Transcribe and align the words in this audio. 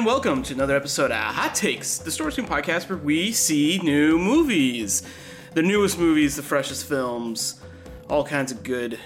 And 0.00 0.06
welcome 0.06 0.42
to 0.44 0.54
another 0.54 0.76
episode 0.76 1.10
of 1.10 1.18
Hot 1.18 1.54
Takes, 1.54 1.98
the 1.98 2.10
Story 2.10 2.32
Screen 2.32 2.48
podcast 2.48 2.88
where 2.88 2.96
we 2.96 3.32
see 3.32 3.78
new 3.82 4.18
movies, 4.18 5.02
the 5.52 5.60
newest 5.60 5.98
movies, 5.98 6.36
the 6.36 6.42
freshest 6.42 6.88
films, 6.88 7.60
all 8.08 8.24
kinds 8.24 8.50
of 8.50 8.62
good, 8.62 8.98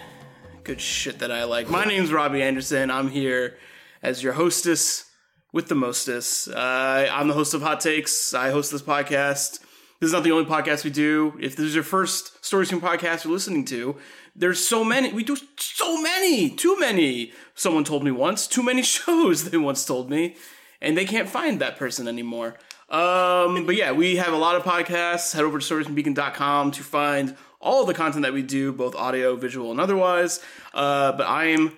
good 0.63 0.81
shit 0.81 1.19
that 1.19 1.33
I 1.33 1.43
like. 1.43 1.69
My 1.69 1.85
name's 1.85 2.13
Robbie 2.13 2.43
Anderson. 2.43 2.93
I'm 2.93 3.09
here 3.09 3.57
as 4.05 4.23
your 4.23 4.35
hostess 4.35 5.11
with 5.53 5.67
the 5.67 5.75
mostest. 5.75 6.47
Uh, 6.49 7.09
I'm 7.11 7.27
the 7.27 7.35
host 7.35 7.55
of 7.55 7.63
Hot 7.63 7.81
Takes. 7.81 8.33
I 8.33 8.51
host 8.51 8.71
this 8.71 8.81
podcast. 8.81 9.59
This 9.99 10.07
is 10.07 10.13
not 10.13 10.23
the 10.23 10.31
only 10.31 10.45
podcast 10.45 10.85
we 10.85 10.91
do. 10.91 11.37
If 11.41 11.57
this 11.57 11.67
is 11.67 11.75
your 11.75 11.83
first 11.83 12.45
Story 12.45 12.67
Screen 12.67 12.81
podcast 12.81 13.25
you're 13.25 13.33
listening 13.33 13.65
to, 13.65 13.97
there's 14.37 14.65
so 14.65 14.85
many. 14.85 15.13
We 15.13 15.25
do 15.25 15.37
so 15.59 16.01
many, 16.01 16.51
too 16.51 16.79
many. 16.79 17.33
Someone 17.57 17.83
told 17.83 18.05
me 18.05 18.13
once, 18.13 18.47
too 18.47 18.63
many 18.63 18.83
shows. 18.85 19.51
They 19.51 19.57
once 19.57 19.85
told 19.85 20.09
me, 20.09 20.37
and 20.85 20.97
they 20.97 21.05
can't 21.05 21.29
find 21.29 21.61
that 21.61 21.77
person 21.77 22.07
anymore. 22.07 22.57
Um, 22.89 23.67
but 23.67 23.75
yeah, 23.75 23.93
we 23.93 24.17
have 24.17 24.33
a 24.33 24.37
lot 24.37 24.57
of 24.57 24.63
podcasts. 24.63 25.35
Head 25.35 25.45
over 25.45 25.59
to 25.59 25.65
storyscreenbeacon.com 25.65 26.71
to 26.73 26.83
find 26.83 27.37
all 27.61 27.85
the 27.85 27.95
content 27.95 28.23
that 28.23 28.33
we 28.33 28.43
do, 28.43 28.73
both 28.73 28.95
audio, 28.95 29.35
visual, 29.37 29.71
and 29.71 29.81
otherwise. 29.81 30.41
Uh, 30.73 31.13
but 31.13 31.27
I 31.27 31.47
am 31.47 31.77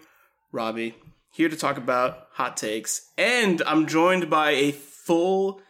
Robbie 0.51 0.95
here 1.31 1.49
to 1.49 1.57
talk 1.57 1.77
about 1.77 2.29
hot 2.33 2.57
takes, 2.57 3.11
and 3.17 3.63
I'm 3.67 3.87
joined 3.87 4.29
by 4.29 4.51
a 4.51 4.73
full 4.73 5.61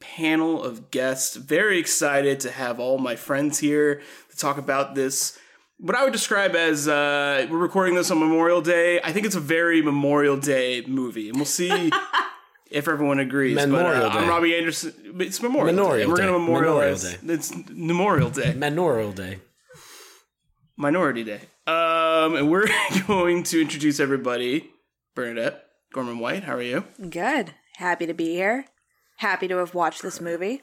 panel 0.00 0.62
of 0.62 0.90
guests. 0.90 1.36
Very 1.36 1.78
excited 1.78 2.40
to 2.40 2.50
have 2.50 2.80
all 2.80 2.98
my 2.98 3.16
friends 3.16 3.58
here 3.58 4.00
to 4.30 4.36
talk 4.36 4.56
about 4.56 4.94
this 4.94 5.38
what 5.78 5.94
I 5.94 6.04
would 6.04 6.12
describe 6.12 6.56
as 6.56 6.88
uh, 6.88 7.46
we're 7.50 7.58
recording 7.58 7.96
this 7.96 8.10
on 8.10 8.18
Memorial 8.18 8.62
Day. 8.62 8.98
I 9.02 9.12
think 9.12 9.26
it's 9.26 9.34
a 9.34 9.40
very 9.40 9.82
Memorial 9.82 10.38
Day 10.38 10.82
movie, 10.86 11.28
and 11.28 11.36
we'll 11.36 11.44
see 11.44 11.92
if 12.76 12.88
everyone 12.88 13.18
agrees. 13.18 13.56
Memorial 13.56 14.08
but, 14.08 14.16
uh, 14.16 14.18
I'm 14.20 14.28
Robbie 14.28 14.54
Anderson. 14.54 14.92
It's 15.18 15.40
Memorial, 15.40 15.66
Day. 15.68 15.76
Memorial 15.76 16.02
and 16.02 16.10
We're 16.10 16.16
going 16.16 16.32
to 16.32 16.38
memorialize. 16.38 17.04
Memorial 17.04 17.26
Day. 17.26 17.34
It's 17.34 17.70
Memorial 17.70 18.30
Day, 18.30 18.54
Memorial 18.54 19.12
Day. 19.12 19.38
Minority 20.76 21.24
Day. 21.24 21.40
Um, 21.66 22.36
and 22.36 22.50
we're 22.50 22.68
going 23.06 23.44
to 23.44 23.62
introduce 23.62 23.98
everybody. 23.98 24.70
Bernadette 25.14 25.64
Gorman 25.94 26.18
White, 26.18 26.44
how 26.44 26.56
are 26.56 26.62
you? 26.62 26.84
Good. 27.08 27.54
Happy 27.78 28.04
to 28.04 28.12
be 28.12 28.34
here. 28.34 28.66
Happy 29.16 29.48
to 29.48 29.56
have 29.56 29.74
watched 29.74 30.02
this 30.02 30.20
movie. 30.20 30.60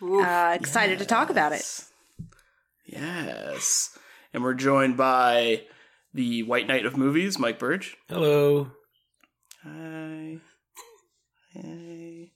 Uh, 0.00 0.56
excited 0.58 0.98
to 0.98 1.04
talk 1.04 1.28
about 1.28 1.52
it. 1.52 1.84
Yes. 2.86 3.98
And 4.32 4.42
we're 4.42 4.54
joined 4.54 4.96
by 4.96 5.64
the 6.14 6.42
White 6.44 6.66
Knight 6.66 6.86
of 6.86 6.96
Movies, 6.96 7.38
Mike 7.38 7.58
Burge. 7.58 7.96
Hello. 8.08 8.70
Hi. 9.62 10.38
Hey. 11.60 12.30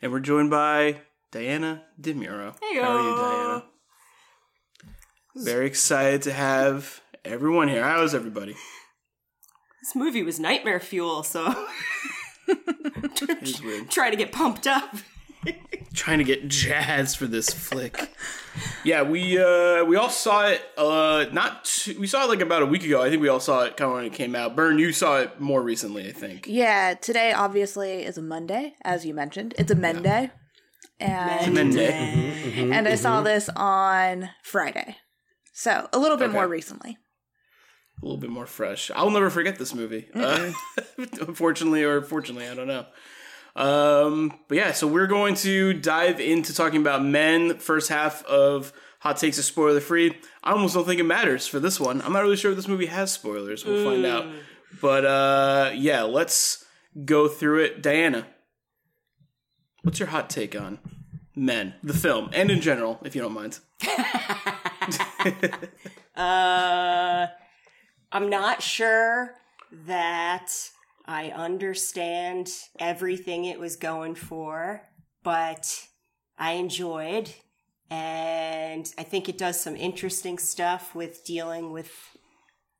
And 0.00 0.12
we're 0.12 0.20
joined 0.20 0.50
by 0.50 1.00
Diana 1.32 1.82
DeMuro. 2.00 2.54
Heyo. 2.60 2.82
How 2.82 2.96
are 2.96 3.02
you, 3.02 3.16
Diana? 3.16 3.64
Very 5.34 5.66
excited 5.66 6.22
to 6.22 6.32
have 6.32 7.00
everyone 7.24 7.68
here. 7.68 7.82
How's 7.82 8.14
everybody? 8.14 8.54
This 9.82 9.94
movie 9.96 10.22
was 10.22 10.38
nightmare 10.38 10.78
fuel, 10.78 11.22
so 11.24 11.46
weird. 12.46 13.90
trying 13.90 14.12
to 14.12 14.16
get 14.16 14.30
pumped 14.30 14.66
up. 14.66 14.94
Trying 15.94 16.18
to 16.18 16.24
get 16.24 16.46
jazz 16.48 17.14
for 17.14 17.26
this 17.26 17.50
flick. 17.50 18.10
Yeah, 18.84 19.02
we 19.02 19.38
uh 19.38 19.84
we 19.84 19.96
all 19.96 20.08
saw 20.10 20.46
it 20.46 20.62
uh 20.78 21.26
not 21.32 21.64
too, 21.64 21.98
we 21.98 22.06
saw 22.06 22.24
it 22.24 22.28
like 22.28 22.40
about 22.40 22.62
a 22.62 22.66
week 22.66 22.84
ago. 22.84 23.02
I 23.02 23.10
think 23.10 23.20
we 23.22 23.28
all 23.28 23.40
saw 23.40 23.64
it 23.64 23.76
kind 23.76 23.90
of 23.90 23.96
when 23.96 24.04
it 24.06 24.12
came 24.12 24.34
out. 24.36 24.54
Burn, 24.54 24.78
you 24.78 24.92
saw 24.92 25.18
it 25.18 25.40
more 25.40 25.62
recently, 25.62 26.08
I 26.08 26.12
think. 26.12 26.46
Yeah, 26.46 26.94
today 26.94 27.32
obviously 27.32 28.04
is 28.04 28.18
a 28.18 28.22
Monday, 28.22 28.74
as 28.82 29.04
you 29.04 29.14
mentioned. 29.14 29.54
It's 29.58 29.70
a 29.70 29.74
Monday. 29.76 30.30
And 31.00 31.54
Monday. 31.54 31.90
and 32.72 32.86
I 32.86 32.94
saw 32.94 33.22
this 33.22 33.48
on 33.56 34.30
Friday. 34.44 34.96
So 35.54 35.88
a 35.92 35.98
little 35.98 36.16
bit 36.16 36.24
Okay. 36.26 36.34
more 36.34 36.46
recently. 36.48 36.98
a 38.02 38.04
little 38.06 38.20
bit 38.20 38.30
more 38.30 38.46
fresh. 38.46 38.90
I'll 38.94 39.10
never 39.10 39.30
forget 39.30 39.58
this 39.58 39.74
movie. 39.74 40.08
Uh, 40.14 40.52
unfortunately 41.20 41.82
or 41.84 42.02
fortunately, 42.02 42.48
I 42.48 42.54
don't 42.54 42.68
know. 42.68 42.86
Um, 43.60 44.32
but 44.48 44.56
yeah, 44.56 44.72
so 44.72 44.86
we're 44.86 45.06
going 45.06 45.34
to 45.36 45.72
dive 45.74 46.18
into 46.20 46.54
talking 46.54 46.80
about 46.80 47.04
men. 47.04 47.58
First 47.58 47.90
half 47.90 48.24
of 48.24 48.72
Hot 49.00 49.16
Takes 49.18 49.38
is 49.38 49.44
spoiler 49.44 49.80
free. 49.80 50.16
I 50.42 50.52
almost 50.52 50.74
don't 50.74 50.86
think 50.86 51.00
it 51.00 51.04
matters 51.04 51.46
for 51.46 51.60
this 51.60 51.78
one. 51.78 52.00
I'm 52.02 52.12
not 52.12 52.22
really 52.22 52.36
sure 52.36 52.50
if 52.52 52.56
this 52.56 52.68
movie 52.68 52.86
has 52.86 53.12
spoilers. 53.12 53.64
We'll 53.64 53.84
find 53.84 54.06
out. 54.06 54.26
But 54.80 55.04
uh, 55.04 55.72
yeah, 55.74 56.02
let's 56.02 56.64
go 57.04 57.28
through 57.28 57.64
it. 57.64 57.82
Diana, 57.82 58.26
what's 59.82 59.98
your 59.98 60.08
hot 60.08 60.30
take 60.30 60.58
on 60.58 60.78
Men, 61.36 61.74
the 61.82 61.94
film, 61.94 62.30
and 62.32 62.50
in 62.50 62.60
general, 62.60 62.98
if 63.04 63.14
you 63.14 63.22
don't 63.22 63.32
mind? 63.32 63.58
Uh, 66.16 67.28
I'm 68.12 68.28
not 68.28 68.62
sure 68.62 69.34
that 69.86 70.50
I 71.10 71.30
understand 71.30 72.52
everything 72.78 73.44
it 73.44 73.58
was 73.58 73.74
going 73.74 74.14
for, 74.14 74.82
but 75.24 75.88
I 76.38 76.52
enjoyed. 76.52 77.28
And 77.90 78.88
I 78.96 79.02
think 79.02 79.28
it 79.28 79.36
does 79.36 79.60
some 79.60 79.74
interesting 79.74 80.38
stuff 80.38 80.94
with 80.94 81.24
dealing 81.24 81.72
with 81.72 81.90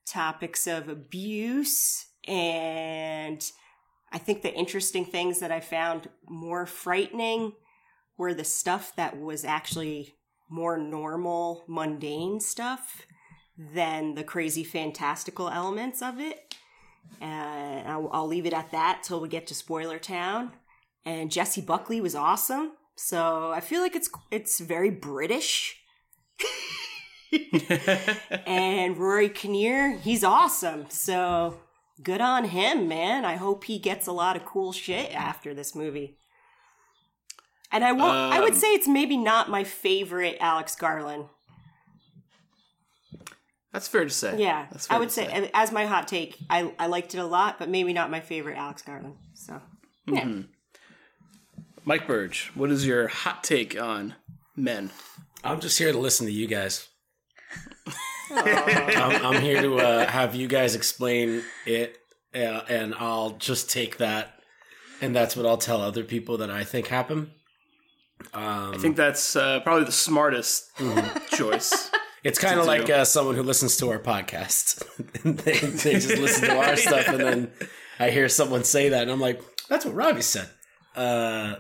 topics 0.07 0.69
of 0.69 0.89
abuse. 0.89 2.07
And 2.29 3.45
I 4.13 4.19
think 4.19 4.43
the 4.43 4.55
interesting 4.55 5.05
things 5.05 5.41
that 5.41 5.51
I 5.51 5.59
found 5.59 6.09
more 6.29 6.67
frightening 6.67 7.55
were 8.17 8.33
the 8.33 8.45
stuff 8.45 8.95
that 8.95 9.19
was 9.19 9.45
actually 9.45 10.15
more 10.49 10.79
normal, 10.79 11.65
mundane 11.67 12.39
stuff 12.39 13.05
than 13.59 14.15
the 14.15 14.23
crazy 14.23 14.63
fantastical 14.63 15.49
elements 15.49 16.01
of 16.01 16.21
it. 16.21 16.50
And 17.21 17.87
I'll, 17.89 18.09
I'll 18.13 18.27
leave 18.27 18.47
it 18.47 18.53
at 18.53 18.71
that 18.71 19.03
till 19.03 19.21
we 19.21 19.29
get 19.29 19.47
to 19.49 19.55
Spoiler 19.55 19.99
Town. 19.99 20.53
And 21.05 21.31
Jessie 21.31 21.61
Buckley 21.61 22.01
was 22.01 22.15
awesome, 22.15 22.73
so 22.95 23.51
I 23.53 23.61
feel 23.61 23.81
like 23.81 23.97
it's 23.97 24.11
it's 24.31 24.61
very 24.61 24.91
British. 24.91 25.77
and 28.47 28.97
Rory 28.97 29.29
Kinnear, 29.29 29.97
he's 29.97 30.25
awesome. 30.25 30.87
So 30.91 31.59
good 32.03 32.21
on 32.21 32.47
him, 32.47 32.89
man. 32.89 33.25
I 33.25 33.37
hope 33.37 33.65
he 33.65 33.79
gets 33.79 34.07
a 34.07 34.13
lot 34.13 34.37
of 34.37 34.45
cool 34.45 34.73
shit 34.73 35.15
after 35.15 35.55
this 35.55 35.75
movie. 35.75 36.17
And 37.73 37.85
I 37.85 37.93
won't. 37.93 38.33
I 38.33 38.41
would 38.41 38.53
Um, 38.55 38.59
say 38.59 38.69
it's 38.75 38.89
maybe 38.89 39.17
not 39.17 39.49
my 39.49 39.65
favorite 39.65 40.37
Alex 40.41 40.75
Garland. 40.75 41.27
That's 43.73 43.87
fair 43.87 44.05
to 44.05 44.11
say. 44.11 44.37
Yeah, 44.39 44.67
That's 44.71 44.87
fair 44.89 44.97
I 44.97 45.01
would 45.01 45.11
to 45.11 45.15
say, 45.15 45.51
as 45.55 45.71
my 45.71 45.87
hot 45.87 46.09
take, 46.09 46.37
I 46.49 46.73
I 46.79 46.87
liked 46.87 47.15
it 47.15 47.19
a 47.19 47.25
lot, 47.27 47.59
but 47.59 47.69
maybe 47.69 47.93
not 47.93 48.11
my 48.11 48.21
favorite 48.21 48.57
Alex 48.57 48.83
Garland. 48.83 49.15
So 49.35 49.61
yeah, 50.07 50.23
Mm-hmm. 50.25 50.41
Mike 51.85 52.07
Burge, 52.07 52.51
what 52.55 52.71
is 52.71 52.87
your 52.87 53.09
hot 53.09 53.43
take 53.45 53.81
on 53.81 54.15
Men? 54.57 54.91
I'm 55.43 55.61
just 55.61 55.79
here 55.79 55.93
to 55.93 55.99
listen 55.99 56.27
to 56.27 56.33
you 56.33 56.47
guys. 56.47 56.89
I'm, 58.31 59.27
I'm 59.27 59.43
here 59.43 59.61
to 59.63 59.77
uh, 59.79 60.07
have 60.07 60.35
you 60.35 60.47
guys 60.47 60.75
explain 60.75 61.43
it, 61.67 61.97
uh, 62.35 62.63
and 62.69 62.95
I'll 62.95 63.31
just 63.31 63.71
take 63.71 63.97
that, 63.97 64.35
and 65.01 65.17
that's 65.17 65.37
what 65.37 65.47
I'll 65.47 65.57
tell 65.57 65.81
other 65.81 66.05
people 66.05 66.37
that 66.39 66.51
I 66.51 66.65
think 66.65 66.89
happen. 66.89 67.33
Um, 68.35 68.75
I 68.75 68.77
think 68.79 68.97
that's 68.97 69.35
uh, 69.35 69.61
probably 69.61 69.85
the 69.85 69.93
smartest 69.93 70.71
choice. 71.33 71.91
It's 72.25 72.39
kind 72.39 72.61
of 72.61 72.67
like 72.67 72.89
uh, 72.91 73.05
someone 73.05 73.35
who 73.35 73.43
listens 73.43 73.77
to 73.79 73.91
our 73.91 73.99
podcast. 73.99 74.83
they, 75.25 75.53
they 75.53 75.95
just 75.95 76.19
listen 76.19 76.49
to 76.49 76.57
our 76.57 76.77
stuff, 76.77 77.09
and 77.09 77.21
then 77.21 77.53
I 77.99 78.11
hear 78.11 78.29
someone 78.29 78.65
say 78.65 78.91
that, 78.91 79.03
and 79.03 79.11
I'm 79.11 79.21
like, 79.21 79.41
"That's 79.69 79.85
what 79.85 79.95
Robbie 79.95 80.23
said." 80.23 80.49
Uh, 80.95 81.57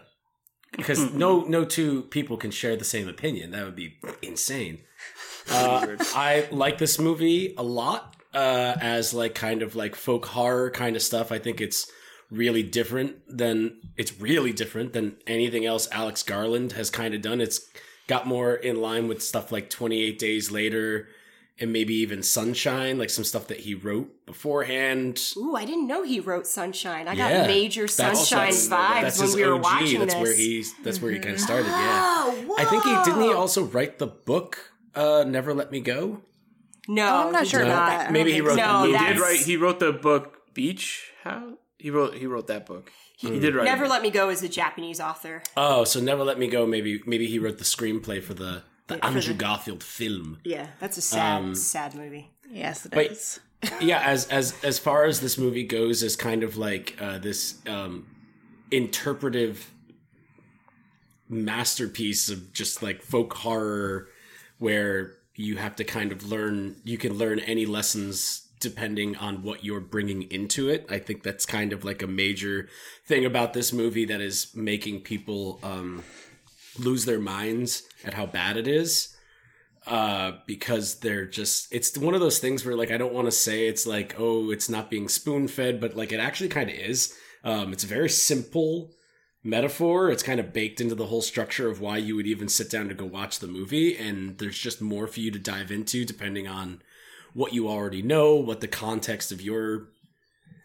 because 0.77 1.13
no, 1.13 1.43
no 1.43 1.65
two 1.65 2.03
people 2.03 2.37
can 2.37 2.51
share 2.51 2.77
the 2.77 2.85
same 2.85 3.09
opinion. 3.09 3.51
That 3.51 3.65
would 3.65 3.77
be 3.77 3.99
insane. 4.23 4.83
Uh, 5.51 5.97
I 6.15 6.47
like 6.51 6.79
this 6.79 6.99
movie 6.99 7.55
a 7.57 7.63
lot 7.63 8.17
uh, 8.35 8.77
as 8.81 9.13
like 9.13 9.35
kind 9.35 9.63
of 9.63 9.75
like 9.75 9.97
folk 9.97 10.27
horror 10.27 10.71
kind 10.71 10.97
of 10.97 11.03
stuff. 11.03 11.33
I 11.33 11.39
think 11.39 11.61
it's 11.61 11.91
really 12.31 12.63
different 12.63 13.17
than 13.29 13.81
it's 13.97 14.21
really 14.21 14.53
different 14.53 14.93
than 14.93 15.17
anything 15.27 15.67
else 15.67 15.89
Alex 15.91 16.23
Garland 16.23 16.73
has 16.73 16.91
kind 16.91 17.15
of 17.15 17.23
done. 17.23 17.41
It's 17.41 17.61
got 18.11 18.27
more 18.27 18.55
in 18.55 18.81
line 18.83 19.09
with 19.09 19.23
stuff 19.23 19.51
like 19.53 19.71
28 19.71 20.19
Days 20.19 20.51
Later 20.51 21.09
and 21.63 21.73
maybe 21.73 21.95
even 22.05 22.23
Sunshine, 22.23 22.99
like 22.99 23.11
some 23.11 23.23
stuff 23.25 23.47
that 23.49 23.61
he 23.61 23.75
wrote 23.75 24.09
beforehand. 24.27 25.21
ooh, 25.37 25.55
I 25.57 25.65
didn't 25.65 25.87
know 25.87 26.03
he 26.03 26.19
wrote 26.19 26.47
Sunshine. 26.47 27.07
I 27.07 27.15
got 27.15 27.47
major 27.47 27.87
Sunshine 27.87 28.51
that's- 28.51 28.69
vibes 28.69 29.03
That's 29.03 29.19
when 29.21 29.33
we 29.35 29.45
were 29.47 29.55
OG. 29.57 29.63
watching 29.63 30.01
That's 30.01 30.15
this. 30.15 30.23
where 30.23 30.35
he's 30.37 30.75
that's 30.83 31.01
where 31.03 31.13
he 31.13 31.19
kind 31.19 31.35
of 31.35 31.41
started. 31.41 31.67
Yeah. 31.67 32.01
Oh, 32.17 32.57
I 32.59 32.65
think 32.65 32.83
he 32.85 32.95
didn't 33.05 33.23
he 33.23 33.33
also 33.33 33.65
write 33.65 33.99
the 33.99 34.07
book 34.07 34.73
uh 34.95 35.25
Never 35.27 35.53
Let 35.55 35.71
Me 35.71 35.81
Go? 35.81 36.23
No, 36.89 37.07
Oh, 37.07 37.27
I'm 37.27 37.33
not 37.33 37.47
sure 37.47 37.61
did 37.61 37.69
about 37.69 37.89
that. 37.91 38.13
Maybe 38.13 38.33
he 38.33 38.41
wrote. 38.41 38.57
No, 38.57 38.91
the 38.91 38.99
He 38.99 39.05
did 39.07 39.19
write. 39.21 39.39
He 39.41 39.57
wrote 39.57 39.79
the 39.81 39.93
book 39.93 40.39
Beach 40.55 41.13
House. 41.23 41.53
He 41.79 41.91
wrote 41.91 42.15
he 42.15 42.27
wrote 42.27 42.47
that 42.49 42.67
book. 42.67 42.91
He, 43.21 43.33
he 43.33 43.39
did 43.39 43.55
write. 43.55 43.65
Never 43.65 43.85
it. 43.85 43.91
Let 43.91 44.01
Me 44.03 44.09
Go 44.11 44.31
is 44.31 44.43
a 44.43 44.49
Japanese 44.49 44.99
author. 44.99 45.43
Oh, 45.57 45.85
so 45.85 46.01
Never 46.01 46.25
Let 46.25 46.39
Me 46.39 46.49
Go. 46.49 46.67
Maybe 46.67 47.03
maybe 47.05 47.27
he 47.27 47.39
wrote 47.39 47.59
the 47.59 47.65
screenplay 47.65 48.23
for 48.23 48.33
the 48.35 48.63
the 48.87 48.97
for 48.97 49.05
Andrew 49.05 49.21
the- 49.23 49.35
Garfield 49.35 49.83
film. 49.85 50.39
Yeah, 50.45 50.69
that's 50.81 50.97
a 50.97 51.03
sad, 51.03 51.39
Um, 51.43 51.55
sad 51.55 51.95
movie. 51.95 52.31
Yes, 52.51 52.87
it 52.87 52.95
is. 52.97 53.41
But- 53.61 53.83
yeah, 53.83 54.01
as 54.01 54.27
as 54.29 54.55
as 54.65 54.79
far 54.79 55.05
as 55.05 55.21
this 55.21 55.37
movie 55.37 55.65
goes, 55.65 56.03
as 56.03 56.17
kind 56.17 56.43
of 56.43 56.57
like 56.57 56.97
uh, 56.99 57.19
this 57.19 57.59
um, 57.67 58.07
interpretive 58.71 59.71
masterpiece 61.29 62.29
of 62.31 62.53
just 62.53 62.83
like 62.83 63.03
folk 63.03 63.35
horror, 63.35 64.09
where 64.59 65.17
you 65.37 65.57
have 65.59 65.77
to 65.77 65.85
kind 65.85 66.11
of 66.13 66.27
learn. 66.31 66.77
You 66.85 66.97
can 66.99 67.15
learn 67.19 67.39
any 67.41 67.67
lessons 67.67 68.49
depending 68.61 69.17
on 69.17 69.43
what 69.43 69.65
you're 69.65 69.81
bringing 69.81 70.23
into 70.31 70.69
it. 70.69 70.87
I 70.91 70.99
think 70.99 71.23
that's 71.23 71.47
kind 71.47 71.73
of 71.73 71.85
like 71.85 72.03
a 72.03 72.07
major 72.07 72.69
thing 73.07 73.25
about 73.25 73.55
this 73.55 73.73
movie 73.73 74.05
that 74.05 74.21
is 74.21 74.55
making 74.55 75.01
people 75.01 75.59
um, 75.63 76.05
lose 76.79 77.05
their 77.05 77.21
minds 77.21 77.83
at 78.05 78.15
how 78.15 78.27
bad 78.27 78.57
it 78.57 78.69
is. 78.69 79.17
Uh 79.87 80.33
because 80.47 81.01
they're 81.01 81.25
just 81.25 81.73
it's 81.73 81.97
one 81.97 82.13
of 82.13 82.21
those 82.21 82.39
things 82.39 82.67
where 82.67 82.77
like 82.77 82.91
I 82.91 82.99
don't 82.99 83.15
want 83.15 83.29
to 83.29 83.33
say 83.33 83.67
it's 83.67 83.87
like 83.87 84.15
oh 84.19 84.51
it's 84.51 84.69
not 84.69 84.91
being 84.91 85.09
spoon 85.09 85.49
fed 85.49 85.81
but 85.81 85.97
like 85.97 86.13
it 86.13 86.21
actually 86.21 86.51
kind 86.51 86.69
of 86.69 86.77
is. 86.77 87.17
Um 87.45 87.73
it's 87.73 87.83
a 87.83 87.87
very 87.87 88.11
simple 88.11 88.91
metaphor. 89.43 90.11
It's 90.11 90.23
kind 90.23 90.39
of 90.39 90.53
baked 90.53 90.83
into 90.83 90.95
the 90.95 91.07
whole 91.07 91.23
structure 91.23 91.71
of 91.71 91.81
why 91.81 91.97
you 91.97 92.15
would 92.17 92.27
even 92.27 92.49
sit 92.49 92.71
down 92.71 92.89
to 92.89 92.95
go 92.95 93.07
watch 93.07 93.39
the 93.39 93.47
movie 93.47 93.97
and 93.97 94.37
there's 94.37 94.59
just 94.59 94.83
more 94.83 95.07
for 95.07 95.21
you 95.21 95.31
to 95.31 95.39
dive 95.39 95.71
into 95.71 96.05
depending 96.05 96.47
on 96.47 96.83
what 97.35 97.53
you 97.53 97.69
already 97.69 98.03
know 98.03 98.35
what 98.35 98.61
the 98.61 98.69
context 98.69 99.33
of 99.33 99.41
your 99.41 99.89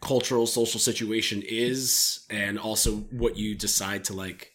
cultural 0.00 0.46
social 0.46 0.80
situation 0.80 1.42
is 1.46 2.26
and 2.30 2.58
also 2.58 2.96
what 3.10 3.36
you 3.36 3.54
decide 3.54 4.04
to 4.04 4.12
like 4.12 4.52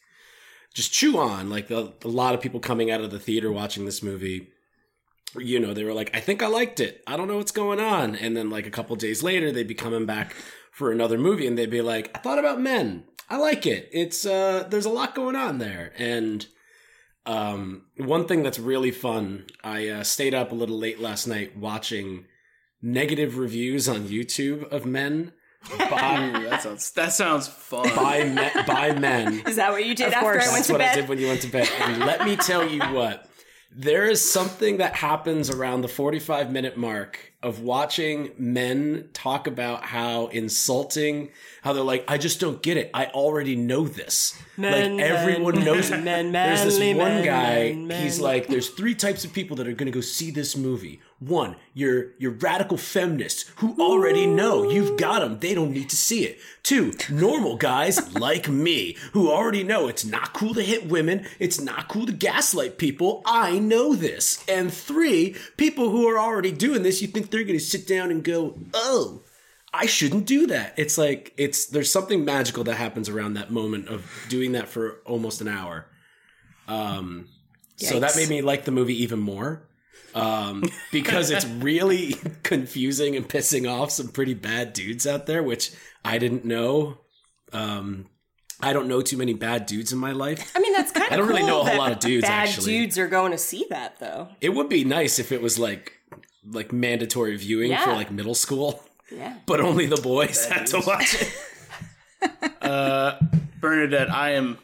just 0.74 0.94
chew 0.94 1.18
on. 1.18 1.50
Like 1.50 1.68
the, 1.68 1.94
a 2.04 2.08
lot 2.08 2.36
of 2.36 2.42
people 2.42 2.60
coming 2.60 2.92
out 2.92 3.02
of 3.02 3.12
the 3.12 3.20
theater 3.20 3.52
watching 3.52 3.86
this 3.86 4.04
movie, 4.04 4.50
you 5.38 5.60
know, 5.60 5.74
they 5.74 5.84
were 5.84 5.94
like, 5.94 6.16
I 6.16 6.20
think 6.20 6.42
I 6.42 6.48
liked 6.48 6.80
it. 6.80 7.04
I 7.08 7.18
don't 7.18 7.28
know 7.28 7.38
what's 7.38 7.52
going 7.52 7.80
on. 7.80 8.16
And 8.16 8.36
then 8.36 8.50
like 8.50 8.68
a 8.68 8.72
couple 8.72 8.96
days 8.96 9.24
later, 9.24 9.52
they'd 9.52 9.68
be 9.68 9.74
coming 9.74 10.06
back 10.06 10.36
for 10.72 10.92
another 10.92 11.18
movie 11.18 11.48
and 11.48 11.58
they'd 11.58 11.70
be 11.70 11.82
like, 11.82 12.12
I 12.16 12.20
thought 12.20 12.40
about 12.40 12.62
men. 12.62 13.06
I 13.30 13.38
like 13.38 13.66
it. 13.66 13.90
It's, 13.92 14.26
uh, 14.26 14.68
there's 14.70 14.86
a 14.86 14.90
lot 14.90 15.16
going 15.16 15.36
on 15.36 15.58
there. 15.58 15.94
And, 15.98 16.46
um, 17.26 17.84
one 17.98 18.26
thing 18.28 18.44
that's 18.44 18.60
really 18.60 18.92
fun, 18.92 19.46
I 19.64 19.88
uh, 19.90 20.04
stayed 20.04 20.34
up 20.34 20.52
a 20.52 20.56
little 20.56 20.78
late 20.78 21.00
last 21.00 21.28
night 21.28 21.56
watching 21.58 22.26
negative 22.82 23.38
reviews 23.38 23.88
on 23.88 24.08
YouTube 24.08 24.68
of 24.72 24.86
men 24.86 25.34
by, 25.78 26.32
Ooh, 26.36 26.50
that 26.50 26.64
sounds 26.64 26.92
that 26.94 27.14
sounds 27.14 27.48
fun. 27.48 27.96
by, 27.96 28.24
me- 28.24 28.64
by 28.66 28.94
men. 28.94 29.44
Is 29.46 29.58
that 29.58 29.72
what 29.72 29.86
you 29.86 29.94
did 29.94 30.08
Of 30.08 30.14
after 30.14 30.32
course. 30.32 30.48
I 30.48 30.52
went 30.52 30.56
That's 30.56 30.68
to 30.68 30.74
what? 30.74 30.82
I 30.82 30.96
did 30.96 31.10
when 31.10 31.20
you 31.20 31.28
went 31.28 31.42
to 31.42 31.48
bed. 31.52 31.70
And 31.80 32.00
let 32.00 32.26
me 32.26 32.36
tell 32.36 32.68
you 32.68 32.82
what, 32.94 33.30
there 33.72 34.10
is 34.10 34.28
something 34.28 34.78
that 34.78 34.96
happens 34.96 35.50
around 35.50 35.82
the 35.82 35.88
45 35.88 36.52
minute 36.52 36.78
mark 36.78 37.31
of 37.44 37.62
watching 37.62 38.32
men 38.38 39.10
talk 39.14 39.48
about 39.48 39.84
how 39.84 40.28
insulting, 40.28 41.30
how 41.64 41.74
they're 41.74 41.84
like, 41.84 42.06
I 42.08 42.18
just 42.18 42.40
don't 42.40 42.62
get 42.62 42.78
it. 42.78 42.92
I 42.94 43.08
already 43.08 43.56
know 43.56 43.88
this. 43.88 44.40
Men, 44.58 44.98
like 44.98 45.06
everyone 45.06 45.56
men, 45.56 45.66
knows. 45.66 45.90
men, 45.90 46.04
men, 46.04 46.32
there's 46.32 46.64
this 46.64 46.98
one 46.98 47.24
guy. 47.24 47.74
He's 48.02 48.20
like, 48.20 48.48
there's 48.48 48.70
three 48.70 48.94
types 48.94 49.26
of 49.26 49.34
people 49.34 49.58
that 49.58 49.68
are 49.68 49.74
going 49.74 49.88
to 49.88 49.92
go 49.92 50.02
see 50.02 50.30
this 50.30 50.56
movie. 50.56 51.02
One, 51.22 51.56
you're 51.76 52.14
you're 52.18 52.32
radical 52.32 52.78
feminists 52.78 53.52
who 53.58 53.76
already 53.80 54.26
know 54.26 54.68
you've 54.72 54.98
got 54.98 55.20
them. 55.20 55.38
They 55.38 55.54
don't 55.54 55.72
need 55.72 55.88
to 55.92 55.96
see 55.96 56.26
it. 56.26 56.40
Two, 56.64 56.94
normal 57.12 57.58
guys 57.58 58.12
like 58.20 58.50
me 58.50 58.98
who 59.14 59.30
already 59.30 59.64
know 59.64 59.88
it's 59.88 60.04
not 60.04 60.34
cool 60.34 60.56
to 60.56 60.64
hit 60.64 60.90
women. 60.90 61.28
It's 61.38 61.62
not 61.62 61.88
cool 61.88 62.08
to 62.08 62.12
gaslight 62.12 62.80
people. 62.80 63.22
I 63.24 63.60
know 63.60 63.94
this. 63.94 64.44
And 64.50 64.74
three, 64.74 65.36
people 65.58 65.92
who 65.92 66.08
are 66.08 66.18
already 66.18 66.52
doing 66.52 66.82
this. 66.82 67.04
You 67.04 67.08
think 67.08 67.30
they're 67.30 67.44
going 67.44 67.60
to 67.60 67.64
sit 67.64 67.88
down 67.88 68.10
and 68.10 68.24
go, 68.24 68.58
oh. 68.74 69.22
I 69.74 69.86
shouldn't 69.86 70.26
do 70.26 70.48
that. 70.48 70.74
It's 70.76 70.98
like 70.98 71.34
it's 71.38 71.68
there's 71.68 71.90
something 71.90 72.26
magical 72.26 72.66
that 72.66 72.76
happens 72.76 73.08
around 73.08 73.36
that 73.36 73.52
moment 73.52 73.88
of 73.88 74.12
doing 74.28 74.52
that 74.52 74.68
for 74.68 74.98
almost 75.06 75.40
an 75.40 75.48
hour. 75.48 75.86
Um, 76.68 77.30
so 77.78 78.00
that 78.02 78.18
made 78.18 78.28
me 78.28 78.42
like 78.42 78.66
the 78.66 78.72
movie 78.72 79.02
even 79.04 79.20
more 79.20 79.64
um, 80.16 80.64
because 80.92 81.30
it's 81.32 81.46
really 81.46 82.16
confusing 82.44 83.16
and 83.16 83.28
pissing 83.28 83.70
off 83.70 83.92
some 83.92 84.08
pretty 84.10 84.34
bad 84.34 84.74
dudes 84.74 85.06
out 85.08 85.26
there, 85.26 85.42
which 85.44 85.72
I 86.04 86.18
didn't 86.18 86.46
know. 86.46 86.98
Um, 87.54 88.08
I 88.64 88.74
don't 88.74 88.88
know 88.88 89.02
too 89.02 89.18
many 89.18 89.34
bad 89.34 89.66
dudes 89.66 89.92
in 89.92 89.98
my 90.00 90.12
life. 90.12 90.52
I 90.56 90.60
mean, 90.60 90.74
that's 90.74 90.92
kind 90.92 91.06
of 91.08 91.14
I 91.14 91.16
don't 91.18 91.28
really 91.28 91.44
know 91.44 91.62
a 91.62 91.66
whole 91.66 91.78
lot 91.78 91.92
of 91.92 92.00
dudes, 92.00 92.28
Bad 92.28 92.48
actually. 92.50 92.72
dudes 92.72 92.98
are 92.98 93.08
going 93.08 93.32
to 93.32 93.38
see 93.38 93.66
that, 93.70 94.00
though. 94.00 94.28
It 94.40 94.50
would 94.50 94.70
be 94.70 94.84
nice 94.84 95.18
if 95.20 95.32
it 95.32 95.42
was 95.42 95.58
like 95.58 95.94
like 96.48 96.72
mandatory 96.72 97.36
viewing 97.38 97.76
for 97.78 97.92
like 97.94 98.12
middle 98.12 98.34
school, 98.36 98.84
Yeah. 99.12 99.36
but 99.46 99.62
only 99.62 99.86
the 99.86 99.98
boys 100.02 100.46
had 100.48 100.66
to 100.68 100.82
watch 100.86 101.16
it. 101.22 101.34
Uh, 102.62 103.18
Bernadette, 103.60 104.12
I 104.12 104.32
am 104.32 104.58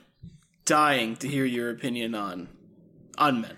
dying 0.66 1.16
to 1.18 1.28
hear 1.28 1.46
your 1.46 1.70
opinion 1.72 2.14
on 2.16 2.48
on 3.18 3.42
men. 3.42 3.57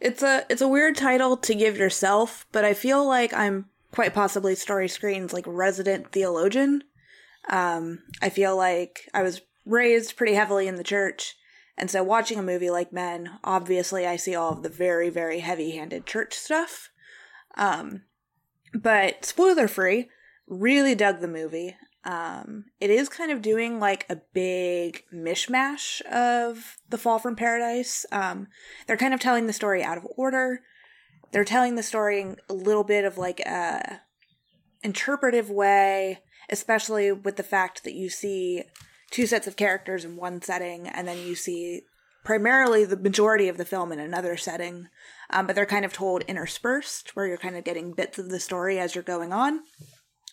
It's 0.00 0.22
a 0.22 0.46
it's 0.48 0.62
a 0.62 0.68
weird 0.68 0.96
title 0.96 1.36
to 1.36 1.54
give 1.54 1.76
yourself, 1.76 2.46
but 2.52 2.64
I 2.64 2.74
feel 2.74 3.06
like 3.06 3.32
I'm 3.34 3.66
quite 3.92 4.14
possibly 4.14 4.54
Story 4.54 4.88
Screen's 4.88 5.32
like 5.32 5.44
resident 5.46 6.12
theologian. 6.12 6.84
Um, 7.48 8.00
I 8.22 8.28
feel 8.28 8.56
like 8.56 9.08
I 9.12 9.22
was 9.22 9.40
raised 9.66 10.16
pretty 10.16 10.34
heavily 10.34 10.68
in 10.68 10.76
the 10.76 10.84
church, 10.84 11.36
and 11.76 11.90
so 11.90 12.02
watching 12.02 12.38
a 12.38 12.42
movie 12.42 12.70
like 12.70 12.92
Men, 12.92 13.38
obviously 13.42 14.06
I 14.06 14.16
see 14.16 14.34
all 14.34 14.52
of 14.52 14.62
the 14.62 14.68
very 14.68 15.10
very 15.10 15.40
heavy-handed 15.40 16.06
church 16.06 16.34
stuff. 16.34 16.90
Um, 17.56 18.02
but 18.72 19.24
spoiler 19.24 19.66
free, 19.66 20.10
really 20.46 20.94
dug 20.94 21.20
the 21.20 21.28
movie. 21.28 21.76
Um, 22.04 22.66
it 22.80 22.90
is 22.90 23.08
kind 23.08 23.30
of 23.30 23.42
doing 23.42 23.80
like 23.80 24.06
a 24.08 24.20
big 24.32 25.02
mishmash 25.12 26.00
of 26.02 26.78
the 26.88 26.98
fall 26.98 27.18
from 27.18 27.36
paradise. 27.36 28.06
Um, 28.12 28.48
they're 28.86 28.96
kind 28.96 29.14
of 29.14 29.20
telling 29.20 29.46
the 29.46 29.52
story 29.52 29.82
out 29.82 29.98
of 29.98 30.06
order. 30.16 30.60
They're 31.32 31.44
telling 31.44 31.74
the 31.74 31.82
story 31.82 32.20
in 32.20 32.36
a 32.48 32.54
little 32.54 32.84
bit 32.84 33.04
of 33.04 33.18
like 33.18 33.40
a 33.40 34.00
interpretive 34.82 35.50
way, 35.50 36.20
especially 36.48 37.12
with 37.12 37.36
the 37.36 37.42
fact 37.42 37.84
that 37.84 37.94
you 37.94 38.08
see 38.08 38.62
two 39.10 39.26
sets 39.26 39.46
of 39.46 39.56
characters 39.56 40.04
in 40.04 40.16
one 40.16 40.40
setting 40.40 40.86
and 40.86 41.08
then 41.08 41.18
you 41.18 41.34
see 41.34 41.82
primarily 42.24 42.84
the 42.84 42.96
majority 42.96 43.48
of 43.48 43.56
the 43.56 43.64
film 43.64 43.90
in 43.92 43.98
another 43.98 44.36
setting. 44.36 44.88
Um, 45.30 45.46
but 45.46 45.56
they're 45.56 45.66
kind 45.66 45.84
of 45.84 45.92
told 45.92 46.22
interspersed, 46.22 47.14
where 47.14 47.26
you're 47.26 47.38
kind 47.38 47.56
of 47.56 47.64
getting 47.64 47.92
bits 47.92 48.18
of 48.18 48.30
the 48.30 48.40
story 48.40 48.78
as 48.78 48.94
you're 48.94 49.04
going 49.04 49.32
on. 49.32 49.60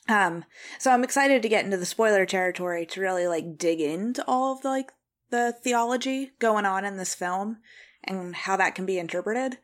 Um, 0.07 0.45
so 0.77 0.91
I'm 0.91 1.03
excited 1.03 1.41
to 1.41 1.49
get 1.49 1.65
into 1.65 1.77
the 1.77 1.85
spoiler 1.85 2.25
territory 2.25 2.85
to 2.87 3.01
really 3.01 3.27
like 3.27 3.57
dig 3.57 3.81
into 3.81 4.23
all 4.27 4.53
of 4.53 4.61
the 4.61 4.69
like 4.69 4.91
the 5.31 5.55
theology 5.63 6.31
going 6.39 6.65
on 6.65 6.85
in 6.85 6.97
this 6.97 7.15
film 7.15 7.57
and 8.03 8.35
how 8.35 8.55
that 8.55 8.75
can 8.75 8.85
be 8.85 8.99
interpreted. 8.99 9.57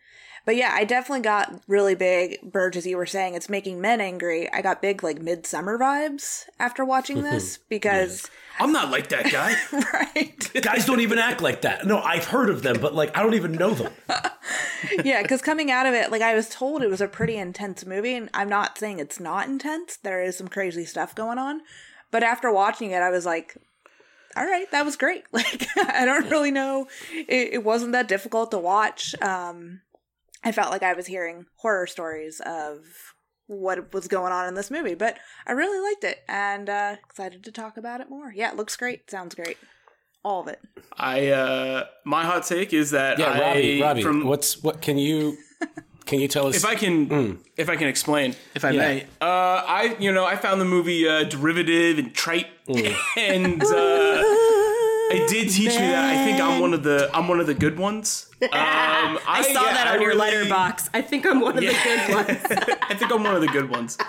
But 0.45 0.55
yeah, 0.55 0.71
I 0.73 0.85
definitely 0.85 1.21
got 1.21 1.61
really 1.67 1.93
big, 1.93 2.39
Burge, 2.41 2.75
as 2.75 2.87
you 2.87 2.97
were 2.97 3.05
saying, 3.05 3.35
it's 3.35 3.49
making 3.49 3.79
men 3.79 4.01
angry. 4.01 4.51
I 4.51 4.61
got 4.61 4.81
big 4.81 5.03
like 5.03 5.19
Midsommar 5.19 5.79
vibes 5.79 6.45
after 6.59 6.83
watching 6.83 7.21
this 7.23 7.59
because 7.69 8.29
I'm 8.59 8.71
not 8.71 8.89
like 8.89 9.09
that 9.09 9.31
guy. 9.31 9.55
right. 9.93 10.51
Guys 10.61 10.85
don't 10.85 10.99
even 10.99 11.19
act 11.19 11.41
like 11.41 11.61
that. 11.61 11.85
No, 11.85 11.99
I've 11.99 12.25
heard 12.25 12.49
of 12.49 12.63
them, 12.63 12.79
but 12.81 12.95
like 12.95 13.15
I 13.15 13.21
don't 13.21 13.35
even 13.35 13.53
know 13.53 13.73
them. 13.73 13.93
yeah, 15.03 15.21
because 15.21 15.41
coming 15.41 15.69
out 15.69 15.85
of 15.85 15.93
it, 15.93 16.11
like 16.11 16.21
I 16.23 16.33
was 16.33 16.49
told 16.49 16.81
it 16.81 16.89
was 16.89 17.01
a 17.01 17.07
pretty 17.07 17.37
intense 17.37 17.85
movie, 17.85 18.15
and 18.15 18.29
I'm 18.33 18.49
not 18.49 18.77
saying 18.77 18.99
it's 18.99 19.19
not 19.19 19.47
intense. 19.47 19.97
There 19.97 20.23
is 20.23 20.37
some 20.37 20.47
crazy 20.47 20.85
stuff 20.85 21.13
going 21.13 21.37
on, 21.37 21.61
but 22.09 22.23
after 22.23 22.51
watching 22.51 22.91
it, 22.91 23.01
I 23.01 23.09
was 23.11 23.25
like, 23.25 23.57
"All 24.35 24.45
right, 24.45 24.69
that 24.71 24.85
was 24.85 24.95
great." 24.97 25.23
Like 25.31 25.67
I 25.77 26.05
don't 26.05 26.29
really 26.29 26.51
know, 26.51 26.87
it, 27.11 27.53
it 27.53 27.63
wasn't 27.63 27.91
that 27.91 28.07
difficult 28.07 28.51
to 28.51 28.57
watch. 28.57 29.13
Um, 29.21 29.81
I 30.43 30.51
felt 30.51 30.71
like 30.71 30.83
I 30.83 30.93
was 30.93 31.07
hearing 31.07 31.45
horror 31.57 31.87
stories 31.87 32.41
of 32.45 32.79
what 33.47 33.93
was 33.93 34.07
going 34.07 34.31
on 34.31 34.47
in 34.47 34.53
this 34.55 34.71
movie, 34.71 34.95
but 34.95 35.17
I 35.45 35.51
really 35.51 35.79
liked 35.89 36.03
it 36.03 36.19
and 36.27 36.69
uh, 36.69 36.95
excited 37.05 37.43
to 37.43 37.51
talk 37.51 37.77
about 37.77 38.01
it 38.01 38.09
more. 38.09 38.31
Yeah, 38.33 38.49
it 38.51 38.55
looks 38.57 38.75
great, 38.75 39.09
sounds 39.11 39.35
great, 39.35 39.57
all 40.23 40.41
of 40.41 40.47
it. 40.47 40.59
I 40.97 41.27
uh, 41.27 41.85
my 42.05 42.23
hot 42.25 42.45
take 42.45 42.73
is 42.73 42.91
that 42.91 43.19
Yeah, 43.19 43.27
I, 43.31 43.39
Robbie, 43.39 43.81
Robbie, 43.81 44.01
from 44.03 44.23
what's 44.25 44.63
what? 44.63 44.81
Can 44.81 44.97
you 44.97 45.37
can 46.05 46.19
you 46.19 46.27
tell 46.27 46.47
us? 46.47 46.55
if 46.55 46.65
I 46.65 46.75
can 46.75 47.05
Hmm. 47.07 47.35
if 47.57 47.69
I 47.69 47.75
can 47.75 47.87
explain, 47.87 48.35
if 48.55 48.63
I 48.65 48.71
Yeah. 48.71 48.79
may, 48.79 49.01
uh, 49.21 49.25
I 49.67 49.95
you 49.99 50.11
know 50.11 50.25
I 50.25 50.37
found 50.37 50.59
the 50.61 50.65
movie 50.65 51.07
uh, 51.07 51.23
derivative 51.25 51.99
and 51.99 52.13
trite, 52.15 52.47
Hmm. 52.67 52.93
and 53.17 53.61
uh, 53.63 54.23
it 55.13 55.29
did 55.29 55.49
teach 55.49 55.69
me 55.71 55.87
that 55.87 56.05
I 56.15 56.25
think 56.25 56.39
I'm 56.39 56.59
one 56.59 56.73
of 56.73 56.83
the 56.83 57.09
I'm 57.13 57.27
one 57.27 57.39
of 57.39 57.47
the 57.47 57.53
good 57.53 57.77
ones. 57.77 58.27
Um, 58.43 58.49
I, 58.53 59.19
I 59.27 59.41
saw 59.43 59.65
yeah, 59.65 59.73
that 59.73 59.87
I 59.87 59.93
on 59.95 60.01
your 60.01 60.15
really- 60.15 60.31
Letterboxd. 60.49 60.89
I 60.95 61.01
think 61.03 61.27
I'm 61.27 61.41
one 61.41 61.59
of 61.59 61.63
the 61.63 61.77
good 61.83 62.15
ones. 62.15 62.39
I 62.81 62.95
think 62.95 63.11
I'm 63.11 63.23
one 63.23 63.35
of 63.35 63.41
the 63.41 63.47
good 63.47 63.69
ones. 63.69 63.99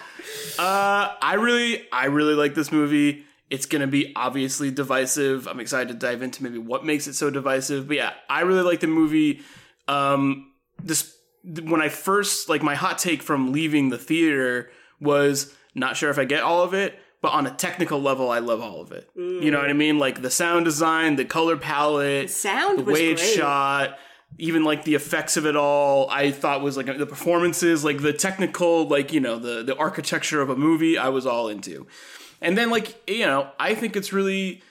Uh, 0.58 1.12
I 1.20 1.34
really, 1.34 1.86
I 1.92 2.06
really 2.06 2.32
like 2.32 2.54
this 2.54 2.72
movie. 2.72 3.26
It's 3.50 3.66
going 3.66 3.82
to 3.82 3.86
be 3.86 4.10
obviously 4.16 4.70
divisive. 4.70 5.46
I'm 5.46 5.60
excited 5.60 5.88
to 5.88 5.94
dive 5.94 6.22
into 6.22 6.42
maybe 6.42 6.56
what 6.56 6.82
makes 6.86 7.06
it 7.08 7.12
so 7.14 7.28
divisive. 7.28 7.88
But 7.88 7.98
yeah, 7.98 8.14
I 8.30 8.40
really 8.40 8.62
like 8.62 8.80
the 8.80 8.86
movie. 8.86 9.42
Um, 9.86 10.50
this 10.82 11.14
when 11.44 11.82
I 11.82 11.90
first 11.90 12.48
like 12.48 12.62
my 12.62 12.74
hot 12.74 12.96
take 12.98 13.22
from 13.22 13.52
leaving 13.52 13.90
the 13.90 13.98
theater 13.98 14.70
was 14.98 15.54
not 15.74 15.96
sure 15.98 16.08
if 16.08 16.18
I 16.18 16.24
get 16.24 16.42
all 16.42 16.62
of 16.62 16.72
it, 16.72 16.98
but 17.22 17.32
on 17.32 17.46
a 17.46 17.52
technical 17.52 18.02
level, 18.02 18.30
I 18.30 18.40
love 18.40 18.60
all 18.60 18.80
of 18.80 18.90
it. 18.90 19.08
You 19.14 19.52
know 19.52 19.60
what 19.60 19.70
I 19.70 19.74
mean? 19.74 20.00
Like 20.00 20.22
the 20.22 20.30
sound 20.30 20.64
design, 20.64 21.14
the 21.14 21.24
color 21.24 21.56
palette, 21.56 22.30
sound 22.30 22.80
the 22.80 22.84
way 22.84 23.12
it's 23.12 23.34
shot, 23.34 23.96
even 24.38 24.64
like 24.64 24.84
the 24.84 24.96
effects 24.96 25.36
of 25.36 25.46
it 25.46 25.54
all. 25.54 26.10
I 26.10 26.32
thought 26.32 26.62
was 26.62 26.76
like 26.76 26.86
the 26.86 27.06
performances, 27.06 27.84
like 27.84 28.02
the 28.02 28.12
technical, 28.12 28.88
like 28.88 29.12
you 29.12 29.20
know 29.20 29.38
the 29.38 29.62
the 29.62 29.76
architecture 29.76 30.42
of 30.42 30.50
a 30.50 30.56
movie. 30.56 30.98
I 30.98 31.10
was 31.10 31.24
all 31.24 31.48
into, 31.48 31.86
and 32.40 32.58
then 32.58 32.70
like 32.70 33.00
you 33.08 33.24
know 33.24 33.50
I 33.58 33.76
think 33.76 33.96
it's 33.96 34.12
really. 34.12 34.62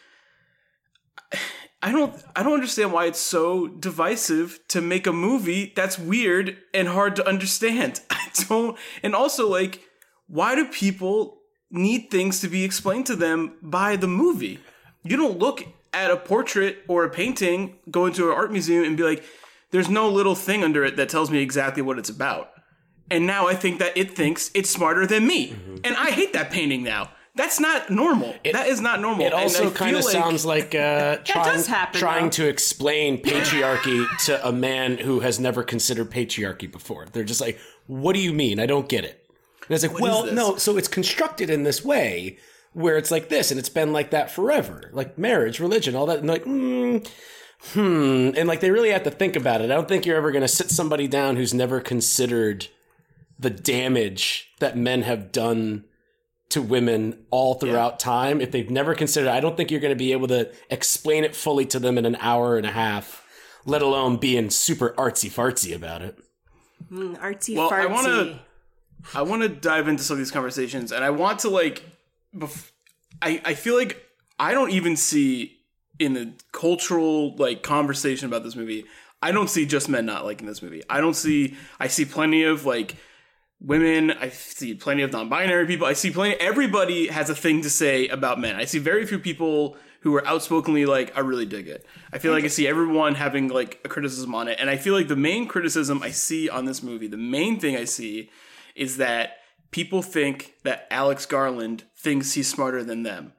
I 1.83 1.91
don't 1.91 2.13
I 2.35 2.43
don't 2.43 2.53
understand 2.53 2.91
why 2.91 3.05
it's 3.05 3.17
so 3.17 3.67
divisive 3.67 4.59
to 4.67 4.81
make 4.81 5.07
a 5.07 5.13
movie 5.13 5.71
that's 5.75 5.97
weird 5.97 6.57
and 6.73 6.89
hard 6.89 7.15
to 7.15 7.27
understand. 7.27 8.01
I 8.11 8.27
don't 8.47 8.77
and 9.01 9.15
also 9.15 9.49
like 9.49 9.81
why 10.27 10.53
do 10.53 10.65
people 10.65 11.40
need 11.71 12.09
things 12.11 12.39
to 12.41 12.47
be 12.47 12.63
explained 12.63 13.05
to 13.07 13.15
them 13.15 13.53
by 13.61 13.95
the 13.95 14.07
movie? 14.07 14.59
You 15.03 15.17
don't 15.17 15.39
look 15.39 15.63
at 15.93 16.11
a 16.11 16.17
portrait 16.17 16.79
or 16.87 17.03
a 17.03 17.09
painting, 17.09 17.77
go 17.89 18.05
into 18.05 18.29
an 18.29 18.35
art 18.35 18.51
museum 18.51 18.83
and 18.85 18.95
be 18.97 19.03
like 19.03 19.23
there's 19.71 19.89
no 19.89 20.09
little 20.09 20.35
thing 20.35 20.63
under 20.63 20.83
it 20.83 20.97
that 20.97 21.09
tells 21.09 21.31
me 21.31 21.39
exactly 21.41 21.81
what 21.81 21.97
it's 21.97 22.09
about. 22.09 22.51
And 23.09 23.25
now 23.25 23.47
I 23.47 23.55
think 23.55 23.79
that 23.79 23.97
it 23.97 24.15
thinks 24.15 24.51
it's 24.53 24.69
smarter 24.69 25.05
than 25.05 25.27
me. 25.27 25.55
And 25.83 25.95
I 25.95 26.11
hate 26.11 26.33
that 26.33 26.51
painting 26.51 26.83
now. 26.83 27.09
That's 27.35 27.59
not 27.61 27.89
normal. 27.89 28.35
that 28.43 28.67
is 28.67 28.81
not 28.81 28.99
normal. 28.99 29.25
It 29.25 29.33
also 29.33 29.71
kind 29.71 29.95
of 29.95 30.03
like- 30.03 30.11
sounds 30.11 30.45
like 30.45 30.75
uh, 30.75 31.17
trying, 31.23 31.63
happen, 31.63 31.99
trying 31.99 32.29
to 32.31 32.47
explain 32.47 33.17
patriarchy 33.23 34.05
to 34.25 34.45
a 34.47 34.51
man 34.51 34.97
who 34.97 35.21
has 35.21 35.39
never 35.39 35.63
considered 35.63 36.11
patriarchy 36.11 36.69
before. 36.69 37.05
They're 37.11 37.23
just 37.23 37.39
like, 37.39 37.57
"What 37.87 38.13
do 38.13 38.19
you 38.19 38.33
mean? 38.33 38.59
I 38.59 38.65
don't 38.65 38.89
get 38.89 39.05
it." 39.05 39.20
And 39.67 39.75
it's 39.75 39.83
like, 39.83 39.99
well, 39.99 40.23
this? 40.23 40.33
no. 40.33 40.55
So 40.57 40.77
it's 40.77 40.87
constructed 40.87 41.49
in 41.49 41.63
this 41.63 41.83
way 41.85 42.37
where 42.73 42.97
it's 42.97 43.11
like 43.11 43.29
this, 43.29 43.51
and 43.51 43.59
it's 43.59 43.69
been 43.69 43.91
like 43.93 44.11
that 44.11 44.31
forever, 44.31 44.89
like 44.93 45.17
marriage, 45.17 45.59
religion, 45.59 45.95
all 45.95 46.05
that. 46.07 46.19
And 46.19 46.27
like, 46.27 46.45
mm, 46.45 47.05
hmm, 47.73 48.31
and 48.37 48.47
like 48.47 48.59
they 48.61 48.71
really 48.71 48.91
have 48.91 49.03
to 49.03 49.11
think 49.11 49.35
about 49.35 49.61
it. 49.61 49.65
I 49.71 49.75
don't 49.75 49.87
think 49.87 50.05
you're 50.05 50.17
ever 50.17 50.31
going 50.31 50.41
to 50.43 50.47
sit 50.47 50.69
somebody 50.71 51.07
down 51.07 51.35
who's 51.35 51.53
never 51.53 51.79
considered 51.81 52.67
the 53.39 53.49
damage 53.49 54.49
that 54.59 54.77
men 54.77 55.01
have 55.03 55.31
done 55.31 55.85
to 56.49 56.61
women 56.61 57.17
all 57.31 57.53
throughout 57.55 57.97
time 57.99 58.41
if 58.41 58.51
they've 58.51 58.69
never 58.69 58.93
considered 58.93 59.29
i 59.29 59.39
don't 59.39 59.55
think 59.55 59.71
you're 59.71 59.79
going 59.79 59.89
to 59.93 59.95
be 59.95 60.11
able 60.11 60.27
to 60.27 60.51
explain 60.69 61.23
it 61.23 61.33
fully 61.33 61.65
to 61.65 61.79
them 61.79 61.97
in 61.97 62.05
an 62.05 62.17
hour 62.19 62.57
and 62.57 62.65
a 62.67 62.71
half 62.71 63.25
let 63.65 63.81
alone 63.81 64.17
being 64.17 64.49
super 64.49 64.93
artsy 64.97 65.29
fartsy 65.31 65.73
about 65.73 66.01
it 66.01 66.17
Mm, 66.91 67.17
artsy 67.19 67.55
Well, 67.55 67.71
I 67.71 67.85
fartsy. 67.85 67.89
wanna- 67.89 68.39
I 69.13 69.21
want 69.23 69.41
to 69.43 69.49
dive 69.49 69.87
into 69.87 70.03
some 70.03 70.15
of 70.15 70.19
these 70.19 70.31
conversations, 70.31 70.91
and 70.91 71.03
I 71.03 71.09
want 71.09 71.39
to 71.39 71.49
like, 71.49 71.83
bef- 72.35 72.71
I 73.21 73.41
I 73.43 73.53
feel 73.53 73.77
like 73.77 74.03
I 74.39 74.53
don't 74.53 74.71
even 74.71 74.95
see 74.95 75.59
in 75.99 76.13
the 76.13 76.33
cultural 76.51 77.35
like 77.35 77.63
conversation 77.63 78.27
about 78.27 78.43
this 78.43 78.55
movie. 78.55 78.85
I 79.21 79.31
don't 79.31 79.49
see 79.49 79.65
just 79.65 79.87
men 79.87 80.05
not 80.05 80.25
liking 80.25 80.47
this 80.47 80.61
movie. 80.61 80.81
I 80.89 80.99
don't 80.99 81.13
see. 81.15 81.55
I 81.79 81.87
see 81.87 82.05
plenty 82.05 82.43
of 82.43 82.65
like 82.65 82.95
women. 83.59 84.11
I 84.11 84.29
see 84.29 84.73
plenty 84.73 85.03
of 85.03 85.11
non-binary 85.11 85.67
people. 85.67 85.85
I 85.85 85.93
see 85.93 86.09
plenty. 86.09 86.35
Everybody 86.35 87.07
has 87.07 87.29
a 87.29 87.35
thing 87.35 87.61
to 87.61 87.69
say 87.69 88.07
about 88.07 88.39
men. 88.39 88.55
I 88.55 88.65
see 88.65 88.79
very 88.79 89.05
few 89.05 89.19
people 89.19 89.77
who 90.01 90.15
are 90.15 90.25
outspokenly 90.25 90.87
like, 90.87 91.15
I 91.15 91.19
really 91.19 91.45
dig 91.45 91.67
it. 91.67 91.85
I 92.11 92.17
feel 92.17 92.33
like 92.33 92.43
I 92.43 92.47
see 92.47 92.67
everyone 92.67 93.13
having 93.13 93.49
like 93.49 93.79
a 93.85 93.87
criticism 93.89 94.33
on 94.33 94.47
it, 94.47 94.57
and 94.59 94.69
I 94.69 94.77
feel 94.77 94.95
like 94.95 95.07
the 95.07 95.15
main 95.15 95.47
criticism 95.47 96.01
I 96.01 96.09
see 96.09 96.49
on 96.49 96.65
this 96.65 96.81
movie, 96.81 97.05
the 97.07 97.17
main 97.17 97.59
thing 97.59 97.75
I 97.77 97.83
see, 97.83 98.31
is 98.75 98.97
that 98.97 99.37
people 99.71 100.01
think 100.01 100.53
that 100.63 100.87
Alex 100.91 101.25
Garland 101.25 101.83
thinks 101.97 102.33
he's 102.33 102.47
smarter 102.49 102.83
than 102.83 103.03
them. 103.03 103.33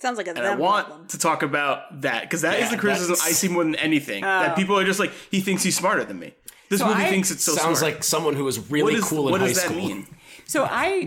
Sounds 0.00 0.16
like 0.16 0.28
a 0.28 0.30
And 0.30 0.40
I 0.40 0.54
want 0.54 0.86
problem. 0.86 1.08
to 1.08 1.18
talk 1.18 1.42
about 1.42 2.02
that 2.02 2.22
because 2.22 2.42
that 2.42 2.54
is 2.54 2.66
Yeah, 2.66 2.70
the 2.70 2.76
criticism 2.78 3.14
that's- 3.14 3.28
I 3.28 3.32
see 3.32 3.48
more 3.48 3.64
than 3.64 3.74
anything. 3.76 4.22
that 4.22 4.52
oh. 4.52 4.54
people 4.54 4.78
are 4.78 4.84
just 4.84 5.00
like, 5.00 5.10
he 5.30 5.40
thinks 5.40 5.64
he's 5.64 5.76
smarter 5.76 6.04
than 6.04 6.18
me. 6.20 6.34
This 6.68 6.80
So 6.80 6.86
movie 6.86 7.02
I- 7.02 7.08
thinks 7.10 7.30
it's 7.32 7.42
so 7.42 7.54
sounds 7.54 7.80
smart. 7.80 7.94
like 7.94 8.04
someone 8.04 8.34
who 8.36 8.44
was 8.44 8.70
really 8.70 8.94
is, 8.94 9.04
cool 9.04 9.26
in 9.26 9.32
what 9.32 9.40
high 9.40 9.48
does 9.48 9.56
that 9.56 9.70
school 9.70 9.76
mean? 9.76 10.06
So 10.46 10.64
I 10.70 11.06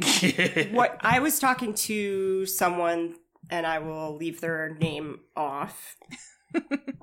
what 0.72 0.98
I 1.01 1.20
was 1.20 1.39
talking 1.39 1.74
to 1.74 2.46
someone 2.46 3.15
and 3.50 3.65
I 3.65 3.79
will 3.79 4.15
leave 4.17 4.41
their 4.41 4.75
name 4.79 5.20
off 5.36 5.96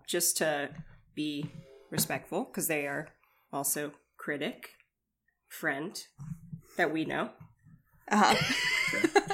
just 0.07 0.37
to 0.39 0.71
be 1.15 1.51
respectful 1.91 2.45
because 2.45 2.69
they 2.69 2.87
are 2.87 3.09
also 3.53 3.93
critic 4.19 4.71
friend 5.49 6.01
that 6.77 6.93
we 6.93 7.05
know. 7.05 7.31
Uh-huh. 8.11 8.35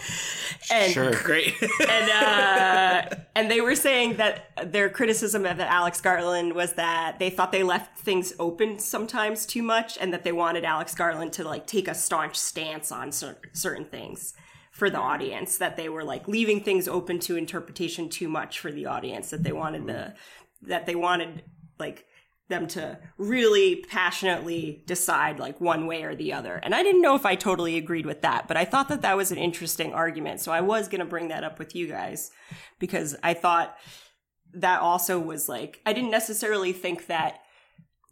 And 0.71 0.93
sure 0.93 1.13
Great. 1.23 1.55
and 1.89 2.11
uh, 2.11 3.17
and 3.35 3.51
they 3.51 3.61
were 3.61 3.75
saying 3.75 4.17
that 4.17 4.51
their 4.73 4.89
criticism 4.89 5.45
of 5.45 5.61
Alex 5.61 6.01
Garland 6.01 6.55
was 6.55 6.75
that 6.75 7.19
they 7.19 7.31
thought 7.31 7.53
they 7.53 7.63
left 7.63 7.99
things 7.99 8.33
open 8.39 8.79
sometimes 8.79 9.47
too 9.47 9.63
much, 9.63 9.99
and 10.01 10.13
that 10.13 10.25
they 10.25 10.33
wanted 10.33 10.65
Alex 10.65 10.95
Garland 10.95 11.33
to 11.35 11.45
like 11.45 11.67
take 11.67 11.89
a 11.89 11.95
staunch 11.95 12.37
stance 12.37 12.91
on 12.91 13.13
cer- 13.13 13.39
certain 13.53 13.85
things 13.85 14.35
for 14.71 14.89
the 14.89 14.99
audience. 14.99 15.59
That 15.59 15.77
they 15.77 15.89
were 15.89 16.05
like 16.05 16.27
leaving 16.29 16.61
things 16.63 16.89
open 16.89 17.19
to 17.21 17.37
interpretation 17.37 18.09
too 18.09 18.29
much 18.29 18.59
for 18.59 18.73
the 18.73 18.87
audience. 18.87 19.31
That 19.31 19.43
they 19.43 19.53
wanted 19.53 19.87
the 19.87 20.15
that 20.63 20.87
they 20.87 20.95
wanted 20.95 21.43
like 21.79 22.07
them 22.49 22.67
to 22.69 22.99
really 23.17 23.77
passionately 23.89 24.83
decide 24.87 25.39
like 25.39 25.61
one 25.61 25.87
way 25.87 26.03
or 26.03 26.15
the 26.15 26.33
other. 26.33 26.57
And 26.57 26.75
I 26.75 26.83
didn't 26.83 27.01
know 27.01 27.15
if 27.15 27.25
I 27.25 27.35
totally 27.37 27.77
agreed 27.79 28.05
with 28.05 28.21
that, 28.23 28.47
but 28.47 28.57
I 28.57 28.67
thought 28.67 28.89
that 28.89 29.01
that 29.03 29.17
was 29.17 29.33
an 29.33 29.39
interesting 29.39 29.95
argument. 29.95 30.41
So 30.41 30.53
I 30.53 30.61
was 30.61 30.87
going 30.89 30.99
to 30.99 31.07
bring 31.07 31.29
that 31.29 31.43
up 31.45 31.59
with 31.59 31.75
you 31.75 31.87
guys 31.89 32.31
because 32.79 33.17
I 33.23 33.33
thought 33.35 33.77
that 34.53 34.81
also 34.81 35.19
was 35.19 35.49
like 35.49 35.81
I 35.87 35.93
didn't 35.93 36.11
necessarily 36.11 36.73
think 36.73 37.07
that 37.07 37.41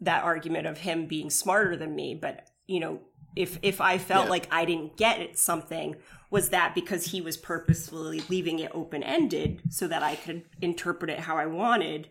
that 0.01 0.25
argument 0.25 0.67
of 0.67 0.79
him 0.79 1.07
being 1.07 1.31
smarter 1.31 1.77
than 1.77 1.95
me, 1.95 2.15
but 2.21 2.49
you 2.67 2.81
know, 2.81 3.01
if 3.37 3.59
if 3.63 3.81
I 3.81 3.99
felt 3.99 4.25
Yeah. 4.27 4.31
like 4.31 4.49
I 4.51 4.65
didn't 4.65 4.97
get 4.97 5.39
something 5.39 5.97
was 6.31 6.49
that 6.49 6.75
because 6.75 7.05
he 7.07 7.21
was 7.21 7.37
purposefully 7.37 8.23
leaving 8.31 8.59
it 8.59 8.71
open 8.75 9.03
ended 9.03 9.61
so 9.69 9.87
that 9.89 10.03
I 10.03 10.17
could 10.17 10.45
interpret 10.63 11.11
it 11.11 11.21
how 11.21 11.37
I 11.37 11.47
wanted 11.47 12.09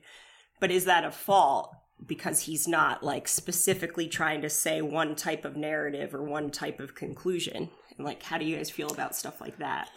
but 0.59 0.69
is 0.71 0.85
that 0.85 1.03
a 1.03 1.09
fault 1.11 1.73
because 2.05 2.41
he's 2.41 2.67
not 2.67 3.03
like 3.03 3.27
specifically 3.27 4.07
trying 4.07 4.41
to 4.41 4.49
say 4.49 4.81
one 4.81 5.15
type 5.15 5.45
of 5.45 5.55
narrative 5.55 6.13
or 6.13 6.23
one 6.23 6.49
type 6.49 6.79
of 6.79 6.95
conclusion. 6.95 7.69
And 7.97 8.05
like 8.05 8.23
how 8.23 8.37
do 8.37 8.45
you 8.45 8.57
guys 8.57 8.69
feel 8.69 8.91
about 8.91 9.15
stuff 9.15 9.41
like 9.41 9.57
that? 9.57 9.89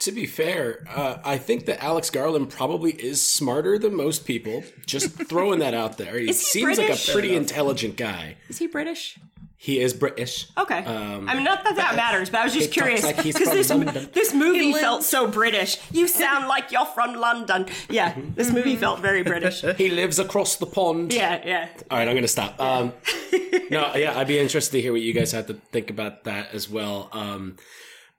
To 0.00 0.12
be 0.12 0.26
fair 0.26 0.84
uh, 0.94 1.16
i 1.24 1.38
think 1.38 1.64
that 1.64 1.82
alex 1.82 2.10
garland 2.10 2.50
probably 2.50 2.92
is 2.92 3.22
smarter 3.22 3.78
than 3.78 3.96
most 3.96 4.26
people. 4.26 4.62
Just 4.84 5.12
throwing 5.26 5.60
that 5.60 5.72
out 5.72 5.96
there. 5.96 6.18
He, 6.18 6.26
he 6.26 6.32
seems 6.34 6.76
like 6.76 6.90
a 6.90 7.12
pretty 7.12 7.34
intelligent 7.34 7.96
guy. 7.96 8.36
Is 8.50 8.58
he 8.58 8.66
british 8.66 9.18
he 9.66 9.80
is 9.80 9.92
british. 9.92 10.46
Okay. 10.56 10.84
Um, 10.84 11.28
i 11.28 11.34
mean 11.34 11.42
not 11.42 11.64
that 11.64 11.74
that 11.76 11.96
matters 11.96 12.30
but 12.30 12.40
i 12.42 12.44
was 12.44 12.54
just 12.54 12.70
curious 12.70 13.02
because 13.22 13.48
from 13.48 13.56
this, 13.56 13.70
London. 13.70 14.08
this 14.12 14.32
movie 14.32 14.66
He 14.66 14.72
felt 14.86 15.02
so 15.02 15.26
british. 15.26 15.78
You 15.90 16.06
sound 16.06 16.46
like 16.46 16.70
you're 16.70 16.86
from 16.86 17.14
london. 17.16 17.66
Yeah 17.90 18.14
this 18.40 18.52
movie 18.52 18.76
felt 18.76 19.00
very 19.00 19.22
british. 19.22 19.62
He 19.76 19.88
lives 19.90 20.18
across 20.18 20.56
the 20.56 20.66
pond. 20.66 21.12
Yeah 21.12 21.42
yeah. 21.44 21.68
All 21.90 21.98
right, 21.98 22.08
I'm 22.08 22.14
gonna 22.14 22.28
stop. 22.28 22.60
Um, 22.60 22.92
no, 23.70 23.82
yeah, 23.94 24.12
I'd 24.16 24.28
be 24.28 24.38
interested 24.38 24.72
to 24.76 24.82
hear 24.82 24.92
what 24.92 25.02
you 25.02 25.12
guys 25.12 25.32
have 25.32 25.46
to 25.48 25.54
think 25.72 25.90
about 25.90 26.24
that 26.24 26.54
as 26.54 26.68
well. 26.70 27.08
Um, 27.12 27.56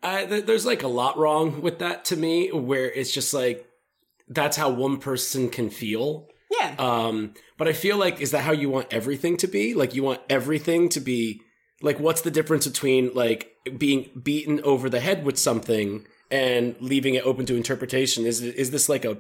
I, 0.04 0.26
th- 0.26 0.46
there's 0.46 0.66
like 0.66 0.84
a 0.84 0.88
lot 1.02 1.18
wrong 1.18 1.62
with 1.62 1.80
that 1.80 2.06
to 2.06 2.16
me, 2.16 2.52
where 2.52 2.92
it's 2.92 3.12
just 3.12 3.34
like 3.34 3.66
that's 4.28 4.58
how 4.58 4.70
one 4.70 4.98
person 4.98 5.50
can 5.50 5.70
feel. 5.70 6.28
Yeah 6.60 6.76
Um, 6.78 7.34
but 7.58 7.68
I 7.68 7.74
feel 7.74 7.98
like 7.98 8.22
is 8.22 8.32
that 8.32 8.42
how 8.42 8.52
you 8.52 8.70
want 8.70 8.92
everything 8.92 9.38
to 9.38 9.48
be? 9.48 9.74
Like 9.74 9.96
you 9.96 10.04
want 10.04 10.22
everything 10.30 10.90
to 10.90 11.00
be 11.00 11.42
like 11.82 12.00
what's 12.00 12.22
the 12.22 12.32
difference 12.32 12.68
between 12.68 13.14
like 13.14 13.52
being 13.78 14.10
beaten 14.22 14.62
over 14.64 14.90
the 14.90 15.00
head 15.00 15.26
with 15.26 15.38
something 15.38 16.06
and 16.32 16.76
leaving 16.80 17.16
it 17.16 17.26
open 17.26 17.46
to 17.48 17.56
interpretation? 17.56 18.26
Is 18.26 18.42
is 18.42 18.72
this 18.72 18.90
like 18.90 19.06
a 19.06 19.18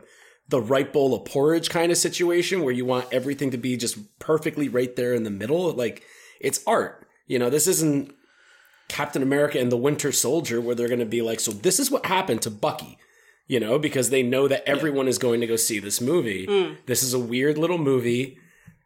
the 0.50 0.62
right 0.62 0.94
bowl 0.94 1.14
of 1.14 1.26
porridge 1.26 1.70
kind 1.70 1.92
of 1.92 1.98
situation 1.98 2.64
where 2.64 2.74
you 2.74 2.86
want 2.86 3.12
everything 3.12 3.52
to 3.52 3.58
be 3.58 3.76
just 3.76 3.98
perfectly 4.20 4.70
right 4.70 4.96
there 4.96 5.14
in 5.14 5.24
the 5.24 5.30
middle? 5.30 5.72
Like 5.74 6.04
it's 6.40 6.62
art. 6.66 7.08
You 7.28 7.38
know, 7.40 7.50
this 7.50 7.68
isn't 7.68 8.14
Captain 8.88 9.22
America 9.22 9.60
and 9.60 9.72
the 9.72 9.78
Winter 9.78 10.12
Soldier 10.14 10.62
where 10.62 10.74
they're 10.74 10.88
going 10.88 11.00
to 11.00 11.06
be 11.06 11.22
like, 11.22 11.42
so 11.42 11.52
this 11.52 11.80
is 11.80 11.92
what 11.92 12.06
happened 12.06 12.42
to 12.44 12.50
Bucky 12.50 12.98
you 13.48 13.60
know, 13.60 13.80
because 13.80 14.10
they 14.10 14.24
know 14.24 14.48
that 14.48 14.68
everyone 14.68 15.08
is 15.08 15.18
going 15.18 15.42
to 15.42 15.48
go 15.48 15.56
see 15.56 15.80
this 15.80 16.02
movie. 16.02 16.46
This 16.86 17.02
is 17.04 17.14
a 17.14 17.20
weird 17.20 17.58
little 17.58 17.78
movie. 17.78 18.38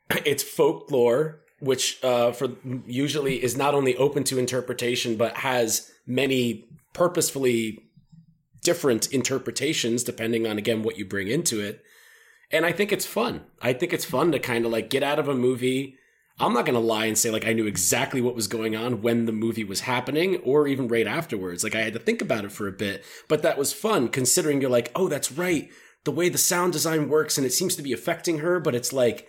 It's 0.26 0.44
folklore, 0.44 1.40
which 1.60 2.04
uh, 2.04 2.32
for 2.34 2.50
usually 2.86 3.42
is 3.44 3.56
not 3.56 3.74
only 3.74 3.96
open 3.96 4.24
to 4.26 4.38
interpretation 4.40 5.16
but 5.16 5.38
has 5.38 5.90
many 6.06 6.66
purposefully 6.94 7.80
different 8.62 9.12
interpretations 9.12 10.04
depending 10.04 10.46
on 10.46 10.58
again 10.58 10.84
what 10.84 10.98
you 10.98 11.06
bring 11.06 11.28
into 11.28 11.60
it. 11.62 11.84
And 12.52 12.66
I 12.66 12.74
think 12.74 12.92
it's 12.92 13.06
fun. 13.06 13.46
I 13.62 13.72
think 13.74 13.94
it's 13.94 14.04
fun 14.06 14.32
to 14.34 14.40
kind 14.40 14.66
of 14.66 14.72
like 14.72 14.90
get 14.90 15.04
out 15.04 15.20
of 15.20 15.30
a 15.30 15.34
movie. 15.36 15.96
I'm 16.40 16.54
not 16.54 16.66
going 16.66 16.74
to 16.74 16.80
lie 16.80 17.06
and 17.06 17.18
say 17.18 17.30
like 17.30 17.46
I 17.46 17.54
knew 17.54 17.68
exactly 17.68 18.22
what 18.22 18.36
was 18.36 18.48
going 18.48 18.76
on 18.76 19.02
when 19.02 19.26
the 19.26 19.32
movie 19.32 19.64
was 19.64 19.82
happening 19.82 20.38
or 20.38 20.68
even 20.68 20.88
right 20.88 21.06
afterwards. 21.08 21.64
Like 21.64 21.76
I 21.76 21.82
had 21.82 21.94
to 21.94 22.00
think 22.00 22.22
about 22.22 22.46
it 22.46 22.52
for 22.52 22.68
a 22.68 22.72
bit, 22.72 23.04
but 23.28 23.42
that 23.44 23.58
was 23.58 23.74
fun 23.74 24.08
considering 24.10 24.60
you're 24.62 24.70
like, 24.70 24.92
"Oh, 24.96 25.08
that's 25.08 25.32
right. 25.32 25.70
The 26.04 26.12
way 26.12 26.30
the 26.30 26.38
sound 26.40 26.74
design 26.74 27.10
works 27.10 27.38
and 27.38 27.46
it 27.46 27.54
seems 27.54 27.76
to 27.76 27.84
be 27.84 27.94
affecting 27.94 28.40
her, 28.40 28.60
but 28.60 28.74
it's 28.74 28.92
like 28.92 29.28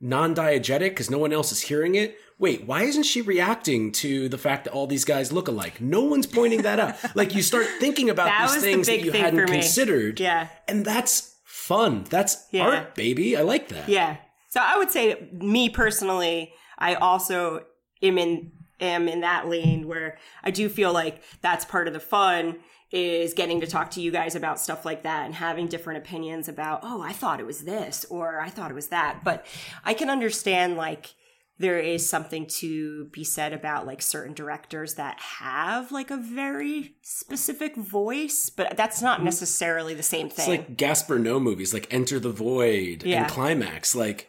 non-diegetic 0.00 0.90
because 0.90 1.10
no 1.10 1.18
one 1.18 1.32
else 1.32 1.52
is 1.52 1.62
hearing 1.62 1.94
it. 1.94 2.16
Wait, 2.38 2.66
why 2.66 2.82
isn't 2.82 3.04
she 3.04 3.22
reacting 3.22 3.90
to 3.92 4.28
the 4.28 4.36
fact 4.38 4.64
that 4.64 4.72
all 4.72 4.86
these 4.86 5.06
guys 5.06 5.32
look 5.32 5.48
alike? 5.48 5.80
No 5.80 6.02
one's 6.02 6.26
pointing 6.26 6.62
that 6.62 6.78
out. 6.78 6.96
like 7.16 7.34
you 7.34 7.42
start 7.42 7.66
thinking 7.80 8.10
about 8.10 8.26
That 8.26 8.46
these 8.46 8.54
was 8.56 8.62
the 8.62 8.70
things 8.72 8.86
that 8.88 9.00
you 9.02 9.10
thing 9.10 9.22
hadn't 9.24 9.46
considered. 9.46 10.20
Yeah. 10.20 10.48
And 10.68 10.84
that's 10.84 11.34
fun. 11.44 12.04
That's 12.10 12.46
Yeah. 12.50 12.66
art, 12.66 12.94
baby. 12.94 13.36
I 13.36 13.42
like 13.42 13.68
that. 13.68 13.88
Yeah. 13.88 14.18
So 14.48 14.60
I 14.62 14.76
would 14.78 14.90
say, 14.90 15.28
me 15.32 15.68
personally, 15.68 16.52
I 16.78 16.94
also 16.94 17.64
am 18.02 18.18
in 18.18 18.52
am 18.78 19.08
in 19.08 19.20
that 19.22 19.48
lane 19.48 19.88
where 19.88 20.18
I 20.44 20.50
do 20.50 20.68
feel 20.68 20.92
like 20.92 21.22
that's 21.40 21.64
part 21.64 21.88
of 21.88 21.94
the 21.94 22.00
fun 22.00 22.58
is 22.92 23.34
getting 23.34 23.60
to 23.60 23.66
talk 23.66 23.90
to 23.92 24.00
you 24.00 24.10
guys 24.10 24.34
about 24.34 24.60
stuff 24.60 24.84
like 24.84 25.02
that 25.02 25.26
and 25.26 25.34
having 25.34 25.66
different 25.66 25.98
opinions 25.98 26.48
about, 26.48 26.80
oh, 26.82 27.02
I 27.02 27.12
thought 27.12 27.40
it 27.40 27.46
was 27.46 27.64
this 27.64 28.04
or 28.10 28.40
I 28.40 28.48
thought 28.48 28.70
it 28.70 28.74
was 28.74 28.88
that. 28.88 29.24
But 29.24 29.44
I 29.84 29.92
can 29.92 30.08
understand 30.08 30.76
like 30.76 31.14
there 31.58 31.78
is 31.78 32.08
something 32.08 32.46
to 32.46 33.06
be 33.06 33.24
said 33.24 33.52
about 33.52 33.86
like 33.86 34.02
certain 34.02 34.34
directors 34.34 34.94
that 34.94 35.18
have 35.18 35.90
like 35.90 36.10
a 36.10 36.16
very 36.16 36.94
specific 37.02 37.76
voice, 37.76 38.50
but 38.50 38.76
that's 38.76 39.00
not 39.00 39.16
mm-hmm. 39.16 39.26
necessarily 39.26 39.94
the 39.94 40.02
same 40.02 40.26
It's 40.26 40.36
thing. 40.36 40.50
like 40.50 40.76
Gaspar 40.76 41.18
Noé 41.18 41.42
movies, 41.42 41.72
like 41.72 41.92
Enter 41.92 42.20
the 42.20 42.30
Void 42.30 43.02
Yeah. 43.04 43.22
and 43.22 43.30
Climax. 43.30 43.94
Like 43.94 44.28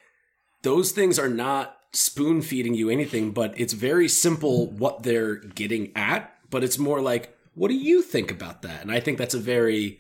those 0.64 0.92
things 0.92 1.20
are 1.20 1.30
not 1.30 1.78
spoon 1.94 2.42
feeding 2.42 2.74
you 2.74 2.90
anything, 2.90 3.32
but 3.32 3.60
it's 3.60 3.74
very 3.74 4.08
simple 4.08 4.68
what 4.72 5.04
they're 5.04 5.36
getting 5.36 5.92
at. 5.96 6.34
But 6.50 6.64
it's 6.64 6.78
more 6.78 7.02
like, 7.02 7.36
what 7.54 7.70
do 7.70 7.76
you 7.76 8.02
think 8.02 8.32
about 8.32 8.62
that? 8.62 8.82
And 8.82 8.92
I 8.92 9.00
think 9.00 9.18
that's 9.18 9.34
a 9.34 9.40
very, 9.40 10.00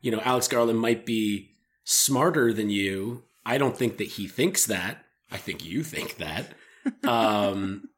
you 0.00 0.10
know, 0.10 0.20
Alex 0.24 0.48
Garland 0.48 0.78
might 0.78 1.06
be 1.06 1.50
smarter 1.84 2.52
than 2.52 2.68
you. 2.70 3.24
I 3.44 3.58
don't 3.58 3.76
think 3.76 3.98
that 3.98 4.08
he 4.08 4.26
thinks 4.26 4.66
that. 4.66 5.04
I 5.30 5.36
think 5.36 5.64
you 5.64 5.82
think 5.82 6.16
that. 6.16 6.52
Um, 7.02 7.88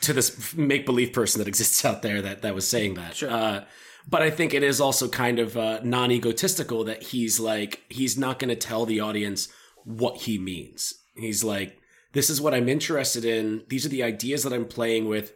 to 0.00 0.12
this 0.12 0.54
make 0.56 0.86
believe 0.86 1.12
person 1.12 1.38
that 1.38 1.48
exists 1.48 1.84
out 1.84 2.02
there 2.02 2.20
that 2.22 2.42
that 2.42 2.54
was 2.54 2.66
saying 2.66 2.94
that. 2.94 3.16
Sure. 3.16 3.30
Uh, 3.30 3.64
but 4.08 4.22
I 4.22 4.30
think 4.30 4.54
it 4.54 4.62
is 4.62 4.80
also 4.80 5.08
kind 5.08 5.38
of 5.38 5.56
uh, 5.56 5.80
non 5.82 6.10
egotistical 6.10 6.84
that 6.84 7.02
he's 7.02 7.38
like 7.38 7.82
he's 7.88 8.18
not 8.18 8.38
going 8.38 8.48
to 8.48 8.56
tell 8.56 8.86
the 8.86 9.00
audience 9.00 9.48
what 9.84 10.22
he 10.22 10.38
means. 10.38 10.94
He's 11.14 11.44
like, 11.44 11.80
this 12.12 12.30
is 12.30 12.40
what 12.40 12.54
I'm 12.54 12.68
interested 12.68 13.24
in. 13.24 13.64
These 13.68 13.86
are 13.86 13.90
the 13.90 14.02
ideas 14.02 14.42
that 14.42 14.52
I'm 14.52 14.66
playing 14.66 15.08
with. 15.08 15.32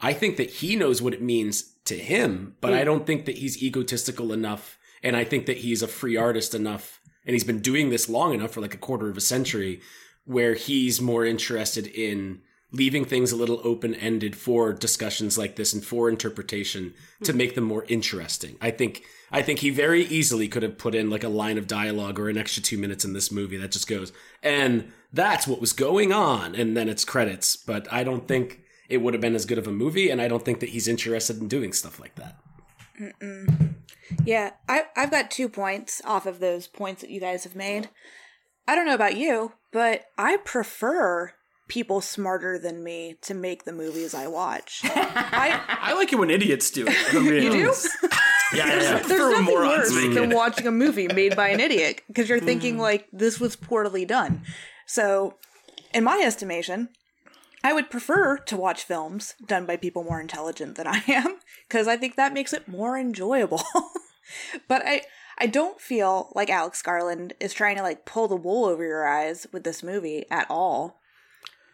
I 0.00 0.12
think 0.12 0.36
that 0.36 0.50
he 0.50 0.76
knows 0.76 1.02
what 1.02 1.14
it 1.14 1.22
means 1.22 1.74
to 1.86 1.96
him, 1.96 2.56
but 2.60 2.72
I 2.72 2.82
mm. 2.82 2.84
don't 2.84 3.06
think 3.06 3.24
that 3.26 3.38
he's 3.38 3.62
egotistical 3.62 4.32
enough. 4.32 4.78
And 5.02 5.16
I 5.16 5.24
think 5.24 5.46
that 5.46 5.58
he's 5.58 5.82
a 5.82 5.88
free 5.88 6.16
artist 6.16 6.54
enough. 6.54 7.00
And 7.24 7.34
he's 7.34 7.44
been 7.44 7.60
doing 7.60 7.90
this 7.90 8.08
long 8.08 8.34
enough 8.34 8.52
for 8.52 8.60
like 8.60 8.74
a 8.74 8.78
quarter 8.78 9.08
of 9.08 9.16
a 9.16 9.22
century 9.22 9.80
where 10.24 10.54
he's 10.54 11.00
more 11.00 11.24
interested 11.24 11.86
in 11.86 12.40
leaving 12.70 13.04
things 13.04 13.32
a 13.32 13.36
little 13.36 13.60
open 13.64 13.94
ended 13.94 14.36
for 14.36 14.72
discussions 14.72 15.38
like 15.38 15.56
this 15.56 15.72
and 15.72 15.84
for 15.84 16.08
interpretation 16.08 16.92
to 17.24 17.32
make 17.32 17.54
them 17.54 17.64
more 17.64 17.84
interesting. 17.88 18.56
I 18.60 18.70
think 18.70 19.04
I 19.30 19.42
think 19.42 19.60
he 19.60 19.70
very 19.70 20.04
easily 20.04 20.48
could 20.48 20.62
have 20.62 20.78
put 20.78 20.94
in 20.94 21.10
like 21.10 21.24
a 21.24 21.28
line 21.28 21.58
of 21.58 21.66
dialogue 21.66 22.18
or 22.18 22.28
an 22.28 22.38
extra 22.38 22.62
2 22.62 22.78
minutes 22.78 23.04
in 23.04 23.12
this 23.12 23.32
movie 23.32 23.56
that 23.58 23.72
just 23.72 23.88
goes 23.88 24.12
and 24.42 24.92
that's 25.12 25.46
what 25.46 25.60
was 25.60 25.72
going 25.72 26.12
on 26.12 26.54
and 26.54 26.76
then 26.76 26.88
it's 26.88 27.04
credits, 27.04 27.56
but 27.56 27.90
I 27.92 28.04
don't 28.04 28.28
think 28.28 28.60
it 28.88 28.98
would 28.98 29.14
have 29.14 29.20
been 29.20 29.34
as 29.34 29.46
good 29.46 29.58
of 29.58 29.66
a 29.66 29.72
movie 29.72 30.10
and 30.10 30.20
I 30.20 30.28
don't 30.28 30.44
think 30.44 30.60
that 30.60 30.70
he's 30.70 30.88
interested 30.88 31.40
in 31.40 31.48
doing 31.48 31.72
stuff 31.72 31.98
like 31.98 32.14
that. 32.16 32.38
Yeah, 34.24 34.52
I, 34.68 34.84
I've 34.96 35.10
got 35.10 35.30
two 35.30 35.48
points 35.48 36.02
off 36.04 36.26
of 36.26 36.40
those 36.40 36.66
points 36.66 37.00
that 37.00 37.10
you 37.10 37.20
guys 37.20 37.44
have 37.44 37.56
made. 37.56 37.88
I 38.66 38.74
don't 38.74 38.86
know 38.86 38.94
about 38.94 39.16
you, 39.16 39.52
but 39.72 40.06
I 40.18 40.36
prefer 40.38 41.32
people 41.68 42.00
smarter 42.00 42.58
than 42.58 42.82
me 42.82 43.16
to 43.22 43.34
make 43.34 43.64
the 43.64 43.72
movies 43.72 44.14
I 44.14 44.26
watch. 44.26 44.80
I, 44.84 45.60
I 45.68 45.94
like 45.94 46.12
it 46.12 46.16
when 46.16 46.30
idiots 46.30 46.70
do 46.70 46.86
it. 46.86 46.92
if 46.92 47.14
I'm 47.14 47.28
being 47.28 47.44
you 47.44 47.50
do? 47.50 47.64
honest. 47.64 47.88
Yeah, 48.50 48.66
yeah. 48.66 48.78
There's 48.78 49.06
prefer 49.06 49.30
nothing 49.32 49.54
worse 49.54 49.90
than 49.90 50.32
it. 50.32 50.34
watching 50.34 50.66
a 50.66 50.70
movie 50.70 51.06
made 51.06 51.36
by 51.36 51.48
an 51.50 51.60
idiot 51.60 52.00
because 52.06 52.30
you're 52.30 52.40
thinking 52.40 52.76
mm. 52.76 52.80
like 52.80 53.06
this 53.12 53.38
was 53.38 53.56
poorly 53.56 54.06
done. 54.06 54.42
So, 54.86 55.34
in 55.92 56.02
my 56.02 56.22
estimation, 56.24 56.88
I 57.62 57.74
would 57.74 57.90
prefer 57.90 58.38
to 58.38 58.56
watch 58.56 58.84
films 58.84 59.34
done 59.46 59.66
by 59.66 59.76
people 59.76 60.02
more 60.02 60.18
intelligent 60.18 60.76
than 60.76 60.86
I 60.86 61.02
am 61.08 61.40
because 61.68 61.86
I 61.86 61.98
think 61.98 62.16
that 62.16 62.32
makes 62.32 62.54
it 62.54 62.68
more 62.68 62.96
enjoyable. 62.96 63.62
but 64.68 64.80
I 64.82 65.02
I 65.38 65.46
don't 65.46 65.80
feel 65.80 66.32
like 66.34 66.50
Alex 66.50 66.82
Garland 66.82 67.34
is 67.40 67.52
trying 67.52 67.76
to 67.76 67.82
like 67.82 68.04
pull 68.04 68.28
the 68.28 68.36
wool 68.36 68.64
over 68.64 68.84
your 68.84 69.06
eyes 69.06 69.46
with 69.52 69.64
this 69.64 69.82
movie 69.82 70.24
at 70.30 70.46
all. 70.50 70.97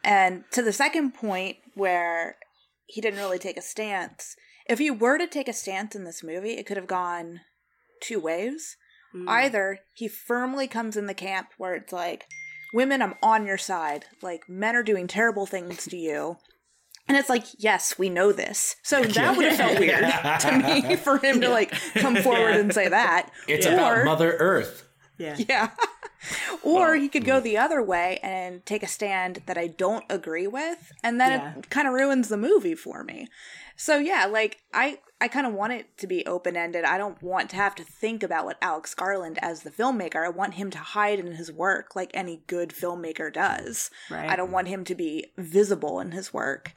And 0.05 0.45
to 0.53 0.63
the 0.63 0.73
second 0.73 1.15
point 1.15 1.57
where 1.75 2.37
he 2.87 3.01
didn't 3.01 3.21
really 3.21 3.39
take 3.39 3.57
a 3.57 3.63
stance, 3.63 4.37
if 4.69 4.79
he 4.79 4.91
were 4.91 5.19
to 5.19 5.27
take 5.27 5.49
a 5.49 5.53
stance 5.53 5.95
in 5.95 6.05
this 6.05 6.23
movie, 6.23 6.53
it 6.53 6.67
could 6.67 6.77
have 6.77 6.87
gone 6.87 7.41
two 8.01 8.21
ways. 8.21 8.77
Hmm. 9.13 9.29
Either 9.29 9.79
he 9.95 10.09
firmly 10.09 10.69
comes 10.69 10.97
in 10.97 11.07
the 11.07 11.15
camp 11.15 11.49
where 11.59 11.75
it's 11.75 11.93
like, 11.93 12.25
women, 12.73 13.01
I'm 13.03 13.15
on 13.23 13.47
your 13.47 13.59
side. 13.59 14.05
Like, 14.23 14.49
men 14.49 14.77
are 14.77 14.83
doing 14.83 15.07
terrible 15.07 15.47
things 15.47 15.85
to 15.87 15.97
you. 15.97 16.37
And 17.07 17.17
it's 17.19 17.29
like, 17.29 17.45
yes, 17.59 17.99
we 17.99 18.09
know 18.09 18.33
this. 18.33 18.77
So 18.83 19.03
that 19.03 19.37
would 19.37 19.47
have 19.47 19.57
felt 19.57 19.79
weird 19.79 20.01
to 20.41 20.85
me 20.89 20.97
for 20.97 21.19
him 21.19 21.41
to 21.43 21.51
like 21.51 21.71
come 21.97 22.17
forward 22.17 22.57
and 22.57 22.73
say 22.73 22.89
that. 22.89 23.31
It's 23.47 23.67
Or- 23.67 23.73
about 23.75 24.05
Mother 24.07 24.37
Earth. 24.39 24.89
Yeah. 25.19 25.37
yeah. 25.49 25.71
or 26.63 26.95
he 26.95 27.09
could 27.09 27.25
go 27.25 27.41
the 27.41 27.59
other 27.59 27.83
way 27.83 28.19
and 28.23 28.65
take 28.65 28.83
a 28.83 28.87
stand 28.87 29.43
that 29.47 29.59
I 29.59 29.67
don't 29.67 30.05
agree 30.09 30.47
with, 30.47 30.93
and 31.03 31.21
then 31.21 31.33
Yeah. 31.33 31.59
it 31.59 31.71
kind 31.71 31.87
of 31.87 31.95
ruins 31.95 32.29
the 32.29 32.37
movie 32.37 32.75
for 32.75 33.05
me. 33.05 33.29
So 33.77 33.99
yeah, 33.99 34.27
like 34.27 34.59
I 34.73 34.99
I 35.21 35.29
kind 35.29 35.47
of 35.47 35.53
want 35.55 35.73
it 35.73 35.97
to 35.99 36.07
be 36.07 36.25
open 36.27 36.57
ended. 36.57 36.85
I 36.85 36.99
don't 36.99 37.23
want 37.23 37.51
to 37.51 37.57
have 37.57 37.75
to 37.77 37.85
think 37.85 38.23
about 38.23 38.45
what 38.45 38.59
Alex 38.63 38.95
Garland 38.95 39.39
as 39.43 39.63
the 39.63 39.71
filmmaker. 39.71 40.25
I 40.25 40.29
want 40.29 40.55
him 40.55 40.71
to 40.71 40.79
hide 40.79 41.19
in 41.19 41.33
his 41.33 41.51
work 41.53 41.97
like 41.97 42.11
any 42.15 42.43
good 42.47 42.71
filmmaker 42.71 43.33
does. 43.33 43.91
Right. 44.11 44.29
I 44.29 44.37
don't 44.37 44.51
want 44.53 44.69
him 44.69 44.85
to 44.85 44.95
be 44.95 45.27
visible 45.37 45.99
in 46.01 46.13
his 46.13 46.33
work. 46.33 46.75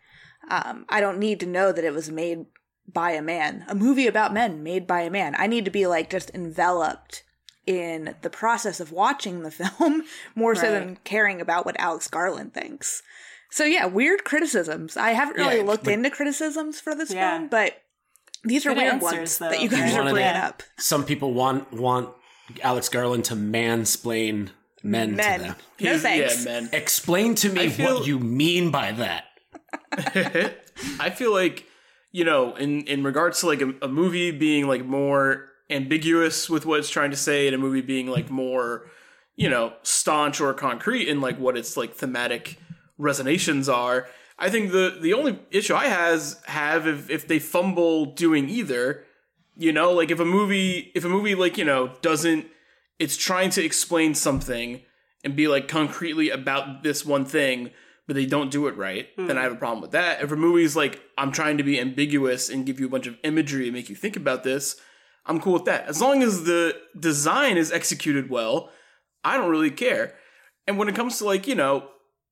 Um, 0.50 0.86
I 0.90 1.02
don't 1.02 1.20
need 1.20 1.40
to 1.42 1.46
know 1.46 1.72
that 1.72 1.84
it 1.84 1.94
was 1.94 2.10
made 2.10 2.46
by 2.92 3.12
a 3.12 3.22
man. 3.22 3.66
A 3.68 3.76
movie 3.76 4.08
about 4.08 4.34
men 4.34 4.64
made 4.64 4.88
by 4.88 5.02
a 5.02 5.10
man. 5.12 5.36
I 5.38 5.48
need 5.48 5.66
to 5.66 5.72
be 5.72 5.86
like 5.86 6.10
just 6.10 6.32
enveloped 6.34 7.24
in 7.68 8.16
the 8.24 8.30
process 8.32 8.80
of 8.80 8.92
watching 8.92 9.44
the 9.44 9.52
film 9.62 10.04
more 10.34 10.56
so 10.56 10.72
than 10.72 10.98
caring 11.04 11.40
about 11.42 11.66
what 11.66 11.80
Alex 11.80 12.08
Garland 12.08 12.54
thinks. 12.54 13.04
So 13.52 13.64
yeah, 13.66 13.86
weird 13.86 14.24
criticisms. 14.24 14.98
I 14.98 15.12
haven't 15.12 15.38
really 15.38 15.58
Yeah, 15.58 15.64
looked 15.64 15.84
but- 15.84 15.94
into 15.94 16.10
criticisms 16.10 16.80
for 16.80 16.96
this 16.96 17.14
Yeah. 17.14 17.38
film, 17.38 17.50
but 17.50 17.74
these 18.44 18.66
are 18.66 18.70
Good 18.70 18.78
weird 18.78 18.94
answers, 18.94 19.12
ones 19.14 19.38
though. 19.38 19.50
that 19.50 19.62
you 19.62 19.70
guys 19.70 19.92
You 19.92 19.96
are 19.98 20.00
wanted- 20.00 20.12
bringing 20.14 20.32
Yeah. 20.34 20.48
up. 20.48 20.64
Some 20.80 21.04
people 21.06 21.34
want 21.34 21.72
want 21.74 22.10
Alex 22.64 22.88
Garland 22.90 23.26
to 23.26 23.36
mansplain 23.36 24.50
men, 24.84 25.12
to 25.12 25.16
them. 25.18 25.56
no 25.82 25.98
thanks. 25.98 26.46
Yeah, 26.46 26.52
man. 26.62 26.70
Explain 26.72 27.36
to 27.36 27.50
me 27.50 27.70
feel- 27.70 27.96
what 28.00 28.08
you 28.08 28.20
mean 28.20 28.72
by 28.72 28.92
that. 28.94 29.26
I 31.00 31.10
feel 31.10 31.34
like 31.34 31.66
you 32.12 32.24
know, 32.24 32.56
in 32.56 32.82
in 32.88 33.04
regards 33.04 33.42
to 33.42 33.48
like 33.48 33.62
a, 33.62 33.74
a 33.82 33.88
movie 33.88 34.32
being 34.32 34.68
like 34.68 34.86
more 34.86 35.50
ambiguous 35.70 36.50
with 36.50 36.66
what 36.66 36.80
it's 36.80 36.90
trying 36.90 37.12
to 37.12 37.18
say, 37.18 37.48
and 37.48 37.56
a 37.56 37.58
movie 37.58 37.82
being 37.82 38.08
like 38.08 38.30
more, 38.30 38.90
you 39.36 39.50
know, 39.50 39.74
staunch 39.84 40.40
or 40.40 40.54
concrete 40.54 41.08
in 41.08 41.22
like 41.22 41.38
what 41.40 41.58
its 41.58 41.78
like 41.78 41.94
thematic 41.94 42.58
resonations 43.00 43.72
are. 43.74 44.08
I 44.40 44.50
think 44.50 44.72
the 44.72 44.98
the 45.00 45.14
only 45.14 45.40
issue 45.52 45.76
I 45.76 45.88
has 45.88 46.42
have 46.46 46.88
if 46.88 47.10
if 47.10 47.28
they 47.28 47.40
fumble 47.40 48.06
doing 48.06 48.50
either, 48.50 49.04
you 49.56 49.72
know, 49.72 49.92
like 49.92 50.12
if 50.12 50.20
a 50.20 50.26
movie 50.26 50.92
if 50.96 51.04
a 51.04 51.10
movie 51.10 51.36
like 51.36 51.58
you 51.58 51.66
know 51.66 51.94
doesn't 52.02 52.48
it's 53.00 53.18
trying 53.18 53.50
to 53.52 53.64
explain 53.64 54.14
something 54.16 54.82
and 55.24 55.36
be 55.36 55.48
like 55.48 55.68
concretely 55.68 56.30
about 56.30 56.84
this 56.84 57.06
one 57.06 57.26
thing, 57.26 57.72
but 58.08 58.16
they 58.16 58.26
don't 58.26 58.50
do 58.50 58.68
it 58.68 58.78
right, 58.78 59.10
then 59.18 59.32
I 59.32 59.42
hmm. 59.42 59.44
have 59.44 59.52
a 59.54 59.58
problem 59.58 59.82
with 59.82 59.92
that. 59.92 60.22
If 60.22 60.32
a 60.32 60.36
movie's 60.36 60.76
like, 60.76 61.02
I'm 61.18 61.32
trying 61.32 61.58
to 61.58 61.64
be 61.64 61.80
ambiguous 61.80 62.50
and 62.50 62.66
give 62.66 62.80
you 62.80 62.86
a 62.86 62.90
bunch 62.90 63.08
of 63.08 63.18
imagery 63.24 63.66
and 63.66 63.74
make 63.74 63.90
you 63.90 63.96
think 63.96 64.16
about 64.16 64.44
this, 64.44 64.78
I'm 65.28 65.40
cool 65.40 65.54
with 65.54 65.66
that. 65.66 65.88
As 65.88 66.02
long 66.02 66.24
as 66.24 66.46
the 66.46 66.76
design 66.98 67.58
is 67.58 67.72
executed 67.72 68.30
well, 68.30 68.72
I 69.24 69.38
don't 69.38 69.50
really 69.50 69.72
care. 69.72 70.16
And 70.66 70.78
when 70.78 70.88
it 70.88 70.96
comes 70.96 71.18
to 71.18 71.26
like, 71.26 71.48
you 71.48 71.56
know, 71.56 71.90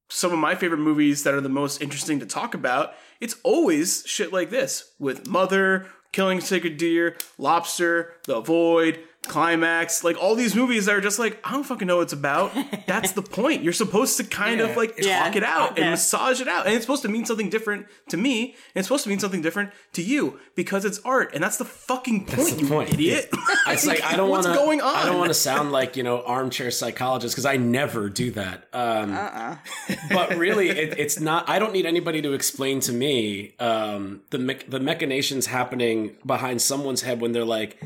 some 0.09 0.31
of 0.31 0.39
my 0.39 0.55
favorite 0.55 0.79
movies 0.79 1.23
that 1.23 1.33
are 1.33 1.41
the 1.41 1.49
most 1.49 1.81
interesting 1.81 2.19
to 2.19 2.25
talk 2.25 2.53
about, 2.53 2.93
it's 3.19 3.35
always 3.43 4.03
shit 4.05 4.31
like 4.31 4.49
this 4.49 4.93
with 4.99 5.27
Mother, 5.27 5.87
Killing 6.11 6.39
Sacred 6.39 6.77
Deer, 6.77 7.17
Lobster, 7.37 8.13
The 8.25 8.39
Void, 8.39 8.99
Climax, 9.25 10.03
like 10.03 10.17
all 10.21 10.35
these 10.35 10.55
movies 10.55 10.85
that 10.85 10.95
are 10.95 11.01
just 11.01 11.19
like 11.19 11.39
I 11.43 11.51
don't 11.51 11.63
fucking 11.63 11.87
know 11.87 11.97
what 11.97 12.03
it's 12.03 12.13
about. 12.13 12.51
That's 12.87 13.11
the 13.13 13.21
point. 13.21 13.63
You're 13.63 13.73
supposed 13.73 14.17
to 14.17 14.23
kind 14.23 14.61
of 14.61 14.75
like 14.77 14.95
Yeah. 14.97 15.23
talk 15.23 15.35
it 15.35 15.43
out 15.43 15.71
Okay. 15.73 15.81
and 15.81 15.91
massage 15.91 16.41
it 16.41 16.47
out, 16.47 16.65
and 16.65 16.75
it's 16.75 16.83
supposed 16.85 17.01
to 17.03 17.09
mean 17.09 17.25
something 17.25 17.49
different 17.49 17.87
to 18.09 18.17
me, 18.17 18.49
and 18.51 18.55
it's 18.75 18.87
supposed 18.87 19.03
to 19.03 19.09
mean 19.09 19.19
something 19.19 19.41
different 19.41 19.71
to 19.93 20.01
you 20.01 20.39
because 20.55 20.85
it's 20.85 20.99
art, 21.05 21.31
and 21.33 21.43
that's 21.43 21.57
the 21.57 21.65
fucking 21.65 22.25
point, 22.25 22.55
the 22.57 22.61
you 22.61 22.67
point. 22.67 22.93
idiot. 22.93 23.29
It's 23.67 23.85
like 23.87 24.03
I 24.03 24.15
don't 24.15 24.29
want 24.29 24.45
What's 24.45 24.57
to. 24.57 24.63
going 24.63 24.79
on? 24.81 24.95
I 24.95 25.05
don't 25.05 25.17
want 25.17 25.29
to 25.29 25.33
sound 25.33 25.71
like 25.71 25.97
you 25.97 26.03
know 26.03 26.21
armchair 26.23 26.69
psychologist 26.71 27.33
because 27.33 27.45
I 27.45 27.57
never 27.57 28.09
do 28.09 28.29
that. 28.31 28.67
Um, 28.73 29.11
Uh-uh. 29.13 29.57
but 30.11 30.35
really, 30.37 30.69
it, 30.69 30.99
it's 30.99 31.19
not. 31.19 31.49
I 31.49 31.57
don't 31.59 31.73
need 31.73 31.85
anybody 31.87 32.21
to 32.21 32.33
explain 32.33 32.79
to 32.81 32.93
me 32.93 33.53
um, 33.59 34.21
the 34.29 34.37
me- 34.37 34.59
the 34.67 34.79
machinations 34.79 35.47
happening 35.47 36.15
behind 36.25 36.61
someone's 36.61 37.01
head 37.01 37.21
when 37.21 37.31
they're 37.31 37.43
like, 37.43 37.81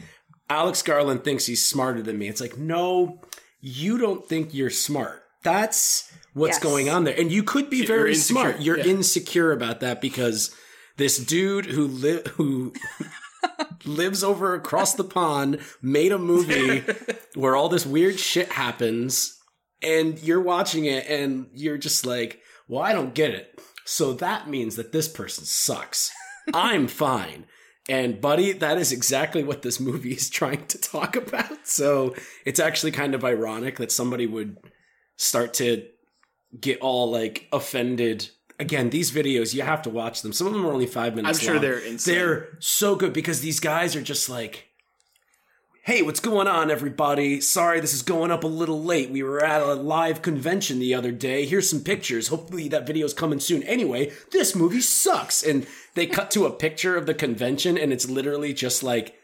Alex 0.50 0.82
Garland 0.82 1.24
thinks 1.24 1.46
he's 1.46 1.66
smarter 1.66 2.02
than 2.02 2.18
me. 2.18 2.28
It's 2.28 2.42
like, 2.42 2.58
no, 2.58 3.22
you 3.62 3.98
don't 3.98 4.28
think 4.28 4.54
you're 4.54 4.70
smart. 4.70 5.24
That's 5.44 6.12
what's 6.34 6.56
Yes. 6.58 6.64
going 6.64 6.90
on 6.90 7.04
there, 7.04 7.16
and 7.18 7.32
you 7.32 7.44
could 7.44 7.70
be 7.70 7.86
very 7.86 8.14
insecure. 8.14 8.34
smart. 8.42 8.62
You're 8.62 8.78
Yeah. 8.80 8.86
insecure 8.86 9.52
about 9.52 9.80
that 9.82 10.02
because 10.02 10.52
this 10.98 11.18
dude 11.18 11.68
who 11.68 11.88
li- 11.88 12.24
who 12.36 12.74
lives 13.86 14.24
over 14.24 14.54
across 14.54 14.94
the 14.96 15.04
pond 15.04 15.60
made 15.82 16.12
a 16.12 16.18
movie 16.18 16.84
where 17.36 17.56
all 17.56 17.70
this 17.70 17.86
weird 17.86 18.20
shit 18.20 18.50
happens 18.54 19.38
and 19.82 20.20
you're 20.20 20.42
watching 20.42 20.86
it 20.86 21.06
and 21.08 21.48
you're 21.54 21.78
just 21.78 22.06
like 22.06 22.42
well 22.68 22.82
i 22.84 22.92
don't 22.92 23.14
get 23.16 23.32
it 23.32 23.58
so 23.86 24.12
that 24.12 24.50
means 24.50 24.76
that 24.76 24.92
this 24.92 25.08
person 25.08 25.46
sucks 25.46 26.12
i'm 26.54 26.86
fine 26.88 27.46
and 27.90 28.22
buddy 28.22 28.54
that 28.54 28.78
is 28.78 28.92
exactly 28.92 29.44
what 29.44 29.64
this 29.64 29.80
movie 29.80 30.14
is 30.14 30.30
trying 30.30 30.66
to 30.68 30.78
talk 30.78 31.16
about. 31.16 31.68
So 31.68 32.16
it's 32.46 32.60
actually 32.60 32.92
kind 32.92 33.16
of 33.16 33.26
ironic 33.26 33.78
that 33.78 33.92
somebody 33.92 34.26
would 34.28 34.58
start 35.18 35.54
to 35.56 35.86
get 36.60 36.80
all 36.80 37.12
like 37.12 37.48
offended. 37.52 38.30
Again 38.60 38.90
these 38.90 39.12
videos 39.12 39.54
you 39.54 39.62
have 39.64 39.82
to 39.84 39.90
watch 39.90 40.22
them. 40.22 40.34
Some 40.34 40.48
of 40.48 40.54
them 40.54 40.66
are 40.66 40.72
only 40.72 40.86
five 40.86 41.16
minutes 41.16 41.40
I'm 41.40 41.46
sure 41.46 41.54
long. 41.56 41.62
they're 41.62 41.80
insane. 41.80 42.16
they're 42.16 42.58
so 42.60 42.96
good 42.96 43.14
because 43.14 43.42
these 43.42 43.60
guys 43.60 43.96
are 43.96 44.02
just 44.02 44.30
like 44.30 44.66
hey 45.84 46.02
what's 46.02 46.20
going 46.20 46.48
on 46.48 46.70
everybody? 46.70 47.42
Sorry 47.42 47.80
this 47.80 47.94
is 47.94 48.02
going 48.04 48.32
up 48.32 48.44
a 48.44 48.48
little 48.48 48.84
late. 48.84 49.10
We 49.10 49.24
were 49.24 49.44
at 49.44 49.62
a 49.62 49.74
live 49.74 50.22
convention 50.22 50.78
the 50.80 50.94
other 50.94 51.12
day. 51.12 51.46
Here's 51.46 51.70
some 51.70 51.82
pictures. 51.82 52.28
Hopefully 52.28 52.68
that 52.68 52.86
video's 52.86 53.14
coming 53.14 53.40
soon. 53.40 53.64
Anyway 53.64 54.12
this 54.32 54.56
movie 54.56 54.82
sucks. 54.82 55.42
And 55.42 55.66
they 55.96 56.06
cut 56.06 56.32
to 56.32 56.46
a 56.46 56.52
picture 56.52 56.96
of 56.96 57.06
the 57.06 57.14
convention 57.14 57.78
and 57.78 57.92
it's 57.92 58.10
literally 58.10 58.54
just 58.54 58.84
like 58.84 59.16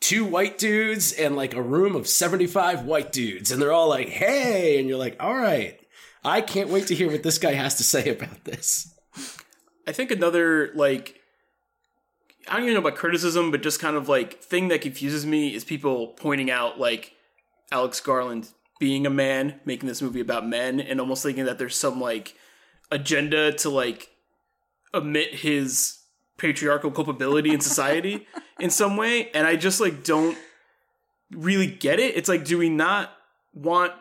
two 0.00 0.24
white 0.24 0.58
dudes 0.58 1.12
and 1.12 1.36
like 1.36 1.54
a 1.54 1.62
room 1.62 1.96
of 1.96 2.06
75 2.06 2.84
white 2.84 3.12
dudes 3.12 3.50
and 3.50 3.60
they're 3.60 3.72
all 3.72 3.88
like 3.88 4.08
hey! 4.08 4.78
And 4.78 4.88
you're 4.88 4.98
like 4.98 5.16
all 5.20 5.34
right. 5.34 5.80
I 6.24 6.40
can't 6.40 6.70
wait 6.70 6.88
to 6.88 6.94
hear 6.94 7.10
what 7.10 7.22
this 7.22 7.38
guy 7.38 7.52
has 7.52 7.76
to 7.76 7.84
say 7.84 8.08
about 8.10 8.44
this. 8.44 8.92
I 9.86 9.92
think 9.92 10.10
another 10.10 10.72
like 10.74 11.20
I 12.48 12.54
don't 12.54 12.64
even 12.64 12.74
know 12.74 12.80
about 12.80 12.96
criticism, 12.98 13.50
but 13.50 13.62
just 13.62 13.80
kind 13.80 13.96
of 13.96 14.08
like 14.08 14.40
thing 14.40 14.68
that 14.68 14.80
confuses 14.80 15.26
me 15.26 15.54
is 15.54 15.64
people 15.64 16.08
pointing 16.08 16.50
out 16.50 16.78
like 16.78 17.12
Alex 17.72 18.00
Garland 18.00 18.48
being 18.78 19.06
a 19.06 19.10
man, 19.10 19.60
making 19.64 19.88
this 19.88 20.02
movie 20.02 20.20
about 20.20 20.46
men, 20.46 20.80
and 20.80 21.00
almost 21.00 21.22
thinking 21.22 21.44
that 21.46 21.58
there's 21.58 21.76
some 21.76 22.00
like 22.00 22.34
agenda 22.90 23.52
to 23.52 23.70
like 23.70 24.10
omit 24.94 25.34
his 25.34 25.98
patriarchal 26.38 26.90
culpability 26.90 27.52
in 27.52 27.60
society 27.60 28.26
in 28.60 28.70
some 28.70 28.96
way. 28.96 29.30
And 29.32 29.46
I 29.46 29.56
just 29.56 29.80
like 29.80 30.04
don't 30.04 30.36
really 31.30 31.66
get 31.66 31.98
it. 31.98 32.16
It's 32.16 32.28
like, 32.28 32.44
do 32.44 32.58
we 32.58 32.68
not 32.68 33.12
want 33.54 33.92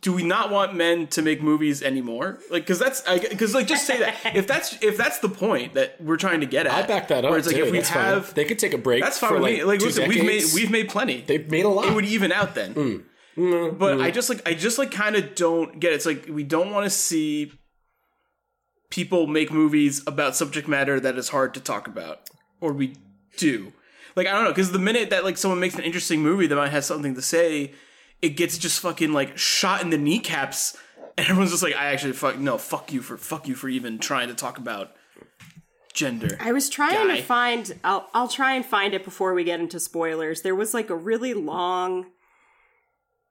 do 0.00 0.12
we 0.12 0.22
not 0.22 0.50
want 0.50 0.74
men 0.74 1.06
to 1.06 1.22
make 1.22 1.42
movies 1.42 1.82
anymore? 1.82 2.38
Like, 2.50 2.64
because 2.64 2.78
that's 2.78 3.00
because 3.00 3.54
like 3.54 3.66
just 3.66 3.86
say 3.86 3.98
that 4.00 4.36
if 4.36 4.46
that's 4.46 4.76
if 4.82 4.98
that's 4.98 5.18
the 5.20 5.30
point 5.30 5.74
that 5.74 5.98
we're 6.00 6.18
trying 6.18 6.40
to 6.40 6.46
get 6.46 6.66
at, 6.66 6.72
i 6.72 6.86
back 6.86 7.08
that 7.08 7.24
up 7.24 7.30
Where 7.30 7.38
it's 7.38 7.46
like 7.46 7.56
too. 7.56 7.64
if 7.64 7.72
we 7.72 7.78
That's 7.78 7.88
have 7.90 8.26
fine. 8.26 8.34
they 8.34 8.44
could 8.44 8.58
take 8.58 8.74
a 8.74 8.78
break 8.78 9.02
that's 9.02 9.18
fine 9.18 9.30
for 9.30 9.40
like. 9.40 9.64
Like, 9.64 9.80
listen, 9.80 10.08
we've 10.08 10.24
made 10.24 10.44
we've 10.54 10.70
made 10.70 10.88
plenty. 10.90 11.22
they've 11.22 11.50
made 11.50 11.64
a 11.64 11.68
lot 11.68 11.86
it 11.86 11.94
would 11.94 12.04
even 12.04 12.32
out 12.32 12.54
then. 12.54 12.74
Mm. 12.74 13.78
But 13.78 14.00
I 14.00 14.10
just 14.10 14.28
like 14.28 14.46
I 14.46 14.54
just 14.54 14.78
like 14.78 14.90
kind 14.90 15.16
of 15.16 15.34
don't 15.34 15.80
get 15.80 15.92
it. 15.92 15.96
It's 15.96 16.06
like 16.06 16.26
we 16.28 16.42
don't 16.42 16.70
want 16.70 16.84
to 16.84 16.90
see 16.90 17.52
people 18.94 19.26
make 19.26 19.50
movies 19.50 20.04
about 20.06 20.36
subject 20.36 20.68
matter 20.68 21.00
that 21.00 21.18
is 21.18 21.30
hard 21.30 21.52
to 21.52 21.58
talk 21.58 21.88
about, 21.88 22.30
or 22.60 22.72
we 22.72 22.94
do. 23.36 23.72
Like 24.14 24.28
I 24.28 24.32
don't 24.32 24.44
know, 24.44 24.50
because 24.50 24.70
the 24.70 24.78
minute 24.78 25.10
that 25.10 25.24
like 25.24 25.36
someone 25.36 25.58
makes 25.58 25.74
an 25.74 25.82
interesting 25.82 26.20
movie 26.22 26.46
that 26.46 26.54
might 26.54 26.70
have 26.70 26.84
something 26.84 27.16
to 27.16 27.22
say, 27.22 27.74
it 28.22 28.30
gets 28.30 28.56
just 28.56 28.78
fucking 28.78 29.12
like 29.12 29.36
shot 29.36 29.82
in 29.82 29.90
the 29.90 29.98
kneecaps, 29.98 30.76
and 31.18 31.26
everyone's 31.26 31.50
just 31.50 31.64
like, 31.64 31.74
I 31.74 31.86
actually 31.86 32.12
fuck 32.12 32.38
no, 32.38 32.56
fuck 32.56 32.92
you 32.92 33.02
for 33.02 33.16
fuck 33.16 33.48
you 33.48 33.56
for 33.56 33.68
even 33.68 33.98
trying 33.98 34.28
to 34.28 34.34
talk 34.34 34.58
about 34.58 34.92
gender. 35.92 36.36
I 36.38 36.52
was 36.52 36.68
trying 36.68 37.08
Guy. 37.08 37.16
to 37.16 37.22
find. 37.24 37.74
I'll 37.82 38.08
I'll 38.14 38.28
try 38.28 38.54
and 38.54 38.64
find 38.64 38.94
it 38.94 39.04
before 39.04 39.34
we 39.34 39.42
get 39.42 39.58
into 39.58 39.80
spoilers. 39.80 40.42
There 40.42 40.54
was 40.54 40.72
like 40.72 40.88
a 40.88 40.96
really 40.96 41.34
long, 41.34 42.12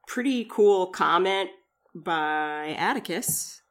pretty 0.08 0.44
cool 0.44 0.88
comment 0.88 1.52
by 1.96 2.76
Atticus 2.78 3.63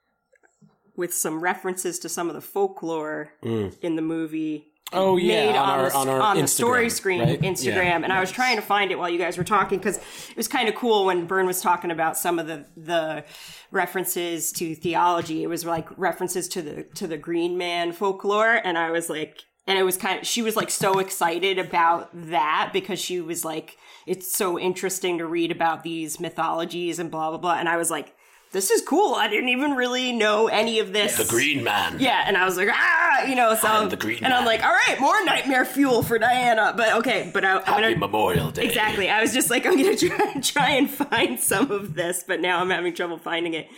with 0.96 1.14
some 1.14 1.40
references 1.40 1.98
to 2.00 2.09
some 2.09 2.28
of 2.28 2.35
the 2.35 2.40
folklore 2.40 3.33
mm. 3.42 3.76
in 3.81 3.96
the 3.96 4.02
movie. 4.02 4.68
oh 4.92 5.16
yeah 5.16 5.46
made 5.46 5.57
on, 5.57 5.68
on, 5.70 5.81
our 5.81 5.88
the, 5.90 5.96
on 5.96 6.09
our 6.09 6.20
on 6.20 6.37
the 6.37 6.42
Instagram, 6.42 6.48
story 6.48 6.90
screen 6.90 7.20
right? 7.20 7.40
Instagram, 7.40 7.74
Yeah. 7.74 8.00
and 8.05 8.12
I 8.12 8.20
was 8.20 8.31
trying 8.31 8.57
to 8.57 8.62
find 8.62 8.90
it 8.90 8.98
while 8.98 9.09
you 9.09 9.18
guys 9.18 9.38
were 9.38 9.44
talking 9.44 9.78
because 9.78 9.96
it 9.96 10.37
was 10.37 10.48
kind 10.48 10.68
of 10.68 10.74
cool 10.74 11.07
when 11.07 11.24
Byrne 11.26 11.46
was 11.46 11.62
talking 11.62 11.90
about 11.90 12.18
some 12.18 12.38
of 12.38 12.46
the 12.46 12.66
the 12.76 13.24
references 13.70 14.52
to 14.52 14.74
theology. 14.74 15.42
It 15.42 15.46
was 15.48 15.64
like 15.64 15.88
references 15.98 16.46
to 16.48 16.62
the 16.62 16.83
to 16.94 17.07
the 17.07 17.16
Green 17.16 17.57
Man 17.57 17.92
folklore, 17.92 18.61
and 18.64 18.76
I 18.76 18.90
was 18.90 19.09
like, 19.09 19.38
and 19.66 19.78
it 19.78 19.83
was 19.83 19.96
kind 19.96 20.20
of 20.20 20.26
she 20.26 20.42
was 20.42 20.57
like 20.57 20.70
so 20.70 20.98
excited 20.98 21.59
about 21.59 22.11
that 22.12 22.70
because 22.74 23.00
she 23.00 23.20
was 23.22 23.44
like, 23.46 23.78
it's 24.07 24.31
so 24.37 24.59
interesting 24.59 25.16
to 25.18 25.26
read 25.26 25.50
about 25.50 25.85
these 25.85 26.20
mythologies 26.20 26.98
and 26.98 27.11
blah 27.11 27.31
blah 27.31 27.38
blah, 27.38 27.55
and 27.55 27.68
I 27.68 27.76
was 27.78 27.90
like. 27.90 28.14
This 28.52 28.70
is 28.70 28.82
cool. 28.82 29.14
I 29.14 29.28
didn't 29.28 29.48
even 29.48 29.72
really 29.72 30.12
know 30.12 30.48
any 30.48 30.78
of 30.78 30.92
this. 30.92 31.16
the 31.16 31.24
green 31.24 31.64
man 31.64 31.98
Yeah, 31.98 32.22
and 32.26 32.36
I 32.36 32.44
was 32.44 32.58
like, 32.58 32.68
ah, 32.70 33.24
you 33.24 33.34
know, 33.34 33.54
so 33.54 33.66
I'm 33.66 33.88
the 33.88 33.96
green 33.96 34.22
and 34.22 34.32
I'm 34.32 34.44
like, 34.44 34.62
all 34.62 34.72
right, 34.72 35.00
more 35.00 35.24
nightmare 35.24 35.64
fuel 35.64 36.02
for 36.02 36.18
Diana. 36.18 36.74
But 36.76 36.92
okay, 36.96 37.30
but 37.32 37.46
I, 37.46 37.56
I'm 37.56 37.64
Happy 37.64 37.82
gonna 37.82 37.98
memorial 37.98 38.50
day 38.50 38.66
exactly. 38.66 39.08
I 39.08 39.22
was 39.22 39.32
just 39.32 39.48
like, 39.48 39.64
I'm 39.64 39.76
gonna 39.76 39.96
try, 39.96 40.40
try 40.42 40.70
and 40.72 40.90
find 40.90 41.40
some 41.40 41.70
of 41.70 41.94
this, 41.94 42.24
but 42.28 42.40
now 42.40 42.60
I'm 42.60 42.68
having 42.68 42.92
trouble 42.94 43.16
finding 43.16 43.54
it. 43.54 43.68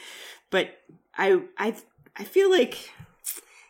But 0.51 0.77
I, 1.17 1.41
I, 1.57 1.77
I 2.17 2.25
feel 2.25 2.51
like, 2.51 2.91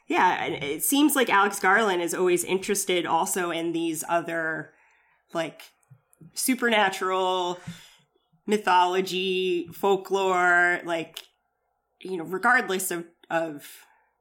yeah, 0.07 0.43
it 0.45 0.85
seems 0.85 1.15
like 1.15 1.29
Alex 1.29 1.61
Garland 1.61 2.01
is 2.01 2.15
always 2.15 2.45
interested 2.45 3.05
also 3.05 3.51
in 3.51 3.73
these 3.73 4.05
other, 4.09 4.73
like, 5.35 5.63
supernatural 6.33 7.61
mythology, 8.47 9.69
folklore, 9.73 10.81
like 10.85 11.23
you 12.01 12.17
know, 12.17 12.25
regardless 12.25 12.91
of 12.91 13.05
of 13.31 13.67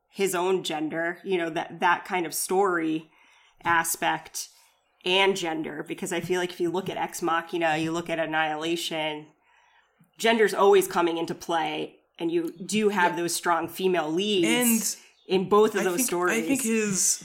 his 0.09 0.35
own 0.35 0.63
gender, 0.63 1.17
you 1.23 1.37
know, 1.37 1.49
that 1.49 1.79
that 1.79 2.05
kind 2.05 2.25
of 2.25 2.33
story 2.33 3.09
aspect 3.63 4.49
and 5.05 5.35
gender 5.35 5.83
because 5.87 6.13
I 6.13 6.21
feel 6.21 6.39
like 6.39 6.51
if 6.51 6.61
you 6.61 6.69
look 6.69 6.89
at 6.89 6.97
Ex 6.97 7.21
Machina, 7.21 7.77
you 7.77 7.91
look 7.91 8.09
at 8.09 8.19
Annihilation, 8.19 9.27
gender's 10.17 10.53
always 10.53 10.87
coming 10.87 11.17
into 11.17 11.35
play 11.35 11.97
and 12.19 12.31
you 12.31 12.53
do 12.65 12.89
have 12.89 13.17
those 13.17 13.35
strong 13.35 13.67
female 13.67 14.09
leads 14.09 14.97
and 15.27 15.41
in 15.41 15.49
both 15.49 15.75
of 15.75 15.81
I 15.81 15.83
those 15.83 15.97
think, 15.97 16.07
stories. 16.07 16.37
I 16.37 16.47
think 16.47 16.61
his 16.61 17.23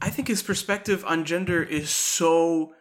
I 0.00 0.10
think 0.10 0.28
his 0.28 0.42
perspective 0.42 1.04
on 1.06 1.24
gender 1.24 1.62
is 1.62 1.90
so 1.90 2.72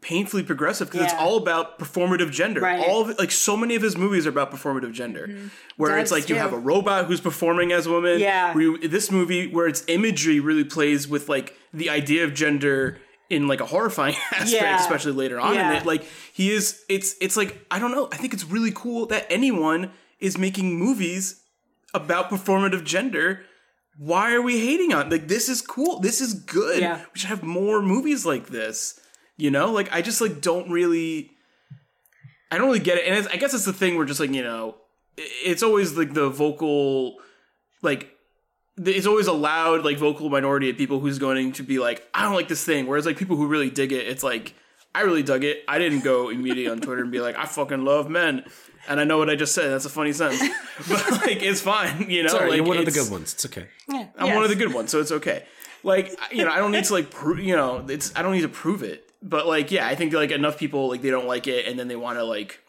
painfully 0.00 0.42
progressive 0.42 0.90
because 0.90 1.06
it's 1.06 1.14
all 1.20 1.36
about 1.36 1.78
performative 1.78 2.30
gender. 2.30 2.60
Right. 2.60 2.80
All 2.88 3.02
of 3.02 3.18
like 3.18 3.30
so 3.30 3.56
many 3.56 3.74
of 3.74 3.82
his 3.82 3.96
movies 3.96 4.26
are 4.26 4.30
about 4.30 4.50
performative 4.50 4.92
gender, 4.92 5.26
mm-hmm. 5.28 5.48
where 5.76 5.98
it's 5.98 6.10
That's 6.10 6.22
like 6.22 6.28
you 6.30 6.36
have 6.36 6.52
a 6.52 6.58
robot 6.58 7.06
who's 7.06 7.20
performing 7.20 7.72
as 7.72 7.86
a 7.86 7.90
woman. 7.90 8.18
Yeah. 8.18 8.54
where 8.54 8.62
you- 8.62 8.88
this 8.88 9.10
movie 9.10 9.46
where 9.52 9.66
its 9.66 9.84
imagery 9.88 10.40
really 10.40 10.64
plays 10.64 11.06
with 11.08 11.28
like 11.28 11.54
the 11.72 11.90
idea 11.90 12.24
of 12.24 12.34
gender 12.34 12.98
in 13.28 13.46
like 13.46 13.60
a 13.60 13.66
horrifying 13.66 14.14
aspect, 14.32 14.50
Yeah. 14.52 14.80
especially 14.80 15.12
later 15.12 15.38
on 15.38 15.54
Yeah. 15.54 15.70
in 15.70 15.76
it. 15.76 15.86
Like 15.86 16.04
he 16.32 16.50
is, 16.50 16.82
it's 16.88 17.14
it's 17.20 17.36
like 17.36 17.64
I 17.70 17.78
don't 17.78 17.92
know. 17.92 18.08
I 18.12 18.16
think 18.16 18.32
it's 18.32 18.44
really 18.44 18.72
cool 18.72 19.06
that 19.06 19.26
anyone 19.30 19.90
is 20.18 20.36
making 20.38 20.78
movies 20.78 21.42
about 21.94 22.30
performative 22.30 22.84
gender 22.84 23.40
why 23.98 24.32
are 24.32 24.40
we 24.40 24.58
hating 24.60 24.94
on 24.94 25.10
like 25.10 25.26
this 25.28 25.48
is 25.48 25.60
cool 25.60 25.98
this 25.98 26.20
is 26.20 26.34
good 26.34 26.80
Yeah. 26.80 26.98
we 27.12 27.18
should 27.18 27.28
have 27.30 27.42
more 27.42 27.82
movies 27.82 28.24
like 28.24 28.46
this 28.46 28.99
you 29.40 29.50
know 29.50 29.72
like 29.72 29.92
i 29.92 30.02
just 30.02 30.20
like 30.20 30.40
don't 30.40 30.70
really 30.70 31.30
i 32.50 32.58
don't 32.58 32.66
really 32.66 32.78
get 32.78 32.98
it 32.98 33.06
and 33.06 33.16
it's, 33.16 33.28
i 33.28 33.36
guess 33.36 33.54
it's 33.54 33.64
the 33.64 33.72
thing 33.72 33.96
where 33.96 34.06
just 34.06 34.20
like 34.20 34.30
you 34.30 34.42
know 34.42 34.74
it's 35.16 35.62
always 35.62 35.96
like 35.96 36.14
the 36.14 36.28
vocal 36.28 37.16
like 37.82 38.16
it's 38.86 39.06
always 39.06 39.26
a 39.26 39.32
loud 39.32 39.84
like 39.84 39.98
vocal 39.98 40.30
minority 40.30 40.70
of 40.70 40.76
people 40.76 41.00
who's 41.00 41.18
going 41.18 41.52
to 41.52 41.62
be 41.62 41.78
like 41.78 42.06
I 42.14 42.22
don't 42.22 42.34
like 42.34 42.48
this 42.48 42.64
thing. 42.64 42.86
Whereas 42.86 43.06
like 43.06 43.16
people 43.16 43.36
who 43.36 43.46
really 43.46 43.70
dig 43.70 43.92
it, 43.92 44.06
it's 44.06 44.22
like 44.22 44.54
I 44.94 45.02
really 45.02 45.22
dug 45.22 45.44
it. 45.44 45.62
I 45.68 45.78
didn't 45.78 46.00
go 46.00 46.30
immediately 46.30 46.68
on 46.68 46.80
Twitter 46.80 47.02
and 47.02 47.12
be 47.12 47.20
like 47.20 47.36
I 47.36 47.46
fucking 47.46 47.84
love 47.84 48.08
men. 48.08 48.44
And 48.88 48.98
I 48.98 49.04
know 49.04 49.18
what 49.18 49.28
I 49.28 49.36
just 49.36 49.54
said. 49.54 49.70
That's 49.70 49.84
a 49.84 49.90
funny 49.90 50.12
sentence, 50.12 50.42
but 50.88 51.10
like 51.12 51.42
it's 51.42 51.60
fine. 51.60 52.10
You 52.10 52.22
know, 52.22 52.30
Sorry, 52.30 52.50
like 52.50 52.56
you're 52.56 52.66
one 52.66 52.78
of 52.78 52.86
the 52.86 52.90
good 52.90 53.10
ones. 53.10 53.34
It's 53.34 53.46
okay. 53.46 53.66
I'm 53.88 54.34
one 54.34 54.42
of 54.42 54.48
the 54.48 54.56
good 54.56 54.72
ones, 54.72 54.90
so 54.90 55.00
it's 55.00 55.12
okay. 55.12 55.44
Like 55.82 56.18
you 56.32 56.44
know, 56.44 56.50
I 56.50 56.58
don't 56.58 56.72
need 56.72 56.84
to 56.84 56.94
like 56.94 57.10
prove. 57.10 57.40
You 57.40 57.56
know, 57.56 57.84
it's 57.88 58.12
I 58.16 58.22
don't 58.22 58.32
need 58.32 58.40
to 58.40 58.48
prove 58.48 58.82
it. 58.82 59.09
But 59.22 59.46
like, 59.46 59.70
yeah, 59.70 59.86
I 59.86 59.94
think 59.94 60.12
like 60.12 60.30
enough 60.30 60.58
people 60.58 60.88
like 60.88 61.02
they 61.02 61.10
don't 61.10 61.26
like 61.26 61.46
it, 61.46 61.66
and 61.66 61.78
then 61.78 61.88
they 61.88 61.96
want 61.96 62.18
to 62.18 62.24
like 62.24 62.60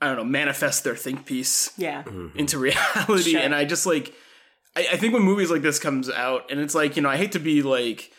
I 0.00 0.08
don't 0.08 0.16
know 0.16 0.24
manifest 0.24 0.84
their 0.84 0.96
think 0.96 1.24
piece 1.24 1.72
Yeah. 1.78 2.02
Mm-hmm. 2.02 2.38
into 2.38 2.58
reality. 2.58 3.32
Sure. 3.32 3.40
And 3.40 3.54
I 3.54 3.64
just 3.64 3.86
like 3.86 4.12
I, 4.76 4.86
I 4.92 4.96
think 4.96 5.14
when 5.14 5.22
movies 5.22 5.50
like 5.50 5.62
this 5.62 5.78
comes 5.78 6.10
out, 6.10 6.50
and 6.50 6.60
it's 6.60 6.74
like 6.74 6.96
you 6.96 7.02
know, 7.02 7.08
I 7.08 7.16
hate 7.16 7.32
to 7.32 7.38
be 7.38 7.62
like 7.62 8.12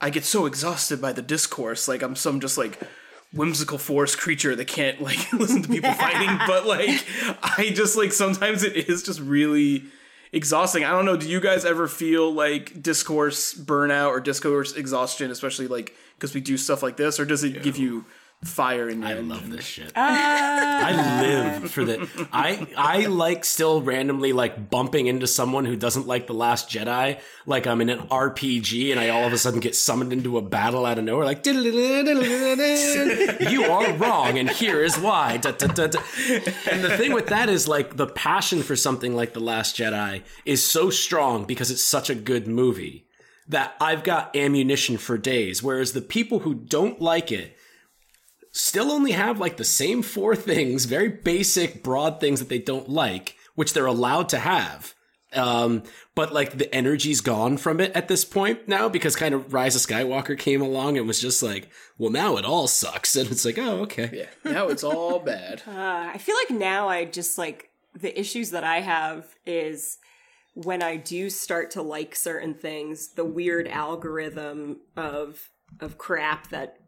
I 0.00 0.10
get 0.10 0.24
so 0.24 0.46
exhausted 0.46 1.00
by 1.00 1.12
the 1.12 1.22
discourse. 1.22 1.86
Like 1.88 2.02
I'm 2.02 2.16
some 2.16 2.40
just 2.40 2.58
like 2.58 2.80
whimsical 3.32 3.78
force 3.78 4.16
creature 4.16 4.56
that 4.56 4.66
can't 4.66 5.00
like 5.00 5.32
listen 5.32 5.62
to 5.62 5.68
people 5.68 5.92
fighting. 5.94 6.36
But 6.46 6.66
like 6.66 7.04
I 7.42 7.70
just 7.72 7.96
like 7.96 8.12
sometimes 8.12 8.64
it 8.64 8.74
is 8.88 9.02
just 9.04 9.20
really 9.20 9.84
exhausting. 10.32 10.84
I 10.84 10.90
don't 10.90 11.04
know. 11.04 11.16
Do 11.16 11.28
you 11.28 11.40
guys 11.40 11.64
ever 11.64 11.88
feel 11.88 12.32
like 12.32 12.82
discourse 12.82 13.54
burnout 13.54 14.10
or 14.10 14.20
discourse 14.20 14.74
exhaustion, 14.74 15.30
especially 15.30 15.68
like 15.68 15.94
because 16.16 16.34
we 16.34 16.40
do 16.40 16.56
stuff 16.56 16.82
like 16.82 16.96
this, 16.96 17.20
or 17.20 17.24
does 17.24 17.44
it 17.44 17.62
give 17.62 17.76
you 17.76 18.04
fire 18.44 18.88
in 18.88 19.00
your 19.00 19.08
I 19.08 19.12
engine? 19.12 19.28
love 19.28 19.50
this 19.50 19.64
shit. 19.64 19.88
Uh, 19.88 19.90
I 19.96 21.20
live 21.22 21.70
for 21.70 21.84
the. 21.84 22.28
I 22.32 22.66
I 22.76 23.06
like 23.06 23.44
still 23.44 23.82
randomly 23.82 24.32
like 24.32 24.70
bumping 24.70 25.06
into 25.08 25.26
someone 25.26 25.64
who 25.64 25.76
doesn't 25.76 26.06
like 26.06 26.26
the 26.26 26.34
Last 26.34 26.70
Jedi. 26.70 27.18
Like 27.46 27.66
I'm 27.66 27.80
in 27.80 27.88
an 27.90 28.00
RPG 28.08 28.90
and 28.92 29.00
I 29.00 29.08
all 29.08 29.24
of 29.24 29.32
a 29.32 29.38
sudden 29.38 29.60
get 29.60 29.74
summoned 29.74 30.12
into 30.12 30.38
a 30.38 30.42
battle 30.42 30.86
out 30.86 30.98
of 30.98 31.04
nowhere. 31.04 31.24
Like 31.24 31.44
you 33.50 33.64
are 33.64 33.92
wrong 33.94 34.38
and 34.38 34.48
here 34.50 34.82
is 34.84 34.96
why. 34.98 35.36
Da, 35.38 35.52
da, 35.52 35.66
da, 35.66 35.86
da. 35.88 36.00
And 36.70 36.84
the 36.84 36.96
thing 36.96 37.12
with 37.12 37.26
that 37.26 37.48
is 37.48 37.66
like 37.68 37.96
the 37.96 38.06
passion 38.06 38.62
for 38.62 38.76
something 38.76 39.14
like 39.16 39.32
the 39.32 39.40
Last 39.40 39.76
Jedi 39.76 40.22
is 40.44 40.64
so 40.64 40.90
strong 40.90 41.44
because 41.44 41.70
it's 41.70 41.82
such 41.82 42.08
a 42.10 42.14
good 42.14 42.46
movie 42.46 43.06
that 43.48 43.74
I've 43.80 44.04
got 44.04 44.36
ammunition 44.36 44.96
for 44.98 45.16
days. 45.18 45.62
Whereas 45.62 45.92
the 45.92 46.02
people 46.02 46.40
who 46.40 46.54
don't 46.54 47.00
like 47.00 47.32
it 47.32 47.56
still 48.58 48.90
only 48.90 49.12
have 49.12 49.38
like 49.38 49.56
the 49.56 49.64
same 49.64 50.02
four 50.02 50.34
things, 50.34 50.84
very 50.84 51.08
basic, 51.08 51.82
broad 51.82 52.20
things 52.20 52.40
that 52.40 52.48
they 52.48 52.58
don't 52.58 52.88
like, 52.88 53.36
which 53.54 53.72
they're 53.72 53.86
allowed 53.86 54.28
to 54.30 54.38
have. 54.38 54.94
Um, 55.34 55.82
but 56.14 56.32
like 56.32 56.56
the 56.56 56.74
energy's 56.74 57.20
gone 57.20 57.58
from 57.58 57.80
it 57.80 57.92
at 57.94 58.08
this 58.08 58.24
point 58.24 58.66
now 58.66 58.88
because 58.88 59.14
kind 59.14 59.34
of 59.34 59.52
Rise 59.52 59.76
of 59.76 59.82
Skywalker 59.82 60.38
came 60.38 60.62
along 60.62 60.96
and 60.96 61.06
was 61.06 61.20
just 61.20 61.42
like, 61.42 61.70
well, 61.98 62.10
now 62.10 62.36
it 62.36 62.44
all 62.44 62.66
sucks. 62.66 63.14
And 63.18 63.30
it's 63.30 63.44
like, 63.44 63.58
oh, 63.58 63.82
okay. 63.82 64.10
Yeah, 64.12 64.50
now 64.50 64.68
it's 64.68 64.84
all 64.84 65.18
bad. 65.20 65.62
Uh, 65.68 66.10
I 66.12 66.18
feel 66.18 66.34
like 66.34 66.58
now 66.58 66.88
I 66.88 67.04
just 67.04 67.38
like 67.38 67.70
the 67.94 68.18
issues 68.18 68.50
that 68.50 68.64
I 68.64 68.80
have 68.80 69.26
is 69.46 69.98
when 70.54 70.82
I 70.82 70.96
do 70.96 71.30
start 71.30 71.70
to 71.72 71.82
like 71.82 72.16
certain 72.16 72.54
things, 72.54 73.12
the 73.14 73.24
weird 73.24 73.68
algorithm 73.68 74.80
of 74.96 75.50
of 75.80 75.98
crap 75.98 76.48
that 76.48 76.80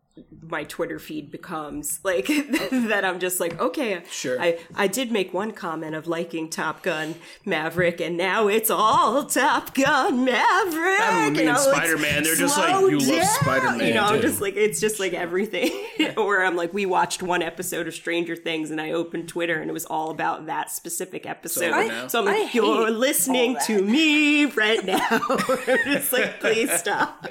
my 0.43 0.65
Twitter 0.65 0.99
feed 0.99 1.31
becomes 1.31 2.01
like 2.03 2.27
that 2.71 3.05
I'm 3.05 3.21
just 3.21 3.41
like 3.41 3.59
okay 3.61 4.03
Sure. 4.11 4.41
I 4.41 4.59
I 4.75 4.87
did 4.87 5.11
make 5.13 5.33
one 5.33 5.53
comment 5.53 5.95
of 5.95 6.07
liking 6.07 6.51
Top 6.51 6.83
Gun 6.83 7.15
Maverick 7.47 8.01
and 8.01 8.17
now 8.17 8.49
it's 8.49 8.69
all 8.71 9.25
Top 9.25 9.73
Gun 9.75 10.25
Maverick 10.25 10.99
That 10.99 11.25
would 11.27 11.35
be 11.35 11.41
and 11.41 11.49
in 11.49 11.55
I'm 11.55 11.55
like, 11.55 11.75
Spider-Man. 11.77 12.23
They're 12.25 12.35
just 12.35 12.59
like, 12.59 12.71
"Slow 12.71 12.89
"You 12.89 12.99
love. 12.99 13.25
Spider-Man, 13.27 13.87
you 13.89 13.95
know 13.95 14.05
I'm 14.05 14.17
too. 14.17 14.23
just 14.23 14.41
like 14.41 14.57
it's 14.57 14.81
just 14.81 14.99
like 15.01 15.13
everything 15.15 15.71
or 16.17 16.43
I'm 16.45 16.57
like 16.57 16.75
we 16.75 16.85
watched 16.87 17.23
one 17.23 17.43
episode 17.43 17.87
of 17.87 17.95
Stranger 17.95 18.35
Things 18.37 18.71
and 18.71 18.81
I 18.81 18.91
opened 18.93 19.29
Twitter 19.29 19.61
and 19.61 19.71
it 19.71 19.73
was 19.73 19.85
all 19.87 20.11
about 20.11 20.47
that 20.47 20.71
specific 20.71 21.25
episode 21.25 21.73
over 21.73 21.87
now. 21.89 22.09
so 22.09 22.19
I'm 22.21 22.25
like 22.27 22.49
hate 22.49 22.55
you're 22.55 22.91
listening 22.91 23.57
to 23.67 23.81
me 23.83 24.47
right 24.47 24.85
now 24.85 25.07
I'm 25.11 25.85
just 25.85 26.13
like 26.13 26.41
please 26.41 26.71
stop 26.73 27.27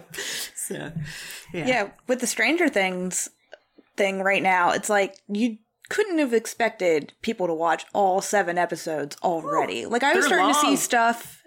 so 0.69 0.91
yeah, 1.53 1.67
Yeah, 1.67 1.89
with 2.07 2.19
the 2.19 2.27
Stranger 2.27 2.69
Things 2.69 3.29
thing 3.97 4.21
right 4.21 4.43
now, 4.43 4.71
it's 4.71 4.89
like 4.89 5.15
you 5.27 5.57
couldn't 5.89 6.19
have 6.19 6.33
expected 6.33 7.13
people 7.21 7.47
to 7.47 7.53
watch 7.53 7.85
all 7.93 8.21
seven 8.21 8.57
episodes 8.57 9.17
already. 9.23 9.85
like 9.85 10.03
I 10.03 10.13
was 10.13 10.27
they're 10.27 10.37
starting 10.37 10.53
to 10.53 10.59
see 10.59 10.75
stuff 10.75 11.39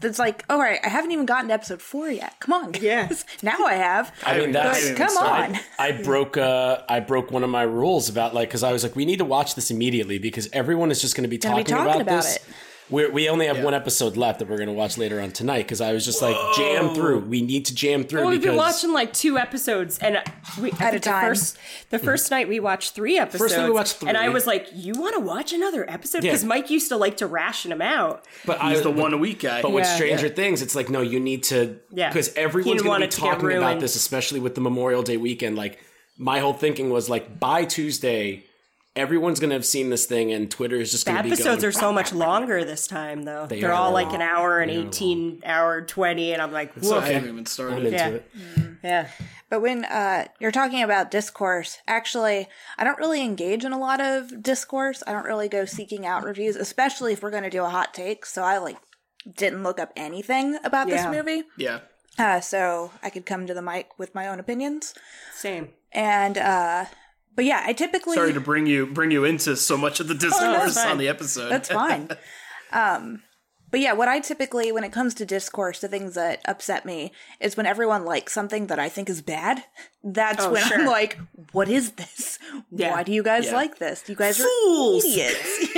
that's 0.00 0.18
like, 0.18 0.44
all 0.48 0.58
right, 0.58 0.78
I 0.84 0.88
haven't 0.88 1.10
even 1.10 1.26
gotten 1.26 1.48
to 1.48 1.54
episode 1.54 1.82
four 1.82 2.08
yet. 2.08 2.38
Come 2.38 2.52
on, 2.52 2.72
guys. 2.72 2.82
Yeah. 2.82 3.08
now 3.42 3.64
I 3.64 3.74
have. 3.74 4.14
I 4.24 4.38
mean, 4.38 4.52
But 4.52 4.62
that's 4.62 4.88
but 4.90 4.96
come 4.96 5.16
on. 5.16 5.58
I 5.78 5.92
broke 5.92 6.36
uh 6.36 6.82
I 6.88 7.00
broke 7.00 7.30
one 7.30 7.42
of 7.42 7.50
my 7.50 7.62
rules 7.62 8.08
about 8.08 8.34
like 8.34 8.48
because 8.48 8.62
I 8.62 8.72
was 8.72 8.82
like 8.82 8.94
we 8.94 9.04
need 9.04 9.18
to 9.18 9.24
watch 9.24 9.54
this 9.54 9.70
immediately 9.70 10.18
because 10.18 10.48
everyone 10.52 10.90
is 10.90 11.00
just 11.00 11.16
going 11.16 11.24
to 11.24 11.28
be 11.28 11.38
talking, 11.38 11.64
be 11.64 11.70
talking 11.70 11.84
about, 11.84 12.00
about 12.02 12.22
this. 12.22 12.36
it. 12.36 12.42
We're, 12.90 13.10
we 13.10 13.28
only 13.28 13.46
have 13.46 13.62
one 13.62 13.74
episode 13.74 14.16
left 14.16 14.38
that 14.38 14.48
we're 14.48 14.56
going 14.56 14.68
to 14.68 14.74
watch 14.74 14.96
later 14.96 15.20
on 15.20 15.30
tonight 15.30 15.62
because 15.62 15.80
I 15.80 15.92
was 15.92 16.04
just 16.04 16.22
like 16.22 16.36
jam 16.56 16.94
through. 16.94 17.20
We 17.20 17.42
need 17.42 17.66
to 17.66 17.74
jam 17.74 18.04
through 18.04 18.20
Well, 18.20 18.30
we've 18.30 18.40
because 18.40 18.52
been 18.52 18.56
watching 18.56 18.92
like 18.92 19.12
two 19.12 19.36
episodes, 19.38 19.98
and 19.98 20.16
uh, 20.16 20.22
we, 20.60 20.72
At 20.72 20.94
a 20.94 21.00
time. 21.00 21.22
The 21.22 21.28
first, 21.28 21.58
the 21.90 21.98
first 21.98 22.26
mm-hmm. 22.26 22.34
night 22.34 22.48
we 22.48 22.60
watched 22.60 22.94
three 22.94 23.18
episodes. 23.18 23.42
First 23.42 23.56
night 23.56 23.66
we 23.66 23.72
watched 23.72 23.96
three, 23.96 24.08
and 24.08 24.16
I 24.16 24.30
was 24.30 24.46
like, 24.46 24.68
"You 24.74 24.94
want 24.94 25.14
to 25.14 25.20
watch 25.20 25.52
another 25.52 25.88
episode?" 25.88 26.24
Yeah. 26.24 26.30
Because 26.30 26.44
Mike 26.44 26.70
used 26.70 26.88
to 26.88 26.96
like 26.96 27.18
to 27.18 27.26
ration 27.26 27.70
them 27.70 27.82
out. 27.82 28.24
but 28.46 28.60
He's 28.60 28.80
I, 28.80 28.82
the 28.82 28.90
one 28.90 29.12
a 29.12 29.18
week 29.18 29.40
guy. 29.40 29.60
But 29.60 29.72
with 29.72 29.84
Yeah. 29.84 29.94
Stranger 29.94 30.28
Things, 30.28 30.62
it's 30.62 30.74
like 30.74 30.88
no, 30.88 31.02
you 31.02 31.20
need 31.20 31.42
to 31.44 31.78
Yeah. 31.92 32.08
because 32.08 32.32
everyone's 32.34 32.82
gonna 32.82 33.04
it 33.04 33.08
be 33.08 33.10
to 33.10 33.20
talking 33.20 33.52
about 33.52 33.80
this, 33.80 33.96
especially 33.96 34.40
with 34.40 34.54
the 34.54 34.60
Memorial 34.60 35.02
Day 35.02 35.18
weekend. 35.18 35.56
Like 35.56 35.78
my 36.16 36.40
whole 36.40 36.54
thinking 36.54 36.90
was 36.90 37.08
like 37.08 37.38
by 37.38 37.64
Tuesday, 37.64 38.44
everyone's 38.98 39.40
going 39.40 39.50
to 39.50 39.54
have 39.56 39.64
seen 39.66 39.90
this 39.90 40.06
thing, 40.06 40.32
and 40.32 40.50
Twitter 40.50 40.76
is 40.76 40.90
just 40.90 41.04
The 41.06 41.12
going 41.12 41.22
to 41.24 41.28
be 41.28 41.32
episodes 41.32 41.62
going, 41.62 41.68
are 41.68 41.72
so 41.72 41.92
much 41.92 42.12
longer 42.12 42.64
this 42.64 42.86
time, 42.86 43.22
though. 43.22 43.46
They 43.46 43.62
are 43.62 43.70
are 43.70 43.72
all 43.74 43.84
long. 43.92 43.94
like 43.94 44.12
an 44.12 44.20
hour 44.22 44.58
and 44.60 44.70
They 44.70 44.76
are 44.76 44.86
eighteen, 44.86 45.42
hour 45.44 45.82
twenty, 45.82 46.32
and 46.32 46.42
I'm 46.42 46.52
like, 46.52 46.72
so 46.82 46.96
I 46.96 47.00
"Whoa." 47.00 47.00
haven't 47.12 47.28
even 47.28 47.38
I'm 47.40 47.46
started. 47.46 47.86
into 47.86 47.90
Yeah. 47.96 48.08
it. 48.08 48.30
yeah. 48.82 49.08
But 49.50 49.62
when 49.62 49.84
uh, 49.86 50.26
you're 50.40 50.50
talking 50.52 50.82
about 50.82 51.10
discourse, 51.10 51.78
actually, 51.88 52.48
I 52.76 52.84
don't 52.84 52.98
really 52.98 53.22
engage 53.22 53.64
in 53.64 53.72
a 53.72 53.78
lot 53.78 54.00
of 54.00 54.42
discourse. 54.42 55.02
I 55.06 55.12
don't 55.12 55.24
really 55.24 55.48
go 55.48 55.64
seeking 55.64 56.04
out 56.04 56.22
reviews, 56.24 56.54
especially 56.54 57.14
if 57.14 57.22
we're 57.22 57.30
going 57.30 57.44
to 57.44 57.50
do 57.50 57.64
a 57.64 57.70
hot 57.70 57.94
take. 57.94 58.26
So 58.26 58.42
I 58.42 58.58
like 58.58 58.76
didn't 59.36 59.62
look 59.62 59.80
up 59.80 59.90
anything 59.96 60.58
about 60.64 60.88
Yeah. 60.88 60.96
this 61.10 61.16
movie, 61.16 61.44
Yeah. 61.56 61.80
uh, 62.18 62.40
so 62.40 62.92
I 63.02 63.08
could 63.10 63.24
come 63.24 63.46
to 63.46 63.54
the 63.54 63.62
mic 63.62 63.98
with 63.98 64.14
my 64.14 64.28
own 64.28 64.38
opinions. 64.38 64.94
Same. 65.34 65.70
And 65.92 66.36
uh, 66.36 66.84
but 67.38 67.44
yeah, 67.44 67.62
I 67.64 67.72
typically 67.72 68.16
Sorry 68.16 68.32
to 68.32 68.40
bring 68.40 68.66
you 68.66 68.84
bring 68.84 69.12
you 69.12 69.24
into 69.24 69.54
so 69.54 69.76
much 69.76 70.00
of 70.00 70.08
the 70.08 70.14
discourse 70.26 70.74
fine. 70.74 70.90
on 70.90 70.98
the 70.98 71.06
episode. 71.06 71.48
That's 71.50 71.68
fine. 71.68 72.08
um, 72.72 73.22
but 73.70 73.78
yeah, 73.78 73.92
what 73.92 74.08
I 74.08 74.18
typically, 74.18 74.72
when 74.72 74.82
it 74.82 74.90
comes 74.90 75.14
to 75.14 75.24
discourse, 75.24 75.78
the 75.80 75.86
things 75.86 76.14
that 76.16 76.40
upset 76.46 76.84
me 76.84 77.12
is 77.38 77.56
when 77.56 77.64
everyone 77.64 78.04
likes 78.04 78.32
something 78.32 78.66
that 78.66 78.80
I 78.80 78.88
think 78.88 79.08
is 79.08 79.22
bad. 79.22 79.62
That's 80.02 80.44
Oh, 80.44 80.50
when 80.50 80.64
sure. 80.64 80.80
I'm 80.80 80.86
like, 80.86 81.16
what 81.52 81.68
is 81.68 81.92
this? 81.92 82.40
Yeah. 82.72 82.90
Why 82.90 83.04
do 83.04 83.12
you 83.12 83.22
guys 83.22 83.44
Yeah. 83.46 83.52
like 83.54 83.78
this? 83.78 84.02
You 84.08 84.16
guys 84.16 84.38
Fools. 84.38 85.04
are 85.04 85.08
idiots. 85.08 85.68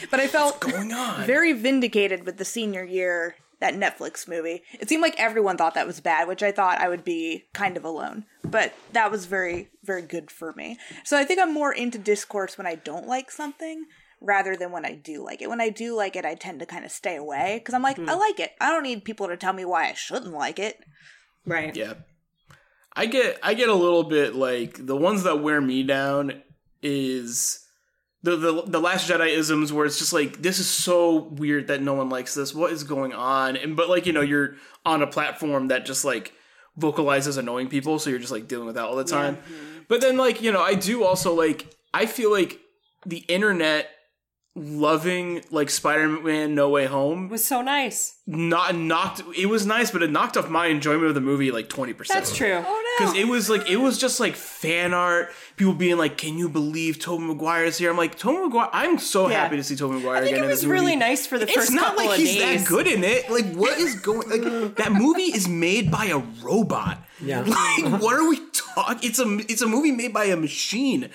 but 0.10 0.18
I 0.18 0.26
felt 0.26 0.58
going 0.58 0.92
on. 0.92 1.24
very 1.26 1.52
vindicated 1.52 2.26
with 2.26 2.38
the 2.38 2.44
senior 2.44 2.82
year 2.82 3.36
that 3.60 3.74
Netflix 3.74 4.28
movie. 4.28 4.62
It 4.80 4.88
seemed 4.88 5.02
like 5.02 5.18
everyone 5.18 5.56
thought 5.56 5.74
that 5.74 5.86
was 5.86 6.00
bad, 6.00 6.28
which 6.28 6.42
I 6.42 6.52
thought 6.52 6.80
I 6.80 6.88
would 6.88 7.04
be 7.04 7.44
kind 7.52 7.76
of 7.76 7.84
alone. 7.84 8.24
But 8.50 8.74
that 8.92 9.10
was 9.10 9.26
very, 9.26 9.68
very 9.84 10.02
good 10.02 10.30
for 10.30 10.52
me. 10.54 10.78
So 11.04 11.18
I 11.18 11.24
think 11.24 11.40
I'm 11.40 11.52
more 11.52 11.72
into 11.72 11.98
discourse 11.98 12.56
when 12.56 12.66
I 12.66 12.76
don't 12.76 13.06
like 13.06 13.30
something 13.30 13.86
rather 14.20 14.56
than 14.56 14.72
when 14.72 14.84
I 14.84 14.94
do 14.94 15.24
like 15.24 15.42
it. 15.42 15.48
When 15.48 15.60
I 15.60 15.68
do 15.68 15.96
like 15.96 16.16
it, 16.16 16.24
I 16.24 16.34
tend 16.34 16.60
to 16.60 16.66
kind 16.66 16.84
of 16.84 16.90
stay 16.90 17.16
away 17.16 17.58
because 17.58 17.74
I'm 17.74 17.82
like, 17.82 17.98
I 17.98 18.14
hmm. 18.14 18.18
like 18.18 18.40
it. 18.40 18.52
I 18.60 18.70
don't 18.70 18.82
need 18.82 19.04
people 19.04 19.28
to 19.28 19.36
tell 19.36 19.52
me 19.52 19.64
why 19.64 19.88
I 19.88 19.94
shouldn't 19.94 20.32
like 20.32 20.58
it. 20.58 20.78
Right. 21.46 21.74
Yeah. 21.74 21.94
I 22.96 23.06
get 23.06 23.38
I 23.42 23.54
get 23.54 23.68
a 23.68 23.74
little 23.74 24.02
bit 24.02 24.34
like 24.34 24.84
the 24.84 24.96
ones 24.96 25.22
that 25.22 25.40
wear 25.40 25.60
me 25.60 25.84
down 25.84 26.42
is 26.82 27.64
the 28.22 28.36
the 28.36 28.62
the 28.66 28.80
last 28.80 29.08
Jedi 29.08 29.28
isms 29.28 29.72
where 29.72 29.86
it's 29.86 29.98
just 29.98 30.12
like 30.12 30.42
this 30.42 30.58
is 30.58 30.66
so 30.66 31.16
weird 31.16 31.68
that 31.68 31.80
no 31.80 31.94
one 31.94 32.08
likes 32.08 32.34
this. 32.34 32.52
What 32.52 32.72
is 32.72 32.82
going 32.82 33.12
on? 33.12 33.56
And 33.56 33.76
but 33.76 33.88
like 33.88 34.06
you 34.06 34.12
know 34.12 34.20
you're 34.20 34.56
on 34.84 35.02
a 35.02 35.06
platform 35.06 35.68
that 35.68 35.86
just 35.86 36.04
like 36.04 36.32
vocalizes 36.78 37.36
annoying 37.36 37.68
people, 37.68 37.98
so 37.98 38.08
you're 38.08 38.18
just 38.18 38.32
like 38.32 38.48
dealing 38.48 38.66
with 38.66 38.76
that 38.76 38.84
all 38.84 38.96
the 38.96 39.04
time. 39.04 39.38
But 39.88 40.00
then 40.00 40.16
like 40.16 40.40
you 40.40 40.52
know 40.52 40.62
I 40.62 40.74
do 40.74 41.04
also 41.04 41.34
like 41.34 41.66
I 41.92 42.06
feel 42.06 42.30
like 42.30 42.60
the 43.04 43.18
internet 43.28 43.90
loving 44.54 45.42
like 45.50 45.70
Spider-Man 45.70 46.54
No 46.54 46.68
Way 46.68 46.86
Home 46.86 47.26
It 47.26 47.30
was 47.30 47.44
so 47.44 47.62
nice. 47.62 48.18
not 48.26 48.74
knocked 48.74 49.22
it 49.36 49.46
was 49.46 49.64
nice 49.66 49.92
but 49.92 50.02
it 50.02 50.10
knocked 50.10 50.36
off 50.36 50.48
my 50.50 50.66
enjoyment 50.66 51.06
of 51.06 51.14
the 51.14 51.20
movie 51.20 51.52
like 51.52 51.68
20%. 51.68 52.08
That's 52.08 52.34
true. 52.34 52.54
Oh 52.54 52.62
no. 52.62 53.06
Because 53.06 53.16
it 53.16 53.28
was 53.28 53.48
like 53.48 53.68
it 53.70 53.76
was 53.76 53.98
just 53.98 54.18
like 54.18 54.34
fan 54.34 54.92
art, 54.94 55.30
people 55.58 55.74
being 55.74 55.98
like, 55.98 56.16
"Can 56.16 56.38
you 56.38 56.48
believe 56.48 56.98
Tobey 56.98 57.24
Maguire's 57.24 57.76
here?" 57.78 57.90
I'm 57.90 57.96
like, 57.96 58.16
Tobey 58.16 58.38
Maguire. 58.46 58.70
I'm 58.72 58.98
so 58.98 59.28
Yeah. 59.28 59.40
happy 59.42 59.56
to 59.56 59.64
see 59.64 59.76
Tobey 59.76 59.96
Maguire 59.96 60.16
I 60.16 60.20
think 60.22 60.36
again. 60.36 60.44
it 60.44 60.48
was 60.52 60.66
really 60.66 60.96
nice 60.96 61.26
for 61.26 61.38
the 61.38 61.44
It's 61.44 61.54
first 61.54 61.72
not 61.72 61.88
couple 61.96 62.06
like 62.06 62.18
of 62.18 62.24
he's 62.24 62.36
days. 62.36 62.62
that 62.62 62.68
good 62.68 62.86
in 62.86 63.04
it. 63.04 63.30
Like, 63.30 63.52
what 63.54 63.78
is 63.78 63.94
going? 64.08 64.28
Like, 64.30 64.76
that 64.76 64.92
movie 64.92 65.22
is 65.34 65.46
made 65.48 65.90
by 65.90 66.06
a 66.06 66.18
robot. 66.42 66.98
Yeah. 67.20 67.42
Like, 67.44 68.00
what 68.00 68.14
are 68.14 68.28
we 68.28 68.38
talking? 68.52 69.00
It's 69.02 69.18
a 69.18 69.24
it's 69.50 69.60
a 69.62 69.66
movie 69.66 69.90
made 69.90 70.12
by 70.12 70.26
a 70.26 70.36
machine, 70.36 71.08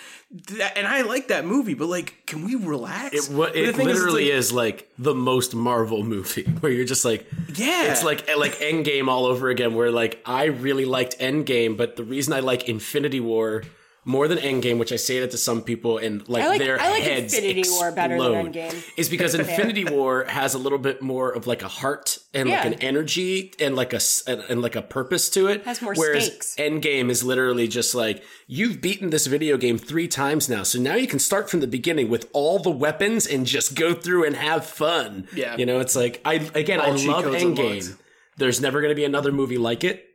that, 0.58 0.78
and 0.78 0.86
I 0.86 1.02
like 1.04 1.30
that 1.30 1.46
movie. 1.46 1.74
But 1.76 1.88
like, 1.88 2.24
can 2.26 2.44
we 2.46 2.56
relax? 2.56 3.16
It, 3.30 3.34
what, 3.34 3.54
But 3.54 3.54
the 3.54 3.64
it 3.70 3.76
thing 3.78 3.88
literally 3.88 4.30
it's 4.30 4.48
is 4.48 4.54
like 4.54 4.90
the 5.00 5.16
most 5.16 5.56
Marvel 5.56 6.04
movie 6.04 6.44
where 6.60 6.72
you're 6.74 6.84
just 6.86 7.06
like, 7.06 7.26
Yeah. 7.56 7.92
it's 7.92 8.04
like 8.04 8.28
eh, 8.30 8.36
like 8.36 8.56
Endgame 8.60 9.08
all 9.08 9.26
over 9.26 9.48
again. 9.50 9.76
Where 9.76 9.92
like 9.92 10.22
I 10.26 10.46
really 10.46 10.84
liked 10.86 11.18
Endgame, 11.20 11.78
but 11.78 11.96
the 11.96 12.04
reason 12.04 12.34
I 12.34 12.42
like 12.42 12.68
Infinity 12.68 13.22
War 13.22 13.64
more 14.06 14.28
than 14.28 14.38
Endgame, 14.38 14.78
which 14.80 14.92
I 14.92 14.98
say 14.98 15.20
that 15.22 15.32
to 15.32 15.38
some 15.38 15.62
people, 15.62 15.98
and 15.98 16.28
like, 16.28 16.46
like- 16.46 16.60
their 16.60 16.80
I 16.82 16.90
like 16.90 17.04
heads 17.04 17.34
Infinity 17.34 17.70
War 17.70 17.92
better 17.92 18.18
than 18.20 18.46
explode, 18.48 18.54
Endgame. 18.74 18.84
is 18.98 19.10
because 19.10 19.34
Infinity 19.36 19.86
War 19.86 20.26
has 20.26 20.54
a 20.54 20.58
little 20.58 20.78
bit 20.78 21.02
more 21.02 21.32
of 21.32 21.48
like 21.48 21.62
a 21.64 21.68
heart 21.68 22.20
and 22.34 22.50
like 22.50 22.66
an 22.66 22.74
energy 22.76 23.54
and 23.60 23.76
like 23.76 23.94
a 23.94 23.98
s- 23.98 24.24
and, 24.28 24.42
and 24.50 24.62
like 24.62 24.76
a 24.76 24.82
purpose 24.82 25.30
to 25.30 25.48
it. 25.48 25.64
Has 25.66 25.82
more 25.82 25.94
Whereas 25.96 26.26
stakes. 26.26 26.56
Endgame 26.58 27.10
is 27.10 27.24
literally 27.24 27.68
just 27.68 27.96
like 27.96 28.24
you've 28.48 28.82
beaten 28.82 29.10
this 29.10 29.26
video 29.28 29.56
game 29.58 29.78
three 29.78 30.08
times 30.08 30.50
now, 30.50 30.64
so 30.64 30.80
now 30.80 30.96
you 30.96 31.08
can 31.08 31.20
start 31.20 31.50
from 31.50 31.60
the 31.62 31.68
beginning 31.68 32.10
with 32.10 32.30
all 32.34 32.60
the 32.60 32.70
weapons 32.72 33.26
and 33.26 33.46
just 33.46 33.76
go 33.76 33.94
through 33.94 34.26
and 34.26 34.36
have 34.36 34.66
fun. 34.66 35.28
Yeah. 35.36 35.56
you 35.58 35.66
know, 35.66 35.80
it's 35.80 35.96
like 35.96 36.20
I 36.26 36.36
again 36.56 36.80
All 36.82 36.88
I 36.88 37.06
love 37.06 37.26
Endgame. 37.26 37.98
There's 38.36 38.60
never 38.60 38.82
going 38.82 38.90
to 38.90 38.96
be 38.96 39.06
another 39.06 39.32
movie 39.32 39.58
like 39.60 39.84
it, 39.84 40.13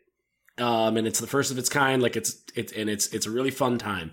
um, 0.61 0.97
and 0.97 1.07
it's 1.07 1.21
the 1.21 1.27
first 1.27 1.51
of 1.51 1.59
its 1.59 1.69
kind. 1.69 2.03
Like 2.03 2.17
it's 2.17 2.37
it's 2.55 2.73
and 2.73 2.89
it's 2.91 3.09
it's 3.09 3.27
a 3.27 3.31
really 3.31 3.51
fun 3.51 3.79
time, 3.79 4.13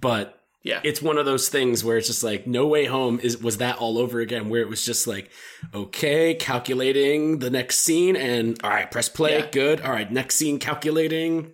but. 0.00 0.38
Yeah. 0.64 0.78
It's 0.84 1.02
one 1.02 1.18
of 1.18 1.26
those 1.26 1.48
things 1.48 1.82
where 1.82 1.96
it's 1.96 2.06
just 2.06 2.22
like 2.22 2.46
No 2.46 2.68
Way 2.68 2.84
Home 2.84 3.18
is 3.20 3.36
was 3.42 3.56
that 3.56 3.78
all 3.78 3.98
over 3.98 4.20
again 4.20 4.48
where 4.48 4.60
it 4.60 4.68
was 4.68 4.86
just 4.86 5.08
like 5.08 5.28
okay, 5.74 6.34
calculating 6.34 7.40
the 7.40 7.50
next 7.50 7.80
scene 7.80 8.14
and 8.14 8.56
all 8.62 8.70
right, 8.70 8.88
press 8.88 9.08
play, 9.08 9.38
Yeah. 9.40 9.46
good. 9.50 9.80
All 9.80 9.90
right, 9.90 10.08
next 10.08 10.36
scene 10.36 10.60
calculating. 10.60 11.50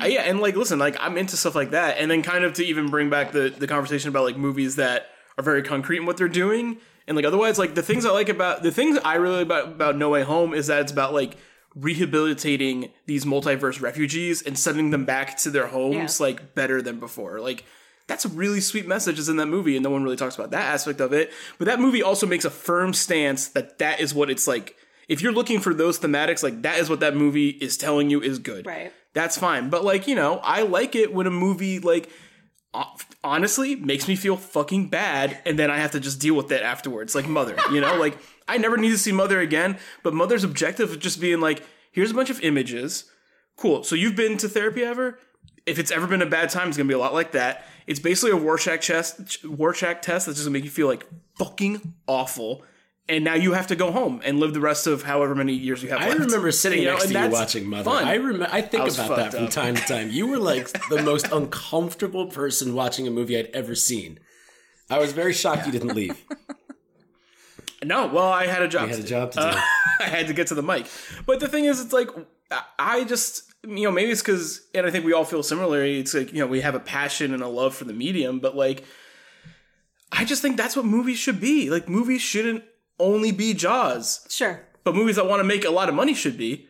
Uh, 0.00 0.06
yeah, 0.06 0.22
and 0.22 0.40
like, 0.40 0.56
listen, 0.56 0.80
like 0.80 0.96
I'm 0.98 1.16
into 1.16 1.36
stuff 1.36 1.54
like 1.54 1.70
that, 1.70 1.98
and 1.98 2.10
then 2.10 2.22
kind 2.24 2.42
of 2.44 2.54
to 2.54 2.64
even 2.64 2.88
bring 2.90 3.08
back 3.08 3.30
the 3.30 3.50
the 3.56 3.68
conversation 3.68 4.08
about 4.08 4.24
like 4.24 4.36
movies 4.36 4.74
that 4.76 5.06
are 5.38 5.44
very 5.44 5.62
concrete 5.62 5.98
in 5.98 6.04
what 6.06 6.16
they're 6.16 6.26
doing, 6.26 6.78
and 7.06 7.14
like 7.16 7.24
otherwise, 7.24 7.56
like 7.56 7.76
the 7.76 7.82
things 7.84 8.04
I 8.04 8.10
like 8.10 8.28
about 8.28 8.64
the 8.64 8.72
things 8.72 8.98
I 9.04 9.14
really 9.14 9.36
like 9.38 9.46
about 9.46 9.64
about 9.68 9.96
No 9.96 10.08
Way 10.08 10.22
Home 10.24 10.54
is 10.54 10.66
that 10.66 10.80
it's 10.80 10.90
about 10.90 11.14
like 11.14 11.36
rehabilitating 11.74 12.90
these 13.06 13.24
multiverse 13.24 13.80
refugees 13.80 14.42
and 14.42 14.58
sending 14.58 14.90
them 14.90 15.04
back 15.04 15.36
to 15.38 15.50
their 15.50 15.66
homes 15.68 16.18
Yeah. 16.20 16.26
like 16.26 16.54
better 16.54 16.82
than 16.82 16.98
before, 17.00 17.40
like. 17.40 17.64
That's 18.08 18.24
a 18.24 18.28
really 18.28 18.60
sweet 18.60 18.86
message 18.88 19.20
is 19.20 19.28
in 19.28 19.36
that 19.36 19.46
movie, 19.46 19.76
and 19.76 19.82
no 19.84 19.88
one 19.88 20.02
really 20.02 20.16
talks 20.16 20.34
about 20.34 20.50
that 20.50 20.64
aspect 20.74 21.00
of 21.00 21.12
it. 21.12 21.32
But 21.56 21.66
that 21.66 21.78
movie 21.78 22.02
also 22.02 22.26
makes 22.26 22.44
a 22.44 22.50
firm 22.50 22.92
stance 22.92 23.46
that 23.50 23.78
that 23.78 24.00
is 24.00 24.12
what 24.12 24.28
it's 24.28 24.48
like. 24.48 24.74
If 25.08 25.22
you're 25.22 25.32
looking 25.32 25.60
for 25.60 25.72
those 25.72 26.00
thematics, 26.00 26.42
like 26.42 26.62
that 26.62 26.80
is 26.80 26.90
what 26.90 26.98
that 27.00 27.14
movie 27.14 27.50
is 27.50 27.76
telling 27.76 28.10
you 28.10 28.20
is 28.20 28.40
good 28.40 28.66
Right. 28.66 28.92
that's 29.14 29.38
fine. 29.38 29.70
But 29.70 29.84
like, 29.84 30.08
you 30.08 30.16
know, 30.16 30.38
I 30.42 30.62
like 30.62 30.96
it 30.96 31.14
when 31.14 31.28
a 31.28 31.30
movie 31.30 31.78
like 31.78 32.10
honestly 33.22 33.76
makes 33.76 34.08
me 34.08 34.16
feel 34.16 34.36
fucking 34.36 34.88
bad 34.88 35.38
and 35.46 35.58
then 35.58 35.70
I 35.70 35.76
have 35.78 35.92
to 35.92 36.00
just 36.00 36.20
deal 36.20 36.34
with 36.34 36.50
it 36.50 36.62
afterwards. 36.62 37.14
Like 37.14 37.28
Mother, 37.28 37.56
you 37.70 37.80
know? 37.80 37.96
like 37.98 38.18
I 38.48 38.58
never 38.58 38.76
need 38.76 38.90
to 38.90 38.98
see 38.98 39.12
Mother 39.12 39.40
again, 39.40 39.78
but 40.02 40.14
Mother's 40.14 40.44
objective 40.44 40.90
of 40.90 40.98
just 41.00 41.20
being 41.20 41.40
like, 41.40 41.62
here's 41.92 42.10
a 42.10 42.14
bunch 42.14 42.30
of 42.30 42.40
images. 42.42 43.04
Cool. 43.56 43.84
So 43.84 43.94
you've 43.94 44.16
been 44.16 44.36
to 44.38 44.48
therapy 44.48 44.82
ever? 44.82 45.18
If 45.66 45.78
it's 45.78 45.90
ever 45.92 46.06
been 46.06 46.22
a 46.22 46.26
bad 46.26 46.50
time, 46.50 46.68
it's 46.68 46.76
gonna 46.76 46.88
be 46.88 46.94
a 46.94 46.98
lot 46.98 47.14
like 47.14 47.32
that. 47.32 47.64
It's 47.86 48.00
basically 48.00 48.32
a 48.32 48.36
Rorschach 48.40 48.86
test, 48.86 49.38
Rorschach 49.44 50.02
test 50.02 50.26
that's 50.26 50.38
just 50.38 50.46
gonna 50.46 50.52
make 50.54 50.64
you 50.64 50.70
feel 50.70 50.86
like 50.88 51.06
fucking 51.36 51.94
awful. 52.06 52.64
And 53.08 53.24
now 53.24 53.34
you 53.34 53.52
have 53.52 53.66
to 53.66 53.76
go 53.76 53.90
home 53.90 54.20
and 54.24 54.38
live 54.38 54.54
the 54.54 54.60
rest 54.60 54.86
of 54.86 55.02
however 55.02 55.34
many 55.34 55.52
years 55.54 55.82
you 55.82 55.88
have 55.90 56.00
I 56.00 56.08
left. 56.08 56.20
remember 56.20 56.50
sitting 56.52 56.82
You 56.82 56.88
next 56.90 57.04
and 57.04 57.12
to 57.12 57.20
you 57.24 57.28
watching 57.30 57.66
Mother. 57.68 57.84
fun. 57.90 58.04
I 58.04 58.14
remember. 58.14 58.48
I 58.50 58.62
think 58.62 58.84
I 58.84 58.86
about 58.88 59.16
that 59.16 59.32
from 59.34 59.44
up. 59.44 59.50
time 59.50 59.74
to 59.74 59.82
time. 59.82 60.10
You 60.10 60.28
were 60.28 60.38
like 60.38 60.68
the 60.88 61.02
most 61.02 61.30
uncomfortable 61.32 62.26
person 62.26 62.74
watching 62.74 63.06
a 63.06 63.10
movie 63.10 63.36
I'd 63.38 63.46
ever 63.52 63.74
seen. 63.74 64.18
I 64.88 64.98
was 64.98 65.12
very 65.12 65.32
shocked 65.32 65.66
you 65.66 65.72
didn't 65.72 65.94
leave. 65.94 66.22
No, 67.84 68.06
well, 68.06 68.28
I 68.28 68.46
had 68.46 68.62
a 68.62 68.68
job. 68.68 68.88
You 68.88 68.94
had 68.94 68.96
to 68.96 69.02
a 69.02 69.04
do. 69.04 69.08
job 69.08 69.32
to 69.32 69.38
do. 69.40 69.44
Uh, 69.46 69.60
I 70.00 70.04
had 70.04 70.26
to 70.28 70.32
get 70.34 70.46
to 70.48 70.54
the 70.54 70.62
mic. 70.62 70.86
But 71.26 71.40
the 71.40 71.48
thing 71.48 71.64
is, 71.64 71.80
it's 71.80 71.92
like 71.92 72.08
I- 72.50 72.62
I 72.78 73.04
just 73.04 73.44
you 73.66 73.84
know 73.84 73.90
maybe 73.90 74.10
it's 74.10 74.22
because, 74.22 74.60
and 74.74 74.86
I 74.86 74.90
think 74.90 75.04
we 75.04 75.12
all 75.12 75.24
feel 75.24 75.42
similarly. 75.42 75.98
It's 76.00 76.14
like 76.14 76.32
you 76.32 76.38
know 76.40 76.46
we 76.46 76.60
have 76.60 76.74
a 76.74 76.80
passion 76.80 77.32
and 77.34 77.42
a 77.42 77.48
love 77.48 77.74
for 77.74 77.84
the 77.84 77.92
medium, 77.92 78.38
but 78.40 78.56
like 78.56 78.84
I 80.10 80.24
just 80.24 80.42
think 80.42 80.56
that's 80.56 80.76
what 80.76 80.84
movies 80.84 81.18
should 81.18 81.40
be. 81.40 81.70
Like 81.70 81.88
movies 81.88 82.20
shouldn't 82.20 82.64
only 82.98 83.32
be 83.32 83.54
Jaws, 83.54 84.26
Sure. 84.30 84.60
but 84.84 84.94
movies 84.94 85.16
that 85.16 85.26
want 85.26 85.40
to 85.40 85.44
make 85.44 85.64
a 85.64 85.70
lot 85.70 85.88
of 85.88 85.94
money 85.94 86.14
should 86.14 86.36
be. 86.36 86.68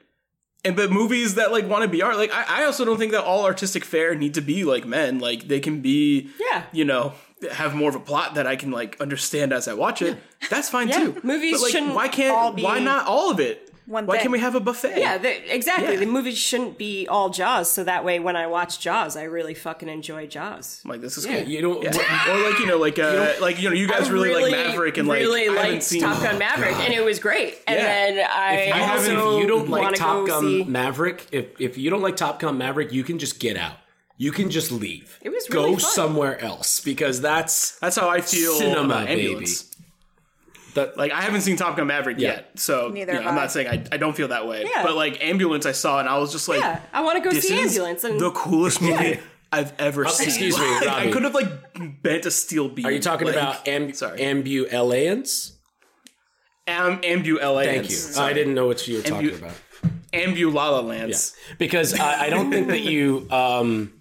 And 0.64 0.76
but 0.76 0.92
movies 0.92 1.34
that 1.34 1.50
like 1.50 1.68
want 1.68 1.82
to 1.82 1.88
be 1.88 2.02
art, 2.02 2.16
like 2.16 2.30
I, 2.32 2.60
I 2.62 2.64
also 2.64 2.84
don't 2.84 2.96
think 2.98 3.10
that 3.12 3.24
all 3.24 3.44
artistic 3.44 3.84
fare 3.84 4.14
need 4.14 4.34
to 4.34 4.40
be 4.40 4.62
like 4.64 4.86
men. 4.86 5.18
Like 5.18 5.48
they 5.48 5.58
can 5.58 5.80
be, 5.80 6.30
Yeah. 6.38 6.62
you 6.72 6.84
know, 6.84 7.14
have 7.50 7.74
more 7.74 7.88
of 7.88 7.94
a 7.94 8.00
plot 8.00 8.34
that 8.34 8.46
I 8.46 8.56
can 8.56 8.70
like 8.70 9.00
understand 9.00 9.52
as 9.52 9.68
I 9.68 9.74
watch 9.74 10.02
it. 10.02 10.18
That's 10.50 10.68
fine 10.68 10.88
Yeah. 10.88 10.98
too. 10.98 11.20
Movies 11.22 11.52
but, 11.52 11.62
like, 11.62 11.72
shouldn't 11.72 11.94
Why 11.94 12.08
can't? 12.08 12.60
Why 12.60 12.78
not 12.78 13.06
all 13.06 13.30
of 13.30 13.40
it? 13.40 13.68
One 13.84 14.06
why 14.06 14.14
thing. 14.14 14.22
can't 14.22 14.32
we 14.32 14.38
have 14.38 14.54
a 14.54 14.60
buffet? 14.60 14.94
Yeah, 14.96 15.18
the, 15.18 15.52
exactly. 15.54 15.94
Yeah. 15.94 16.00
The 16.00 16.06
movie 16.06 16.36
shouldn't 16.36 16.78
be 16.78 17.08
all 17.08 17.30
Jaws, 17.30 17.68
so 17.68 17.82
that 17.82 18.04
way 18.04 18.20
when 18.20 18.36
I 18.36 18.46
watch 18.46 18.78
Jaws, 18.78 19.16
I 19.16 19.24
really 19.24 19.54
fucking 19.54 19.88
enjoy 19.88 20.28
Jaws. 20.28 20.80
I'm 20.84 20.90
like 20.92 21.00
this 21.00 21.18
is 21.18 21.26
Yeah, 21.26 21.40
cool. 21.42 21.48
you 21.50 21.60
don't. 21.62 21.78
or 21.84 22.48
like 22.48 22.60
you 22.60 22.66
know, 22.66 22.78
like 22.78 22.98
uh, 23.00 23.32
like 23.40 23.60
you 23.60 23.68
know, 23.68 23.74
you 23.74 23.88
guys 23.88 24.08
I 24.08 24.12
really, 24.12 24.40
like 24.40 24.52
Maverick 24.52 24.98
and 24.98 25.08
like 25.08 25.18
really 25.18 25.48
I 25.48 25.62
haven't 25.64 25.82
seen 25.82 26.00
Top 26.00 26.22
Gun 26.22 26.38
Maverick, 26.38 26.76
and 26.76 26.94
it 26.94 27.04
was 27.04 27.18
great. 27.18 27.58
And 27.66 27.76
Yeah. 27.76 27.84
then 27.84 28.26
I, 28.32 28.54
If 28.54 28.76
you, 28.76 28.82
also 28.82 29.36
if 29.36 29.42
you 29.42 29.48
don't 29.48 29.68
like 29.68 29.94
Top 29.96 30.26
Gun 30.28 30.42
see- 30.42 30.64
Maverick, 30.64 31.26
if 31.32 31.60
if 31.60 31.76
you 31.76 31.90
don't 31.90 32.02
like 32.02 32.14
Top 32.16 32.38
Gun 32.38 32.56
Maverick, 32.58 32.92
you 32.92 33.02
can 33.02 33.18
just 33.18 33.40
get 33.40 33.56
out. 33.56 33.74
You 34.22 34.30
can 34.38 34.48
just 34.50 34.70
leave. 34.70 35.18
It 35.22 35.30
was 35.30 35.46
go 35.48 35.62
really 35.64 35.72
fun. 35.80 35.90
somewhere 36.00 36.36
else 36.40 36.80
because 36.80 37.20
that's 37.20 37.78
That's 37.80 37.96
how 37.96 38.08
I 38.08 38.20
feel 38.20 38.54
Cinema, 38.54 38.84
about 38.84 39.08
ambulance. 39.08 39.74
that. 40.74 40.96
Like 40.96 41.10
I 41.12 41.20
haven't 41.22 41.40
seen 41.46 41.56
Top 41.56 41.76
Gun 41.76 41.86
Maverick 41.88 42.18
Yeah. 42.20 42.28
yet, 42.34 42.58
so 42.58 42.88
Neither 42.88 43.14
you 43.14 43.20
know, 43.20 43.26
I'm 43.28 43.36
I. 43.36 43.40
not 43.42 43.50
saying 43.52 43.66
I, 43.68 43.76
I 43.94 43.96
don't 44.02 44.14
feel 44.16 44.28
that 44.28 44.46
way. 44.46 44.60
Yeah. 44.64 44.82
But 44.84 44.94
like 44.94 45.14
ambulance, 45.24 45.66
I 45.66 45.72
saw 45.72 45.98
and 46.00 46.08
I 46.08 46.18
was 46.18 46.30
just 46.30 46.46
like, 46.48 46.60
Yeah, 46.60 46.80
I 46.92 47.00
want 47.02 47.16
to 47.18 47.24
go 47.28 47.30
this 47.34 47.48
see 47.48 47.58
is 47.58 47.72
Ambulance. 47.76 48.04
And 48.04 48.20
the 48.20 48.30
coolest 48.30 48.80
movie 48.86 49.18
I've 49.50 49.72
ever 49.80 50.06
seen. 50.08 50.28
excuse 50.28 50.56
me, 50.58 50.64
Like, 50.86 50.88
I 50.88 51.10
could 51.10 51.24
have 51.24 51.34
like 51.34 51.50
bent 52.02 52.24
a 52.24 52.30
steel 52.30 52.68
beam. 52.68 52.86
Are 52.86 52.92
you 52.92 53.00
talking 53.00 53.26
like, 53.26 53.36
about 53.36 53.64
amb- 53.66 53.94
sorry. 53.96 54.20
ambulance? 54.20 55.58
Am- 56.68 57.00
ambulance? 57.02 57.66
Thank 57.66 57.90
you. 57.90 58.22
I 58.22 58.32
didn't 58.32 58.54
know 58.54 58.66
what 58.68 58.86
you 58.86 58.98
were 58.98 59.02
talking 59.02 59.30
Ambu- 59.30 59.38
about. 59.38 59.54
Ambulala 60.12 60.84
lands. 60.86 61.34
because 61.58 61.98
I, 61.98 62.26
I 62.26 62.30
don't 62.30 62.50
think 62.52 62.68
that 62.68 62.82
you 62.82 63.26
um, 63.30 63.92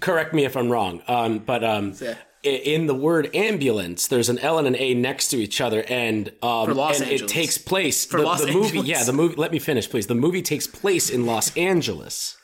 correct 0.00 0.32
me 0.34 0.44
if 0.44 0.56
I'm 0.56 0.68
wrong, 0.70 1.02
um, 1.08 1.38
but 1.38 1.62
um, 1.64 1.94
Yeah. 2.00 2.14
in 2.42 2.86
the 2.86 2.94
word 2.94 3.30
ambulance, 3.34 4.06
there's 4.08 4.28
an 4.28 4.38
L 4.40 4.58
and 4.58 4.66
an 4.66 4.76
A 4.76 4.94
next 4.94 5.28
to 5.28 5.36
each 5.36 5.60
other, 5.60 5.82
and 5.88 6.28
um, 6.42 6.66
For 6.66 6.74
Los 6.74 7.00
and 7.00 7.10
Angeles. 7.10 7.30
it 7.30 7.34
takes 7.34 7.58
place 7.58 8.04
For 8.04 8.18
the, 8.18 8.22
Los 8.24 8.40
the 8.40 8.52
movie. 8.52 8.78
Angeles. 8.78 8.86
Yeah, 8.88 9.04
the 9.04 9.12
movie. 9.12 9.34
Let 9.36 9.52
me 9.52 9.58
finish, 9.58 9.88
please. 9.90 10.06
The 10.06 10.14
movie 10.14 10.42
takes 10.42 10.66
place 10.66 11.10
in 11.10 11.26
Los 11.26 11.56
Angeles. 11.56 12.36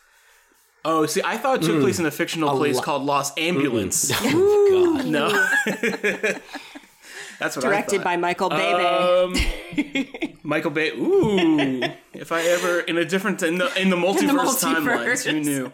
Oh, 0.85 1.07
see, 1.07 1.22
I 1.24 1.37
thought 1.37 1.62
it 1.62 1.66
took 1.66 1.81
place 1.81 2.01
in 2.01 2.07
a 2.07 2.11
fictional 2.11 2.57
place 2.57 2.74
lo- 2.77 2.83
called 2.83 3.03
Los 3.05 3.31
Ambulance. 3.39 4.11
Oh 4.24 4.97
god! 4.97 5.07
No, 5.07 5.29
that's 7.39 7.57
what 7.57 7.62
directed 7.62 8.01
I 8.01 8.05
by 8.05 8.16
Michael 8.16 8.51
Bay. 8.51 8.72
Um, 8.72 9.35
Michael 10.43 10.70
Bay. 10.70 10.91
Ooh, 10.91 11.83
if 12.12 12.31
I 12.33 12.43
ever 12.43 12.81
in 12.81 12.99
a 12.99 13.05
different 13.05 13.43
in 13.43 13.59
the 13.59 13.72
in 13.81 13.91
the 13.91 13.97
multiverse, 13.97 14.62
timelines, 14.62 15.24
who 15.29 15.41
knew? 15.41 15.72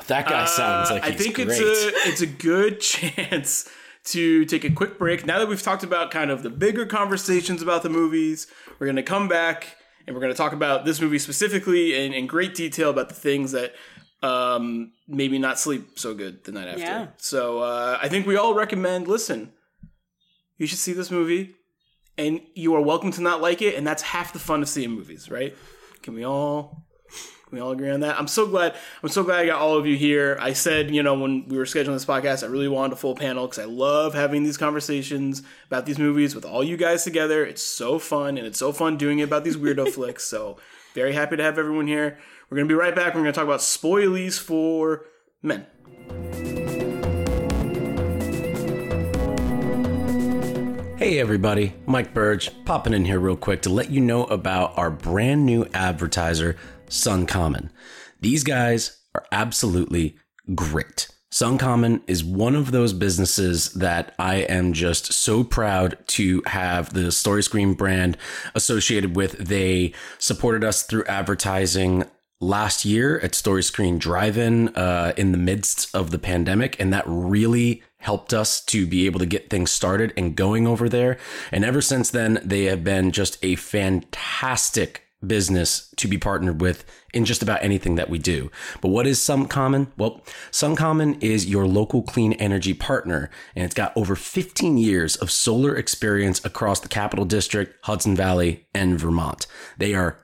That 0.06 0.28
guy 0.28 0.44
sounds 0.46 0.90
like 0.90 1.02
Uh, 1.04 1.06
I 1.08 1.12
think 1.12 1.36
great. 1.36 1.48
it's 1.48 1.60
a 1.60 2.08
it's 2.08 2.20
a 2.20 2.26
good 2.26 2.80
chance 2.92 3.68
to 4.04 4.44
take 4.46 4.64
a 4.64 4.70
quick 4.70 4.98
break. 4.98 5.24
Now 5.26 5.38
that 5.38 5.48
we've 5.48 5.62
talked 5.62 5.84
about 5.84 6.10
kind 6.10 6.30
of 6.30 6.42
the 6.42 6.50
bigger 6.50 6.86
conversations 6.86 7.62
about 7.62 7.82
the 7.82 7.88
movies, 7.88 8.46
we're 8.78 8.86
going 8.86 8.96
to 8.96 9.02
come 9.02 9.28
back 9.28 9.76
and 10.06 10.14
we're 10.16 10.20
going 10.20 10.32
to 10.32 10.36
talk 10.36 10.52
about 10.52 10.84
this 10.84 11.00
movie 11.00 11.18
specifically 11.20 11.94
in, 11.94 12.12
in 12.12 12.26
great 12.26 12.54
detail 12.54 12.90
about 12.90 13.08
the 13.08 13.14
things 13.14 13.52
that 13.52 13.74
um, 14.22 14.92
maybe 15.06 15.38
not 15.38 15.58
sleep 15.58 15.98
so 15.98 16.14
good 16.14 16.42
the 16.44 16.52
night 16.52 16.66
after. 16.68 16.80
Yeah. 16.80 17.06
So 17.18 17.60
uh, 17.60 17.98
I 18.02 18.08
think 18.08 18.26
we 18.26 18.36
all 18.36 18.54
recommend. 18.54 19.06
Listen, 19.08 19.52
you 20.58 20.66
should 20.66 20.78
see 20.78 20.92
this 20.92 21.10
movie, 21.10 21.54
and 22.18 22.40
you 22.54 22.74
are 22.74 22.80
welcome 22.80 23.10
to 23.12 23.20
not 23.22 23.40
like 23.40 23.62
it, 23.62 23.74
and 23.76 23.86
that's 23.86 24.02
half 24.02 24.32
the 24.32 24.38
fun 24.38 24.62
of 24.62 24.68
seeing 24.68 24.90
movies, 24.90 25.30
right? 25.30 25.54
Can 26.02 26.14
we 26.14 26.24
all 26.24 26.86
we 27.52 27.60
all 27.60 27.70
agree 27.70 27.90
on 27.90 28.00
that? 28.00 28.18
I'm 28.18 28.26
so 28.26 28.46
glad. 28.46 28.74
I'm 29.02 29.10
so 29.10 29.22
glad 29.22 29.40
I 29.40 29.46
got 29.46 29.60
all 29.60 29.76
of 29.76 29.86
you 29.86 29.94
here. 29.94 30.38
I 30.40 30.54
said, 30.54 30.90
you 30.90 31.02
know, 31.02 31.14
when 31.14 31.46
we 31.48 31.58
were 31.58 31.64
scheduling 31.64 31.92
this 31.92 32.06
podcast, 32.06 32.42
I 32.42 32.46
really 32.46 32.66
wanted 32.66 32.94
a 32.94 32.96
full 32.96 33.14
panel 33.14 33.46
because 33.46 33.58
I 33.58 33.66
love 33.66 34.14
having 34.14 34.42
these 34.42 34.56
conversations 34.56 35.42
about 35.66 35.84
these 35.84 35.98
movies 35.98 36.34
with 36.34 36.46
all 36.46 36.64
you 36.64 36.78
guys 36.78 37.04
together. 37.04 37.44
It's 37.44 37.62
so 37.62 37.98
fun, 37.98 38.38
and 38.38 38.46
it's 38.46 38.58
so 38.58 38.72
fun 38.72 38.96
doing 38.96 39.18
it 39.18 39.24
about 39.24 39.44
these 39.44 39.58
weirdo 39.58 39.88
flicks. 39.92 40.24
So 40.24 40.56
very 40.94 41.12
happy 41.12 41.36
to 41.36 41.42
have 41.42 41.58
everyone 41.58 41.86
here. 41.86 42.18
We're 42.48 42.56
gonna 42.56 42.68
be 42.68 42.74
right 42.74 42.94
back. 42.94 43.14
We're 43.14 43.20
gonna 43.20 43.32
talk 43.32 43.44
about 43.44 43.60
spoilies 43.60 44.40
for 44.40 45.04
men. 45.42 45.66
Hey 51.02 51.18
everybody, 51.18 51.74
Mike 51.84 52.14
Burge 52.14 52.48
popping 52.64 52.94
in 52.94 53.04
here 53.04 53.18
real 53.18 53.34
quick 53.34 53.62
to 53.62 53.70
let 53.70 53.90
you 53.90 54.00
know 54.00 54.22
about 54.26 54.78
our 54.78 54.88
brand 54.88 55.44
new 55.44 55.66
advertiser, 55.74 56.56
Suncommon. 56.92 57.70
These 58.20 58.44
guys 58.44 58.98
are 59.14 59.24
absolutely 59.32 60.16
great. 60.54 61.08
Suncommon 61.30 62.02
is 62.06 62.22
one 62.22 62.54
of 62.54 62.70
those 62.70 62.92
businesses 62.92 63.72
that 63.72 64.14
I 64.18 64.36
am 64.36 64.74
just 64.74 65.14
so 65.14 65.42
proud 65.42 65.96
to 66.08 66.42
have 66.44 66.92
the 66.92 67.10
Story 67.10 67.42
Screen 67.42 67.72
brand 67.72 68.18
associated 68.54 69.16
with. 69.16 69.32
They 69.38 69.94
supported 70.18 70.62
us 70.62 70.82
through 70.82 71.06
advertising 71.06 72.04
last 72.38 72.84
year 72.84 73.18
at 73.20 73.34
Story 73.34 73.62
Screen 73.62 73.98
Drive-In 73.98 74.68
uh, 74.76 75.14
in 75.16 75.32
the 75.32 75.38
midst 75.38 75.94
of 75.94 76.10
the 76.10 76.18
pandemic, 76.18 76.78
and 76.78 76.92
that 76.92 77.04
really 77.06 77.82
helped 77.96 78.34
us 78.34 78.62
to 78.66 78.86
be 78.86 79.06
able 79.06 79.20
to 79.20 79.26
get 79.26 79.48
things 79.48 79.70
started 79.70 80.12
and 80.16 80.36
going 80.36 80.66
over 80.66 80.90
there. 80.90 81.16
And 81.50 81.64
ever 81.64 81.80
since 81.80 82.10
then, 82.10 82.40
they 82.44 82.64
have 82.64 82.84
been 82.84 83.12
just 83.12 83.42
a 83.42 83.54
fantastic 83.56 85.01
business 85.26 85.92
to 85.96 86.08
be 86.08 86.18
partnered 86.18 86.60
with 86.60 86.84
in 87.12 87.24
just 87.24 87.42
about 87.42 87.62
anything 87.62 87.94
that 87.96 88.10
we 88.10 88.18
do. 88.18 88.50
But 88.80 88.88
what 88.88 89.06
is 89.06 89.18
Suncommon? 89.18 89.88
Well, 89.96 90.22
Suncommon 90.50 91.22
is 91.22 91.46
your 91.46 91.66
local 91.66 92.02
clean 92.02 92.32
energy 92.34 92.74
partner, 92.74 93.30
and 93.54 93.64
it's 93.64 93.74
got 93.74 93.96
over 93.96 94.16
15 94.16 94.78
years 94.78 95.16
of 95.16 95.30
solar 95.30 95.76
experience 95.76 96.44
across 96.44 96.80
the 96.80 96.88
Capital 96.88 97.24
District, 97.24 97.74
Hudson 97.84 98.16
Valley, 98.16 98.66
and 98.74 98.98
Vermont. 98.98 99.46
They 99.78 99.94
are 99.94 100.18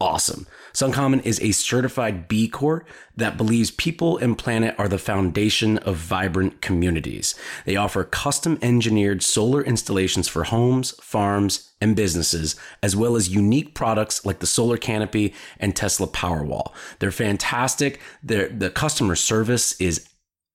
awesome. 0.00 0.46
Suncommon 0.76 1.24
is 1.24 1.40
a 1.40 1.52
certified 1.52 2.28
B 2.28 2.48
Corp 2.48 2.86
that 3.16 3.38
believes 3.38 3.70
people 3.70 4.18
and 4.18 4.36
planet 4.36 4.74
are 4.76 4.88
the 4.88 4.98
foundation 4.98 5.78
of 5.78 5.96
vibrant 5.96 6.60
communities. 6.60 7.34
They 7.64 7.76
offer 7.76 8.04
custom 8.04 8.58
engineered 8.60 9.22
solar 9.22 9.62
installations 9.62 10.28
for 10.28 10.44
homes, 10.44 10.90
farms, 11.00 11.72
and 11.80 11.96
businesses, 11.96 12.56
as 12.82 12.94
well 12.94 13.16
as 13.16 13.34
unique 13.34 13.74
products 13.74 14.26
like 14.26 14.40
the 14.40 14.46
solar 14.46 14.76
canopy 14.76 15.32
and 15.58 15.74
Tesla 15.74 16.08
Powerwall. 16.08 16.74
They're 16.98 17.10
fantastic. 17.10 17.98
Their, 18.22 18.50
the 18.50 18.68
customer 18.68 19.16
service 19.16 19.80
is 19.80 20.06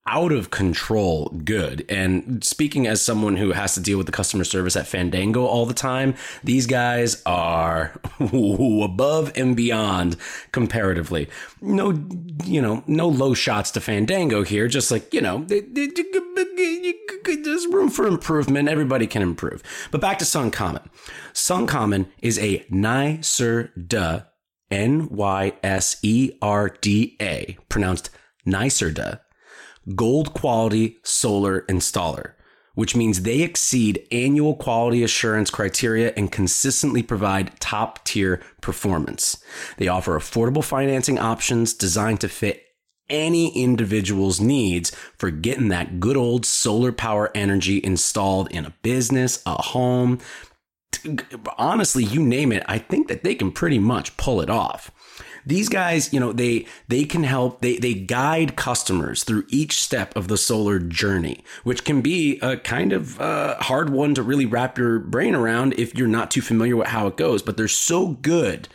out 0.08 0.32
of 0.32 0.50
control 0.50 1.30
good. 1.46 1.86
And 1.88 2.44
speaking 2.44 2.88
as 2.88 3.02
someone 3.04 3.36
who 3.38 3.52
has 3.52 3.76
to 3.76 3.80
deal 3.80 3.98
with 3.98 4.08
the 4.08 4.12
customer 4.12 4.44
service 4.44 4.76
at 4.76 4.88
Fandango 4.88 5.46
all 5.46 5.68
the 5.68 5.76
time, 5.76 6.16
these 6.44 6.66
guys 6.66 7.22
are 7.26 8.00
above 8.20 9.32
and 9.36 9.56
beyond 9.56 10.18
comparatively. 10.52 11.30
No, 11.62 11.92
you 12.46 12.62
know, 12.62 12.84
no 12.88 13.08
low 13.08 13.34
shots 13.36 13.70
to 13.72 13.82
Fandango 13.82 14.44
here. 14.44 14.68
Just 14.68 14.90
like, 14.90 15.14
you 15.14 15.22
know, 15.22 15.46
there's 15.46 15.68
room 17.68 17.90
for 17.90 18.08
improvement. 18.08 18.70
Everybody 18.70 19.06
can 19.06 19.22
improve. 19.22 19.62
But 19.92 20.02
back 20.02 20.18
to 20.20 20.26
Suncommon. 20.26 20.90
Suncommon 21.34 22.08
is 22.22 22.40
a 22.40 22.66
NYSERDA, 22.72 24.26
N 24.72 25.10
Y 25.10 25.54
S 25.64 25.98
E 26.02 26.32
R 26.42 26.70
D 26.82 27.18
A, 27.22 27.58
pronounced 27.70 28.10
NYSERDA 28.48 29.20
gold 29.96 30.34
quality 30.34 30.98
solar 31.04 31.62
installer, 31.62 32.34
which 32.76 32.96
means 32.96 33.22
they 33.22 33.42
exceed 33.42 34.08
annual 34.12 34.56
quality 34.56 35.04
assurance 35.04 35.50
criteria 35.50 36.14
and 36.16 36.32
consistently 36.32 37.04
provide 37.04 37.60
top 37.60 38.04
tier 38.06 38.42
performance. 38.62 39.44
They 39.78 39.88
offer 39.88 40.18
affordable 40.18 40.64
financing 40.64 41.18
options 41.18 41.74
designed 41.74 42.22
to 42.22 42.30
fit 42.30 42.64
any 43.10 43.50
individual's 43.62 44.40
needs 44.40 44.92
for 45.18 45.30
getting 45.30 45.68
that 45.68 46.00
good 46.00 46.16
old 46.16 46.46
solar 46.46 46.92
power 46.92 47.30
energy 47.36 47.82
installed 47.84 48.50
in 48.52 48.66
a 48.66 48.74
business, 48.82 49.44
a 49.46 49.62
home. 49.62 50.20
Honestly, 51.58 52.04
you 52.04 52.22
name 52.24 52.52
it, 52.52 52.64
I 52.68 52.78
think 52.78 53.08
that 53.10 53.24
they 53.24 53.36
can 53.36 53.52
pretty 53.52 53.80
much 53.80 54.16
pull 54.18 54.40
it 54.40 54.50
off 54.50 54.92
these 55.46 55.70
guys, 55.70 56.14
you 56.14 56.20
know, 56.20 56.34
they 56.34 56.66
they 56.88 57.06
can 57.06 57.24
help. 57.24 57.62
They 57.62 57.78
they 57.78 57.94
guide 57.94 58.56
customers 58.56 59.24
through 59.24 59.46
each 59.50 59.82
step 59.82 60.16
of 60.16 60.28
the 60.28 60.38
solar 60.38 60.80
journey, 60.80 61.44
which 61.64 61.84
can 61.84 62.02
be 62.02 62.40
a 62.42 62.58
kind 62.58 62.94
of 62.94 63.20
uh, 63.20 63.56
hard 63.60 63.90
one 63.90 64.14
to 64.16 64.24
really 64.24 64.46
wrap 64.46 64.78
your 64.78 65.00
brain 65.00 65.36
around 65.36 65.74
if 65.78 65.96
you're 65.96 66.08
not 66.08 66.32
too 66.32 66.42
familiar 66.42 66.76
with 66.76 66.88
how 66.88 67.08
it 67.08 67.18
goes. 67.18 67.42
But 67.42 67.58
they're 67.58 67.68
so 67.68 68.08
good 68.08 68.68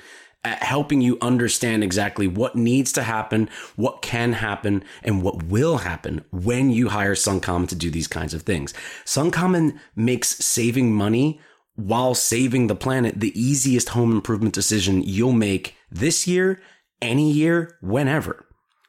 at 0.46 0.62
helping 0.62 1.00
you 1.00 1.18
understand 1.20 1.82
exactly 1.82 2.28
what 2.28 2.54
needs 2.54 2.92
to 2.92 3.02
happen, 3.02 3.50
what 3.74 4.00
can 4.00 4.32
happen, 4.32 4.84
and 5.02 5.20
what 5.20 5.42
will 5.44 5.78
happen 5.78 6.24
when 6.30 6.70
you 6.70 6.88
hire 6.88 7.14
Suncommon 7.16 7.68
to 7.68 7.74
do 7.74 7.90
these 7.90 8.06
kinds 8.06 8.32
of 8.32 8.42
things. 8.42 8.72
Suncommon 9.04 9.76
makes 9.96 10.28
saving 10.38 10.94
money 10.94 11.40
while 11.74 12.14
saving 12.14 12.68
the 12.68 12.76
planet 12.76 13.20
the 13.20 13.38
easiest 13.40 13.90
home 13.90 14.12
improvement 14.12 14.54
decision 14.54 15.02
you'll 15.02 15.32
make 15.32 15.75
this 15.90 16.26
year, 16.26 16.60
any 17.00 17.30
year, 17.30 17.78
whenever. 17.80 18.46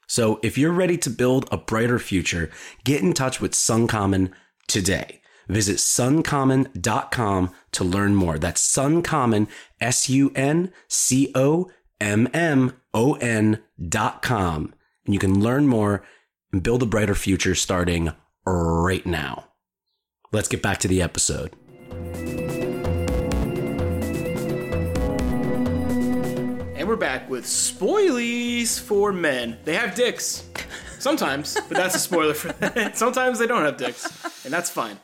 So 0.08 0.40
if 0.42 0.58
you're 0.58 0.72
ready 0.72 0.98
to 1.00 1.10
build 1.10 1.48
a 1.52 1.58
brighter 1.58 2.00
future, 2.00 2.50
get 2.84 3.02
in 3.02 3.14
touch 3.14 3.42
with 3.42 3.52
Suncommon 3.52 4.32
today. 4.68 5.22
Visit 5.50 5.78
suncommon.com 5.78 7.52
to 7.72 7.84
learn 7.84 8.16
more. 8.16 8.38
That's 8.38 8.76
Suncommon, 8.76 9.48
S 9.80 10.10
U 10.10 10.32
N 10.36 10.74
C 10.88 11.32
O 11.36 11.70
M 12.02 12.28
M 12.34 12.74
O 12.94 13.14
N 13.16 13.64
dot 13.88 14.22
com. 14.22 14.74
And 15.06 15.14
you 15.14 15.20
can 15.20 15.42
learn 15.42 15.68
more 15.68 16.06
and 16.52 16.64
build 16.64 16.84
a 16.84 16.86
brighter 16.86 17.16
future 17.16 17.56
starting 17.56 18.12
right 18.46 19.06
now. 19.06 19.46
Let's 20.32 20.50
get 20.50 20.62
back 20.62 20.80
to 20.80 20.88
the 20.88 21.02
episode. 21.02 21.54
And 26.88 26.94
we're 26.94 27.06
back 27.06 27.30
with 27.30 27.44
spoilies 27.44 28.80
for 28.80 29.12
men. 29.12 29.58
They 29.66 29.74
have 29.76 29.94
dicks. 29.94 30.48
Sometimes, 31.00 31.56
but 31.68 31.76
that's 31.76 31.96
a 31.96 32.00
spoiler 32.00 32.34
for 32.34 32.54
them. 32.54 32.94
Sometimes 32.94 33.40
they 33.40 33.46
don't 33.46 33.66
have 33.66 33.76
dicks, 33.76 34.46
and 34.46 34.54
that's 34.54 34.70
fine. 34.70 34.98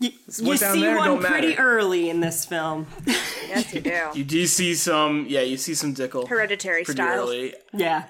You, 0.00 0.10
you 0.26 0.56
see 0.56 0.80
there, 0.80 0.98
one 0.98 1.20
pretty 1.20 1.50
matter. 1.50 1.62
early 1.62 2.10
in 2.10 2.18
this 2.18 2.44
film. 2.44 2.88
Yes, 3.46 3.72
you 3.72 3.80
do. 3.80 4.02
You 4.14 4.24
do 4.24 4.44
see 4.48 4.74
some, 4.74 5.26
yeah, 5.28 5.42
you 5.42 5.56
see 5.56 5.74
some 5.74 5.92
dickle 5.92 6.26
Hereditary 6.26 6.82
pretty 6.82 7.00
style. 7.00 7.20
early. 7.20 7.54
yeah. 7.72 8.06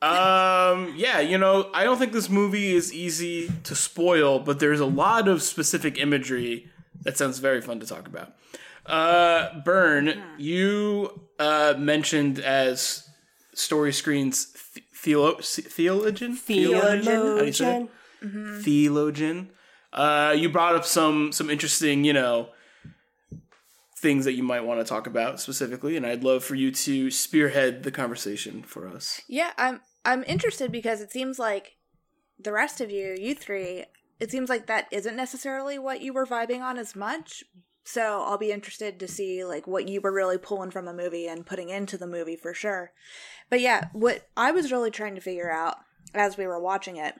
Um, 0.00 0.94
yeah, 0.96 1.18
you 1.18 1.36
know, 1.36 1.72
I 1.74 1.82
don't 1.82 1.98
think 1.98 2.12
this 2.12 2.28
movie 2.30 2.72
is 2.72 2.92
easy 2.92 3.50
to 3.64 3.74
spoil, 3.74 4.38
but 4.38 4.60
there's 4.60 4.78
a 4.78 4.86
lot 4.86 5.26
of 5.26 5.42
specific 5.42 5.98
imagery 5.98 6.68
that 7.02 7.18
sounds 7.18 7.40
very 7.40 7.60
fun 7.60 7.80
to 7.80 7.86
talk 7.86 8.06
about. 8.06 8.34
Uh, 8.86 9.58
Burn, 9.64 10.22
you 10.38 11.23
uh, 11.38 11.74
mentioned 11.78 12.38
as 12.38 13.08
Story 13.54 13.92
Screen's 13.92 14.54
theolo- 14.94 15.42
theologian? 15.42 16.36
Theologian? 16.36 17.04
How 17.04 17.38
do 17.38 17.46
you 17.46 17.52
say 17.52 17.82
it? 17.82 17.90
Theologian. 18.20 18.62
theologian. 18.62 19.50
Uh, 19.92 20.34
you 20.36 20.48
brought 20.48 20.74
up 20.74 20.84
some 20.84 21.30
some 21.30 21.50
interesting, 21.50 22.04
you 22.04 22.12
know, 22.12 22.48
things 23.98 24.24
that 24.24 24.32
you 24.32 24.42
might 24.42 24.64
want 24.64 24.80
to 24.80 24.84
talk 24.84 25.06
about 25.06 25.40
specifically, 25.40 25.96
and 25.96 26.04
I'd 26.04 26.24
love 26.24 26.42
for 26.44 26.54
you 26.54 26.70
to 26.72 27.10
spearhead 27.10 27.84
the 27.84 27.92
conversation 27.92 28.62
for 28.62 28.88
us. 28.88 29.20
Yeah, 29.28 29.52
I'm 29.56 29.80
I'm 30.04 30.24
interested 30.24 30.72
because 30.72 31.00
it 31.00 31.12
seems 31.12 31.38
like 31.38 31.76
the 32.38 32.52
rest 32.52 32.80
of 32.80 32.90
you, 32.90 33.16
you 33.18 33.34
three, 33.34 33.84
it 34.20 34.30
seems 34.30 34.48
like 34.48 34.66
that 34.66 34.86
isn't 34.90 35.16
necessarily 35.16 35.78
what 35.78 36.00
you 36.00 36.12
were 36.12 36.26
vibing 36.26 36.60
on 36.60 36.78
as 36.78 36.96
much. 36.96 37.44
So 37.84 38.22
I'll 38.22 38.38
be 38.38 38.50
interested 38.50 38.98
to 38.98 39.08
see 39.08 39.44
like 39.44 39.66
what 39.66 39.88
you 39.88 40.00
were 40.00 40.12
really 40.12 40.38
pulling 40.38 40.70
from 40.70 40.86
the 40.86 40.94
movie 40.94 41.26
and 41.26 41.46
putting 41.46 41.68
into 41.68 41.98
the 41.98 42.06
movie 42.06 42.36
for 42.36 42.54
sure. 42.54 42.92
But 43.50 43.60
yeah, 43.60 43.88
what 43.92 44.28
I 44.36 44.50
was 44.50 44.72
really 44.72 44.90
trying 44.90 45.14
to 45.14 45.20
figure 45.20 45.50
out 45.50 45.76
as 46.14 46.36
we 46.36 46.46
were 46.46 46.60
watching 46.60 46.96
it 46.96 47.14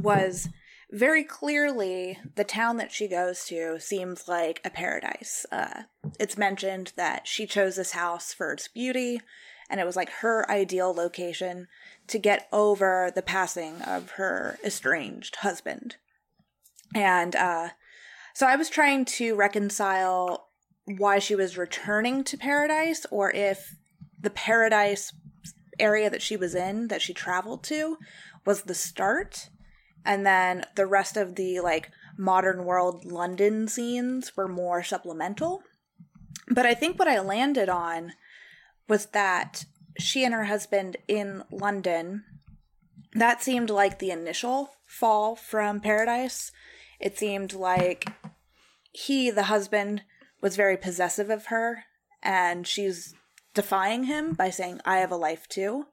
was 0.00 0.48
very 0.90 1.22
clearly 1.22 2.18
the 2.34 2.44
town 2.44 2.78
that 2.78 2.92
she 2.92 3.08
goes 3.08 3.44
to 3.44 3.78
seems 3.78 4.26
like 4.26 4.60
a 4.64 4.70
paradise. 4.70 5.44
Uh, 5.52 5.82
it's 6.18 6.38
mentioned 6.38 6.92
that 6.96 7.26
she 7.26 7.46
chose 7.46 7.76
this 7.76 7.92
house 7.92 8.32
for 8.32 8.52
its 8.52 8.68
beauty, 8.68 9.20
and 9.68 9.80
it 9.80 9.84
was 9.84 9.96
like 9.96 10.08
her 10.20 10.50
ideal 10.50 10.94
location 10.94 11.68
to 12.06 12.18
get 12.18 12.48
over 12.52 13.12
the 13.14 13.22
passing 13.22 13.82
of 13.82 14.12
her 14.12 14.58
estranged 14.64 15.36
husband. 15.36 15.96
And 16.94 17.36
uh, 17.36 17.70
so 18.38 18.46
I 18.46 18.54
was 18.54 18.70
trying 18.70 19.04
to 19.16 19.34
reconcile 19.34 20.46
why 20.84 21.18
she 21.18 21.34
was 21.34 21.58
returning 21.58 22.22
to 22.22 22.36
paradise, 22.36 23.04
or 23.10 23.32
if 23.32 23.74
the 24.20 24.30
paradise 24.30 25.12
area 25.80 26.08
that 26.08 26.22
she 26.22 26.36
was 26.36 26.54
in 26.54 26.86
that 26.86 27.02
she 27.02 27.12
traveled 27.12 27.64
to 27.64 27.98
was 28.46 28.62
the 28.62 28.76
start 28.76 29.48
and 30.04 30.24
then 30.24 30.64
the 30.76 30.86
rest 30.86 31.16
of 31.16 31.34
the 31.34 31.58
like 31.58 31.90
modern 32.16 32.64
world 32.64 33.04
London 33.04 33.66
scenes 33.66 34.36
were 34.36 34.46
more 34.46 34.84
supplemental. 34.84 35.64
But 36.48 36.64
I 36.64 36.74
think 36.74 36.96
what 36.96 37.08
I 37.08 37.18
landed 37.18 37.68
on 37.68 38.12
was 38.88 39.06
that 39.06 39.64
she 39.98 40.24
and 40.24 40.32
her 40.32 40.44
husband 40.44 40.96
in 41.08 41.42
London 41.50 42.22
that 43.14 43.42
seemed 43.42 43.68
like 43.68 43.98
the 43.98 44.12
initial 44.12 44.76
fall 44.86 45.34
from 45.34 45.80
paradise. 45.80 46.52
It 47.00 47.16
seemed 47.16 47.52
like 47.52 48.08
he, 49.06 49.30
the 49.30 49.44
husband, 49.44 50.02
was 50.40 50.56
very 50.56 50.76
possessive 50.76 51.30
of 51.30 51.46
her, 51.46 51.84
and 52.22 52.66
she's 52.66 53.14
defying 53.54 54.04
him 54.04 54.32
by 54.32 54.50
saying, 54.50 54.80
I 54.84 54.98
have 54.98 55.12
a 55.12 55.16
life 55.16 55.48
too. 55.48 55.86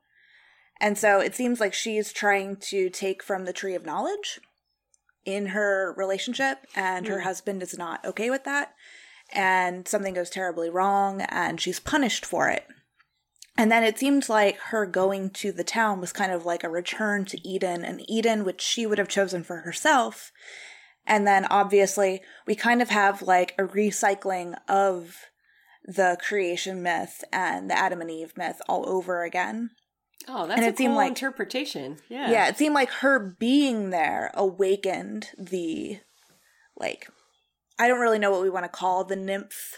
And 0.79 0.97
so 0.97 1.19
it 1.19 1.35
seems 1.35 1.59
like 1.59 1.73
she's 1.73 2.11
trying 2.11 2.57
to 2.57 2.89
take 2.89 3.23
from 3.23 3.45
the 3.45 3.53
tree 3.53 3.75
of 3.75 3.85
knowledge 3.85 4.39
in 5.23 5.47
her 5.47 5.93
relationship, 5.97 6.59
and 6.75 7.07
her 7.07 7.19
hmm. 7.19 7.23
husband 7.23 7.63
is 7.63 7.77
not 7.77 8.03
okay 8.05 8.29
with 8.29 8.43
that. 8.43 8.73
And 9.31 9.87
something 9.87 10.13
goes 10.13 10.29
terribly 10.29 10.69
wrong, 10.69 11.21
and 11.21 11.59
she's 11.59 11.79
punished 11.79 12.25
for 12.25 12.49
it. 12.49 12.65
And 13.57 13.71
then 13.71 13.83
it 13.83 13.97
seems 13.97 14.29
like 14.29 14.57
her 14.57 14.85
going 14.85 15.29
to 15.31 15.51
the 15.51 15.63
town 15.63 16.01
was 16.01 16.11
kind 16.11 16.31
of 16.31 16.45
like 16.45 16.63
a 16.63 16.69
return 16.69 17.25
to 17.25 17.47
Eden, 17.47 17.85
and 17.85 18.01
Eden, 18.09 18.43
which 18.43 18.61
she 18.61 18.85
would 18.85 18.97
have 18.97 19.07
chosen 19.07 19.43
for 19.43 19.57
herself. 19.57 20.31
And 21.07 21.27
then 21.27 21.45
obviously, 21.45 22.21
we 22.47 22.55
kind 22.55 22.81
of 22.81 22.89
have 22.89 23.21
like 23.21 23.53
a 23.59 23.63
recycling 23.63 24.55
of 24.67 25.15
the 25.83 26.17
creation 26.27 26.81
myth 26.81 27.23
and 27.31 27.69
the 27.69 27.77
Adam 27.77 28.01
and 28.01 28.09
Eve 28.09 28.33
myth 28.35 28.59
all 28.67 28.89
over 28.89 29.23
again. 29.23 29.69
Oh, 30.27 30.47
that's 30.47 30.57
And 30.57 30.65
a 30.65 30.69
it 30.69 30.77
seemed 30.77 30.91
cool 30.91 30.97
like- 30.97 31.09
interpretation. 31.09 31.97
Yeah. 32.09 32.31
Yeah, 32.31 32.47
it 32.47 32.57
seemed 32.57 32.73
like 32.73 32.89
her 32.89 33.19
being 33.39 33.91
there 33.91 34.31
awakened 34.33 35.29
the, 35.37 35.99
like, 36.75 37.07
I 37.77 37.87
don't 37.87 37.99
really 37.99 38.17
know 38.17 38.31
what 38.31 38.41
we 38.41 38.49
want 38.49 38.65
to 38.65 38.69
call 38.69 39.03
the 39.03 39.15
nymph. 39.15 39.77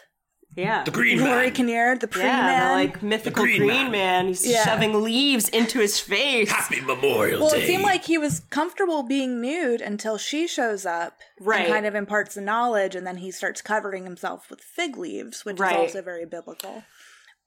Yeah. 0.58 0.84
The 0.84 0.90
Green 0.92 1.20
Rory 1.20 1.46
Man. 1.46 1.52
Kinnear, 1.54 1.96
the 1.98 2.08
pre 2.08 2.24
yeah, 2.24 2.42
man. 2.42 2.68
the 2.70 2.84
like 2.84 3.04
mythical 3.04 3.44
Green 3.44 3.60
green, 3.60 3.70
Man. 3.70 3.92
man. 3.92 4.28
He's 4.30 4.46
Yeah. 4.46 4.66
shoving 4.66 5.04
leaves 5.04 5.48
into 5.50 5.80
his 5.80 6.00
face. 6.00 6.50
Happy 6.52 6.82
Memorial 6.82 7.42
Well, 7.42 7.52
Day. 7.52 7.62
it 7.64 7.68
seemed 7.68 7.84
like 7.84 8.06
he 8.06 8.18
was 8.18 8.40
comfortable 8.50 9.04
being 9.04 9.40
nude 9.40 9.82
until 9.82 10.18
she 10.18 10.48
shows 10.48 10.84
up 10.84 11.20
Right. 11.40 11.62
and 11.62 11.72
kind 11.74 11.86
of 11.86 11.94
imparts 11.94 12.34
the 12.34 12.42
knowledge, 12.42 12.96
and 12.96 13.06
then 13.06 13.18
he 13.18 13.30
starts 13.30 13.62
covering 13.62 14.04
himself 14.06 14.50
with 14.50 14.60
fig 14.62 14.98
leaves, 14.98 15.46
which 15.46 15.60
Right. 15.60 15.74
is 15.76 15.78
also 15.94 16.02
very 16.02 16.26
biblical. 16.26 16.84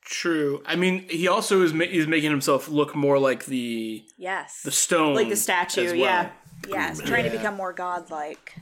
True. 0.05 0.63
I 0.65 0.77
mean, 0.77 1.09
he 1.09 1.27
also 1.27 1.63
is 1.63 1.75
ma- 1.75 1.85
is 1.85 2.07
making 2.07 2.31
himself 2.31 2.69
look 2.69 2.95
more 2.95 3.19
like 3.19 3.47
the 3.47 4.05
Yes. 4.19 4.63
the 4.63 4.71
stone, 4.73 5.15
Like 5.17 5.29
the 5.29 5.37
statue, 5.37 5.85
as 5.87 5.91
well. 5.93 6.01
yeah. 6.01 6.29
yes, 6.69 7.01
trying 7.01 7.25
to 7.25 7.31
become 7.31 7.55
more 7.57 7.73
godlike. 7.73 8.55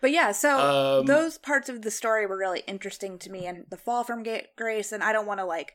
But 0.00 0.10
yeah, 0.10 0.32
so 0.32 0.58
Um, 1.00 1.06
those 1.06 1.38
parts 1.38 1.68
of 1.68 1.82
the 1.82 1.90
story 1.90 2.26
were 2.26 2.36
really 2.36 2.60
interesting 2.66 3.18
to 3.20 3.30
me, 3.30 3.46
and 3.46 3.64
the 3.70 3.76
fall 3.76 4.04
from 4.04 4.22
Ga- 4.22 4.46
grace. 4.56 4.92
And 4.92 5.02
I 5.02 5.12
don't 5.12 5.26
want 5.26 5.40
to 5.40 5.44
like 5.46 5.74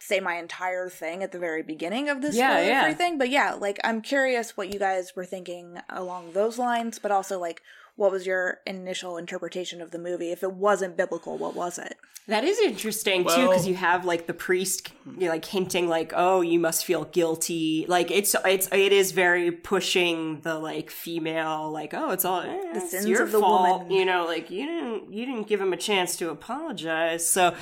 say 0.00 0.18
my 0.20 0.34
entire 0.36 0.88
thing 0.88 1.22
at 1.22 1.30
the 1.30 1.38
very 1.38 1.62
beginning 1.62 2.08
of 2.08 2.20
this 2.20 2.36
Yeah, 2.36 2.56
spoiler 2.56 2.68
yeah. 2.68 2.94
thing, 2.94 3.16
but 3.18 3.28
yeah, 3.30 3.54
like 3.54 3.78
I'm 3.84 4.00
curious 4.02 4.56
what 4.56 4.72
you 4.72 4.78
guys 4.78 5.14
were 5.14 5.24
thinking 5.24 5.78
along 5.88 6.32
those 6.32 6.58
lines, 6.58 6.98
but 6.98 7.12
also 7.12 7.38
like 7.38 7.62
what 7.98 8.12
was 8.12 8.26
your 8.28 8.60
initial 8.64 9.16
interpretation 9.16 9.82
of 9.82 9.90
the 9.90 9.98
movie? 9.98 10.30
If 10.30 10.44
it 10.44 10.52
wasn't 10.52 10.96
biblical, 10.96 11.36
what 11.36 11.56
was 11.56 11.78
it? 11.78 11.96
That 12.28 12.44
is 12.44 12.60
interesting 12.60 13.24
too, 13.24 13.48
because 13.48 13.66
you 13.66 13.74
have 13.74 14.04
like 14.04 14.28
the 14.28 14.34
priest, 14.34 14.92
you 15.16 15.26
know, 15.26 15.30
like 15.30 15.44
hinting, 15.46 15.88
like, 15.88 16.12
"Oh, 16.14 16.40
you 16.40 16.60
must 16.60 16.84
feel 16.84 17.06
guilty." 17.06 17.86
Like 17.88 18.12
it's 18.12 18.36
it's 18.44 18.68
it 18.70 18.92
is 18.92 19.10
very 19.10 19.50
pushing 19.50 20.42
the 20.42 20.58
like 20.60 20.90
female, 20.90 21.72
like, 21.72 21.92
"Oh, 21.92 22.10
it's 22.10 22.24
all 22.24 22.42
eh, 22.42 22.60
it's 22.74 22.90
sins 22.92 23.06
your 23.06 23.24
of 23.24 23.32
the 23.32 23.40
fault," 23.40 23.80
woman. 23.80 23.92
you 23.96 24.04
know, 24.04 24.26
like 24.26 24.48
you 24.48 24.64
didn't 24.66 25.12
you 25.12 25.26
didn't 25.26 25.48
give 25.48 25.60
him 25.60 25.72
a 25.72 25.76
chance 25.76 26.16
to 26.18 26.30
apologize. 26.30 27.28
So 27.28 27.54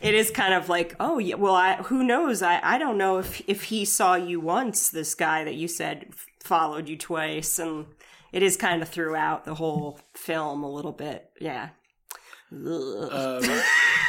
it 0.00 0.14
is 0.14 0.30
kind 0.32 0.54
of 0.54 0.68
like, 0.68 0.96
"Oh, 0.98 1.18
yeah, 1.18 1.36
well, 1.36 1.54
I 1.54 1.76
who 1.76 2.02
knows? 2.02 2.42
I 2.42 2.58
I 2.64 2.78
don't 2.78 2.98
know 2.98 3.18
if 3.18 3.42
if 3.46 3.64
he 3.64 3.84
saw 3.84 4.16
you 4.16 4.40
once, 4.40 4.88
this 4.88 5.14
guy 5.14 5.44
that 5.44 5.54
you 5.54 5.68
said 5.68 6.06
followed 6.40 6.88
you 6.88 6.96
twice, 6.96 7.58
and 7.58 7.86
it 8.34 8.42
is 8.42 8.56
kind 8.56 8.82
of 8.82 8.88
throughout 8.88 9.44
the 9.46 9.54
whole 9.54 9.98
film 10.14 10.62
a 10.62 10.70
little 10.70 10.92
bit, 10.92 11.30
yeah." 11.40 11.70
Um, 12.52 13.40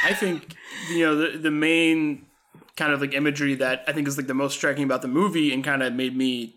I 0.04 0.12
think 0.14 0.54
you 0.90 1.04
know 1.06 1.16
the 1.16 1.38
the 1.38 1.50
main 1.50 2.26
kind 2.76 2.92
of 2.92 3.00
like 3.00 3.14
imagery 3.14 3.54
that 3.54 3.84
I 3.88 3.92
think 3.92 4.06
is 4.06 4.16
like 4.18 4.26
the 4.26 4.34
most 4.34 4.54
striking 4.54 4.84
about 4.84 5.02
the 5.02 5.08
movie 5.08 5.52
and 5.52 5.64
kind 5.64 5.82
of 5.82 5.94
made 5.94 6.14
me 6.16 6.54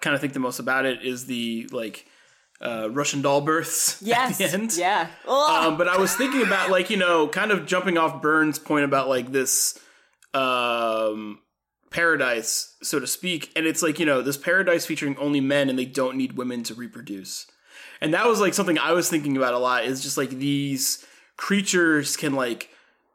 kind 0.00 0.14
of 0.14 0.20
think 0.20 0.34
the 0.34 0.38
most 0.40 0.58
about 0.58 0.84
it 0.84 1.02
is 1.02 1.26
the 1.26 1.68
like 1.72 2.06
uh, 2.60 2.88
Russian 2.92 3.22
doll 3.22 3.40
births 3.40 4.00
Yes. 4.02 4.32
at 4.40 4.50
the 4.50 4.56
end. 4.58 4.76
Yeah. 4.76 5.08
Um, 5.26 5.76
but 5.78 5.88
I 5.88 5.96
was 5.96 6.14
thinking 6.14 6.42
about 6.42 6.70
like 6.70 6.90
you 6.90 6.96
know, 6.96 7.26
kind 7.28 7.50
of 7.50 7.66
jumping 7.66 7.96
off 7.98 8.20
Burns' 8.22 8.58
point 8.58 8.84
about 8.84 9.08
like 9.08 9.32
this 9.32 9.78
um, 10.34 11.40
paradise, 11.92 12.74
so 12.82 12.98
to 12.98 13.06
speak, 13.06 13.52
and 13.54 13.66
it's 13.66 13.82
like 13.82 13.98
you 13.98 14.06
know 14.06 14.22
this 14.22 14.36
paradise 14.36 14.86
featuring 14.86 15.16
only 15.18 15.40
men, 15.40 15.68
and 15.68 15.78
they 15.78 15.84
don't 15.84 16.16
need 16.16 16.36
women 16.36 16.62
to 16.64 16.74
reproduce. 16.74 17.46
And 18.00 18.12
that 18.14 18.26
was 18.26 18.40
like 18.40 18.54
something 18.54 18.78
I 18.78 18.92
was 18.92 19.08
thinking 19.08 19.36
about 19.36 19.54
a 19.54 19.58
lot. 19.58 19.84
Is 19.84 20.02
just 20.02 20.16
like 20.16 20.30
these 20.30 21.06
creatures 21.36 22.16
can 22.16 22.34
like 22.34 22.70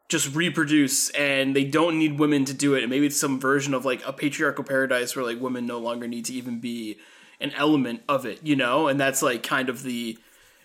just 0.08 0.34
reproduce, 0.34 1.10
and 1.10 1.54
they 1.54 1.64
don't 1.64 1.98
need 1.98 2.18
women 2.18 2.44
to 2.46 2.54
do 2.54 2.74
it. 2.74 2.82
And 2.82 2.90
maybe 2.90 3.06
it's 3.06 3.20
some 3.20 3.40
version 3.40 3.74
of 3.74 3.84
like 3.84 4.06
a 4.06 4.12
patriarchal 4.12 4.64
paradise 4.64 5.14
where 5.14 5.24
like 5.24 5.40
women 5.40 5.66
no 5.66 5.78
longer 5.78 6.08
need 6.08 6.24
to 6.26 6.32
even 6.32 6.60
be 6.60 6.98
an 7.40 7.52
element 7.52 8.02
of 8.08 8.26
it, 8.26 8.40
you 8.42 8.56
know. 8.56 8.88
And 8.88 8.98
that's 8.98 9.22
like 9.22 9.42
kind 9.42 9.68
of 9.68 9.82
the 9.82 10.18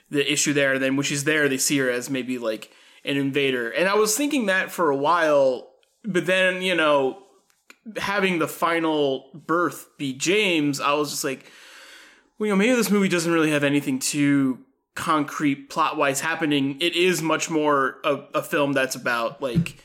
the 0.10 0.32
issue 0.32 0.54
there. 0.54 0.74
And 0.74 0.84
then 0.84 0.96
when 0.96 1.04
she's 1.04 1.24
there, 1.24 1.50
they 1.50 1.58
see 1.58 1.78
her 1.80 1.90
as 1.90 2.10
maybe 2.10 2.38
like 2.38 2.72
an 3.04 3.18
invader. 3.18 3.70
And 3.70 3.90
I 3.90 3.96
was 3.96 4.16
thinking 4.16 4.46
that 4.46 4.72
for 4.72 4.90
a 4.90 4.96
while, 4.96 5.70
but 6.04 6.26
then, 6.26 6.62
you 6.62 6.76
know, 6.76 7.23
having 7.98 8.40
the 8.40 8.48
final 8.48 9.30
birth 9.34 9.90
be 9.98 10.14
James, 10.14 10.80
I 10.80 10.94
was 10.94 11.12
just 11.12 11.24
like, 11.24 11.52
well, 12.38 12.48
you 12.48 12.54
know, 12.54 12.58
maybe 12.58 12.74
this 12.74 12.90
movie 12.90 13.10
doesn't 13.10 13.32
really 13.32 13.52
have 13.52 13.64
anything 13.64 14.00
too 14.00 14.60
concrete 14.96 15.70
plot 15.70 15.98
wise 15.98 16.22
happening. 16.22 16.78
It 16.80 16.96
is 16.96 17.22
much 17.22 17.50
more 17.50 17.98
a, 18.04 18.24
a 18.36 18.44
film 18.44 18.74
that's 18.74 18.96
about 18.96 19.42
like 19.42 19.78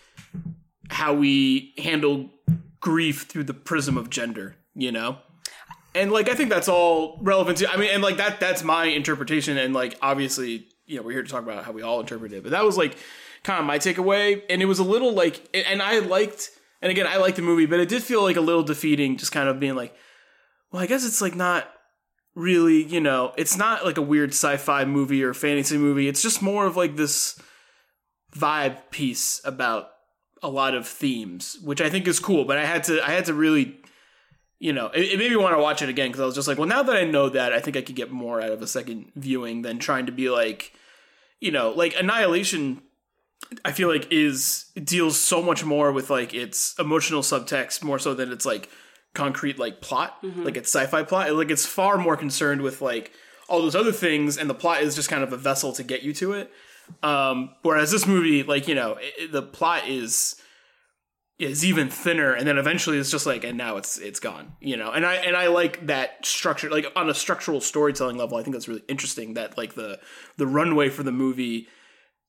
how 0.91 1.15
we 1.15 1.75
handle 1.79 2.31
grief 2.81 3.27
through 3.29 3.45
the 3.45 3.55
prism 3.55 3.97
of 3.97 4.11
gender, 4.11 4.57
you 4.75 4.93
know? 4.93 5.19
and 5.95 6.13
like 6.13 6.29
I 6.29 6.35
think 6.35 6.51
that's 6.51 6.69
all 6.69 7.19
relevant 7.21 7.59
to. 7.59 7.71
I 7.71 7.77
mean, 7.77 7.91
and 7.93 8.03
like 8.03 8.19
that 8.19 8.41
that's 8.41 8.63
my 8.63 8.85
interpretation, 8.85 9.59
and 9.59 9.75
like 9.75 9.99
obviously, 10.01 10.69
you 10.87 10.97
know, 10.97 11.03
we're 11.03 11.13
here 11.13 11.23
to 11.23 11.31
talk 11.31 11.43
about 11.43 11.65
how 11.65 11.73
we 11.73 11.83
all 11.83 12.01
interpret 12.01 12.33
it, 12.33 12.43
but 12.43 12.53
that 12.53 12.65
was 12.65 12.77
like 12.77 12.97
kind 13.43 13.61
of 13.61 13.67
my 13.67 13.79
takeaway, 13.79 14.43
and 14.49 14.63
it 14.63 14.67
was 14.67 14.79
a 14.79 14.85
little 14.85 15.13
like, 15.13 15.49
and 15.55 15.83
I 15.83 15.99
liked, 15.99 16.51
and 16.81 16.91
again, 16.91 17.07
I 17.07 17.17
like 17.17 17.35
the 17.35 17.43
movie, 17.43 17.67
but 17.67 17.81
it 17.81 17.89
did 17.89 18.03
feel 18.03 18.23
like 18.23 18.37
a 18.37 18.41
little 18.41 18.63
defeating, 18.63 19.17
just 19.17 19.33
kind 19.33 19.49
of 19.49 19.61
being 19.61 19.75
like, 19.75 19.95
well, 20.71 20.83
I 20.83 20.87
guess 20.87 21.07
it's 21.07 21.21
like 21.21 21.35
not 21.35 21.69
really, 22.35 22.85
you 22.85 23.01
know, 23.01 23.33
it's 23.37 23.57
not 23.57 23.85
like 23.85 23.99
a 23.99 24.03
weird 24.03 24.31
sci-fi 24.31 24.85
movie 24.85 25.23
or 25.23 25.35
fantasy 25.35 25.77
movie. 25.77 26.09
It's 26.09 26.23
just 26.23 26.43
more 26.43 26.67
of 26.67 26.77
like 26.77 26.97
this 26.97 27.41
vibe 28.37 28.91
piece 28.91 29.41
about 29.45 29.91
a 30.43 30.49
lot 30.49 30.75
of 30.75 30.87
themes, 30.87 31.59
which 31.65 31.81
I 31.81 31.91
think 31.91 32.07
is 32.07 32.21
cool. 32.21 32.45
But 32.45 32.59
I 32.59 32.65
had 32.65 32.85
to, 32.85 33.05
I 33.05 33.11
had 33.11 33.25
to 33.25 33.35
really 33.35 33.79
you 34.61 34.73
know, 34.73 34.87
it, 34.89 35.13
it 35.13 35.19
made 35.19 35.31
me 35.31 35.37
want 35.37 35.55
to 35.57 35.63
watch 35.63 35.83
it 35.83 35.89
again 35.89 36.09
because 36.09 36.21
I 36.21 36.27
was 36.27 36.35
just 36.35 36.49
like, 36.49 36.59
well, 36.59 36.69
now 36.69 36.83
that 36.83 36.97
I 36.97 37.05
know 37.05 37.29
that, 37.29 37.53
I 37.53 37.61
think 37.61 37.77
I 37.77 37.83
could 37.83 37.95
get 37.95 38.11
more 38.11 38.41
out 38.41 38.51
of 38.51 38.63
a 38.63 38.67
second 38.67 39.13
viewing 39.15 39.63
than 39.63 39.79
trying 39.79 40.07
to 40.07 40.13
be 40.13 40.31
like, 40.31 40.73
you 41.41 41.51
know, 41.51 41.71
like 41.71 41.95
Annihilation. 41.99 42.83
I 43.65 43.73
feel 43.73 43.89
like 43.89 44.11
is 44.11 44.67
deals 44.83 45.19
so 45.19 45.43
much 45.43 45.65
more 45.65 45.93
with 45.93 46.11
like 46.11 46.35
its 46.35 46.75
emotional 46.79 47.23
subtext 47.23 47.83
more 47.83 47.99
so 47.99 48.15
than 48.15 48.31
it's 48.31 48.45
like 48.45 48.69
concrete 49.15 49.59
like 49.59 49.81
plot, 49.81 50.19
like 50.45 50.57
it's 50.57 50.75
sci-fi 50.75 51.03
plot. 51.03 51.33
Like 51.33 51.51
it's 51.51 51.67
far 51.67 51.99
more 51.99 52.17
concerned 52.17 52.63
with 52.63 52.83
like 52.83 53.13
all 53.49 53.63
those 53.63 53.77
other 53.77 53.93
things, 53.93 54.37
and 54.37 54.51
the 54.51 54.55
plot 54.55 54.83
is 54.83 54.95
just 54.95 55.09
kind 55.09 55.23
of 55.23 55.33
a 55.33 55.37
vessel 55.37 55.73
to 55.73 55.83
get 55.83 56.03
you 56.03 56.13
to 56.15 56.33
it. 56.35 56.51
Um, 57.03 57.51
whereas 57.63 57.91
this 57.91 58.07
movie, 58.07 58.43
like 58.43 58.69
you 58.69 58.75
know, 58.75 58.99
it, 59.01 59.33
the 59.33 59.43
plot 59.43 59.89
is 59.89 60.41
is 61.39 61.65
even 61.65 61.89
thinner 61.89 62.33
and 62.33 62.49
then 62.49 62.59
eventually 62.59 62.99
it's 62.99 63.13
just 63.13 63.25
like 63.25 63.45
and 63.45 63.57
now 63.57 63.77
it's 63.77 63.97
it's 63.99 64.19
gone 64.19 64.57
you 64.61 64.77
know 64.77 64.91
and 64.91 65.07
i 65.07 65.15
and 65.15 65.37
i 65.37 65.47
like 65.47 65.87
that 65.87 66.27
structure 66.27 66.69
like 66.69 66.85
on 66.97 67.09
a 67.09 67.15
structural 67.15 67.61
storytelling 67.61 68.17
level 68.17 68.37
i 68.37 68.43
think 68.43 68.55
that's 68.55 68.67
really 68.67 68.83
interesting 68.89 69.35
that 69.35 69.57
like 69.57 69.75
the 69.75 70.01
the 70.37 70.47
runway 70.47 70.89
for 70.89 71.05
the 71.05 71.13
movie 71.13 71.69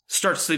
starts 0.09 0.47
to 0.47 0.57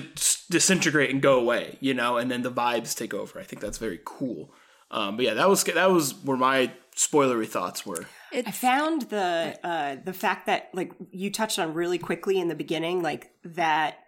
disintegrate 0.50 1.12
and 1.12 1.22
go 1.22 1.40
away 1.40 1.78
you 1.80 1.94
know 1.94 2.18
and 2.18 2.32
then 2.32 2.42
the 2.42 2.52
vibes 2.52 2.96
take 2.96 3.14
over. 3.14 3.40
I 3.40 3.44
think 3.44 3.62
that's 3.62 3.78
very 3.78 4.00
cool. 4.04 4.52
Um 4.90 5.18
but 5.18 5.26
yeah 5.26 5.36
that 5.36 5.48
was 5.48 5.64
that 5.64 5.92
was 5.92 6.16
where 6.24 6.38
my 6.38 6.72
spoilery 6.96 7.48
thoughts 7.48 7.86
were. 7.86 8.06
I 8.34 8.52
found 8.52 9.04
the 9.04 9.58
uh, 9.64 9.98
the 10.04 10.14
fact 10.14 10.46
that 10.48 10.70
like 10.74 10.92
you 11.12 11.32
touched 11.32 11.60
on 11.60 11.74
really 11.74 11.98
quickly 11.98 12.40
in 12.40 12.48
the 12.48 12.56
beginning, 12.56 13.02
like 13.02 13.32
that 13.44 14.00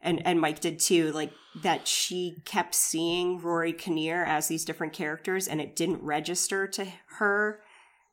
and 0.00 0.24
and 0.26 0.40
Mike 0.40 0.60
did 0.60 0.78
too, 0.78 1.12
like 1.12 1.32
that 1.62 1.86
she 1.86 2.42
kept 2.44 2.74
seeing 2.74 3.40
Rory 3.40 3.72
Kinnear 3.72 4.24
as 4.24 4.48
these 4.48 4.64
different 4.64 4.92
characters, 4.92 5.46
and 5.46 5.60
it 5.60 5.76
didn't 5.76 6.02
register 6.02 6.66
to 6.68 6.86
her 7.18 7.60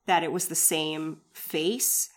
that 0.05 0.23
it 0.23 0.31
was 0.31 0.47
the 0.47 0.55
same 0.55 1.21
face. 1.33 2.09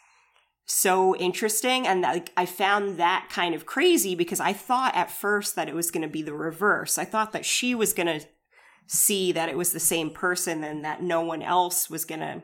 So 0.75 1.15
interesting, 1.17 1.87
and 1.87 2.01
like 2.01 2.33
I 2.35 2.47
found 2.47 2.97
that 2.97 3.29
kind 3.31 3.55
of 3.55 3.67
crazy 3.67 4.15
because 4.15 4.41
I 4.41 4.55
thought 4.55 4.97
at 4.97 5.11
first 5.11 5.55
that 5.55 5.69
it 5.69 5.75
was 5.75 5.91
going 5.91 6.01
to 6.01 6.09
be 6.09 6.23
the 6.23 6.33
reverse. 6.33 6.97
I 6.97 7.05
thought 7.05 7.33
that 7.33 7.45
she 7.45 7.75
was 7.75 7.93
going 7.93 8.07
to 8.07 8.27
see 8.87 9.33
that 9.33 9.51
it 9.51 9.59
was 9.59 9.73
the 9.73 9.79
same 9.79 10.09
person 10.09 10.65
and 10.65 10.83
that 10.83 11.03
no 11.03 11.21
one 11.21 11.43
else 11.43 11.91
was 11.91 12.07
going 12.07 12.23
to 12.23 12.43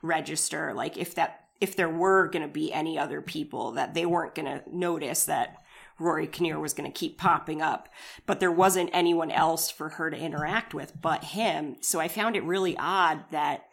register. 0.00 0.72
Like 0.74 0.96
if 0.96 1.14
that 1.16 1.48
if 1.60 1.76
there 1.76 1.90
were 1.90 2.28
going 2.28 2.46
to 2.46 2.52
be 2.52 2.72
any 2.72 2.98
other 2.98 3.20
people 3.20 3.72
that 3.72 3.92
they 3.92 4.06
weren't 4.06 4.34
going 4.34 4.46
to 4.46 4.62
notice 4.72 5.24
that 5.24 5.58
Rory 5.98 6.26
Kinnear 6.26 6.58
was 6.58 6.72
going 6.72 6.90
to 6.90 6.98
keep 6.98 7.18
popping 7.18 7.60
up, 7.60 7.90
but 8.24 8.40
there 8.40 8.50
wasn't 8.50 8.88
anyone 8.94 9.30
else 9.30 9.70
for 9.70 9.90
her 9.90 10.10
to 10.10 10.16
interact 10.16 10.72
with 10.72 10.98
but 11.02 11.24
him. 11.24 11.76
So 11.82 12.00
I 12.00 12.08
found 12.08 12.36
it 12.36 12.42
really 12.44 12.74
odd 12.78 13.24
that 13.32 13.66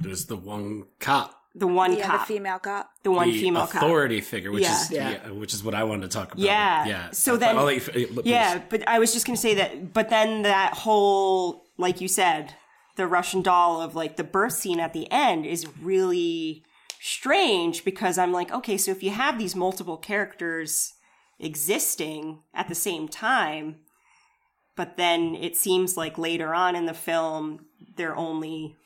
There's 0.00 0.24
the 0.24 0.36
one 0.36 0.84
cop, 1.00 1.39
the 1.54 1.66
one 1.66 1.96
yeah, 1.96 2.06
cop, 2.06 2.20
the 2.26 2.34
female 2.34 2.58
cop. 2.60 2.90
the 3.02 3.10
one 3.10 3.28
the 3.28 3.40
female 3.40 3.66
cop, 3.66 3.82
authority 3.82 4.20
figure, 4.20 4.52
which 4.52 4.62
Yeah. 4.62 4.80
is 4.82 4.90
Yeah. 4.90 5.10
yeah. 5.10 5.30
which 5.32 5.52
is 5.52 5.64
what 5.64 5.74
I 5.74 5.82
wanted 5.84 6.02
to 6.10 6.16
talk 6.16 6.28
about. 6.32 6.38
Yeah. 6.40 6.86
yeah. 6.86 7.10
So 7.10 7.36
then- 7.36 7.58
I'll 7.58 7.64
let 7.64 7.74
you 7.74 7.80
f- 7.80 7.92
please. 8.14 8.20
Yeah, 8.24 8.62
but 8.68 8.86
I 8.88 8.98
was 9.00 9.12
just 9.12 9.26
going 9.26 9.34
to 9.36 9.40
say 9.40 9.54
that, 9.54 9.92
but 9.92 10.10
then 10.10 10.42
that 10.42 10.74
whole, 10.74 11.64
like 11.76 12.00
you 12.00 12.06
said, 12.08 12.54
the 12.96 13.06
Russian 13.06 13.42
doll 13.42 13.80
of 13.80 13.94
like 13.96 14.16
the 14.16 14.24
birth 14.24 14.52
scene 14.52 14.78
at 14.78 14.92
the 14.92 15.10
end 15.10 15.44
is 15.46 15.66
really 15.80 16.62
strange 17.00 17.84
because 17.84 18.16
I'm 18.18 18.32
like, 18.32 18.52
okay, 18.52 18.76
so 18.76 18.90
if 18.92 19.02
you 19.02 19.10
have 19.10 19.38
these 19.38 19.56
multiple 19.56 19.96
characters 19.96 20.92
existing 21.38 22.40
at 22.54 22.68
the 22.68 22.74
same 22.74 23.08
time, 23.08 23.76
but 24.76 24.96
then 24.96 25.34
it 25.34 25.56
seems 25.56 25.96
like 25.96 26.16
later 26.18 26.54
on 26.54 26.76
in 26.76 26.86
the 26.86 26.94
film, 26.94 27.66
they're 27.96 28.16
only 28.16 28.76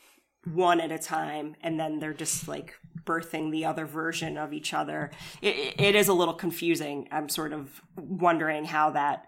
one 0.52 0.80
at 0.80 0.92
a 0.92 0.98
time 0.98 1.56
and 1.62 1.78
then 1.80 1.98
they're 2.00 2.12
just 2.14 2.46
like 2.48 2.74
birthing 3.04 3.50
the 3.50 3.64
other 3.64 3.86
version 3.86 4.36
of 4.38 4.52
each 4.52 4.72
other 4.74 5.10
it, 5.42 5.74
it 5.78 5.94
is 5.94 6.08
a 6.08 6.12
little 6.12 6.34
confusing 6.34 7.08
i'm 7.12 7.28
sort 7.28 7.52
of 7.52 7.80
wondering 7.96 8.64
how 8.64 8.90
that 8.90 9.26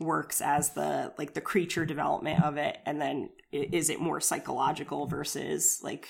works 0.00 0.40
as 0.40 0.70
the 0.70 1.12
like 1.18 1.34
the 1.34 1.40
creature 1.40 1.84
development 1.86 2.42
of 2.42 2.56
it 2.56 2.78
and 2.86 3.00
then 3.00 3.28
is 3.52 3.90
it 3.90 4.00
more 4.00 4.20
psychological 4.20 5.06
versus 5.06 5.80
like 5.82 6.08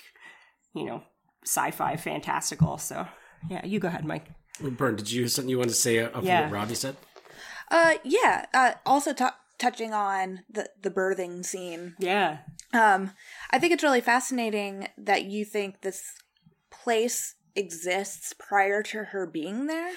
you 0.74 0.84
know 0.84 1.02
sci-fi 1.44 1.96
fantastical 1.96 2.78
so 2.78 3.06
yeah 3.50 3.64
you 3.66 3.78
go 3.78 3.88
ahead 3.88 4.04
mike 4.04 4.26
Bern, 4.60 4.94
did 4.94 5.10
you 5.10 5.22
have 5.22 5.32
something 5.32 5.50
you 5.50 5.58
wanted 5.58 5.70
to 5.70 5.74
say 5.74 6.00
off 6.04 6.14
of 6.14 6.24
Yeah. 6.24 6.42
what 6.42 6.52
Robbie 6.52 6.76
said? 6.76 6.94
Uh, 7.72 7.94
yeah. 8.04 8.46
Uh, 8.54 8.74
also 8.86 9.12
t- 9.12 9.24
touching 9.58 9.92
on 9.92 10.40
the 10.50 10.68
the 10.80 10.90
birthing 10.90 11.44
scene. 11.44 11.94
yeah 11.98 12.38
Um, 12.72 13.12
I 13.50 13.58
think 13.58 13.72
it's 13.72 13.82
really 13.82 14.00
fascinating 14.00 14.88
that 14.98 15.24
you 15.24 15.44
think 15.44 15.80
this 15.80 16.14
place 16.70 17.36
exists 17.54 18.34
prior 18.38 18.82
to 18.82 19.04
her 19.04 19.26
being 19.26 19.66
there. 19.66 19.92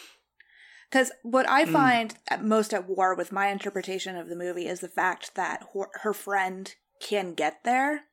Because 0.89 1.11
what 1.23 1.49
I 1.49 1.65
find 1.65 2.15
at 2.29 2.45
most 2.45 2.73
at 2.73 2.87
war 2.87 3.13
with 3.13 3.31
my 3.33 3.47
interpretation 3.47 4.15
of 4.15 4.29
the 4.29 4.37
movie 4.37 4.67
is 4.67 4.79
the 4.79 4.87
fact 4.87 5.35
that 5.35 5.65
her, 5.73 5.89
her 6.03 6.13
friend 6.13 6.73
can 7.01 7.33
get 7.33 7.63
there, 7.65 8.05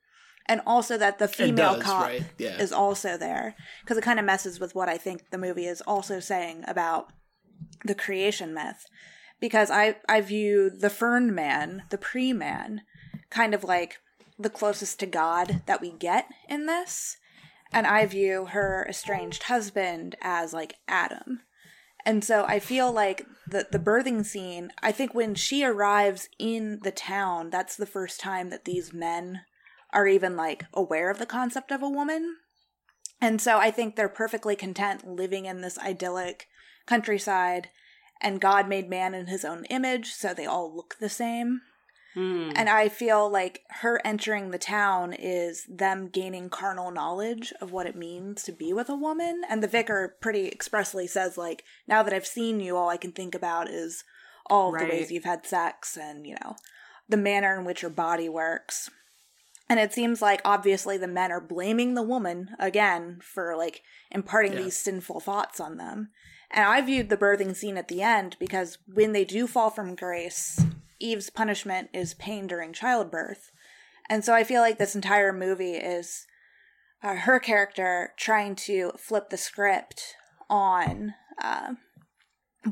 and 0.47 0.61
also 0.67 0.99
that 0.99 1.21
the 1.21 1.29
female 1.29 1.75
does, 1.75 1.83
cop 1.85 2.07
right? 2.07 2.25
Yeah. 2.37 2.57
is 2.59 2.73
also 2.73 3.17
there. 3.17 3.55
Because 3.83 3.97
it 3.97 4.03
kind 4.03 4.19
of 4.19 4.25
messes 4.25 4.59
with 4.59 4.75
what 4.75 4.89
I 4.89 4.99
think 4.99 5.31
the 5.31 5.39
movie 5.39 5.67
is 5.67 5.83
also 5.83 6.19
saying 6.19 6.65
about 6.67 7.13
the 7.85 7.95
creation 7.95 8.53
myth. 8.53 8.87
Because 9.41 9.71
I 9.71 9.97
I 10.09 10.21
view 10.21 10.71
the 10.71 10.91
Fern 10.91 11.35
Man, 11.35 11.85
the 11.91 11.99
Pre 11.99 12.33
Man, 12.33 12.83
kind 13.31 13.55
of 13.55 13.65
like 13.65 13.99
the 14.39 14.51
closest 14.51 14.99
to 15.01 15.07
God 15.07 15.63
that 15.67 15.81
we 15.81 15.93
get 15.93 16.27
in 16.49 16.67
this. 16.67 17.17
And 17.73 17.87
I 17.87 18.07
view 18.07 18.47
her 18.47 18.87
estranged 18.89 19.45
husband 19.45 20.17
as 20.23 20.53
like 20.53 20.77
Adam. 20.87 21.41
And 22.07 22.23
so 22.23 22.45
I 22.45 22.59
feel 22.59 22.93
like 22.93 23.27
the 23.49 23.67
the 23.71 23.79
birthing 23.79 24.25
scene, 24.25 24.71
I 24.83 24.93
think 24.93 25.15
when 25.15 25.35
she 25.35 25.65
arrives 25.65 26.29
in 26.39 26.81
the 26.83 26.93
town, 26.93 27.51
that's 27.51 27.77
the 27.77 27.87
first 27.87 28.21
time 28.21 28.51
that 28.51 28.65
these 28.65 28.93
men 28.93 29.43
are 29.93 30.07
even 30.07 30.37
like 30.37 30.67
aware 30.73 31.11
of 31.11 31.19
the 31.19 31.27
concept 31.27 31.71
of 31.71 31.83
a 31.83 31.89
woman. 31.89 32.37
And 33.21 33.41
so 33.41 33.59
I 33.59 33.71
think 33.71 33.97
they're 33.97 34.09
perfectly 34.09 34.57
content 34.57 35.07
living 35.07 35.47
in 35.47 35.63
this 35.63 35.79
idyllic 35.79 36.49
countryside 36.87 37.71
and 38.21 38.41
God 38.41 38.69
made 38.69 38.89
man 38.89 39.15
in 39.15 39.27
his 39.27 39.45
own 39.45 39.65
image, 39.67 40.13
so 40.13 40.33
they 40.33 40.47
all 40.47 40.75
look 40.75 40.97
the 41.01 41.09
same. 41.09 41.61
Hmm. 42.15 42.53
And 42.55 42.69
I 42.69 42.89
feel 42.89 43.29
like 43.29 43.63
her 43.81 44.01
entering 44.05 44.51
the 44.51 44.59
town 44.59 45.13
is 45.13 45.67
them 45.69 46.09
gaining 46.09 46.49
carnal 46.49 46.93
knowledge 46.93 47.53
of 47.61 47.73
what 47.73 47.87
it 47.87 47.97
means 47.97 48.45
to 48.45 48.53
be 48.53 48.73
with 48.73 48.89
a 48.89 48.95
woman. 48.95 49.43
And 49.49 49.63
the 49.63 49.69
vicar 49.69 50.15
pretty 50.21 50.47
expressly 50.47 51.09
says, 51.09 51.37
like, 51.37 51.65
now 51.89 52.05
that 52.05 52.15
I've 52.15 52.27
seen 52.27 52.61
you, 52.61 52.77
all 52.77 52.89
I 52.89 52.97
can 52.97 53.11
think 53.11 53.35
about 53.35 53.69
is 53.69 54.05
all 54.47 54.71
the 54.71 54.85
ways 54.85 55.11
you've 55.11 55.25
had 55.25 55.45
sex 55.45 55.97
and, 55.97 56.25
you 56.25 56.37
know, 56.41 56.55
the 57.09 57.17
manner 57.17 57.59
in 57.59 57.65
which 57.65 57.83
your 57.83 57.91
body 57.91 58.29
works. 58.29 58.91
And 59.69 59.81
it 59.81 59.93
seems 59.93 60.23
like 60.23 60.41
obviously 60.45 60.99
the 60.99 61.09
men 61.09 61.33
are 61.33 61.41
blaming 61.41 61.95
the 61.95 62.03
woman 62.03 62.51
again 62.59 63.19
for 63.23 63.57
like 63.57 63.83
imparting 64.11 64.53
Yeah. 64.53 64.63
these 64.63 64.77
sinful 64.77 65.21
thoughts 65.21 65.59
on 65.59 65.79
them. 65.79 66.11
And 66.55 66.65
I 66.65 66.81
viewed 66.83 67.09
the 67.09 67.17
birthing 67.17 67.57
scene 67.57 67.77
at 67.77 67.89
the 67.89 68.01
end 68.01 68.37
because 68.39 68.79
when 68.87 69.11
they 69.11 69.25
do 69.25 69.49
fall 69.49 69.71
from 69.71 69.97
grace, 69.97 70.65
Eve's 71.01 71.29
punishment 71.29 71.91
is 71.93 72.15
pain 72.15 72.47
during 72.47 72.73
childbirth. 72.73 73.51
And 74.09 74.25
so 74.25 74.33
I 74.33 74.45
feel 74.45 74.61
like 74.61 74.79
this 74.79 74.95
entire 74.95 75.33
movie 75.33 75.73
is 75.73 76.27
uh, 77.03 77.17
her 77.17 77.41
character 77.41 78.13
trying 78.17 78.55
to 78.55 78.93
flip 78.97 79.31
the 79.31 79.37
script 79.37 80.15
on 80.49 81.15
uh, 81.43 81.75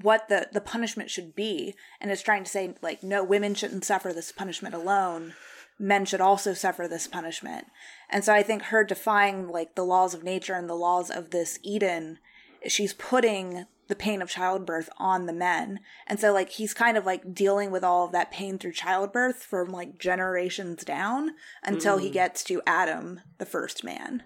what 0.01 0.29
the, 0.29 0.47
the 0.53 0.61
punishment 0.61 1.11
should 1.11 1.35
be. 1.35 1.75
And 2.01 2.09
is 2.09 2.23
trying 2.23 2.45
to 2.45 2.51
say, 2.51 2.75
like, 2.83 3.03
no, 3.03 3.25
women 3.25 3.57
shouldn't 3.57 3.85
suffer 3.85 4.13
this 4.13 4.31
punishment 4.31 4.77
alone. 4.77 5.35
Men 5.77 6.05
should 6.05 6.21
also 6.21 6.55
suffer 6.55 6.87
this 6.87 7.09
punishment. 7.09 7.67
And 8.09 8.23
so 8.23 8.33
I 8.33 8.45
think 8.45 8.63
her 8.63 8.85
defying, 8.85 9.49
like, 9.49 9.75
the 9.75 9.85
laws 9.85 10.15
of 10.15 10.23
nature 10.23 10.55
and 10.55 10.71
the 10.71 10.75
laws 10.75 11.11
of 11.11 11.31
this 11.31 11.59
Eden, 11.65 12.21
she's 12.69 12.95
putting 12.95 13.67
the 13.89 13.97
pain 13.97 14.23
of 14.23 14.31
childbirth 14.31 14.89
on 14.99 15.27
the 15.27 15.33
men. 15.33 15.81
And 16.07 16.19
so 16.19 16.33
like 16.33 16.51
he's 16.51 16.75
kind 16.75 16.97
of 16.97 17.05
like 17.05 17.35
dealing 17.35 17.71
with 17.71 17.85
all 17.85 18.07
of 18.07 18.13
that 18.13 18.31
pain 18.31 18.59
through 18.59 18.73
childbirth 18.73 19.43
from 19.43 19.71
like 19.71 19.99
generations 19.99 20.85
down 20.85 21.33
until 21.63 21.99
he 21.99 22.11
gets 22.11 22.45
to 22.45 22.63
Adam, 22.67 23.21
the 23.39 23.47
first 23.47 23.85
man. 23.85 24.23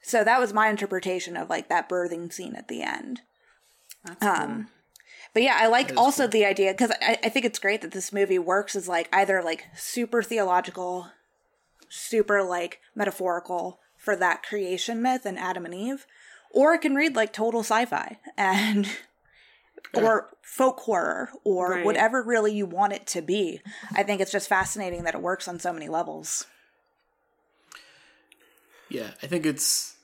So 0.00 0.24
that 0.24 0.40
was 0.40 0.52
my 0.52 0.68
interpretation 0.68 1.36
of 1.36 1.50
like 1.50 1.68
that 1.68 1.88
birthing 1.88 2.32
scene 2.32 2.54
at 2.54 2.68
the 2.68 2.82
end. 2.82 3.22
um 4.20 4.68
but 5.34 5.42
yeah, 5.42 5.58
I 5.60 5.66
like 5.66 5.92
also 5.96 6.26
the 6.26 6.44
idea 6.44 6.72
because 6.72 6.90
I, 7.02 7.18
I 7.22 7.28
think 7.28 7.44
it's 7.44 7.58
great 7.58 7.82
that 7.82 7.92
this 7.92 8.12
movie 8.12 8.38
works 8.38 8.74
as 8.74 8.88
like 8.88 9.08
either 9.12 9.42
like 9.42 9.66
super 9.76 10.22
theological, 10.22 11.08
super 11.88 12.42
like 12.42 12.80
metaphorical 12.94 13.80
for 13.96 14.16
that 14.16 14.42
creation 14.42 15.02
myth 15.02 15.26
and 15.26 15.38
Adam 15.38 15.64
and 15.64 15.74
Eve, 15.74 16.06
or 16.52 16.74
it 16.74 16.80
can 16.80 16.94
read 16.94 17.16
like 17.16 17.32
total 17.32 17.60
sci-fi 17.60 18.18
and 18.36 18.88
or 19.94 20.30
folk 20.42 20.80
horror 20.80 21.30
or 21.44 21.70
Right. 21.70 21.84
whatever 21.84 22.22
really 22.22 22.54
you 22.54 22.66
want 22.66 22.92
it 22.92 23.06
to 23.08 23.22
be. 23.22 23.60
I 23.94 24.02
think 24.02 24.20
it's 24.20 24.32
just 24.32 24.48
fascinating 24.48 25.04
that 25.04 25.14
it 25.14 25.22
works 25.22 25.48
on 25.48 25.58
so 25.58 25.72
many 25.72 25.88
levels. 25.88 26.46
Yeah, 28.88 29.10
I 29.22 29.26
think 29.26 29.44
it's 29.46 29.96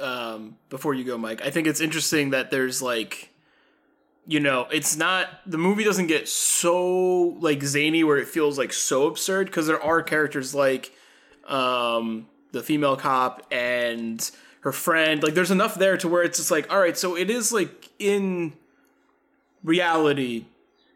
um 0.00 0.56
before 0.68 0.94
you 0.94 1.04
go, 1.04 1.16
Mike, 1.16 1.42
I 1.44 1.50
think 1.50 1.66
it's 1.66 1.80
interesting 1.80 2.30
that 2.30 2.50
there's 2.50 2.82
like 2.82 3.30
you 4.28 4.40
know, 4.40 4.66
it's 4.72 4.96
not 4.96 5.28
the 5.46 5.58
movie 5.58 5.84
doesn't 5.84 6.08
get 6.08 6.28
so 6.28 7.36
like 7.40 7.62
zany 7.62 8.02
where 8.02 8.16
it 8.16 8.26
feels 8.26 8.58
like 8.58 8.72
so 8.72 9.06
absurd 9.06 9.46
because 9.46 9.68
there 9.68 9.80
are 9.82 10.02
characters 10.02 10.54
like 10.54 10.90
um 11.46 12.26
the 12.52 12.62
female 12.62 12.96
cop 12.96 13.46
and 13.52 14.30
her 14.66 14.72
friend. 14.72 15.22
Like 15.22 15.34
there's 15.34 15.52
enough 15.52 15.76
there 15.76 15.96
to 15.96 16.08
where 16.08 16.24
it's 16.24 16.38
just 16.38 16.50
like, 16.50 16.72
all 16.72 16.80
right, 16.80 16.98
so 16.98 17.16
it 17.16 17.30
is 17.30 17.52
like 17.52 17.88
in 18.00 18.52
reality 19.62 20.46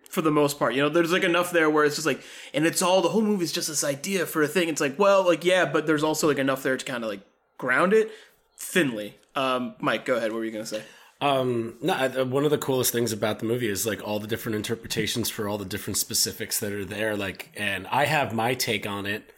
for 0.08 0.22
the 0.22 0.30
most 0.32 0.58
part. 0.58 0.74
You 0.74 0.82
know, 0.82 0.88
there's 0.88 1.12
like 1.12 1.22
enough 1.22 1.52
there 1.52 1.70
where 1.70 1.84
it's 1.84 1.94
just 1.94 2.06
like, 2.06 2.20
and 2.52 2.66
it's 2.66 2.82
all 2.82 3.00
the 3.00 3.10
whole 3.10 3.22
movie 3.22 3.44
is 3.44 3.52
just 3.52 3.68
this 3.68 3.84
idea 3.84 4.26
for 4.26 4.42
a 4.42 4.48
thing. 4.48 4.68
It's 4.68 4.80
like, 4.80 4.98
well, 4.98 5.24
like 5.24 5.44
yeah, 5.44 5.66
but 5.66 5.86
there's 5.86 6.02
also 6.02 6.26
like 6.26 6.38
enough 6.38 6.64
there 6.64 6.76
to 6.76 6.84
kind 6.84 7.04
of 7.04 7.10
like 7.10 7.20
ground 7.58 7.92
it 7.92 8.10
thinly. 8.58 9.14
Um, 9.36 9.76
Mike, 9.78 10.04
go 10.04 10.16
ahead. 10.16 10.32
What 10.32 10.38
were 10.38 10.44
you 10.44 10.50
gonna 10.50 10.66
say? 10.66 10.82
Um, 11.20 11.76
no, 11.80 11.92
I- 11.92 12.08
uh, 12.08 12.24
one 12.24 12.44
of 12.44 12.50
the 12.50 12.58
coolest 12.58 12.90
things 12.90 13.12
about 13.12 13.38
the 13.38 13.44
movie 13.44 13.68
is 13.68 13.86
like 13.86 14.02
all 14.02 14.18
the 14.18 14.26
different 14.26 14.56
interpretations 14.56 15.30
for 15.30 15.48
all 15.48 15.58
the 15.58 15.64
different 15.64 15.96
specifics 15.96 16.58
that 16.58 16.72
are 16.72 16.84
there. 16.84 17.16
Like, 17.16 17.52
and 17.56 17.86
I 17.86 18.06
have 18.06 18.34
my 18.34 18.54
take 18.54 18.84
on 18.84 19.06
it. 19.06 19.32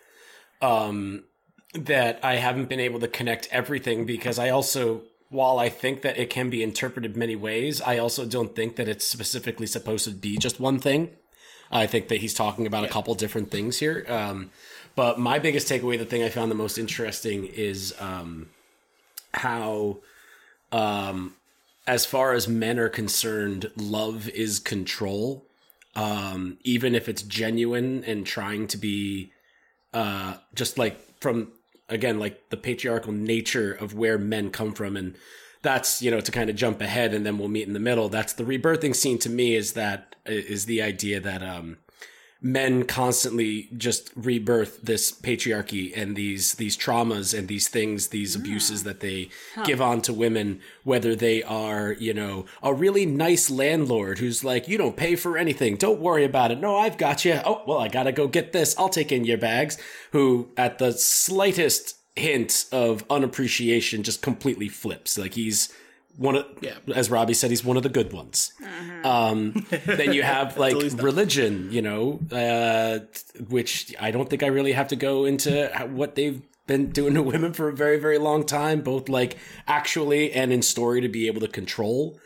Um, 0.62 1.24
that 1.72 2.20
I 2.22 2.36
haven't 2.36 2.68
been 2.68 2.80
able 2.80 3.00
to 3.00 3.08
connect 3.08 3.48
everything 3.50 4.04
because 4.04 4.38
I 4.38 4.50
also 4.50 5.02
while 5.32 5.58
I 5.58 5.70
think 5.70 6.02
that 6.02 6.18
it 6.18 6.28
can 6.28 6.50
be 6.50 6.62
interpreted 6.62 7.16
many 7.16 7.34
ways, 7.34 7.80
I 7.80 7.96
also 7.96 8.26
don't 8.26 8.54
think 8.54 8.76
that 8.76 8.86
it's 8.86 9.06
specifically 9.06 9.66
supposed 9.66 10.04
to 10.04 10.10
be 10.10 10.36
just 10.36 10.60
one 10.60 10.78
thing. 10.78 11.08
I 11.70 11.86
think 11.86 12.08
that 12.08 12.18
he's 12.20 12.34
talking 12.34 12.66
about 12.66 12.84
a 12.84 12.88
couple 12.88 13.14
different 13.14 13.50
things 13.50 13.78
here. 13.78 14.04
Um, 14.08 14.50
but 14.94 15.18
my 15.18 15.38
biggest 15.38 15.66
takeaway, 15.68 15.96
the 15.96 16.04
thing 16.04 16.22
I 16.22 16.28
found 16.28 16.50
the 16.50 16.54
most 16.54 16.76
interesting 16.76 17.46
is 17.46 17.94
um, 17.98 18.50
how, 19.32 20.00
um, 20.70 21.34
as 21.86 22.04
far 22.04 22.34
as 22.34 22.46
men 22.46 22.78
are 22.78 22.90
concerned, 22.90 23.70
love 23.74 24.28
is 24.28 24.58
control. 24.58 25.46
Um, 25.96 26.58
even 26.62 26.94
if 26.94 27.08
it's 27.08 27.22
genuine 27.22 28.04
and 28.04 28.26
trying 28.26 28.66
to 28.68 28.76
be 28.76 29.32
uh, 29.94 30.34
just 30.54 30.76
like 30.76 31.00
from 31.20 31.52
again 31.92 32.18
like 32.18 32.48
the 32.50 32.56
patriarchal 32.56 33.12
nature 33.12 33.72
of 33.72 33.94
where 33.94 34.18
men 34.18 34.50
come 34.50 34.72
from 34.72 34.96
and 34.96 35.14
that's 35.62 36.02
you 36.02 36.10
know 36.10 36.20
to 36.20 36.32
kind 36.32 36.50
of 36.50 36.56
jump 36.56 36.80
ahead 36.80 37.14
and 37.14 37.24
then 37.24 37.38
we'll 37.38 37.48
meet 37.48 37.66
in 37.66 37.72
the 37.72 37.80
middle. 37.80 38.08
That's 38.08 38.32
the 38.32 38.44
rebirthing 38.44 38.94
scene 38.94 39.18
to 39.20 39.30
me 39.30 39.54
is 39.54 39.72
that 39.72 40.16
is 40.26 40.66
the 40.66 40.82
idea 40.82 41.20
that 41.20 41.42
um 41.42 41.78
men 42.42 42.84
constantly 42.84 43.68
just 43.76 44.10
rebirth 44.16 44.82
this 44.82 45.12
patriarchy 45.12 45.96
and 45.96 46.16
these 46.16 46.54
these 46.54 46.76
traumas 46.76 47.36
and 47.38 47.46
these 47.46 47.68
things 47.68 48.08
these 48.08 48.34
abuses 48.34 48.82
that 48.82 48.98
they 48.98 49.28
give 49.64 49.80
on 49.80 50.02
to 50.02 50.12
women 50.12 50.60
whether 50.82 51.14
they 51.14 51.40
are 51.44 51.92
you 51.92 52.12
know 52.12 52.44
a 52.62 52.74
really 52.74 53.06
nice 53.06 53.48
landlord 53.48 54.18
who's 54.18 54.42
like 54.42 54.66
you 54.66 54.76
don't 54.76 54.96
pay 54.96 55.14
for 55.14 55.38
anything. 55.38 55.76
Don't 55.76 56.00
worry 56.00 56.24
about 56.24 56.50
it. 56.50 56.58
No 56.58 56.76
i've 56.76 56.98
got 56.98 57.24
you 57.24 57.40
oh 57.44 57.62
well 57.66 57.78
i 57.78 57.88
gotta 57.88 58.12
go 58.12 58.26
get 58.26 58.52
this. 58.52 58.76
I'll 58.76 58.88
take 58.88 59.12
in 59.12 59.24
your 59.24 59.38
bags. 59.38 59.78
Who 60.10 60.50
at 60.56 60.78
the 60.78 60.92
slightest 60.92 61.96
hint 62.16 62.66
of 62.72 63.04
unappreciation 63.08 64.02
just 64.02 64.22
completely 64.22 64.68
flips. 64.68 65.16
Like 65.16 65.34
he's 65.34 65.72
one 66.16 66.36
of 66.36 66.46
Yeah. 66.60 66.74
as 66.94 67.10
robbie 67.10 67.34
said 67.34 67.50
he's 67.50 67.64
one 67.64 67.76
of 67.76 67.82
the 67.82 67.88
good 67.88 68.12
ones 68.12 68.52
um, 69.04 69.66
then 69.86 70.12
you 70.12 70.22
have 70.22 70.56
like 70.64 70.76
religion, 71.02 71.68
you 71.72 71.82
know, 71.82 72.20
uh, 72.30 73.00
which 73.48 73.94
I 74.00 74.10
don't 74.10 74.28
think 74.30 74.42
I 74.42 74.46
really 74.46 74.72
have 74.72 74.88
to 74.88 74.96
go 74.96 75.24
into 75.24 75.68
what 75.90 76.14
they've 76.14 76.40
been 76.66 76.90
doing 76.90 77.14
to 77.14 77.22
women 77.22 77.52
for 77.52 77.68
a 77.68 77.72
very, 77.74 77.98
very 77.98 78.18
long 78.18 78.44
time, 78.46 78.80
both 78.82 79.08
like 79.08 79.36
actually 79.66 80.32
and 80.32 80.52
in 80.52 80.62
story 80.62 81.00
to 81.00 81.08
be 81.08 81.26
able 81.26 81.40
to 81.40 81.48
control. 81.48 82.18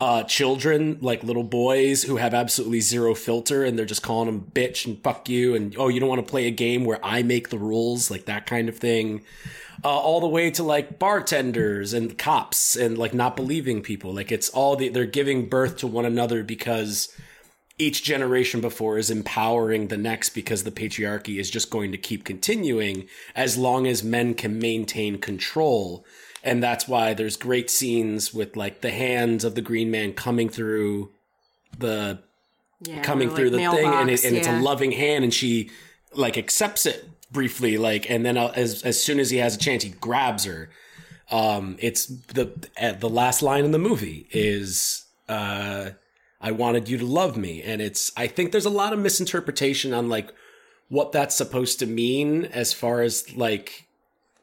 Uh, 0.00 0.22
children, 0.22 0.96
like 1.02 1.22
little 1.22 1.44
boys 1.44 2.04
who 2.04 2.16
have 2.16 2.32
absolutely 2.32 2.80
zero 2.80 3.14
filter 3.14 3.64
and 3.64 3.78
they're 3.78 3.84
just 3.84 4.02
calling 4.02 4.24
them 4.24 4.50
bitch 4.54 4.86
and 4.86 5.02
fuck 5.02 5.28
you 5.28 5.54
and, 5.54 5.76
oh, 5.76 5.88
you 5.88 6.00
don't 6.00 6.08
want 6.08 6.24
to 6.24 6.30
play 6.30 6.46
a 6.46 6.50
game 6.50 6.86
where 6.86 7.04
I 7.04 7.22
make 7.22 7.50
the 7.50 7.58
rules, 7.58 8.10
like 8.10 8.24
that 8.24 8.46
kind 8.46 8.70
of 8.70 8.78
thing 8.78 9.20
uh, 9.84 9.88
all 9.88 10.20
the 10.20 10.28
way 10.28 10.50
to 10.50 10.62
like 10.62 10.98
bartenders 10.98 11.92
and 11.92 12.18
cops 12.18 12.76
and 12.76 12.98
like 12.98 13.14
not 13.14 13.36
believing 13.36 13.82
people. 13.82 14.12
Like 14.12 14.30
it's 14.30 14.48
all 14.50 14.76
the, 14.76 14.88
they're 14.88 15.06
giving 15.06 15.48
birth 15.48 15.78
to 15.78 15.86
one 15.86 16.04
another 16.04 16.42
because 16.42 17.14
each 17.78 18.04
generation 18.04 18.60
before 18.60 18.98
is 18.98 19.10
empowering 19.10 19.88
the 19.88 19.96
next 19.96 20.30
because 20.30 20.64
the 20.64 20.70
patriarchy 20.70 21.38
is 21.38 21.50
just 21.50 21.70
going 21.70 21.92
to 21.92 21.98
keep 21.98 22.24
continuing 22.24 23.08
as 23.34 23.56
long 23.56 23.86
as 23.86 24.04
men 24.04 24.34
can 24.34 24.58
maintain 24.58 25.18
control. 25.18 26.04
And 26.42 26.62
that's 26.62 26.88
why 26.88 27.14
there's 27.14 27.36
great 27.36 27.70
scenes 27.70 28.32
with 28.32 28.56
like 28.56 28.80
the 28.80 28.90
hands 28.90 29.44
of 29.44 29.54
the 29.54 29.60
green 29.60 29.90
man 29.90 30.14
coming 30.14 30.48
through 30.48 31.10
the 31.78 32.20
Yeah, 32.80 33.02
coming 33.02 33.28
or, 33.28 33.36
through 33.36 33.50
like, 33.50 33.70
the 33.70 33.76
thing 33.76 33.92
and, 33.92 34.10
it, 34.10 34.24
and 34.24 34.36
it's 34.36 34.48
a 34.48 34.60
loving 34.60 34.92
hand 34.92 35.24
and 35.24 35.34
she 35.34 35.70
like 36.14 36.38
accepts 36.38 36.86
it 36.86 37.08
briefly 37.30 37.76
like 37.76 38.10
and 38.10 38.24
then 38.26 38.36
uh, 38.36 38.52
as 38.56 38.82
as 38.82 39.00
soon 39.02 39.20
as 39.20 39.30
he 39.30 39.36
has 39.36 39.54
a 39.54 39.58
chance 39.58 39.82
he 39.82 39.90
grabs 39.90 40.44
her. 40.44 40.70
Um 41.30 41.76
it's 41.78 42.06
the 42.06 42.52
uh, 42.80 42.92
the 42.92 43.08
last 43.08 43.42
line 43.42 43.64
in 43.64 43.70
the 43.70 43.78
movie 43.78 44.26
is 44.32 45.04
uh 45.28 45.90
I 46.40 46.52
wanted 46.52 46.88
you 46.88 46.96
to 46.98 47.06
love 47.06 47.36
me 47.36 47.62
and 47.62 47.82
it's 47.82 48.12
I 48.16 48.26
think 48.26 48.50
there's 48.50 48.64
a 48.64 48.70
lot 48.70 48.92
of 48.92 48.98
misinterpretation 48.98 49.92
on 49.92 50.08
like 50.08 50.32
what 50.88 51.12
that's 51.12 51.36
supposed 51.36 51.78
to 51.78 51.86
mean 51.86 52.46
as 52.46 52.72
far 52.72 53.02
as 53.02 53.36
like 53.36 53.86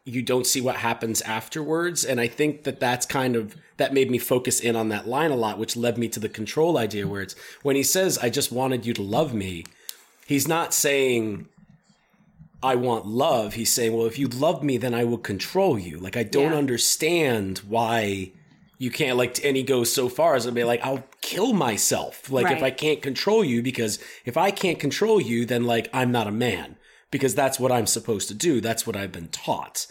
you 0.07 0.21
don't 0.21 0.47
see 0.47 0.61
what 0.61 0.77
happens 0.77 1.21
afterwards. 1.21 2.05
And 2.05 2.19
i 2.21 2.27
think 2.27 2.63
that 2.63 2.79
that's 2.79 3.05
kind 3.05 3.35
of 3.35 3.55
that 3.77 3.93
made 3.93 4.09
me 4.09 4.17
focus 4.17 4.59
in 4.59 4.75
on 4.75 4.89
that 4.89 5.07
line 5.07 5.31
a 5.31 5.35
lot 5.35 5.59
which 5.59 5.75
led 5.75 5.97
me 5.97 6.07
to 6.09 6.19
the 6.19 6.29
control 6.29 6.77
idea 6.77 7.07
where 7.07 7.21
it's 7.21 7.35
when 7.61 7.75
he 7.75 7.83
says 7.83 8.17
i 8.19 8.29
just 8.29 8.51
wanted 8.51 8.85
you 8.85 8.93
to 8.93 9.01
love 9.03 9.33
me 9.33 9.65
he's 10.25 10.47
not 10.47 10.73
saying 10.73 11.47
i 12.63 12.73
want 12.75 13.05
love. 13.05 13.53
He's 13.53 13.71
saying 13.71 13.93
well 13.95 14.05
if 14.07 14.17
you 14.17 14.27
love 14.27 14.63
me 14.63 14.77
then 14.77 14.93
i 14.93 15.03
will 15.03 15.17
control 15.19 15.77
you. 15.77 15.99
Like 15.99 16.17
i 16.17 16.23
don't 16.23 16.53
Yeah. 16.53 16.57
understand 16.57 17.59
why 17.59 18.31
you 18.79 18.89
can't 18.91 19.17
like 19.17 19.43
and 19.43 19.57
he 19.57 19.63
goes 19.63 19.91
so 19.91 20.07
far 20.09 20.35
as 20.35 20.45
to 20.45 20.51
be 20.51 20.63
like 20.63 20.83
i'll 20.85 21.03
kill 21.21 21.51
myself. 21.53 22.31
Like 22.31 22.49
if 22.51 22.63
i 22.63 22.71
can't 22.71 23.01
control 23.01 23.43
you 23.43 23.61
because 23.61 23.99
if 24.25 24.37
i 24.37 24.49
can't 24.51 24.79
control 24.79 25.19
you 25.21 25.45
then 25.45 25.65
like 25.65 25.89
i'm 25.93 26.11
not 26.11 26.27
a 26.27 26.31
man 26.31 26.76
because 27.11 27.35
that's 27.35 27.59
what 27.59 27.71
i'm 27.71 27.87
supposed 27.87 28.27
to 28.27 28.33
do. 28.33 28.61
That's 28.61 28.85
what 28.85 28.95
i've 28.95 29.11
been 29.11 29.29
taught. 29.29 29.87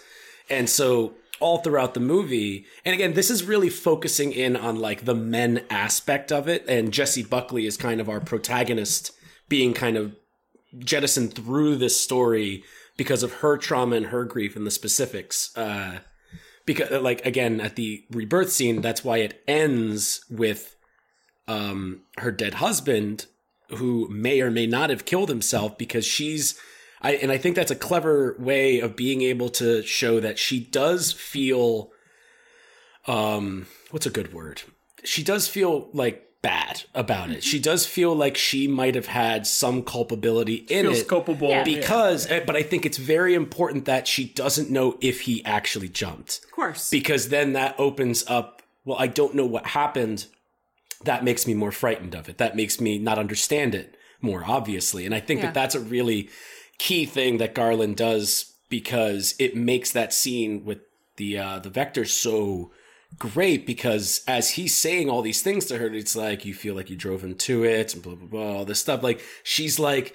And 0.48 0.68
so 0.68 1.14
all 1.38 1.58
throughout 1.58 1.92
the 1.94 2.00
movie 2.00 2.64
and 2.84 2.94
again 2.94 3.12
this 3.12 3.30
is 3.30 3.44
really 3.44 3.68
focusing 3.68 4.32
in 4.32 4.56
on 4.56 4.76
like 4.76 5.04
the 5.04 5.14
men 5.14 5.64
aspect 5.70 6.32
of 6.32 6.48
it. 6.48 6.64
And 6.68 6.92
Jessie 6.92 7.22
Buckley 7.22 7.66
is 7.66 7.76
kind 7.76 8.00
of 8.00 8.08
our 8.08 8.20
protagonist 8.20 9.12
being 9.48 9.74
kind 9.74 9.96
of 9.96 10.14
jettisoned 10.78 11.34
through 11.34 11.76
this 11.76 12.00
story 12.00 12.64
because 12.96 13.22
of 13.22 13.34
her 13.34 13.56
trauma 13.56 13.96
and 13.96 14.06
her 14.06 14.24
grief 14.24 14.56
and 14.56 14.66
the 14.66 14.70
specifics 14.70 15.56
uh 15.56 15.98
because 16.66 16.90
like 17.02 17.24
again 17.24 17.60
at 17.60 17.76
the 17.76 18.04
rebirth 18.10 18.50
scene 18.50 18.80
that's 18.82 19.04
why 19.04 19.18
it 19.18 19.42
ends 19.46 20.24
with 20.28 20.76
um 21.48 22.02
her 22.18 22.32
dead 22.32 22.54
husband 22.54 23.26
who 23.70 24.08
may 24.10 24.40
or 24.40 24.50
may 24.50 24.66
not 24.66 24.90
have 24.90 25.04
killed 25.04 25.28
himself 25.28 25.78
because 25.78 26.04
she's 26.04 26.58
I 27.02 27.12
and 27.14 27.30
I 27.30 27.38
think 27.38 27.56
that's 27.56 27.70
a 27.70 27.76
clever 27.76 28.36
way 28.38 28.80
of 28.80 28.96
being 28.96 29.22
able 29.22 29.48
to 29.50 29.82
show 29.82 30.20
that 30.20 30.38
she 30.38 30.60
does 30.60 31.12
feel 31.12 31.90
um 33.06 33.66
what's 33.90 34.06
a 34.06 34.10
good 34.10 34.32
word? 34.32 34.62
She 35.04 35.22
does 35.22 35.46
feel 35.48 35.88
like 35.92 36.22
bad 36.42 36.84
about 36.94 37.30
it. 37.30 37.42
She 37.42 37.58
does 37.58 37.86
feel 37.86 38.14
like 38.14 38.36
she 38.36 38.68
might 38.68 38.94
have 38.94 39.06
had 39.06 39.46
some 39.46 39.82
culpability 39.82 40.54
in 40.68 40.84
Feels 40.86 41.00
it 41.00 41.08
culpable. 41.08 41.48
Yeah. 41.48 41.64
because 41.64 42.26
eh, 42.30 42.42
but 42.46 42.54
I 42.56 42.62
think 42.62 42.86
it's 42.86 42.98
very 42.98 43.34
important 43.34 43.84
that 43.86 44.06
she 44.06 44.24
doesn't 44.26 44.70
know 44.70 44.96
if 45.00 45.22
he 45.22 45.44
actually 45.44 45.88
jumped 45.88 46.40
Of 46.44 46.50
course. 46.52 46.90
because 46.90 47.28
then 47.30 47.52
that 47.54 47.74
opens 47.78 48.24
up 48.28 48.62
well 48.84 48.96
i 49.00 49.06
don't 49.08 49.34
know 49.34 49.46
what 49.46 49.66
happened 49.68 50.26
that 51.04 51.24
makes 51.24 51.46
me 51.46 51.54
more 51.54 51.72
frightened 51.72 52.14
of 52.14 52.28
it 52.28 52.38
that 52.38 52.54
makes 52.54 52.80
me 52.80 52.98
not 52.98 53.18
understand 53.18 53.74
it 53.74 53.96
more 54.20 54.44
obviously 54.46 55.04
and 55.04 55.14
i 55.14 55.20
think 55.20 55.40
Yeah. 55.40 55.46
that 55.46 55.54
that's 55.54 55.74
a 55.74 55.80
really 55.80 56.28
key 56.78 57.04
thing 57.04 57.38
that 57.38 57.54
garland 57.54 57.96
does 57.96 58.54
because 58.68 59.34
it 59.38 59.56
makes 59.56 59.92
that 59.92 60.12
scene 60.12 60.64
with 60.64 60.78
the 61.16 61.38
uh 61.38 61.58
the 61.58 61.70
vicar 61.70 62.04
so 62.04 62.70
great 63.18 63.66
because 63.66 64.22
as 64.26 64.50
he's 64.50 64.76
saying 64.76 65.08
all 65.08 65.22
these 65.22 65.42
things 65.42 65.64
to 65.64 65.78
her 65.78 65.86
it's 65.86 66.16
like 66.16 66.44
you 66.44 66.52
feel 66.52 66.74
like 66.74 66.90
you 66.90 66.96
drove 66.96 67.22
him 67.22 67.34
to 67.34 67.64
it 67.64 67.94
and 67.94 68.02
blah 68.02 68.14
blah 68.14 68.26
blah 68.26 68.58
all 68.58 68.64
this 68.64 68.80
stuff 68.80 69.02
like 69.02 69.20
she's 69.42 69.78
like 69.78 70.14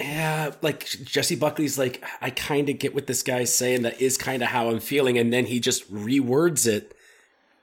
yeah, 0.00 0.52
like 0.62 0.86
Jessie 0.86 1.36
Buckley's 1.36 1.78
like, 1.78 2.02
I 2.20 2.30
kind 2.30 2.68
of 2.68 2.78
get 2.78 2.94
what 2.94 3.06
this 3.06 3.22
guy's 3.22 3.54
saying. 3.54 3.82
That 3.82 4.00
is 4.00 4.16
kind 4.16 4.42
of 4.42 4.48
how 4.48 4.70
I'm 4.70 4.80
feeling. 4.80 5.18
And 5.18 5.32
then 5.32 5.46
he 5.46 5.60
just 5.60 5.92
rewords 5.92 6.66
it 6.66 6.96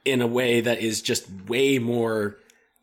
in 0.06 0.22
a 0.22 0.28
way 0.28 0.62
that 0.62 0.80
is 0.80 1.02
just 1.02 1.28
way 1.48 1.80
more 1.80 2.38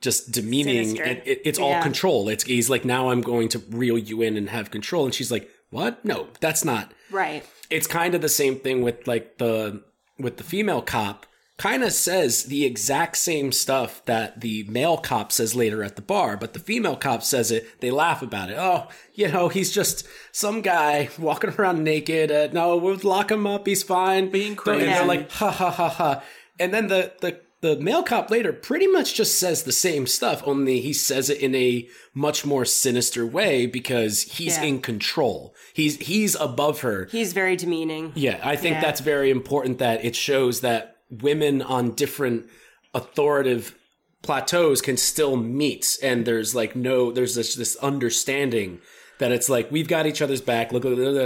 just 0.04 0.30
demeaning. 0.30 0.84
Sinister. 0.90 1.02
And 1.02 1.22
it, 1.24 1.40
it's 1.44 1.58
all 1.58 1.70
Yeah. 1.70 1.82
control. 1.82 2.28
It's 2.28 2.44
he's 2.44 2.70
like, 2.70 2.84
now 2.84 3.10
I'm 3.10 3.22
going 3.22 3.48
to 3.48 3.58
reel 3.70 3.98
you 3.98 4.22
in 4.22 4.36
and 4.36 4.48
have 4.50 4.70
control. 4.70 5.04
And 5.06 5.12
she's 5.14 5.32
like, 5.32 5.50
what? 5.70 6.04
No, 6.04 6.28
that's 6.40 6.64
not. 6.64 6.92
right. 7.10 7.44
It's 7.70 7.86
kind 7.88 8.14
of 8.14 8.20
the 8.20 8.28
same 8.28 8.60
thing 8.60 8.82
with 8.82 9.06
like 9.08 9.38
the 9.38 9.82
with 10.18 10.36
the 10.36 10.44
female 10.44 10.82
cop. 10.82 11.26
Kind 11.56 11.84
of 11.84 11.92
says 11.92 12.44
the 12.44 12.64
exact 12.64 13.16
same 13.16 13.52
stuff 13.52 14.04
that 14.06 14.40
the 14.40 14.64
male 14.68 14.96
cop 14.96 15.30
says 15.32 15.54
later 15.54 15.84
at 15.84 15.94
the 15.94 16.02
bar, 16.02 16.36
but 16.36 16.52
the 16.52 16.58
female 16.58 16.96
cop 16.96 17.22
says 17.22 17.50
it. 17.52 17.80
They 17.80 17.92
laugh 17.92 18.22
about 18.22 18.50
it. 18.50 18.56
Oh, 18.58 18.88
you 19.14 19.28
know, 19.28 19.48
he's 19.48 19.72
just 19.72 20.04
some 20.32 20.62
guy 20.62 21.08
walking 21.18 21.50
around 21.50 21.84
naked. 21.84 22.30
Uh, 22.32 22.48
no, 22.52 22.76
we'll 22.76 22.98
lock 23.04 23.30
him 23.30 23.46
up. 23.46 23.66
He's 23.66 23.84
fine. 23.84 24.30
Being 24.30 24.48
And 24.48 24.56
crazy. 24.56 24.84
they're 24.86 25.06
like, 25.06 25.30
ha 25.30 25.50
ha 25.50 25.70
ha 25.70 25.88
ha. 25.88 26.22
And 26.58 26.74
then 26.74 26.88
the 26.88 27.12
the 27.20 27.40
the 27.64 27.76
male 27.80 28.02
cop 28.02 28.30
later 28.30 28.52
pretty 28.52 28.86
much 28.86 29.14
just 29.14 29.38
says 29.38 29.62
the 29.62 29.72
same 29.72 30.06
stuff, 30.06 30.42
only 30.44 30.80
he 30.80 30.92
says 30.92 31.30
it 31.30 31.38
in 31.40 31.54
a 31.54 31.88
much 32.12 32.44
more 32.44 32.66
sinister 32.66 33.24
way 33.24 33.64
because 33.64 34.22
he's 34.36 34.58
Yeah. 34.58 34.64
in 34.64 34.80
control. 34.82 35.54
He's 35.72 35.96
he's 36.00 36.34
above 36.34 36.80
her. 36.82 37.08
He's 37.10 37.32
very 37.32 37.56
demeaning. 37.56 38.12
Yeah, 38.14 38.38
I 38.44 38.56
think 38.56 38.74
Yeah. 38.74 38.80
that's 38.82 39.00
very 39.00 39.30
important 39.30 39.78
that 39.78 40.04
it 40.04 40.14
shows 40.14 40.60
that 40.60 40.96
women 41.10 41.62
on 41.62 41.92
different 41.92 42.46
authoritative 42.92 43.74
plateaus 44.22 44.80
can 44.82 44.96
still 44.98 45.36
meet 45.36 45.98
and 46.02 46.26
there's 46.26 46.54
like 46.54 46.76
no 46.76 47.10
there's 47.12 47.34
this 47.34 47.54
this 47.54 47.76
understanding 47.76 48.80
that 49.18 49.32
it's 49.32 49.48
like 49.48 49.70
we've 49.70 49.88
got 49.88 50.06
each 50.06 50.20
other's 50.22 50.40
back 50.40 50.72
look, 50.72 50.82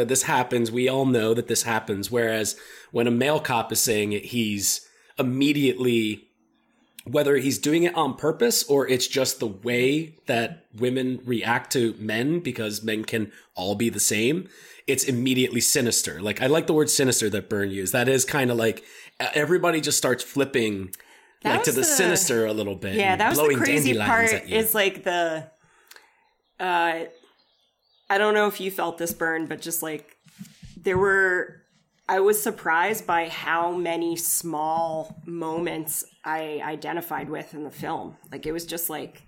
this 0.08 0.22
happens 0.24 0.70
we 0.70 0.88
all 0.88 1.06
know 1.06 1.32
that 1.34 1.46
this 1.48 1.62
happens 1.62 2.10
whereas 2.10 2.56
when 2.90 3.06
a 3.06 3.10
male 3.10 3.40
cop 3.40 3.70
is 3.72 3.80
saying 3.80 4.12
it 4.12 4.26
he's 4.26 4.86
immediately 5.18 6.27
whether 7.10 7.36
he's 7.36 7.58
doing 7.58 7.84
it 7.84 7.94
on 7.94 8.14
purpose 8.14 8.64
or 8.64 8.86
it's 8.88 9.06
just 9.06 9.40
the 9.40 9.46
way 9.46 10.14
that 10.26 10.66
women 10.76 11.20
react 11.24 11.72
to 11.72 11.94
men 11.98 12.40
because 12.40 12.82
men 12.82 13.04
can 13.04 13.30
all 13.54 13.74
be 13.74 13.88
the 13.88 14.00
same 14.00 14.48
it's 14.86 15.04
immediately 15.04 15.60
sinister 15.60 16.20
like 16.20 16.40
i 16.42 16.46
like 16.46 16.66
the 16.66 16.72
word 16.72 16.90
sinister 16.90 17.30
that 17.30 17.48
Byrne 17.48 17.70
used 17.70 17.92
that 17.92 18.08
is 18.08 18.24
kind 18.24 18.50
of 18.50 18.56
like 18.56 18.84
everybody 19.34 19.80
just 19.80 19.98
starts 19.98 20.22
flipping 20.22 20.90
That 21.42 21.56
like 21.56 21.62
to 21.64 21.72
the, 21.72 21.80
the- 21.80 21.84
sinister 21.84 22.46
a 22.46 22.52
little 22.52 22.76
bit 22.76 22.94
Yeah, 22.94 23.16
that 23.16 23.28
was 23.30 23.38
the 23.38 23.54
crazy 23.54 23.96
part. 23.98 24.30
Is 24.48 24.74
like 24.74 25.04
the, 25.04 25.50
uh, 26.60 27.04
I 28.10 28.18
don't 28.18 28.34
know 28.34 28.46
if 28.46 28.60
you 28.60 28.70
felt 28.70 28.98
this 28.98 29.12
burn, 29.12 29.46
but 29.46 29.60
just 29.60 29.82
like 29.82 30.16
there 30.76 30.98
were, 30.98 31.62
I 32.08 32.20
was 32.20 32.42
surprised 32.42 33.06
by 33.06 33.28
how 33.28 33.72
many 33.72 34.16
small 34.16 35.20
moments 35.26 36.04
I 36.24 36.60
identified 36.64 37.28
with 37.28 37.52
in 37.52 37.64
the 37.64 37.70
film. 37.70 38.16
Like 38.32 38.46
it 38.46 38.52
was 38.52 38.64
just 38.64 38.88
like 38.88 39.22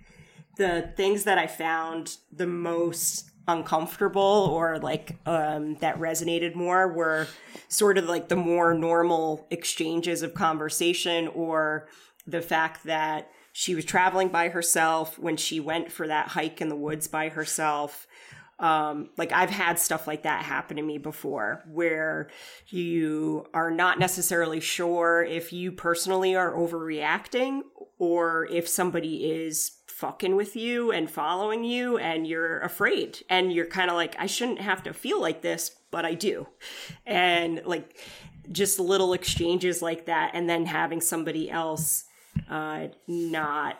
the 0.57 0.91
things 0.97 1.25
that 1.25 1.37
I 1.37 1.47
found 1.47 2.17
the 2.33 2.47
most 2.47 3.31
uncomfortable 3.47 4.49
or 4.51 4.79
like 4.79 5.17
um, 5.27 5.75
that 5.77 5.99
resonated 5.99 6.55
more 6.55 6.89
were 6.89 7.27
sort 7.69 7.99
of 7.99 8.07
like 8.07 8.29
the 8.29 8.37
more 8.37 8.73
normal 8.73 9.47
exchanges 9.51 10.23
of 10.23 10.33
conversation 10.33 11.29
or 11.29 11.89
the 12.27 12.41
fact 12.41 12.85
that 12.85 13.31
she 13.53 13.75
was 13.75 13.85
traveling 13.85 14.29
by 14.29 14.49
herself 14.49 15.19
when 15.19 15.37
she 15.37 15.61
went 15.61 15.91
for 15.91 16.07
that 16.07 16.29
hike 16.29 16.61
in 16.61 16.69
the 16.69 16.77
woods 16.77 17.09
by 17.09 17.29
herself 17.29 18.07
um, 18.61 19.09
like 19.17 19.33
I've 19.33 19.51
had 19.51 19.79
stuff 19.79 20.07
like 20.07 20.23
that 20.25 20.45
happen 20.45 20.77
to 20.77 20.83
me 20.83 20.99
before 20.99 21.65
where 21.67 22.29
you 22.69 23.47
are 23.55 23.71
not 23.71 23.99
necessarily 23.99 24.61
sure 24.61 25.25
if 25.25 25.53
you 25.53 25.73
personally 25.73 26.37
are 26.37 26.53
overreacting 26.53 27.63
or 27.99 28.47
if 28.51 28.69
somebody 28.69 29.31
is 29.31 29.73
fucking 29.87 30.37
with 30.37 30.57
you 30.57 30.93
and 30.93 31.11
following 31.11 31.65
you 31.65 31.97
and 31.99 32.27
you're 32.27 32.61
afraid 32.61 33.23
and 33.31 33.53
you're 33.53 33.67
kind 33.67 33.91
of 33.91 33.97
like 33.97 34.15
I 34.19 34.27
shouldn't 34.27 34.61
have 34.61 34.83
to 34.83 34.93
feel 34.93 35.21
like 35.21 35.41
this 35.41 35.77
but 35.91 36.05
I 36.05 36.15
do. 36.15 36.47
And 37.07 37.63
like 37.65 37.97
just 38.53 38.79
little 38.79 39.15
exchanges 39.15 39.81
like 39.81 40.07
that 40.07 40.33
and 40.35 40.49
then 40.49 40.67
having 40.67 41.01
somebody 41.01 41.51
else 41.51 42.05
uh 42.49 42.89
not 43.07 43.79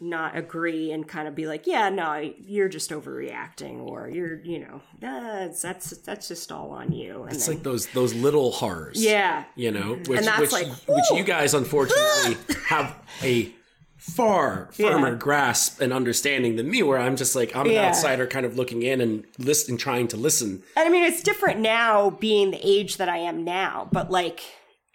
not 0.00 0.36
agree 0.36 0.90
and 0.92 1.06
kind 1.06 1.28
of 1.28 1.34
be 1.34 1.46
like, 1.46 1.66
yeah, 1.66 1.88
no, 1.90 2.14
you're 2.38 2.68
just 2.68 2.90
overreacting, 2.90 3.80
or 3.80 4.08
you're, 4.08 4.40
you 4.42 4.58
know, 4.60 4.80
that's 4.98 5.62
that's 5.62 5.90
that's 5.98 6.28
just 6.28 6.50
all 6.50 6.70
on 6.70 6.90
you. 6.92 7.22
And 7.24 7.32
it's 7.34 7.46
then, 7.46 7.56
like 7.56 7.64
those 7.64 7.86
those 7.88 8.14
little 8.14 8.50
horrors 8.50 9.02
yeah, 9.02 9.44
you 9.56 9.70
know 9.70 9.94
which 10.06 10.20
which, 10.38 10.52
like, 10.52 10.68
which 10.88 11.04
you 11.12 11.22
guys 11.24 11.52
unfortunately 11.54 12.36
have 12.66 12.94
a 13.22 13.52
far 13.96 14.70
firmer 14.72 15.10
Yeah. 15.10 15.14
grasp 15.16 15.80
and 15.82 15.92
understanding 15.92 16.56
than 16.56 16.70
me 16.70 16.82
where 16.82 16.96
i'm 16.98 17.16
just 17.16 17.36
like 17.36 17.54
i'm 17.54 17.66
an 17.66 17.72
Yeah. 17.72 17.88
outsider 17.88 18.26
kind 18.26 18.46
of 18.46 18.56
looking 18.56 18.82
in 18.82 19.02
and 19.02 19.26
listening 19.38 19.76
trying 19.76 20.08
to 20.08 20.16
listen 20.16 20.62
And 20.74 20.88
I 20.88 20.90
mean, 20.90 21.04
it's 21.04 21.22
different 21.22 21.60
now 21.60 22.08
being 22.08 22.50
the 22.50 22.60
age 22.66 22.96
that 22.96 23.10
I 23.10 23.18
am 23.18 23.44
now, 23.44 23.88
but 23.92 24.10
like 24.10 24.40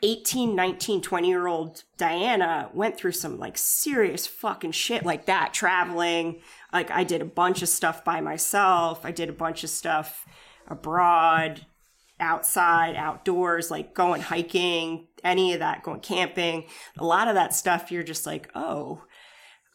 18, 0.04 0.56
19, 0.56 1.02
20 1.02 1.28
year 1.28 1.48
old 1.48 1.84
Diana 1.98 2.70
went 2.74 2.98
through 2.98 3.14
some 3.14 3.40
like 3.40 3.58
serious 3.58 4.28
fucking 4.28 4.72
shit 4.72 5.06
like 5.06 5.26
that 5.26 5.54
traveling. 5.54 6.42
Like, 6.74 6.92
I 6.92 7.04
did 7.04 7.22
a 7.22 7.26
bunch 7.26 7.62
of 7.62 7.70
stuff 7.70 8.04
by 8.04 8.22
myself, 8.22 9.06
I 9.06 9.12
did 9.12 9.30
a 9.30 9.34
bunch 9.34 9.64
of 9.64 9.70
stuff 9.70 10.26
abroad, 10.68 11.66
outside, 12.20 12.96
outdoors, 12.96 13.72
like 13.72 13.94
going 13.94 14.22
hiking, 14.22 15.08
any 15.24 15.54
of 15.54 15.60
that, 15.60 15.84
going 15.84 16.00
camping. 16.00 16.66
A 16.98 17.06
lot 17.06 17.28
of 17.28 17.36
that 17.36 17.54
stuff, 17.54 17.92
you're 17.92 18.04
just 18.04 18.26
like, 18.26 18.50
oh, 18.56 19.04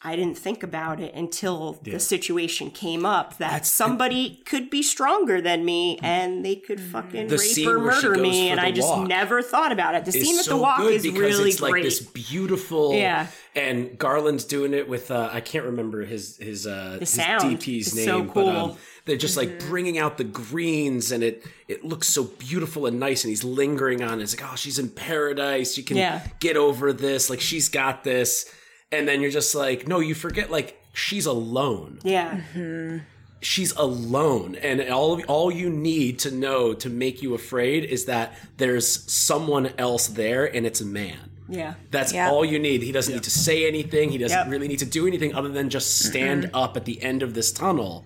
I 0.02 0.16
didn't 0.16 0.38
think 0.38 0.62
about 0.62 0.98
it 0.98 1.14
until 1.14 1.78
the 1.82 1.98
situation 2.00 2.70
came 2.70 3.04
up 3.04 3.36
that 3.36 3.66
somebody 3.66 4.40
could 4.46 4.70
be 4.70 4.82
stronger 4.82 5.42
than 5.42 5.62
me 5.64 5.98
and 6.02 6.42
they 6.42 6.56
could 6.56 6.80
fucking 6.80 7.28
The 7.28 7.36
rape 7.36 7.66
or 7.68 7.78
murder 7.78 8.14
me, 8.16 8.48
and 8.48 8.58
I 8.58 8.70
just 8.72 8.96
never 9.00 9.42
thought 9.42 9.72
about 9.72 9.94
it. 9.94 10.06
The 10.06 10.12
scene 10.12 10.36
with 10.36 10.46
so 10.46 10.56
the 10.56 10.62
walk 10.62 10.80
is 10.80 11.06
really 11.06 11.50
it's 11.50 11.60
like 11.60 11.72
great. 11.72 11.82
this 11.84 12.00
beautiful 12.00 12.94
Yeah. 12.94 13.26
and 13.54 13.98
garland's 13.98 14.44
doing 14.44 14.72
it 14.74 14.88
with 14.88 15.10
uh 15.10 15.28
i 15.32 15.40
can't 15.40 15.64
remember 15.64 16.04
his 16.04 16.36
his 16.38 16.66
uh 16.66 16.96
his 17.00 17.16
dp's 17.18 17.88
is 17.88 17.96
name 17.96 18.04
so 18.06 18.22
but 18.22 18.46
um 18.48 18.76
they're 19.04 19.16
just 19.16 19.36
like 19.36 19.48
Mm-hmm. 19.50 19.68
bringing 19.68 19.98
out 19.98 20.16
the 20.18 20.24
greens 20.24 21.10
and 21.12 21.22
it 21.24 21.44
it 21.68 21.84
looks 21.84 22.08
so 22.08 22.24
beautiful 22.24 22.86
and 22.86 22.98
nice 23.00 23.24
and 23.24 23.30
he's 23.30 23.42
lingering 23.44 24.02
on 24.02 24.20
it. 24.20 24.22
it's 24.22 24.40
like 24.40 24.50
oh 24.50 24.56
she's 24.56 24.78
in 24.78 24.88
paradise 24.88 25.76
you 25.76 25.82
can 25.84 25.96
Yeah. 25.96 26.22
get 26.38 26.56
over 26.56 26.92
this 26.92 27.28
like 27.28 27.40
she's 27.40 27.68
got 27.68 28.04
this 28.04 28.50
and 28.92 29.06
then 29.06 29.20
you're 29.20 29.30
just 29.30 29.54
like 29.54 29.86
no 29.86 30.00
you 30.00 30.14
forget 30.14 30.50
like 30.50 30.80
she's 30.92 31.26
alone. 31.26 32.00
Yeah, 32.02 32.40
mm-hmm. 32.54 32.98
she's 33.40 33.72
alone. 33.76 34.56
And 34.56 34.80
all 34.90 35.22
all 35.24 35.50
you 35.50 35.70
need 35.70 36.18
to 36.20 36.30
know 36.30 36.74
to 36.74 36.90
make 36.90 37.22
you 37.22 37.34
afraid 37.34 37.84
is 37.84 38.06
that 38.06 38.36
there's 38.56 38.86
someone 39.10 39.70
else 39.78 40.08
there 40.08 40.44
and 40.44 40.66
it's 40.66 40.80
a 40.80 40.86
man. 40.86 41.18
Yeah, 41.48 41.74
that's 41.90 42.12
Yeah. 42.12 42.30
all 42.30 42.44
you 42.44 42.58
need. 42.60 42.82
He 42.82 42.92
doesn't 42.92 43.12
need 43.12 43.24
to 43.24 43.30
say 43.30 43.66
anything. 43.66 44.10
He 44.10 44.18
doesn't 44.18 44.38
Yep. 44.38 44.50
really 44.50 44.68
need 44.68 44.78
to 44.80 44.84
do 44.86 45.06
anything 45.06 45.34
other 45.34 45.48
than 45.48 45.68
just 45.68 45.98
stand 45.98 46.48
up 46.54 46.76
at 46.76 46.84
the 46.84 47.02
end 47.02 47.22
of 47.22 47.34
this 47.34 47.50
tunnel. 47.50 48.04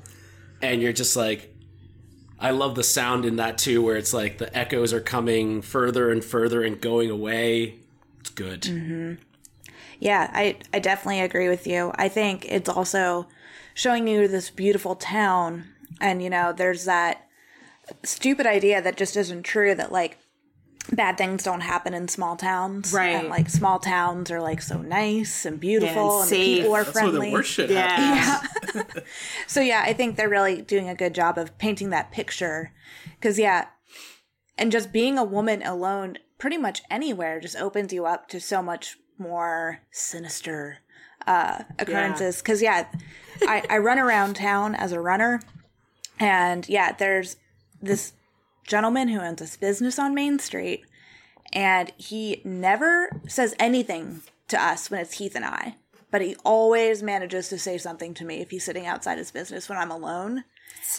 And 0.62 0.80
you're 0.80 0.95
just 0.95 1.16
like 1.16 1.51
I 2.41 2.51
love 2.51 2.74
the 2.74 2.82
sound 2.85 3.24
in 3.24 3.37
that 3.37 3.59
too 3.59 3.82
where 3.82 3.97
it's 3.97 4.12
like 4.12 4.39
the 4.39 4.55
echoes 4.57 4.93
are 4.93 5.01
coming 5.01 5.62
further 5.62 6.11
and 6.11 6.22
further 6.22 6.62
and 6.62 6.80
going 6.80 7.11
away. 7.11 7.76
It's 8.20 8.30
good 8.30 8.62
mm-hmm. 8.62 9.14
Yeah, 10.01 10.31
I 10.33 10.57
I 10.73 10.79
definitely 10.79 11.21
agree 11.21 11.49
with 11.49 11.67
you. 11.67 11.93
I 11.97 12.09
think 12.09 12.47
it's 12.49 12.69
also 12.69 13.27
showing 13.75 14.07
you 14.09 14.29
this 14.29 14.51
beautiful 14.51 14.95
town 14.95 15.65
and 16.01 16.23
you 16.23 16.31
know, 16.31 16.53
there's 16.53 16.85
that 16.85 17.27
stupid 18.03 18.47
idea 18.47 18.81
that 18.81 18.97
just 18.97 19.17
isn't 19.17 19.43
true 19.43 19.75
that 19.75 19.93
like 19.93 20.19
bad 20.93 21.17
things 21.17 21.43
don't 21.43 21.63
happen 21.63 21.95
in 21.95 22.09
small 22.09 22.37
towns. 22.37 22.93
Right. 22.93 23.17
And 23.17 23.29
like 23.29 23.49
small 23.49 23.79
towns 23.79 24.31
are 24.31 24.41
like 24.41 24.61
so 24.61 24.81
nice 24.83 25.45
and 25.45 25.59
beautiful 25.59 25.95
Yeah, 25.95 26.23
and 26.23 26.33
and, 26.33 26.41
the 26.41 26.57
people 26.57 26.75
are 26.75 26.85
That's 26.85 26.95
where 26.95 27.03
friendly. 27.05 27.27
the 27.29 27.33
worst 27.33 27.51
shit 27.51 27.71
yeah. 27.71 28.43
So 29.47 29.61
yeah, 29.61 29.83
I 29.87 29.93
think 29.93 30.17
they're 30.17 30.29
really 30.29 30.63
doing 30.63 30.89
a 30.89 30.95
good 30.95 31.15
job 31.15 31.39
of 31.39 31.57
painting 31.59 31.91
that 31.91 32.13
picture. 32.13 32.73
Cause 33.21 33.39
yeah, 33.39 33.67
and 34.59 34.71
just 34.71 34.93
being 34.93 35.19
a 35.19 35.25
woman 35.25 35.63
alone 35.63 36.19
pretty 36.39 36.59
much 36.59 36.83
anywhere 36.91 37.41
just 37.41 37.57
opens 37.57 37.93
you 37.93 38.05
up 38.05 38.29
to 38.29 38.41
so 38.41 38.63
much 38.63 38.99
more 39.19 39.81
sinister 39.91 40.79
uh 41.27 41.62
occurrences. 41.79 42.43
Cause 42.43 42.61
yeah, 42.61 42.87
I, 43.43 43.62
I 43.71 43.79
run 43.79 43.99
around 43.99 44.37
town 44.37 44.75
as 44.75 44.93
a 44.93 45.01
runner 45.01 45.41
and 46.21 46.69
yeah, 46.69 46.93
there's 46.93 47.37
this 47.81 48.12
gentleman 48.67 49.09
who 49.09 49.21
owns 49.21 49.41
this 49.41 49.57
business 49.57 49.99
on 49.99 50.15
Main 50.15 50.39
Street 50.39 50.85
and 51.53 51.93
he 51.97 52.41
never 52.45 53.09
says 53.29 53.55
anything 53.59 54.23
to 54.49 54.62
us 54.62 54.91
when 54.91 55.01
it's 55.01 55.19
Heath 55.19 55.35
and 55.35 55.45
I, 55.45 55.77
but 56.11 56.21
he 56.21 56.37
always 56.45 57.03
manages 57.03 57.49
to 57.49 57.59
say 57.59 57.79
something 57.79 58.12
to 58.15 58.25
me 58.25 58.41
if 58.41 58.51
he's 58.51 58.65
sitting 58.65 58.87
outside 58.87 59.19
his 59.19 59.31
business 59.31 59.69
when 59.69 59.79
I'm 59.79 59.91
alone. 59.91 60.45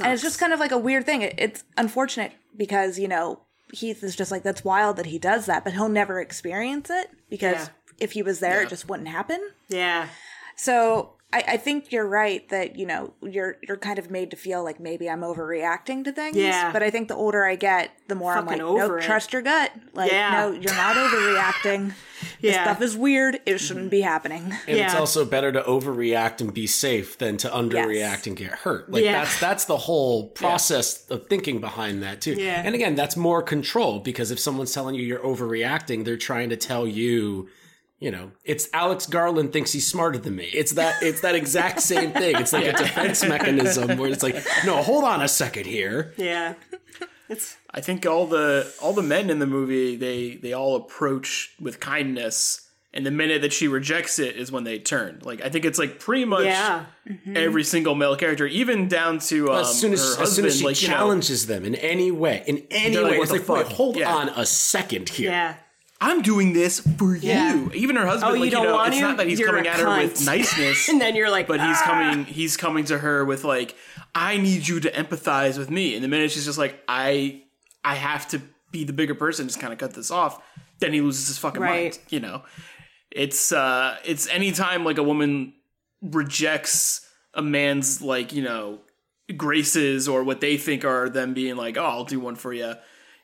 And 0.03 0.13
it's 0.13 0.21
just 0.23 0.39
kind 0.39 0.53
of 0.53 0.59
like 0.59 0.71
a 0.71 0.77
weird 0.77 1.05
thing. 1.05 1.21
It, 1.21 1.35
it's 1.37 1.63
unfortunate 1.77 2.31
because, 2.55 2.97
you 2.97 3.07
know, 3.07 3.41
Heath 3.73 4.03
is 4.03 4.15
just 4.15 4.31
like, 4.31 4.43
that's 4.43 4.63
wild 4.63 4.97
that 4.97 5.07
he 5.07 5.19
does 5.19 5.45
that, 5.47 5.63
but 5.63 5.73
he'll 5.73 5.89
never 5.89 6.19
experience 6.19 6.89
it 6.89 7.09
because 7.29 7.53
Yeah. 7.53 7.67
If 7.99 8.13
he 8.13 8.21
was 8.21 8.39
there, 8.39 8.59
Yeah. 8.59 8.63
it 8.65 8.69
just 8.69 8.87
wouldn't 8.89 9.09
happen. 9.09 9.39
yeah. 9.67 10.07
So 10.57 11.11
I, 11.33 11.43
I 11.49 11.57
think 11.57 11.91
you're 11.91 12.07
right 12.07 12.47
that 12.47 12.77
you 12.77 12.85
know 12.85 13.11
you're 13.21 13.57
you're 13.67 13.75
kind 13.75 13.99
of 13.99 14.09
made 14.09 14.31
to 14.31 14.37
feel 14.37 14.63
like 14.63 14.79
maybe 14.79 15.09
I'm 15.09 15.19
overreacting 15.19 16.05
to 16.05 16.13
things. 16.13 16.37
Yeah. 16.37 16.71
But 16.71 16.81
I 16.81 16.89
think 16.89 17.09
the 17.09 17.15
older 17.15 17.43
I 17.43 17.55
get, 17.57 17.91
the 18.07 18.15
more 18.15 18.31
I'm 18.33 18.45
like, 18.45 18.61
over 18.61 18.87
no, 18.87 18.95
it. 18.95 19.01
trust 19.03 19.33
your 19.33 19.41
gut. 19.41 19.71
Like, 19.93 20.13
Yeah. 20.13 20.31
no, 20.31 20.51
you're 20.53 20.73
not 20.75 20.95
overreacting. 20.95 21.87
This 22.41 22.53
Yeah. 22.53 22.63
stuff 22.63 22.81
is 22.81 22.95
weird. 22.95 23.41
It 23.45 23.57
shouldn't 23.57 23.91
be 23.91 23.99
happening. 23.99 24.53
And 24.65 24.77
it's 24.77 24.95
also 24.95 25.25
better 25.25 25.51
to 25.51 25.61
overreact 25.63 26.39
and 26.39 26.53
be 26.53 26.67
safe 26.67 27.17
than 27.17 27.35
to 27.37 27.49
underreact 27.49 27.93
Yes. 27.95 28.27
and 28.27 28.37
get 28.37 28.51
hurt. 28.51 28.89
Like 28.89 29.03
Yeah. 29.03 29.23
that's 29.23 29.37
that's 29.41 29.65
the 29.65 29.77
whole 29.77 30.27
process 30.29 31.05
of 31.09 31.27
thinking 31.27 31.59
behind 31.59 32.01
that 32.01 32.21
too. 32.21 32.35
Yeah. 32.35 32.61
And 32.63 32.75
again, 32.75 32.95
that's 32.95 33.17
more 33.17 33.41
control 33.41 33.99
because 33.99 34.31
if 34.31 34.39
someone's 34.39 34.71
telling 34.73 34.95
you 34.95 35.03
you're 35.03 35.19
overreacting, 35.19 36.05
they're 36.05 36.15
trying 36.15 36.49
to 36.51 36.55
tell 36.55 36.87
you, 36.87 37.49
you 37.99 38.11
know, 38.11 38.31
it's 38.43 38.67
Alex 38.73 39.05
Garland 39.07 39.53
thinks 39.53 39.71
he's 39.71 39.87
smarter 39.87 40.17
than 40.17 40.35
me. 40.35 40.45
It's 40.45 40.73
that 40.73 41.01
it's 41.01 41.21
that 41.21 41.35
exact 41.35 41.81
same 41.81 42.11
thing. 42.11 42.35
It's 42.35 42.51
like 42.53 42.65
a 42.65 42.73
defense 42.77 43.23
mechanism 43.25 43.97
where 43.97 44.09
it's 44.11 44.23
like, 44.23 44.35
no, 44.65 44.81
hold 44.81 45.03
on 45.03 45.21
a 45.21 45.27
second 45.27 45.65
here. 45.65 46.13
Yeah. 46.17 46.55
It's 47.29 47.57
I 47.71 47.81
think 47.81 48.05
all 48.05 48.27
the 48.27 48.71
all 48.81 48.93
the 48.93 49.01
men 49.01 49.29
in 49.29 49.39
the 49.39 49.47
movie 49.47 49.95
they 49.95 50.35
they 50.35 50.53
all 50.53 50.75
approach 50.75 51.55
with 51.59 51.79
kindness, 51.79 52.69
and 52.93 53.03
the 53.05 53.11
minute 53.11 53.41
that 53.41 53.51
she 53.51 53.67
rejects 53.67 54.19
it 54.19 54.35
is 54.35 54.51
when 54.51 54.63
they 54.63 54.77
turn. 54.77 55.21
Like 55.23 55.41
I 55.41 55.49
think 55.49 55.65
it's 55.65 55.79
like 55.79 55.99
pretty 55.99 56.25
much 56.25 56.45
yeah. 56.45 56.85
every 57.33 57.63
single 57.63 57.95
male 57.95 58.15
character, 58.15 58.45
even 58.45 58.87
down 58.87 59.17
to 59.19 59.51
um, 59.51 59.61
as 59.61 59.79
soon 59.79 59.93
as, 59.93 60.15
her 60.17 60.23
as 60.23 60.35
soon 60.35 60.45
as 60.45 60.59
she 60.59 60.65
like 60.65 60.79
you 60.81 60.87
know, 60.89 60.93
challenges 60.93 61.47
them 61.47 61.65
in 61.65 61.73
any 61.75 62.11
way, 62.11 62.43
in 62.45 62.67
any 62.69 62.93
They're 62.93 63.03
like, 63.03 63.11
way, 63.13 63.17
it's 63.17 63.31
the 63.31 63.39
like, 63.39 63.67
wait, 63.67 63.73
hold 63.75 63.95
Yeah. 63.95 64.13
on 64.13 64.29
a 64.29 64.45
second 64.45 65.09
here. 65.09 65.31
Yeah. 65.31 65.55
I'm 66.07 66.21
doing 66.21 66.53
this 66.53 66.79
for 66.97 67.15
Yeah. 67.15 67.53
you. 67.55 67.71
Even 67.73 67.95
her 67.95 68.05
husband, 68.05 68.31
Oh, 68.31 68.33
you 68.35 68.41
like 68.41 68.45
you, 68.51 68.51
don't 68.51 68.65
know, 68.65 68.73
want 68.75 68.89
it's 68.89 68.97
to? 68.97 69.01
not 69.01 69.17
that 69.17 69.27
he's 69.27 69.39
You're 69.39 69.49
coming 69.49 69.67
at 69.67 69.79
her 69.79 69.87
with 70.03 70.25
niceness, 70.33 70.87
and 70.89 71.01
then 71.01 71.15
you're 71.15 71.29
like, 71.31 71.47
but 71.47 71.59
he's 71.59 71.77
"Ah." 71.79 71.85
coming 71.85 72.25
he's 72.25 72.55
coming 72.57 72.85
to 72.85 72.97
her 72.99 73.25
with 73.25 73.43
like 73.43 73.75
i 74.13 74.37
need 74.37 74.67
you 74.67 74.79
to 74.79 74.89
empathize 74.91 75.57
with 75.57 75.69
me 75.69 75.93
and 75.95 76.03
the 76.03 76.07
minute 76.07 76.31
she's 76.31 76.45
just 76.45 76.57
like 76.57 76.81
i 76.87 77.41
i 77.83 77.95
have 77.95 78.27
to 78.29 78.41
be 78.71 78.83
the 78.85 78.93
bigger 78.93 79.15
person 79.15 79.47
just 79.47 79.59
kind 79.59 79.73
of 79.73 79.79
cut 79.79 79.93
this 79.93 80.09
off 80.11 80.41
then 80.79 80.93
he 80.93 81.01
loses 81.01 81.27
his 81.27 81.37
fucking 81.37 81.61
mind 81.61 81.99
you 82.09 82.19
know 82.21 82.43
it's 83.11 83.51
uh 83.51 83.97
it's 84.05 84.27
anytime 84.29 84.85
like 84.85 84.97
a 84.97 85.03
woman 85.03 85.53
rejects 86.01 87.05
a 87.33 87.41
man's 87.41 88.01
like 88.01 88.31
you 88.31 88.41
know 88.43 88.79
graces 89.35 90.07
or 90.07 90.23
what 90.23 90.39
they 90.39 90.55
think 90.57 90.85
are 90.85 91.09
them 91.09 91.33
being 91.33 91.55
like 91.55 91.77
oh 91.77 91.83
i'll 91.83 92.03
do 92.05 92.19
one 92.19 92.35
for 92.35 92.53
you 92.53 92.73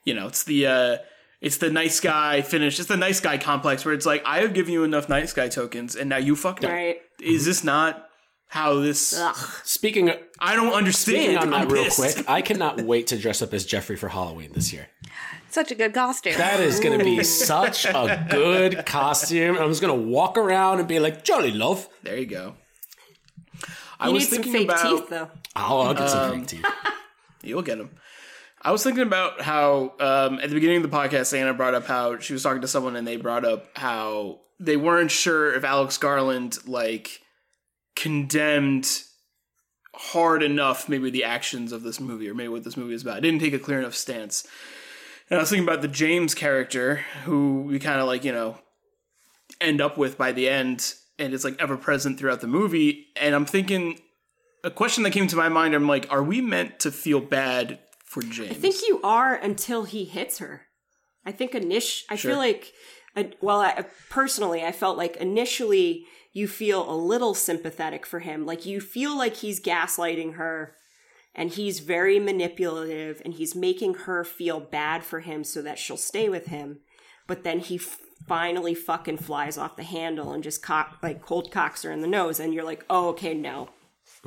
you 0.04 0.14
know 0.14 0.28
it's 0.28 0.44
the 0.44 0.66
uh 0.68 0.98
it's 1.42 1.58
the 1.58 1.70
nice 1.72 2.00
guy 2.00 2.42
finish. 2.42 2.80
It's 2.80 2.88
the 2.88 2.98
nice 2.98 3.20
guy 3.20 3.38
complex 3.38 3.84
where 3.84 3.94
it's 3.94 4.06
like 4.06 4.24
I 4.26 4.40
have 4.42 4.54
given 4.54 4.74
you 4.74 4.84
enough 4.84 5.10
nice 5.10 5.34
guy 5.34 5.48
tokens, 5.50 5.96
and 5.96 6.10
now 6.10 6.18
you 6.18 6.36
fuck 6.36 6.62
me. 6.62 6.70
Right. 6.70 7.02
Is 7.22 7.46
this 7.46 7.64
not 7.64 8.08
how 8.48 8.80
this? 8.80 9.18
Ugh. 9.20 9.36
Speaking 9.64 10.10
of, 10.10 10.18
I 10.40 10.56
don't 10.56 10.74
understand. 10.74 11.18
speaking 11.18 11.38
on 11.38 11.50
that 11.52 11.72
real 11.72 11.90
quick, 11.90 12.24
I 12.30 12.42
cannot 12.42 12.82
wait 12.82 13.08
to 13.08 13.18
dress 13.18 13.42
up 13.42 13.54
as 13.54 13.66
Jeffrey 13.66 13.96
for 13.96 14.10
Halloween 14.10 14.52
this 14.54 14.72
year. 14.72 14.88
Such 15.50 15.72
a 15.72 15.76
good 15.76 15.94
costume. 15.94 16.38
That 16.38 16.60
is 16.62 16.80
going 16.80 16.98
to 16.98 17.04
be 17.04 17.24
such 17.24 17.86
a 17.86 18.26
good 18.30 18.86
costume. 18.86 19.58
I'm 19.58 19.68
just 19.70 19.82
going 19.82 20.00
to 20.02 20.08
walk 20.08 20.38
around 20.38 20.80
and 20.80 20.88
be 20.88 21.00
like, 21.00 21.24
"Jolly 21.26 21.52
love." 21.52 21.90
There 22.04 22.18
you 22.18 22.26
go. 22.26 22.56
I 24.00 24.08
You 24.08 24.14
was 24.14 24.24
need 24.24 24.30
some 24.30 24.44
thinking 24.44 24.54
fake 24.54 24.70
about 24.70 24.90
teeth, 25.00 25.10
though. 25.10 25.30
Oh, 25.56 25.82
I'll 25.82 25.94
get 25.94 26.10
some 26.10 26.32
Um, 26.32 26.40
fake 26.40 26.48
teeth. 26.48 26.66
you'll 27.44 27.62
get 27.62 27.78
them. 27.78 27.92
I 28.64 28.72
was 28.72 28.84
thinking 28.84 29.04
about 29.04 29.42
how 29.42 29.94
um, 30.00 30.40
at 30.40 30.50
the 30.50 30.54
beginning 30.54 30.78
of 30.78 30.84
the 30.84 30.96
podcast, 30.96 31.36
Anna 31.38 31.54
brought 31.54 31.74
up 31.74 31.88
how 31.88 32.20
she 32.20 32.34
was 32.34 32.44
talking 32.44 32.62
to 32.62 32.68
someone 32.68 32.96
and 32.96 33.08
they 33.08 33.16
brought 33.18 33.44
up 33.44 33.76
how 33.76 34.42
they 34.60 34.78
weren't 34.78 35.10
sure 35.10 35.54
if 35.54 35.64
Alex 35.64 35.98
Garland 35.98 36.60
like 36.68 37.22
condemned 37.96 38.88
hard 39.96 40.44
enough 40.44 40.88
maybe 40.88 41.10
the 41.10 41.24
actions 41.24 41.72
of 41.72 41.84
this 41.84 42.00
movie 42.00 42.30
or 42.30 42.34
maybe 42.34 42.50
what 42.50 42.64
this 42.64 42.78
movie 42.78 42.94
is 42.94 43.02
about. 43.02 43.18
It 43.18 43.22
didn't 43.22 43.42
take 43.42 43.54
a 43.54 43.60
clear 43.60 43.80
enough 43.80 43.96
stance. 43.96 44.46
And 45.30 45.40
I 45.40 45.42
was 45.42 45.50
thinking 45.50 45.68
about 45.68 45.82
the 45.82 45.88
James 45.88 46.36
character 46.36 46.98
who 47.24 47.64
we 47.64 47.80
kind 47.80 48.00
of 48.00 48.06
like, 48.06 48.24
you 48.24 48.32
know, 48.32 48.60
end 49.60 49.82
up 49.82 49.98
with 49.98 50.18
by 50.18 50.32
the 50.32 50.48
end 50.48 50.94
and 51.18 51.34
it's 51.34 51.44
like 51.44 51.60
ever 51.60 51.78
present 51.78 52.20
throughout 52.20 52.42
the 52.42 52.48
movie. 52.48 53.08
And 53.16 53.34
I'm 53.34 53.46
thinking 53.46 54.00
a 54.64 54.70
question 54.70 55.04
that 55.04 55.12
came 55.12 55.28
to 55.28 55.36
my 55.36 55.50
mind, 55.50 55.74
I'm 55.74 55.88
like, 55.88 56.06
are 56.12 56.24
we 56.24 56.42
meant 56.42 56.80
to 56.82 56.92
feel 56.92 57.22
bad 57.22 57.80
for 58.12 58.22
James? 58.22 58.52
I 58.52 58.54
think 58.54 58.76
you 58.88 59.00
are 59.04 59.34
until 59.36 59.84
he 59.86 60.04
hits 60.06 60.40
her. 60.40 60.68
I 61.26 61.32
think 61.32 61.56
initially, 61.56 62.08
I 62.10 62.16
Sure. 62.16 62.32
feel 62.32 62.38
like, 62.38 62.74
uh, 63.16 63.24
well, 63.42 63.62
I, 63.62 63.86
personally, 64.10 64.64
I 64.64 64.72
felt 64.72 64.98
like 64.98 65.16
initially 65.18 66.06
you 66.34 66.48
feel 66.48 66.90
a 66.90 66.96
little 66.96 67.34
sympathetic 67.34 68.06
for 68.06 68.20
him. 68.20 68.46
Like 68.46 68.66
you 68.66 68.82
feel 68.82 69.18
like 69.18 69.38
he's 69.38 69.62
gaslighting 69.62 70.36
her 70.36 70.76
and 71.36 71.50
he's 71.52 71.80
very 71.80 72.20
manipulative 72.20 73.22
and 73.24 73.34
he's 73.34 73.56
making 73.56 73.94
her 74.06 74.24
feel 74.24 74.60
bad 74.60 75.04
for 75.04 75.20
him 75.22 75.44
so 75.44 75.62
that 75.62 75.78
she'll 75.80 75.98
stay 75.98 76.28
with 76.30 76.48
him. 76.48 76.80
But 77.28 77.44
then 77.44 77.60
he 77.60 77.76
f- 77.76 78.00
finally 78.28 78.74
fucking 78.74 79.18
flies 79.18 79.58
off 79.58 79.76
the 79.78 79.84
handle 79.84 80.32
and 80.34 80.44
just 80.44 80.62
cock, 80.64 80.98
like 81.04 81.22
cold 81.22 81.52
cocks 81.52 81.84
her 81.84 81.92
in 81.92 82.02
the 82.02 82.08
nose. 82.08 82.40
And 82.40 82.54
you're 82.54 82.64
like, 82.66 82.84
oh, 82.90 83.10
okay, 83.10 83.34
no. 83.34 83.70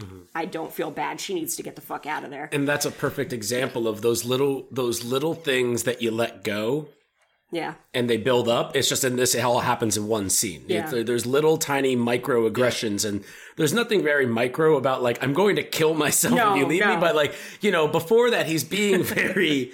Mm-hmm. 0.01 0.19
I 0.35 0.45
don't 0.47 0.73
feel 0.73 0.91
bad. 0.91 1.21
She 1.21 1.35
needs 1.35 1.55
to 1.57 1.63
get 1.63 1.77
the 1.77 1.81
fuck 1.83 2.05
out 2.07 2.25
of 2.25 2.31
there. 2.31 2.49
And 2.53 2.67
that's 2.67 2.85
a 2.85 2.91
perfect 2.91 3.33
example 3.33 3.87
of 3.87 4.03
those 4.03 4.25
little 4.25 4.67
those 4.71 5.05
little 5.05 5.35
things 5.35 5.85
that 5.85 6.03
you 6.03 6.11
let 6.11 6.43
go 6.43 6.89
Yeah. 7.53 7.75
and 7.93 8.11
they 8.11 8.17
build 8.17 8.49
up. 8.49 8.75
It's 8.75 8.89
just 8.89 9.05
in 9.05 9.15
this, 9.15 9.37
it 9.37 9.45
all 9.45 9.61
happens 9.61 9.97
in 9.97 10.09
one 10.09 10.31
scene. 10.31 10.65
Yeah. 10.67 10.89
It's- 10.89 11.07
there's 11.07 11.27
little 11.27 11.57
tiny 11.59 11.95
microaggressions, 11.97 13.05
and 13.09 13.23
there's 13.57 13.73
nothing 13.73 14.03
very 14.03 14.27
micro 14.27 14.77
about 14.77 15.01
like 15.01 15.23
I'm 15.23 15.33
going 15.33 15.55
to 15.57 15.63
kill 15.63 15.95
myself 15.95 16.35
No, 16.35 16.55
if 16.55 16.59
you 16.61 16.67
leave 16.67 16.85
me. 16.85 16.97
But 16.97 17.15
like 17.15 17.35
you 17.61 17.71
know, 17.71 17.87
before 17.87 18.31
that, 18.31 18.47
he's 18.47 18.65
being 18.65 19.03
very, 19.21 19.71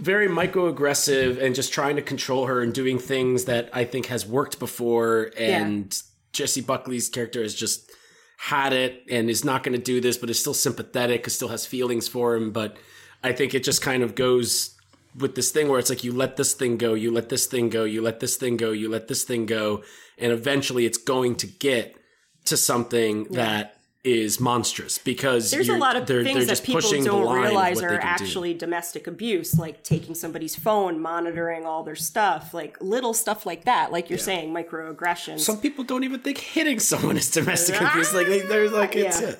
very 0.00 0.28
microaggressive 0.28 1.42
and 1.42 1.54
just 1.54 1.72
trying 1.74 1.96
to 1.96 2.02
control 2.02 2.46
her 2.46 2.62
and 2.62 2.72
doing 2.72 2.98
things 2.98 3.44
that 3.44 3.68
I 3.74 3.84
think 3.84 4.06
has 4.06 4.24
worked 4.26 4.58
before. 4.58 5.30
And 5.36 5.94
Jessie 6.32 6.62
Buckley's 6.62 7.08
character 7.10 7.42
is 7.42 7.54
just 7.54 7.90
had 8.38 8.72
it 8.72 9.04
and 9.10 9.28
is 9.28 9.44
not 9.44 9.64
going 9.64 9.76
to 9.76 9.82
do 9.82 10.00
this, 10.00 10.16
but 10.16 10.30
is 10.30 10.38
still 10.38 10.54
sympathetic, 10.54 11.28
still 11.28 11.48
has 11.48 11.66
feelings 11.66 12.06
for 12.06 12.36
him. 12.36 12.52
But 12.52 12.76
I 13.22 13.32
think 13.32 13.52
it 13.52 13.64
just 13.64 13.82
kind 13.82 14.02
of 14.02 14.14
goes 14.14 14.76
with 15.16 15.34
this 15.34 15.50
thing 15.50 15.68
where 15.68 15.80
it's 15.80 15.90
like 15.90 16.04
you 16.04 16.12
let 16.12 16.36
this 16.36 16.54
thing 16.54 16.76
go, 16.76 16.94
you 16.94 17.10
let 17.10 17.28
this 17.30 17.46
thing 17.46 17.68
go, 17.68 17.82
you 17.82 18.00
let 18.00 18.20
this 18.20 18.36
thing 18.36 18.56
go, 18.56 18.70
you 18.70 18.88
let 18.88 19.08
this 19.08 19.24
thing 19.24 19.44
go, 19.44 19.82
and 20.16 20.30
eventually 20.30 20.86
it's 20.86 20.98
going 20.98 21.34
to 21.36 21.48
get 21.48 21.96
to 22.44 22.56
something 22.56 23.24
that 23.24 23.77
is 24.04 24.38
monstrous 24.40 24.96
because 24.98 25.50
There's 25.50 25.68
a 25.68 25.76
lot 25.76 25.96
of 25.96 26.06
they're, 26.06 26.22
things 26.22 26.36
they're 26.36 26.44
that 26.46 26.50
just 26.52 26.64
people 26.64 26.80
pushing 26.80 27.02
the 27.02 27.10
don't 27.10 27.24
line 27.24 27.38
of 27.38 27.44
realize 27.50 27.76
what 27.76 27.84
are 27.84 27.90
they 27.90 27.98
can 27.98 28.16
do. 28.18 28.24
actually 28.24 28.54
domestic 28.54 29.06
abuse, 29.06 29.58
like 29.58 29.82
taking 29.82 30.14
somebody's 30.14 30.54
phone, 30.54 31.00
monitoring 31.00 31.66
all 31.66 31.82
their 31.82 31.96
stuff, 31.96 32.54
like 32.54 32.80
little 32.80 33.12
stuff 33.12 33.44
like 33.44 33.64
that. 33.64 33.90
Like 33.92 34.08
you're 34.08 34.18
saying, 34.18 34.54
microaggressions. 34.54 35.40
Some 35.40 35.60
people 35.60 35.84
don't 35.84 36.04
even 36.04 36.20
think 36.20 36.38
hitting 36.38 36.78
someone 36.78 37.16
is 37.16 37.30
domestic 37.30 37.80
abuse. 37.80 38.14
Like 38.14 38.28
they, 38.28 38.40
they're 38.40 38.70
like, 38.70 38.94
it's 38.96 39.20
Yeah. 39.20 39.34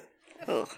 it. 0.48 0.68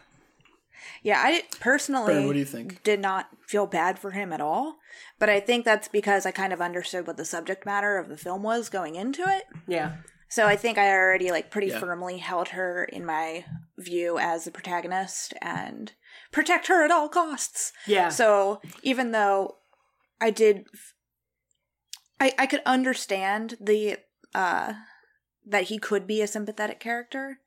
Yeah, 1.02 1.18
I 1.24 1.44
personally 1.60 2.06
Brandon, 2.06 2.26
what 2.26 2.34
do 2.34 2.38
you 2.40 2.44
think? 2.44 2.82
did 2.82 3.00
not 3.00 3.28
feel 3.46 3.66
bad 3.66 3.98
for 3.98 4.10
him 4.10 4.32
at 4.32 4.40
all. 4.40 4.76
But 5.18 5.30
I 5.30 5.40
think 5.40 5.64
that's 5.64 5.88
because 5.88 6.26
I 6.26 6.30
kind 6.30 6.52
of 6.52 6.60
understood 6.60 7.06
what 7.06 7.16
the 7.16 7.24
subject 7.24 7.64
matter 7.64 7.96
of 7.96 8.08
the 8.08 8.16
film 8.18 8.42
was 8.42 8.68
going 8.68 8.96
into 8.96 9.22
it. 9.22 9.44
yeah, 9.66 9.96
So 10.30 10.46
I 10.46 10.56
think 10.56 10.78
I 10.78 10.90
already 10.92 11.30
like 11.30 11.50
pretty 11.50 11.66
Yeah. 11.68 11.80
firmly 11.80 12.18
held 12.18 12.48
her 12.50 12.84
in 12.84 13.04
my 13.04 13.44
view 13.76 14.18
as 14.18 14.44
the 14.44 14.50
protagonist 14.50 15.34
and 15.42 15.92
protect 16.32 16.68
her 16.68 16.84
at 16.84 16.90
all 16.90 17.08
costs. 17.08 17.72
yeah. 17.86 18.08
So 18.08 18.60
even 18.82 19.10
though 19.10 19.56
I 20.20 20.30
did 20.30 20.66
I 22.20 22.32
I 22.38 22.46
could 22.46 22.62
understand 22.64 23.56
the 23.60 23.98
uh 24.34 24.74
that 25.46 25.64
he 25.64 25.78
could 25.78 26.06
be 26.06 26.20
a 26.22 26.26
sympathetic 26.26 26.78
character. 26.80 27.40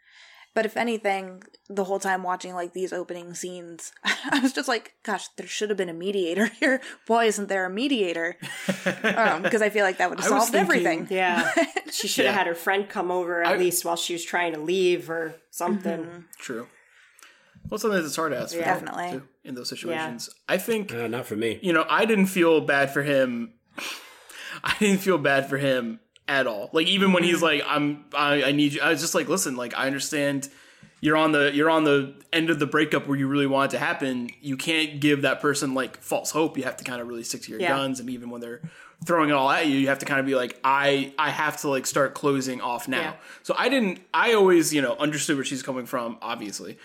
But 0.56 0.66
if 0.68 0.78
anything, 0.78 1.42
the 1.68 1.84
whole 1.86 1.98
time 2.00 2.22
watching 2.22 2.54
like 2.54 2.74
these 2.74 2.94
opening 2.94 3.34
scenes, 3.34 3.92
I 4.04 4.40
was 4.40 4.54
just 4.54 4.68
like, 4.68 4.94
"Gosh, 5.04 5.28
there 5.38 5.48
should 5.48 5.70
have 5.70 5.78
been 5.78 5.90
a 5.90 5.94
mediator 5.94 6.46
here. 6.60 6.80
Why 7.08 7.26
isn't 7.26 7.50
there 7.50 7.66
a 7.66 7.70
mediator?" 7.70 8.38
Because 8.84 9.62
I 9.62 9.70
feel 9.70 9.84
like 9.84 9.98
that 9.98 10.10
would 10.10 10.20
have 10.20 10.28
solved 10.30 10.52
thinking- 10.52 10.60
everything. 10.78 11.08
yeah. 11.10 11.52
She 11.92 12.08
should 12.08 12.26
have 12.26 12.34
Yeah. 12.34 12.38
had 12.38 12.48
her 12.48 12.56
friend 12.56 12.88
come 12.88 13.10
over 13.12 13.42
at 13.44 13.54
I- 13.54 13.58
least 13.58 13.84
while 13.86 13.96
she 13.96 14.14
was 14.14 14.24
trying 14.24 14.54
to 14.54 14.60
leave 14.60 15.10
or 15.10 15.36
something. 15.52 16.26
True. 16.38 16.68
Well, 17.70 17.80
something 17.80 18.02
that's 18.02 18.16
hard 18.16 18.34
to 18.34 18.40
ask 18.40 18.54
for. 18.54 18.60
Yeah. 18.60 18.74
Definitely. 18.74 19.12
too, 19.12 19.24
in 19.44 19.56
those 19.56 19.70
situations. 19.70 20.30
I 20.50 20.58
think 20.58 20.94
Uh, 20.94 21.08
not 21.08 21.26
for 21.26 21.36
me. 21.36 21.60
you 21.64 21.72
know, 21.74 21.86
I 21.90 22.06
didn't 22.06 22.28
feel 22.28 22.62
bad 22.62 22.92
for 22.94 23.04
him. 23.04 23.54
I 24.64 24.76
didn't 24.80 25.00
feel 25.02 25.18
bad 25.18 25.50
for 25.50 25.58
him 25.58 26.00
at 26.28 26.48
all. 26.48 26.70
Like 26.74 26.88
even 26.88 27.14
when 27.14 27.24
he's 27.24 27.38
mm-hmm. 27.38 27.44
like, 27.44 27.64
"I'm, 27.68 28.06
I, 28.16 28.44
I 28.44 28.52
need 28.52 28.74
you," 28.74 28.82
I 28.82 28.90
was 28.90 29.02
just 29.02 29.16
like, 29.16 29.28
"Listen, 29.28 29.56
like 29.56 29.76
I 29.76 29.88
understand." 29.88 30.50
You're 31.02 31.18
on 31.18 31.34
the 31.34 31.52
you're 31.54 31.70
on 31.70 31.84
the 31.84 32.14
end 32.32 32.50
of 32.50 32.60
the 32.60 32.66
breakup 32.66 33.08
where 33.08 33.18
you 33.18 33.28
really 33.28 33.46
want 33.46 33.74
it 33.74 33.78
to 33.78 33.84
happen. 33.84 34.30
You 34.40 34.56
can't 34.56 35.02
give 35.02 35.24
that 35.24 35.42
person 35.42 35.74
like 35.74 36.02
false 36.02 36.32
hope. 36.32 36.58
You 36.58 36.64
have 36.64 36.78
to 36.78 36.86
kind 36.86 37.02
of 37.02 37.10
really 37.10 37.24
stick 37.24 37.42
to 37.42 37.52
your 37.52 37.60
Yeah. 37.60 37.76
guns, 37.76 38.00
and 38.00 38.10
even 38.10 38.30
when 38.30 38.40
they're 38.40 38.62
throwing 39.06 39.30
it 39.30 39.34
all 39.34 39.50
at 39.52 39.68
you, 39.68 39.78
you 39.78 39.90
have 39.90 40.00
to 40.00 40.06
kind 40.06 40.22
of 40.22 40.26
be 40.26 40.36
like, 40.36 40.58
I 40.64 41.12
I 41.20 41.30
have 41.30 41.58
to 41.58 41.68
like 41.68 41.86
start 41.88 42.14
closing 42.14 42.62
off 42.62 42.88
now. 42.88 43.02
Yeah. 43.02 43.14
So 43.42 43.54
I 43.58 43.68
didn't. 43.68 44.00
I 44.14 44.32
always 44.34 44.74
you 44.74 44.82
know 44.82 44.96
understood 44.96 45.36
where 45.36 45.44
she's 45.44 45.62
coming 45.62 45.86
from, 45.86 46.18
obviously, 46.22 46.78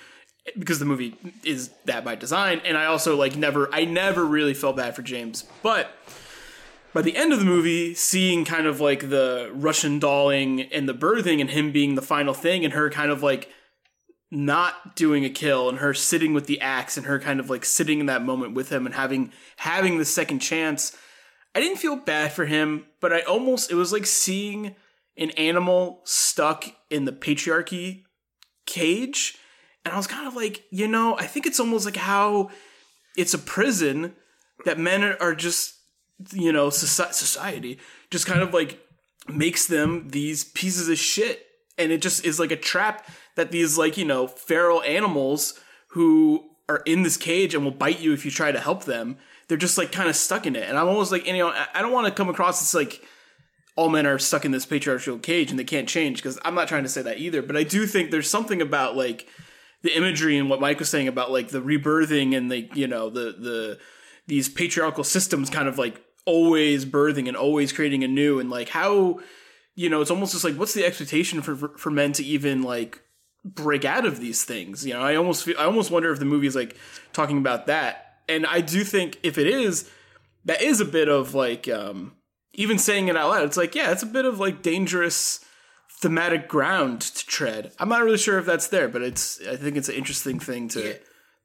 because 0.57 0.79
the 0.79 0.85
movie 0.85 1.15
is 1.45 1.71
that 1.85 2.05
by 2.05 2.15
design 2.15 2.61
and 2.65 2.77
i 2.77 2.87
also 2.87 3.17
like 3.17 3.37
never 3.37 3.69
i 3.75 3.85
never 3.85 4.25
really 4.25 4.55
felt 4.55 4.77
bad 4.77 4.95
for 4.95 5.03
james 5.03 5.45
but 5.63 5.91
by 6.93 7.03
the 7.03 7.17
end 7.17 7.33
of 7.33 7.39
the 7.39 7.45
movie 7.45 7.95
seeing 7.95 8.45
kind 8.45 8.67
of 8.67 8.81
like 8.81 9.11
the 9.11 9.51
russian 9.55 9.99
dolling 9.99 10.63
and 10.63 10.89
the 10.89 10.95
birthing 10.95 11.41
and 11.41 11.51
him 11.51 11.73
being 11.73 11.95
the 11.95 12.03
final 12.03 12.35
thing 12.35 12.65
and 12.65 12.75
her 12.75 12.91
kind 12.91 13.11
of 13.11 13.23
like 13.23 13.51
not 14.31 14.95
doing 14.95 15.25
a 15.25 15.31
kill 15.31 15.69
and 15.69 15.79
her 15.79 15.95
sitting 15.95 16.35
with 16.35 16.47
the 16.47 16.61
axe 16.61 16.97
and 16.97 17.07
her 17.07 17.19
kind 17.19 17.41
of 17.41 17.49
like 17.49 17.65
sitting 17.65 18.01
in 18.01 18.07
that 18.07 18.23
moment 18.23 18.55
with 18.55 18.71
him 18.71 18.85
and 18.85 18.95
having 18.95 19.33
having 19.57 19.99
the 19.99 20.05
second 20.05 20.39
chance 20.41 20.97
i 21.55 21.61
didn't 21.61 21.79
feel 21.79 21.97
bad 21.97 22.33
for 22.33 22.45
him 22.45 22.85
but 23.01 23.13
i 23.13 23.21
almost 23.21 23.71
it 23.71 23.75
was 23.75 23.93
like 23.93 24.07
seeing 24.07 24.75
an 25.19 25.31
animal 25.33 26.01
stuck 26.05 26.65
in 26.91 27.05
the 27.05 27.13
patriarchy 27.13 28.05
cage. 28.67 29.37
And 29.85 29.93
I 29.93 29.97
was 29.97 30.07
kind 30.07 30.27
of 30.27 30.37
like, 30.37 30.65
you 30.71 30.87
know, 30.87 31.17
I 31.19 31.27
think 31.27 31.45
it's 31.45 31.61
almost 31.61 31.85
like 31.85 31.97
how 31.97 32.51
it's 33.17 33.35
a 33.35 33.39
prison 33.39 34.15
that 34.65 34.79
men 34.79 35.03
are- 35.03 35.35
just, 35.35 35.75
you 36.33 36.53
know, 36.53 36.69
soci- 36.69 37.13
society 37.13 37.79
just 38.11 38.27
kind 38.27 38.41
of 38.41 38.53
like 38.53 38.81
makes 39.29 39.67
them 39.67 40.09
these 40.09 40.45
pieces 40.45 40.89
of 40.89 40.99
shit. 40.99 41.45
And 41.77 41.93
it 41.93 42.03
just 42.03 42.25
is 42.25 42.41
like 42.41 42.51
a 42.51 42.57
trap 42.57 43.07
that 43.37 43.53
these, 43.53 43.79
like, 43.79 43.97
you 43.97 44.05
know, 44.05 44.27
feral 44.27 44.83
animals 44.83 45.59
who 45.91 46.45
are 46.69 46.83
in 46.87 47.03
this 47.03 47.17
cage 47.17 47.55
and 47.55 47.65
will 47.65 47.71
bite 47.71 48.01
you 48.01 48.13
if 48.13 48.25
you 48.25 48.31
try 48.31 48.51
to 48.51 48.61
help 48.61 48.85
them, 48.85 49.17
they're 49.47 49.57
just 49.57 49.79
like 49.79 49.93
kind 49.93 50.09
of 50.09 50.17
stuck 50.17 50.45
in 50.45 50.57
it. 50.57 50.69
And 50.69 50.77
I'm 50.77 50.89
almost 50.89 51.13
like, 51.13 51.27
you 51.27 51.35
know, 51.35 51.49
I- 51.51 51.81
don't 51.81 51.93
want 51.93 52.07
to 52.09 52.13
come 52.13 52.29
across 52.29 52.61
as 52.61 52.75
like, 52.75 53.03
all 53.77 53.89
men 53.89 54.07
are 54.07 54.19
stuck 54.19 54.45
in 54.45 54.51
this 54.51 54.67
patriarchal 54.67 55.21
cage 55.21 55.51
and 55.51 55.59
they 55.59 55.63
can't 55.63 55.89
change 55.89 56.17
because 56.17 56.37
I'm 56.45 56.57
not 56.57 56.67
trying 56.67 56.83
to 56.83 56.89
say 56.89 57.01
that 57.03 57.19
either, 57.19 57.43
but 57.43 57.57
I 57.57 57.63
do 57.63 57.87
think 57.87 58.11
there's 58.11 58.29
something 58.29 58.61
about 58.61 58.97
like 58.97 59.29
the 59.83 59.97
imagery 59.97 60.37
and 60.37 60.51
what 60.51 60.61
Mike 60.61 60.81
was 60.81 60.89
saying 60.89 61.07
about 61.07 61.31
like 61.31 61.51
the 61.51 61.63
rebirthing 61.63 62.37
and 62.37 62.51
the 62.51 62.69
you 62.75 62.89
know 62.89 63.09
the 63.09 63.37
the 63.39 63.79
these 64.27 64.49
patriarchal 64.49 65.05
systems 65.05 65.49
kind 65.49 65.69
of 65.69 65.79
like 65.79 66.03
always 66.29 66.85
birthing 66.85 67.27
and 67.27 67.37
always 67.37 67.73
creating 67.73 68.05
anew 68.05 68.39
and 68.39 68.51
like 68.51 68.69
how 68.69 69.19
you 69.75 69.89
know 69.89 70.03
it's 70.03 70.11
almost 70.11 70.33
just 70.33 70.45
like 70.45 70.55
what's 70.57 70.75
the 70.75 70.85
expectation 70.85 71.41
for 71.41 71.57
for 71.57 71.91
men 71.91 72.13
to 72.13 72.23
even 72.23 72.63
like 72.63 73.01
break 73.45 73.87
out 73.87 74.05
of 74.05 74.21
these 74.21 74.45
things? 74.45 74.85
You 74.85 74.93
know 74.93 75.01
i 75.01 75.17
almost 75.17 75.45
feel, 75.45 75.57
i 75.59 75.65
almost 75.65 75.91
wonder 75.91 76.13
if 76.13 76.19
the 76.19 76.27
movie 76.27 76.47
is 76.47 76.55
like 76.55 76.77
talking 77.15 77.39
about 77.39 77.67
that. 77.67 78.19
And 78.29 78.47
i 78.47 78.61
do 78.61 78.85
think 78.85 79.19
if 79.23 79.39
it 79.39 79.47
is 79.47 79.91
that 80.45 80.61
is 80.61 80.83
a 80.83 80.85
bit 80.85 81.09
of 81.09 81.35
like 81.35 81.67
um 81.67 82.13
even 82.53 82.79
saying 82.79 83.09
it 83.09 83.17
out 83.17 83.31
loud 83.31 83.45
it's 83.45 83.57
like 83.57 83.75
yeah 83.75 83.91
it's 83.91 84.03
a 84.03 84.07
bit 84.07 84.27
of 84.27 84.39
like 84.39 84.61
dangerous 84.61 85.43
thematic 86.01 86.47
ground 86.47 87.01
to 87.01 87.27
tread. 87.27 87.73
I'm 87.81 87.89
not 87.89 88.05
really 88.05 88.19
sure 88.19 88.39
if 88.39 88.45
that's 88.45 88.69
there 88.69 88.89
but 88.89 89.01
it's 89.01 89.41
i 89.49 89.57
think 89.57 89.79
it's 89.79 89.89
an 89.89 89.95
interesting 89.95 90.39
thing 90.39 90.69
to 90.69 90.99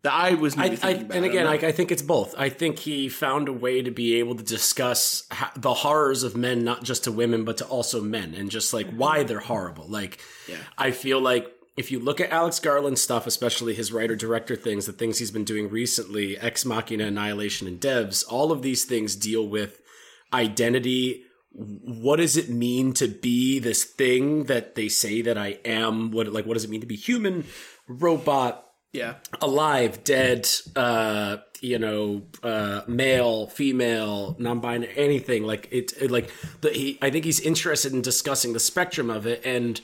that 0.04 0.14
i 0.14 0.34
was 0.34 0.58
I, 0.58 0.64
I, 0.64 0.66
about 0.92 1.16
and 1.16 1.26
again, 1.26 1.48
I. 1.48 1.54
I 1.54 1.72
think 1.72 1.92
it's 1.92 2.02
both. 2.02 2.36
I 2.38 2.50
think 2.50 2.80
he 2.80 3.10
found 3.10 3.48
a 3.48 3.54
way 3.54 3.82
to 3.82 3.92
be 3.92 4.16
able 4.16 4.36
to 4.36 4.44
discuss 4.44 5.26
ho- 5.32 5.52
the 5.56 5.74
horrors 5.74 6.24
of 6.24 6.36
men, 6.36 6.64
not 6.64 6.84
just 6.84 7.06
to 7.06 7.12
women, 7.12 7.46
but 7.46 7.58
to 7.58 7.66
also 7.66 8.02
men, 8.02 8.34
and 8.34 8.52
just 8.52 8.74
like 8.74 8.88
mm-hmm. 8.88 8.98
why 8.98 9.24
they're 9.24 9.40
horrible. 9.40 9.86
Like, 9.88 10.20
Yeah. 10.48 10.58
I 10.78 10.92
feel 10.92 11.22
like 11.22 11.48
if 11.76 11.92
you 11.92 12.00
look 12.00 12.22
at 12.22 12.32
Alex 12.32 12.60
Garland's 12.60 13.02
stuff, 13.02 13.26
especially 13.26 13.74
his 13.74 13.92
writer 13.92 14.16
director 14.16 14.56
things, 14.56 14.86
the 14.86 14.94
things 14.94 15.18
he's 15.18 15.32
been 15.32 15.46
doing 15.46 15.70
recently, 15.70 16.38
Ex 16.38 16.66
Machina, 16.66 17.06
Annihilation, 17.06 17.68
and 17.68 17.80
Devs, 17.80 18.24
all 18.30 18.52
of 18.52 18.62
these 18.62 18.86
things 18.86 19.16
deal 19.16 19.48
with 19.48 19.82
identity. 20.34 21.24
What 21.52 22.18
does 22.18 22.36
it 22.38 22.50
mean 22.50 22.94
to 22.94 23.08
be 23.08 23.60
this 23.60 23.84
thing 23.84 24.46
that 24.46 24.76
they 24.76 24.90
say 24.90 25.22
that 25.22 25.38
I 25.38 25.60
am? 25.66 26.12
What 26.12 26.28
like 26.28 26.46
what 26.46 26.56
does 26.56 26.64
it 26.64 26.70
mean 26.70 26.82
to 26.82 26.88
be 26.88 26.96
human, 26.96 27.46
robot, 27.88 28.73
yeah 28.94 29.16
alive, 29.42 30.04
dead, 30.04 30.50
uh, 30.76 31.38
you 31.62 31.80
know, 31.80 32.24
uh, 32.42 32.82
male, 32.88 33.48
female, 33.48 34.36
non-binary, 34.40 34.94
anything 34.96 35.44
like 35.44 35.68
it, 35.72 35.94
it 36.02 36.12
like 36.12 36.32
the 36.62 36.70
he. 36.70 36.98
I 37.02 37.10
think 37.10 37.26
he's 37.26 37.40
interested 37.40 37.94
in 37.94 38.02
discussing 38.02 38.54
the 38.54 38.60
spectrum 38.60 39.10
of 39.10 39.28
it, 39.28 39.42
and 39.46 39.80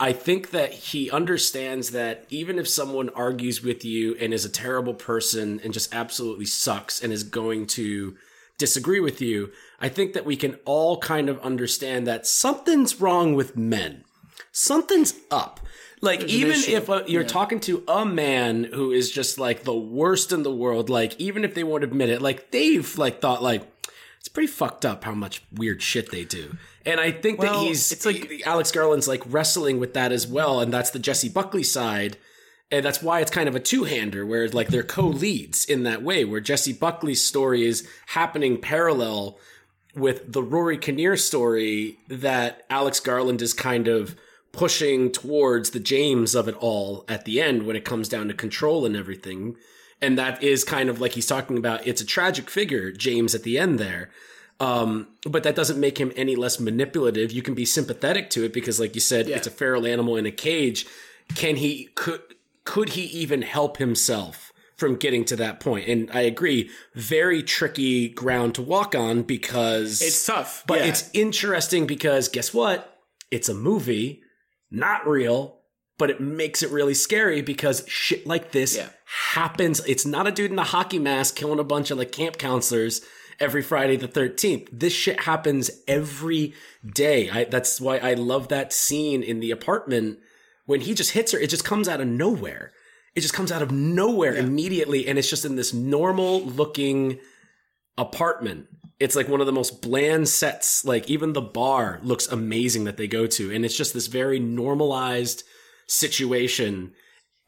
I 0.00 0.12
think 0.12 0.50
that 0.50 0.72
he 0.72 1.10
understands 1.10 1.90
that 1.90 2.26
even 2.28 2.58
if 2.58 2.68
someone 2.68 3.10
argues 3.10 3.62
with 3.62 3.84
you 3.84 4.16
and 4.16 4.34
is 4.34 4.44
a 4.44 4.50
terrible 4.50 4.94
person 4.94 5.60
and 5.62 5.72
just 5.72 5.94
absolutely 5.94 6.46
sucks 6.46 7.02
and 7.02 7.12
is 7.12 7.22
going 7.22 7.66
to 7.68 8.16
disagree 8.58 9.00
with 9.00 9.20
you, 9.20 9.52
I 9.80 9.88
think 9.88 10.12
that 10.14 10.24
we 10.24 10.36
can 10.36 10.58
all 10.64 10.98
kind 10.98 11.28
of 11.28 11.38
understand 11.40 12.06
that 12.06 12.26
something's 12.26 13.00
wrong 13.00 13.34
with 13.34 13.56
men. 13.56 14.04
Something's 14.50 15.14
up. 15.30 15.60
Like 16.04 16.24
even 16.24 16.56
if 16.56 16.88
uh, 16.90 17.02
you're 17.06 17.24
talking 17.24 17.60
to 17.60 17.82
a 17.88 18.04
man 18.04 18.64
who 18.64 18.92
is 18.92 19.10
just 19.10 19.38
like 19.38 19.64
the 19.64 19.74
worst 19.74 20.32
in 20.32 20.42
the 20.42 20.54
world, 20.54 20.90
like 20.90 21.18
even 21.20 21.44
if 21.44 21.54
they 21.54 21.64
won't 21.64 21.82
admit 21.84 22.10
it, 22.10 22.22
like 22.22 22.50
they've 22.50 22.96
like 22.98 23.20
thought 23.20 23.42
like 23.42 23.62
it's 24.18 24.28
pretty 24.28 24.46
fucked 24.46 24.84
up 24.86 25.04
how 25.04 25.12
much 25.14 25.42
weird 25.52 25.82
shit 25.82 26.10
they 26.10 26.24
do. 26.24 26.56
And 26.86 27.00
I 27.00 27.10
think 27.10 27.40
Well, 27.40 27.60
that 27.62 27.66
he's 27.66 27.92
it's 27.92 28.06
like- 28.06 28.42
Alex 28.46 28.70
Garland's 28.70 29.08
like 29.08 29.22
wrestling 29.26 29.80
with 29.80 29.94
that 29.94 30.12
as 30.12 30.26
well, 30.26 30.60
and 30.60 30.72
that's 30.72 30.90
the 30.90 30.98
Jessie 30.98 31.28
Buckley 31.28 31.62
side. 31.62 32.16
And 32.70 32.84
that's 32.84 33.02
why 33.02 33.20
it's 33.20 33.30
kind 33.30 33.48
of 33.48 33.54
a 33.54 33.60
two-hander, 33.60 34.24
where 34.26 34.48
like 34.48 34.68
they're 34.68 34.82
co-leads 34.82 35.64
in 35.66 35.82
that 35.84 36.02
way, 36.02 36.24
where 36.24 36.40
Jessie 36.40 36.72
Buckley's 36.72 37.22
story 37.22 37.64
is 37.64 37.86
happening 38.06 38.60
parallel 38.60 39.38
with 39.94 40.32
the 40.32 40.42
Rory 40.42 40.76
Kinnear 40.78 41.16
story 41.16 41.98
that 42.08 42.62
Alex 42.68 42.98
Garland 43.00 43.42
is 43.42 43.52
kind 43.52 43.86
of 43.86 44.16
pushing 44.56 45.10
towards 45.10 45.70
the 45.70 45.80
James 45.80 46.34
of 46.34 46.48
it 46.48 46.54
all 46.56 47.04
at 47.08 47.24
the 47.24 47.40
end 47.40 47.66
when 47.66 47.76
it 47.76 47.84
comes 47.84 48.08
down 48.08 48.28
to 48.28 48.34
control 48.34 48.86
and 48.86 48.96
everything. 48.96 49.56
And 50.00 50.18
that 50.18 50.42
is 50.42 50.64
kind 50.64 50.88
of 50.88 51.00
like 51.00 51.12
he's 51.12 51.26
talking 51.26 51.56
about 51.56 51.86
it's 51.86 52.00
a 52.00 52.06
tragic 52.06 52.50
figure, 52.50 52.92
James 52.92 53.34
at 53.34 53.42
the 53.42 53.58
end 53.58 53.78
there. 53.78 54.10
Um, 54.60 55.08
but 55.24 55.42
that 55.42 55.56
doesn't 55.56 55.80
make 55.80 55.98
him 55.98 56.12
any 56.16 56.36
less 56.36 56.60
manipulative. 56.60 57.32
You 57.32 57.42
can 57.42 57.54
be 57.54 57.64
sympathetic 57.64 58.30
to 58.30 58.44
it 58.44 58.52
because, 58.52 58.78
like 58.78 58.94
you 58.94 59.00
said, 59.00 59.28
it's 59.28 59.46
a 59.46 59.50
feral 59.50 59.86
animal 59.86 60.16
in 60.16 60.26
a 60.26 60.30
cage. 60.30 60.86
Can 61.34 61.56
he 61.56 61.90
could 61.94 62.22
could 62.64 62.90
he 62.90 63.02
even 63.02 63.42
help 63.42 63.78
himself 63.78 64.52
from 64.76 64.96
getting 64.96 65.24
to 65.26 65.36
that 65.36 65.60
point? 65.60 65.88
And 65.88 66.10
I 66.12 66.20
agree, 66.22 66.70
very 66.94 67.42
tricky 67.42 68.08
ground 68.08 68.54
to 68.54 68.62
walk 68.62 68.94
on 68.94 69.22
because 69.22 70.00
it's 70.00 70.24
tough 70.24 70.64
but 70.66 70.80
yeah. 70.80 70.86
it's 70.86 71.10
interesting 71.12 71.86
because 71.86 72.28
guess 72.28 72.54
what? 72.54 73.00
It's 73.30 73.48
a 73.48 73.54
movie, 73.54 74.22
not 74.74 75.06
real, 75.06 75.60
but 75.98 76.10
it 76.10 76.20
makes 76.20 76.62
it 76.62 76.70
really 76.70 76.94
scary 76.94 77.40
because 77.40 77.84
shit 77.86 78.26
like 78.26 78.50
this 78.52 78.76
Yeah. 78.76 78.88
happens. 79.32 79.80
It's 79.86 80.04
not 80.04 80.26
a 80.26 80.32
dude 80.32 80.50
in 80.50 80.58
a 80.58 80.64
hockey 80.64 80.98
mask 80.98 81.36
killing 81.36 81.58
a 81.60 81.64
bunch 81.64 81.90
of 81.90 81.98
like 81.98 82.12
camp 82.12 82.36
counselors 82.38 83.00
every 83.40 83.62
Friday 83.62 83.96
the 83.96 84.08
13th. 84.08 84.68
This 84.72 84.92
shit 84.92 85.20
happens 85.20 85.70
every 85.88 86.54
day. 86.84 87.30
I, 87.30 87.44
that's 87.44 87.80
why 87.80 87.98
I 87.98 88.14
love 88.14 88.48
that 88.48 88.72
scene 88.72 89.22
in 89.22 89.40
the 89.40 89.50
apartment 89.50 90.18
when 90.66 90.80
he 90.80 90.94
just 90.94 91.12
hits 91.12 91.32
her. 91.32 91.38
It 91.38 91.50
just 91.50 91.64
comes 91.64 91.88
out 91.88 92.00
of 92.00 92.06
nowhere. 92.08 92.72
It 93.14 93.20
just 93.20 93.34
comes 93.34 93.52
out 93.52 93.62
of 93.62 93.70
nowhere 93.70 94.34
immediately. 94.34 95.06
And 95.06 95.18
it's 95.18 95.30
just 95.30 95.44
in 95.44 95.54
this 95.56 95.72
normal 95.72 96.42
looking 96.44 97.18
apartment. 97.96 98.66
It's 99.00 99.16
like 99.16 99.28
one 99.28 99.40
of 99.40 99.46
the 99.46 99.52
most 99.52 99.82
bland 99.82 100.28
sets. 100.28 100.84
Like 100.84 101.08
even 101.10 101.32
the 101.32 101.40
bar 101.40 102.00
looks 102.02 102.26
amazing 102.28 102.84
that 102.84 102.96
they 102.96 103.08
go 103.08 103.26
to. 103.26 103.52
And 103.52 103.64
it's 103.64 103.76
just 103.76 103.94
this 103.94 104.06
very 104.06 104.38
normalized 104.38 105.42
situation. 105.86 106.92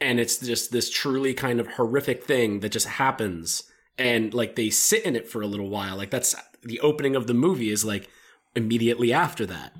And 0.00 0.20
it's 0.20 0.38
just 0.38 0.72
this 0.72 0.90
truly 0.90 1.34
kind 1.34 1.60
of 1.60 1.68
horrific 1.68 2.24
thing 2.24 2.60
that 2.60 2.72
just 2.72 2.86
happens. 2.86 3.62
And 3.98 4.34
like 4.34 4.56
they 4.56 4.70
sit 4.70 5.04
in 5.04 5.16
it 5.16 5.28
for 5.28 5.40
a 5.40 5.46
little 5.46 5.70
while. 5.70 5.96
Like 5.96 6.10
that's 6.10 6.34
the 6.62 6.80
opening 6.80 7.16
of 7.16 7.26
the 7.26 7.34
movie 7.34 7.70
is 7.70 7.84
like 7.84 8.10
immediately 8.54 9.12
after 9.12 9.46
that. 9.46 9.74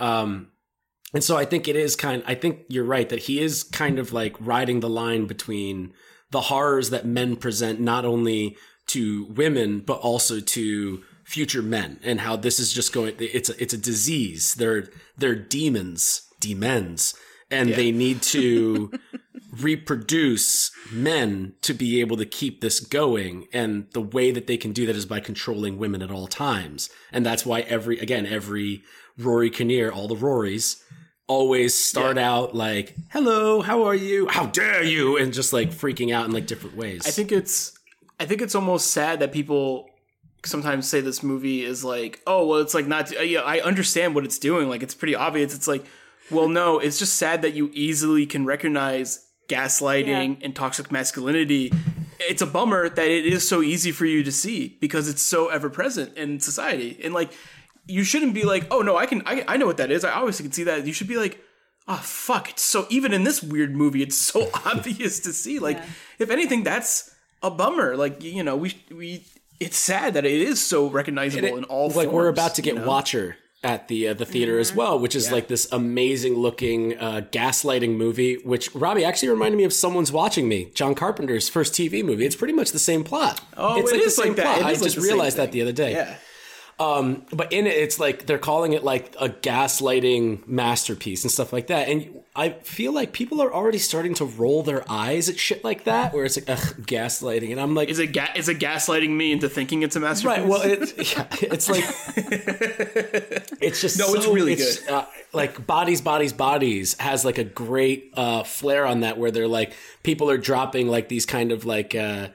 Um, 0.00 0.48
and 1.12 1.22
so 1.22 1.36
I 1.36 1.44
think 1.44 1.68
it 1.68 1.76
is 1.76 1.96
kind 1.96 2.22
I 2.26 2.34
think 2.34 2.60
you're 2.68 2.84
right 2.84 3.08
that 3.08 3.20
he 3.20 3.40
is 3.40 3.62
kind 3.62 3.98
of 3.98 4.12
like 4.12 4.34
riding 4.40 4.80
the 4.80 4.88
line 4.88 5.26
between 5.26 5.92
the 6.30 6.42
horrors 6.42 6.90
that 6.90 7.06
men 7.06 7.36
present 7.36 7.80
not 7.80 8.04
only 8.04 8.56
to 8.86 9.24
women 9.26 9.80
but 9.80 9.98
also 10.00 10.40
to 10.40 11.02
future 11.24 11.62
men 11.62 11.98
and 12.02 12.20
how 12.20 12.36
this 12.36 12.60
is 12.60 12.72
just 12.72 12.92
going 12.92 13.14
it's 13.18 13.48
a, 13.48 13.62
it's 13.62 13.74
a 13.74 13.78
disease. 13.78 14.54
They're 14.54 14.88
they're 15.16 15.34
demons 15.34 16.28
demons 16.40 17.14
and 17.50 17.70
they 17.70 17.90
need 17.90 18.20
to 18.20 18.92
reproduce 19.60 20.70
men 20.92 21.54
to 21.62 21.72
be 21.72 22.00
able 22.00 22.16
to 22.16 22.26
keep 22.26 22.60
this 22.60 22.80
going. 22.80 23.46
And 23.52 23.86
the 23.92 24.00
way 24.00 24.30
that 24.30 24.46
they 24.46 24.56
can 24.56 24.72
do 24.72 24.86
that 24.86 24.96
is 24.96 25.06
by 25.06 25.20
controlling 25.20 25.78
women 25.78 26.02
at 26.02 26.10
all 26.10 26.26
times. 26.26 26.90
And 27.12 27.24
that's 27.24 27.46
why 27.46 27.60
every 27.60 27.98
again 27.98 28.26
every 28.26 28.82
rory 29.16 29.50
kinnear 29.50 29.90
all 29.90 30.08
the 30.08 30.16
rorys 30.16 30.80
always 31.26 31.72
start 31.74 32.18
out 32.18 32.54
like 32.54 32.94
hello 33.10 33.62
how 33.62 33.84
are 33.84 33.94
you? 33.94 34.28
How 34.28 34.46
dare 34.46 34.82
you? 34.82 35.16
And 35.16 35.32
just 35.32 35.52
like 35.52 35.70
freaking 35.70 36.12
out 36.12 36.26
in 36.26 36.32
like 36.32 36.46
different 36.46 36.76
ways. 36.76 37.06
I 37.06 37.10
think 37.10 37.32
it's 37.32 37.73
I 38.20 38.26
think 38.26 38.42
it's 38.42 38.54
almost 38.54 38.90
sad 38.90 39.20
that 39.20 39.32
people 39.32 39.88
sometimes 40.44 40.88
say 40.88 41.00
this 41.00 41.22
movie 41.22 41.64
is 41.64 41.84
like, 41.84 42.20
oh 42.26 42.46
well, 42.46 42.60
it's 42.60 42.74
like 42.74 42.86
not. 42.86 43.10
Yeah, 43.26 43.40
I 43.40 43.60
understand 43.60 44.14
what 44.14 44.24
it's 44.24 44.38
doing. 44.38 44.68
Like 44.68 44.82
it's 44.82 44.94
pretty 44.94 45.14
obvious. 45.14 45.54
It's 45.54 45.68
like, 45.68 45.84
well, 46.30 46.48
no, 46.48 46.78
it's 46.78 46.98
just 46.98 47.14
sad 47.14 47.42
that 47.42 47.54
you 47.54 47.70
easily 47.74 48.26
can 48.26 48.44
recognize 48.44 49.26
gaslighting 49.48 50.38
and 50.42 50.54
toxic 50.54 50.90
masculinity. 50.90 51.72
It's 52.20 52.42
a 52.42 52.46
bummer 52.46 52.88
that 52.88 53.06
it 53.06 53.26
is 53.26 53.46
so 53.46 53.62
easy 53.62 53.92
for 53.92 54.06
you 54.06 54.22
to 54.22 54.32
see 54.32 54.78
because 54.80 55.08
it's 55.08 55.22
so 55.22 55.48
ever 55.48 55.68
present 55.68 56.16
in 56.16 56.40
society. 56.40 56.98
And 57.02 57.12
like, 57.12 57.32
you 57.86 58.04
shouldn't 58.04 58.34
be 58.34 58.44
like, 58.44 58.66
oh 58.70 58.80
no, 58.80 58.96
I 58.96 59.06
can, 59.06 59.22
I, 59.26 59.44
I 59.46 59.56
know 59.56 59.66
what 59.66 59.76
that 59.76 59.90
is. 59.90 60.04
I 60.04 60.12
obviously 60.12 60.44
can 60.44 60.52
see 60.52 60.64
that. 60.64 60.86
You 60.86 60.92
should 60.92 61.08
be 61.08 61.16
like, 61.16 61.40
oh 61.86 62.00
fuck, 62.02 62.50
it's 62.50 62.62
so 62.62 62.86
even 62.88 63.12
in 63.12 63.24
this 63.24 63.42
weird 63.42 63.74
movie, 63.74 64.02
it's 64.02 64.16
so 64.16 64.48
obvious 64.64 65.20
to 65.20 65.32
see. 65.32 65.58
Like, 65.58 65.80
if 66.18 66.30
anything, 66.30 66.62
that's 66.62 67.13
a 67.44 67.50
bummer. 67.50 67.96
Like, 67.96 68.22
you 68.22 68.42
know, 68.42 68.56
we 68.56 68.74
we 68.90 69.24
it's 69.60 69.76
sad 69.76 70.14
that 70.14 70.24
it 70.24 70.40
is 70.40 70.64
so 70.64 70.88
recognizable 70.88 71.56
in 71.56 71.64
all. 71.64 71.90
like 71.90 72.08
we're 72.08 72.28
about 72.28 72.54
to 72.56 72.62
get 72.62 72.74
you 72.74 72.80
know? 72.80 72.86
Watcher 72.86 73.36
at 73.62 73.88
the 73.88 74.08
uh, 74.08 74.14
the 74.14 74.26
theater 74.26 74.58
as 74.58 74.74
well, 74.74 74.98
which 74.98 75.14
is 75.14 75.32
like 75.32 75.48
this 75.48 75.66
amazing 75.72 76.34
looking 76.34 76.98
uh, 76.98 77.22
gaslighting 77.32 77.96
movie. 77.96 78.36
Which 78.44 78.74
Robbie 78.74 79.04
actually 79.04 79.30
reminded 79.30 79.56
me 79.56 79.64
of 79.64 79.72
someone's 79.72 80.12
watching 80.12 80.48
me, 80.48 80.70
John 80.74 80.94
Carpenter's 80.94 81.48
first 81.48 81.72
TV 81.72 82.04
movie. 82.04 82.26
It's 82.26 82.36
pretty 82.36 82.54
much 82.54 82.72
the 82.72 82.78
same 82.78 83.04
plot. 83.04 83.40
Oh, 83.56 83.78
it's 83.78 83.90
it 83.90 83.96
like 83.96 84.06
is 84.06 84.16
the 84.16 84.22
same 84.22 84.28
like 84.32 84.36
that. 84.36 84.58
plot. 84.58 84.68
I 84.68 84.72
is 84.72 84.82
like 84.82 84.92
just 84.92 85.04
realized 85.04 85.36
that 85.38 85.52
the 85.52 85.62
other 85.62 85.72
day. 85.72 85.92
Yeah, 85.92 86.16
Um, 86.78 87.24
but 87.32 87.52
in 87.52 87.66
it, 87.68 87.74
it's 87.76 88.00
like 88.00 88.26
they're 88.26 88.38
calling 88.38 88.72
it 88.72 88.82
like 88.82 89.14
a 89.20 89.28
gaslighting 89.28 90.46
masterpiece 90.48 91.22
and 91.22 91.30
stuff 91.30 91.52
like 91.52 91.68
that. 91.68 91.88
And 91.88 92.20
I 92.34 92.50
feel 92.50 92.92
like 92.92 93.12
people 93.12 93.40
are 93.40 93.54
already 93.54 93.78
starting 93.78 94.14
to 94.14 94.24
roll 94.24 94.64
their 94.64 94.82
eyes 94.90 95.28
at 95.28 95.38
shit 95.38 95.62
like 95.62 95.84
that, 95.84 96.12
where 96.12 96.24
it's 96.24 96.36
like 96.36 96.50
ugh, 96.50 96.74
gaslighting, 96.84 97.52
and 97.52 97.60
I'm 97.60 97.76
like, 97.76 97.90
Is 97.90 98.00
it 98.00 98.08
ga- 98.08 98.32
is 98.34 98.48
it 98.48 98.58
gaslighting 98.58 99.10
me 99.10 99.30
into 99.30 99.48
thinking 99.48 99.82
it's 99.84 99.94
a 99.94 100.00
masterpiece? 100.00 100.38
Right. 100.38 100.48
Well, 100.48 100.62
it, 100.62 101.12
yeah, 101.16 101.26
it's 101.42 101.70
like 101.70 101.84
it's 103.60 103.80
just 103.80 103.98
No, 103.98 104.12
it's 104.14 104.24
so- 104.24 104.32
really 104.32 104.56
good. 104.56 104.78
Uh, 104.88 105.06
like 105.32 105.66
bodies, 105.66 106.00
bodies, 106.00 106.32
bodies 106.32 106.94
has 107.00 107.24
like 107.24 107.38
a 107.38 107.44
great 107.44 108.12
uh, 108.16 108.42
flair 108.42 108.84
on 108.84 109.00
that, 109.00 109.16
where 109.16 109.30
they're 109.30 109.46
like 109.48 109.72
people 110.02 110.28
are 110.30 110.38
dropping 110.38 110.88
like 110.88 111.08
these 111.08 111.26
kind 111.26 111.52
of 111.52 111.64
like. 111.64 111.94
Uh, 111.94 112.28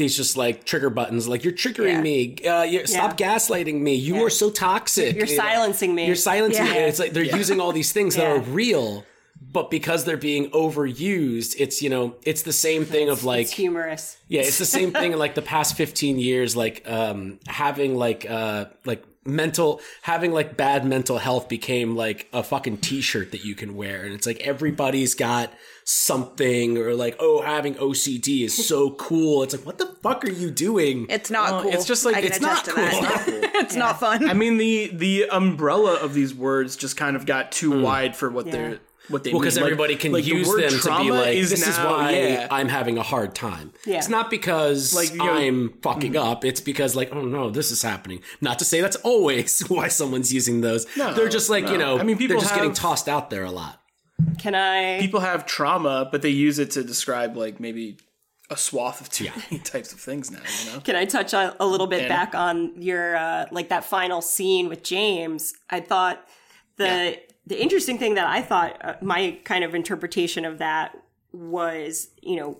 these 0.00 0.16
just 0.16 0.36
like 0.36 0.64
trigger 0.64 0.90
buttons, 0.90 1.28
like 1.28 1.44
you're 1.44 1.52
triggering 1.52 1.92
Yeah. 1.92 2.00
me. 2.00 2.36
Uh, 2.44 2.62
you, 2.64 2.86
Stop 2.86 3.16
gaslighting 3.16 3.80
me. 3.80 3.94
You 3.94 4.24
are 4.26 4.30
so 4.30 4.50
toxic. 4.50 5.14
You're 5.14 5.26
silencing 5.28 5.94
me. 5.94 6.06
You're 6.06 6.16
silencing 6.16 6.64
me. 6.64 6.70
And 6.70 6.86
it's 6.90 6.98
like 6.98 7.12
they're 7.12 7.22
using 7.22 7.60
all 7.60 7.70
these 7.72 7.92
things 7.92 8.16
that 8.16 8.26
are 8.26 8.40
real, 8.40 9.04
but 9.40 9.70
because 9.70 10.04
they're 10.04 10.16
being 10.16 10.50
overused, 10.50 11.54
it's 11.58 11.82
you 11.82 11.90
know, 11.90 12.16
it's 12.24 12.42
the 12.42 12.52
same 12.52 12.84
thing 12.84 13.08
of 13.08 13.22
like 13.24 13.42
it's 13.42 13.52
humorous. 13.52 14.16
yeah, 14.28 14.42
it's 14.42 14.58
the 14.58 14.64
same 14.66 14.90
thing 15.00 15.12
like 15.16 15.34
the 15.34 15.42
past 15.42 15.76
15 15.76 16.18
years, 16.18 16.56
like 16.56 16.82
um 16.88 17.38
having 17.46 17.94
like 17.96 18.28
uh 18.28 18.66
like 18.84 19.04
mental 19.26 19.80
having 20.02 20.32
like 20.32 20.56
bad 20.56 20.84
mental 20.84 21.18
health 21.18 21.48
became 21.48 21.94
like 21.94 22.26
a 22.32 22.42
fucking 22.42 22.78
t-shirt 22.78 23.30
that 23.32 23.44
you 23.44 23.54
can 23.54 23.74
wear. 23.76 24.04
And 24.04 24.14
it's 24.14 24.26
like 24.26 24.40
everybody's 24.40 25.14
got 25.14 25.52
something 25.90 26.78
or 26.78 26.94
like, 26.94 27.16
oh, 27.18 27.42
having 27.42 27.74
OCD 27.74 28.44
is 28.44 28.66
so 28.66 28.90
cool. 28.98 29.42
It's 29.42 29.54
like, 29.54 29.66
what 29.66 29.78
the 29.78 29.86
fuck 29.86 30.24
are 30.24 30.30
you 30.30 30.50
doing? 30.50 31.06
It's 31.08 31.30
not 31.30 31.50
Well, 31.50 31.62
cool. 31.62 31.72
it's 31.72 31.84
just 31.84 32.04
like- 32.04 32.24
it's 32.24 32.40
not 32.40 32.64
cool. 32.64 32.84
It's 32.90 33.00
not 33.00 33.22
it's 33.54 33.74
not 33.74 34.00
fun. 34.00 34.28
I 34.28 34.34
mean 34.34 34.58
the 34.58 34.90
the 34.92 35.28
umbrella 35.30 35.94
of 35.94 36.14
these 36.14 36.34
words 36.34 36.76
just 36.76 36.96
kind 36.96 37.16
of 37.16 37.26
got 37.26 37.52
too 37.52 37.72
hmm. 37.72 37.82
wide 37.82 38.16
for 38.16 38.30
what 38.30 38.50
they're 38.50 38.80
what 39.08 39.24
they. 39.24 39.32
Well, 39.32 39.40
because. 39.40 39.56
Like- 39.56 39.64
everybody 39.64 39.96
can 39.96 40.12
like, 40.12 40.26
use 40.26 40.48
word 40.48 40.62
them 40.62 40.70
to 40.70 40.98
be 41.02 41.10
like, 41.10 41.36
is 41.36 41.50
this 41.50 41.66
is 41.66 41.76
why 41.78 42.12
yeah. 42.12 42.48
I'm 42.50 42.68
having 42.68 42.96
a 42.96 43.02
hard 43.02 43.34
time. 43.34 43.72
Yeah. 43.84 43.98
It's 43.98 44.08
not 44.08 44.30
because 44.30 44.94
Like, 44.94 45.10
you 45.10 45.18
know- 45.18 45.32
I'm 45.32 45.74
fucking 45.82 46.12
mm-hmm. 46.12 46.28
up. 46.28 46.44
It's 46.44 46.60
because 46.60 46.94
like, 46.94 47.12
oh 47.12 47.24
no, 47.24 47.50
this 47.50 47.70
is 47.70 47.82
happening. 47.82 48.22
Not 48.40 48.58
to 48.60 48.64
say 48.64 48.80
that's 48.80 48.96
always 48.96 49.60
why 49.68 49.88
someone's 49.88 50.32
using 50.32 50.60
those. 50.60 50.86
No, 50.96 51.12
they're 51.12 51.28
just 51.28 51.50
like, 51.50 51.68
you 51.68 51.78
know, 51.78 51.98
I 51.98 52.04
mean, 52.04 52.16
people 52.16 52.36
they're 52.36 52.42
just 52.42 52.54
getting 52.54 52.74
tossed 52.74 53.08
out 53.08 53.30
there 53.30 53.44
a 53.44 53.50
lot. 53.50 53.79
Can 54.38 54.54
I? 54.54 55.00
people 55.00 55.20
have 55.20 55.46
trauma, 55.46 56.08
but 56.10 56.22
they 56.22 56.30
use 56.30 56.58
it 56.58 56.70
to 56.72 56.84
describe 56.84 57.36
like 57.36 57.60
maybe 57.60 57.98
a 58.48 58.56
swath 58.56 59.00
of 59.00 59.08
too 59.08 59.28
many 59.36 59.62
types 59.64 59.92
of 59.92 60.00
things 60.00 60.30
now. 60.30 60.40
You 60.64 60.72
know, 60.72 60.80
Can 60.80 60.96
I 60.96 61.04
touch 61.04 61.32
a, 61.32 61.54
a 61.60 61.66
little 61.66 61.86
bit 61.86 62.00
Anna? 62.00 62.08
back 62.08 62.34
on 62.34 62.80
your 62.80 63.16
uh, 63.16 63.46
like 63.52 63.68
that 63.68 63.84
final 63.84 64.20
scene 64.20 64.68
with 64.68 64.82
James? 64.82 65.54
I 65.68 65.80
thought 65.80 66.26
the 66.76 67.18
the 67.46 67.60
interesting 67.60 67.98
thing 67.98 68.14
that 68.14 68.26
I 68.26 68.42
thought 68.42 68.84
uh, 68.84 68.94
my 69.00 69.38
kind 69.44 69.64
of 69.64 69.74
interpretation 69.74 70.44
of 70.44 70.58
that 70.58 70.96
was, 71.32 72.08
you 72.22 72.36
know, 72.36 72.58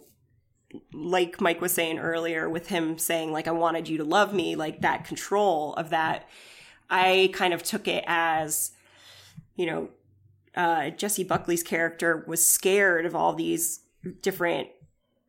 like 0.92 1.40
Mike 1.40 1.60
was 1.60 1.72
saying 1.72 1.98
earlier 1.98 2.48
with 2.48 2.68
him 2.68 2.98
saying 2.98 3.32
like 3.32 3.48
I 3.48 3.52
wanted 3.52 3.88
you 3.88 3.98
to 3.98 4.04
love 4.04 4.32
me, 4.32 4.54
like 4.54 4.82
that 4.82 5.04
control 5.04 5.74
of 5.74 5.90
that. 5.90 6.28
I 6.88 7.30
kind 7.32 7.52
of 7.54 7.62
took 7.62 7.88
it 7.88 8.04
as, 8.06 8.72
you 9.56 9.66
know, 9.66 9.90
uh, 10.60 10.90
Jessie 10.90 11.24
Buckley's 11.24 11.62
character 11.62 12.22
was 12.26 12.46
scared 12.46 13.06
of 13.06 13.16
all 13.16 13.32
these 13.32 13.80
different 14.20 14.68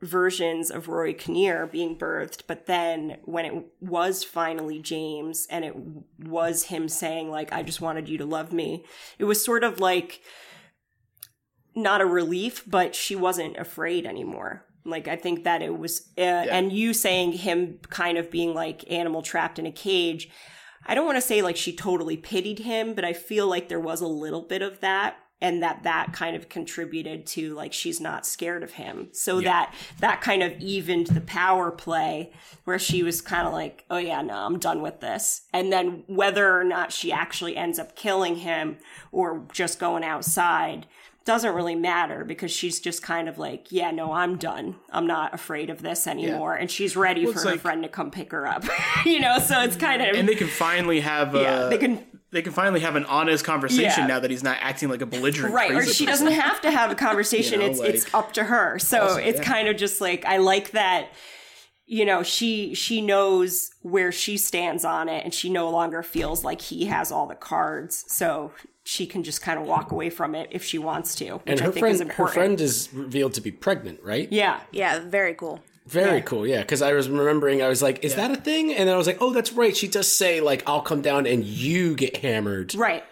versions 0.01 0.69
of 0.69 0.89
Rory 0.89 1.13
Kinnear 1.13 1.67
being 1.67 1.97
birthed, 1.97 2.41
but 2.47 2.65
then 2.65 3.17
when 3.23 3.45
it 3.45 3.65
was 3.79 4.25
finally 4.25 4.79
James 4.79 5.47
and 5.49 5.63
it 5.63 5.75
was 6.19 6.63
him 6.63 6.89
saying 6.89 7.29
like 7.29 7.53
I 7.53 7.63
just 7.63 7.79
wanted 7.79 8.09
you 8.09 8.17
to 8.17 8.25
love 8.25 8.51
me, 8.51 8.83
it 9.19 9.23
was 9.23 9.43
sort 9.43 9.63
of 9.63 9.79
like 9.79 10.21
not 11.75 12.01
a 12.01 12.05
relief, 12.05 12.63
but 12.67 12.93
she 12.93 13.15
wasn't 13.15 13.55
afraid 13.55 14.05
anymore. 14.05 14.65
Like 14.83 15.07
I 15.07 15.15
think 15.15 15.45
that 15.45 15.61
it 15.61 15.77
was 15.77 16.09
uh, 16.17 16.21
and 16.21 16.73
you 16.73 16.93
saying 16.93 17.33
him 17.33 17.79
kind 17.89 18.17
of 18.17 18.29
being 18.29 18.53
like 18.53 18.91
animal 18.91 19.21
trapped 19.21 19.59
in 19.59 19.65
a 19.65 19.71
cage. 19.71 20.29
I 20.91 20.93
don't 20.93 21.05
want 21.05 21.15
to 21.15 21.21
say 21.21 21.41
like 21.41 21.55
she 21.55 21.73
totally 21.73 22.17
pitied 22.17 22.59
him, 22.59 22.95
but 22.95 23.05
I 23.05 23.13
feel 23.13 23.47
like 23.47 23.69
there 23.69 23.79
was 23.79 24.01
a 24.01 24.07
little 24.07 24.41
bit 24.41 24.61
of 24.61 24.81
that 24.81 25.15
and 25.39 25.63
that 25.63 25.83
that 25.83 26.11
kind 26.11 26.35
of 26.35 26.49
contributed 26.49 27.25
to 27.27 27.53
like 27.53 27.71
she's 27.71 28.01
not 28.01 28.25
scared 28.25 28.61
of 28.61 28.73
him. 28.73 29.07
So 29.13 29.39
that 29.39 29.73
that 30.01 30.19
kind 30.19 30.43
of 30.43 30.59
evened 30.59 31.07
the 31.07 31.21
power 31.21 31.71
play 31.71 32.33
where 32.65 32.77
she 32.77 33.03
was 33.03 33.21
kind 33.21 33.47
of 33.47 33.53
like, 33.53 33.85
"Oh 33.89 33.99
yeah, 33.99 34.21
no, 34.21 34.33
I'm 34.33 34.59
done 34.59 34.81
with 34.81 34.99
this." 34.99 35.43
And 35.53 35.71
then 35.71 36.03
whether 36.07 36.59
or 36.59 36.65
not 36.65 36.91
she 36.91 37.09
actually 37.09 37.55
ends 37.55 37.79
up 37.79 37.95
killing 37.95 38.35
him 38.35 38.77
or 39.13 39.47
just 39.53 39.79
going 39.79 40.03
outside 40.03 40.87
doesn't 41.25 41.53
really 41.53 41.75
matter 41.75 42.25
because 42.25 42.51
she's 42.51 42.79
just 42.79 43.03
kind 43.03 43.29
of 43.29 43.37
like, 43.37 43.71
yeah, 43.71 43.91
no, 43.91 44.11
I'm 44.13 44.37
done. 44.37 44.75
I'm 44.91 45.05
not 45.05 45.33
afraid 45.33 45.69
of 45.69 45.81
this 45.81 46.07
anymore. 46.07 46.55
And 46.55 46.69
she's 46.69 46.95
ready 46.95 47.25
for 47.25 47.31
it's 47.33 47.43
her 47.43 47.57
friend 47.57 47.83
to 47.83 47.89
come 47.89 48.09
pick 48.11 48.31
her 48.31 48.47
up. 48.47 48.63
you 49.05 49.19
know, 49.19 49.37
so 49.39 49.61
it's 49.61 49.75
kind 49.75 50.01
of 50.01 50.15
and 50.15 50.27
they 50.27 50.35
can 50.35 50.47
finally 50.47 50.99
have 51.01 51.35
a, 51.35 51.41
Yeah, 51.41 51.63
they 51.67 51.77
can- 51.77 52.05
they 52.31 52.41
can 52.41 52.53
finally 52.53 52.79
have 52.79 52.95
an 52.95 53.03
honest 53.05 53.43
conversation 53.43 53.83
Yeah. 54.03 54.07
now 54.07 54.19
that 54.21 54.31
he's 54.31 54.41
not 54.41 54.57
acting 54.61 54.87
like 54.87 55.01
a 55.01 55.05
belligerent 55.05 55.53
right 55.53 55.69
or 55.71 55.81
she 55.83 56.05
person. 56.05 56.27
doesn't 56.27 56.31
have 56.41 56.61
to 56.61 56.71
have 56.71 56.89
a 56.89 56.95
conversation 57.07 57.59
You 57.59 57.65
know, 57.67 57.71
it's 57.71 57.79
like- 57.81 57.89
it's 57.93 58.13
up 58.13 58.31
to 58.33 58.45
her 58.45 58.79
so 58.79 59.01
Also, 59.01 59.17
it's 59.17 59.39
yeah. 59.39 59.43
kind 59.45 59.67
of 59.67 59.75
just 59.75 59.99
like 59.99 60.23
i 60.23 60.37
like 60.37 60.71
that 60.71 61.09
you 61.87 62.05
know 62.05 62.23
she 62.23 62.73
she 62.73 63.01
knows 63.01 63.71
where 63.81 64.13
she 64.13 64.37
stands 64.37 64.85
on 64.85 65.09
it 65.09 65.25
and 65.25 65.33
she 65.33 65.49
no 65.49 65.69
longer 65.69 66.01
feels 66.01 66.45
like 66.45 66.61
he 66.61 66.85
has 66.85 67.11
all 67.11 67.27
the 67.27 67.35
cards 67.35 68.05
so 68.07 68.53
she 68.93 69.05
can 69.05 69.21
just 69.23 69.41
kind 69.41 69.57
of 69.59 69.65
walk 69.65 69.91
away 69.91 70.09
from 70.09 70.35
it 70.35 70.47
if 70.51 70.63
she 70.69 70.77
wants 70.77 71.15
to 71.15 71.25
which 71.35 71.41
And 71.47 71.61
i 71.61 71.65
her 71.65 71.71
think 71.71 71.85
is 71.87 71.97
friend, 72.01 72.11
her 72.19 72.27
friend 72.27 72.61
is 72.61 72.89
revealed 72.93 73.33
to 73.35 73.41
be 73.41 73.51
pregnant, 73.51 73.99
right? 74.03 74.27
yeah 74.31 74.59
yeah, 74.71 74.99
very 74.99 75.33
cool. 75.33 75.59
Very 75.87 76.17
Yeah. 76.17 76.29
cool, 76.31 76.45
yeah. 76.47 76.61
Because 76.61 76.81
I 76.83 76.93
was 76.93 77.09
remembering, 77.09 77.61
I 77.63 77.67
was 77.67 77.81
like, 77.81 78.03
"Is 78.03 78.13
that 78.15 78.29
a 78.31 78.35
thing?" 78.35 78.71
And 78.71 78.87
then 78.87 78.93
I 78.93 78.97
was 78.97 79.07
like, 79.07 79.17
"Oh, 79.19 79.31
that's 79.33 79.51
right." 79.51 79.75
She 79.75 79.87
does 79.87 80.07
say 80.21 80.39
like, 80.39 80.61
"I'll 80.69 80.81
come 80.91 81.01
down 81.01 81.25
and 81.25 81.43
you 81.43 81.95
get 81.95 82.17
hammered." 82.17 82.75
right 82.75 83.03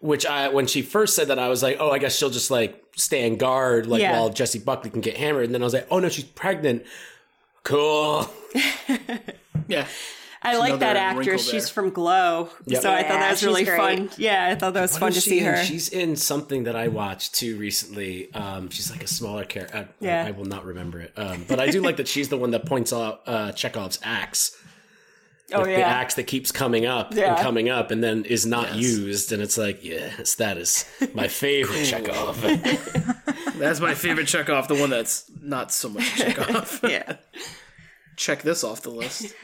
Which 0.00 0.24
I, 0.26 0.48
when 0.56 0.66
she 0.66 0.82
first 0.82 1.14
said 1.16 1.28
that, 1.28 1.38
I 1.38 1.48
was 1.48 1.62
like, 1.62 1.76
"Oh, 1.80 1.90
I 1.90 1.98
guess 1.98 2.14
she'll 2.16 2.30
just 2.40 2.50
like 2.50 2.72
stand 2.94 3.38
guard, 3.38 3.86
like 3.86 4.02
Yeah. 4.02 4.12
while 4.12 4.28
Jessie 4.30 4.58
Buckley 4.68 4.90
can 4.90 5.00
get 5.00 5.16
hammered." 5.16 5.46
And 5.46 5.54
then 5.54 5.62
I 5.62 5.66
was 5.70 5.74
like, 5.74 5.86
"Oh 5.90 5.98
no, 5.98 6.08
she's 6.10 6.24
pregnant." 6.44 6.84
Cool. 7.64 8.28
yeah. 9.68 9.86
I 10.42 10.56
like 10.56 10.78
that 10.80 10.96
actress. 10.96 11.48
She's 11.48 11.68
from 11.68 11.90
Glow, 11.90 12.48
Yep. 12.66 12.82
so 12.82 12.90
I 12.90 13.02
thought 13.02 13.18
that 13.20 13.30
was 13.30 13.44
really 13.44 13.64
great. 13.64 13.76
fun. 13.78 14.10
Yeah, 14.16 14.46
I 14.50 14.54
thought 14.54 14.72
that 14.74 14.80
was 14.80 14.92
What 14.92 15.00
fun 15.00 15.12
to 15.12 15.20
see 15.20 15.40
in? 15.40 15.44
her. 15.44 15.62
She's 15.64 15.88
in 15.90 16.16
something 16.16 16.64
that 16.64 16.74
I 16.76 16.88
watched 16.88 17.34
too 17.34 17.56
recently. 17.58 18.32
Um, 18.34 18.70
she's 18.70 18.90
like 18.90 19.04
a 19.04 19.06
smaller 19.06 19.44
character. 19.44 19.88
Yeah. 20.00 20.24
I 20.26 20.30
will 20.30 20.46
not 20.46 20.64
remember 20.64 21.00
it. 21.00 21.12
Um, 21.16 21.44
but 21.46 21.60
I 21.60 21.70
do 21.70 21.82
like 21.82 21.98
that 21.98 22.08
she's 22.08 22.30
the 22.30 22.38
one 22.38 22.52
that 22.52 22.64
points 22.64 22.92
out 22.92 23.20
uh, 23.26 23.52
Chekhov's 23.52 23.98
axe. 24.02 24.56
oh 25.52 25.64
the 25.64 25.72
yeah, 25.72 25.78
axe 25.80 26.14
that 26.14 26.24
keeps 26.28 26.52
coming 26.52 26.86
up 26.86 27.12
Yeah. 27.14 27.34
and 27.34 27.42
coming 27.42 27.68
up 27.68 27.90
and 27.90 28.02
then 28.02 28.24
is 28.24 28.46
not 28.46 28.76
used 28.76 29.32
and 29.32 29.42
it's 29.42 29.58
like 29.58 29.84
yes 29.84 30.36
that 30.36 30.56
is 30.56 30.84
my 31.12 31.26
favorite 31.26 31.84
Chekhov 31.84 32.40
That's 33.58 33.80
my 33.80 33.94
favorite 33.94 34.26
chekhov. 34.28 34.68
The 34.68 34.74
one 34.76 34.88
that's 34.90 35.30
not 35.42 35.70
so 35.72 35.88
much 35.90 36.04
chekhov. 36.16 36.80
Yeah. 36.82 37.16
Check 38.16 38.40
this 38.42 38.64
off 38.64 38.80
the 38.82 38.90
list. 38.90 39.34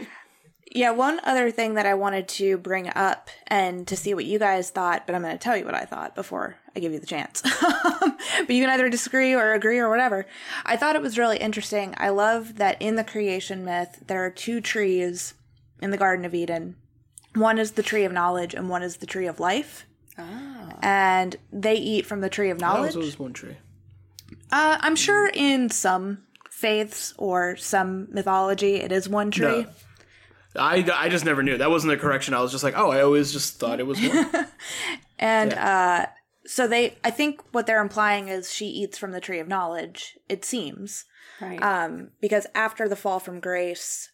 Yeah, 0.76 0.90
one 0.90 1.20
other 1.24 1.50
thing 1.50 1.74
that 1.74 1.86
I 1.86 1.94
wanted 1.94 2.28
to 2.28 2.58
bring 2.58 2.90
up 2.94 3.30
and 3.46 3.86
to 3.88 3.96
see 3.96 4.12
what 4.12 4.26
you 4.26 4.38
guys 4.38 4.68
thought, 4.68 5.06
but 5.06 5.14
I'm 5.14 5.22
going 5.22 5.32
to 5.32 5.38
tell 5.38 5.56
you 5.56 5.64
what 5.64 5.74
I 5.74 5.86
thought 5.86 6.14
before 6.14 6.58
I 6.74 6.80
give 6.80 6.92
you 6.92 7.00
the 7.00 7.06
chance. 7.06 7.40
but 8.00 8.50
you 8.50 8.62
can 8.62 8.68
either 8.68 8.90
disagree 8.90 9.34
or 9.34 9.54
agree 9.54 9.78
or 9.78 9.88
whatever. 9.88 10.26
I 10.66 10.76
thought 10.76 10.94
it 10.94 11.00
was 11.00 11.16
really 11.16 11.38
interesting. 11.38 11.94
I 11.96 12.10
love 12.10 12.56
that 12.56 12.80
in 12.80 12.96
the 12.96 13.04
creation 13.04 13.64
myth, 13.64 14.02
there 14.06 14.22
are 14.22 14.30
two 14.30 14.60
trees 14.60 15.32
in 15.80 15.92
the 15.92 15.96
Garden 15.96 16.26
of 16.26 16.34
Eden. 16.34 16.76
One 17.34 17.58
is 17.58 17.72
the 17.72 17.82
tree 17.82 18.04
of 18.04 18.12
knowledge 18.12 18.52
and 18.52 18.68
one 18.68 18.82
is 18.82 18.98
the 18.98 19.06
tree 19.06 19.26
of 19.26 19.40
life. 19.40 19.86
Ah. 20.18 20.74
And 20.82 21.36
they 21.50 21.76
eat 21.76 22.04
from 22.04 22.20
the 22.20 22.28
tree 22.28 22.50
of 22.50 22.60
knowledge. 22.60 22.88
was 22.88 22.96
always 22.96 23.18
one 23.18 23.32
tree. 23.32 23.56
Uh, 24.52 24.76
I'm 24.80 24.96
sure 24.96 25.30
in 25.32 25.70
some 25.70 26.18
faiths 26.50 27.14
or 27.16 27.56
some 27.56 28.08
mythology, 28.10 28.76
it 28.76 28.92
is 28.92 29.08
one 29.08 29.30
tree. 29.30 29.62
No. 29.62 29.66
I, 30.58 30.86
I 30.94 31.08
just 31.08 31.24
never 31.24 31.42
knew. 31.42 31.58
That 31.58 31.70
wasn't 31.70 31.92
a 31.92 31.96
correction. 31.96 32.34
I 32.34 32.40
was 32.40 32.52
just 32.52 32.64
like, 32.64 32.76
oh, 32.76 32.90
I 32.90 33.02
always 33.02 33.32
just 33.32 33.58
thought 33.58 33.80
it 33.80 33.86
was 33.86 34.00
one. 34.00 34.48
And 35.18 35.54
uh, 35.54 36.06
so 36.44 36.68
they, 36.68 36.96
I 37.02 37.10
think 37.10 37.40
what 37.52 37.66
they're 37.66 37.80
implying 37.80 38.28
is 38.28 38.52
she 38.52 38.66
eats 38.66 38.98
from 38.98 39.12
the 39.12 39.20
tree 39.20 39.38
of 39.38 39.48
knowledge. 39.48 40.18
It 40.28 40.44
seems 40.44 41.04
right. 41.40 41.62
um, 41.62 42.10
because 42.20 42.46
after 42.54 42.88
the 42.88 42.96
fall 42.96 43.18
from 43.18 43.40
grace, 43.40 44.10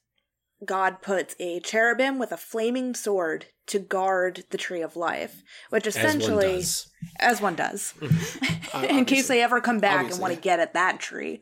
God 0.65 1.03
puts 1.03 1.35
a 1.41 1.61
cherubim 1.61 2.19
with 2.19 2.33
a 2.33 2.37
flaming 2.37 2.95
sword 2.95 3.47
to 3.67 3.79
guard 3.79 4.45
the 4.51 4.59
tree 4.59 4.83
of 4.83 4.97
life, 4.97 5.43
which 5.71 5.87
as 5.87 5.97
one 5.97 6.05
essentially, 6.05 6.53
does 6.53 6.89
as 7.19 7.41
one 7.41 7.55
does, 7.55 7.95
in 8.89 9.05
case 9.05 9.29
they 9.29 9.43
ever 9.43 9.61
come 9.61 9.79
back 9.79 10.11
and 10.11 10.21
want 10.21 10.35
to 10.35 10.41
get 10.41 10.61
at 10.61 10.75
that 10.75 11.01
tree, 11.01 11.41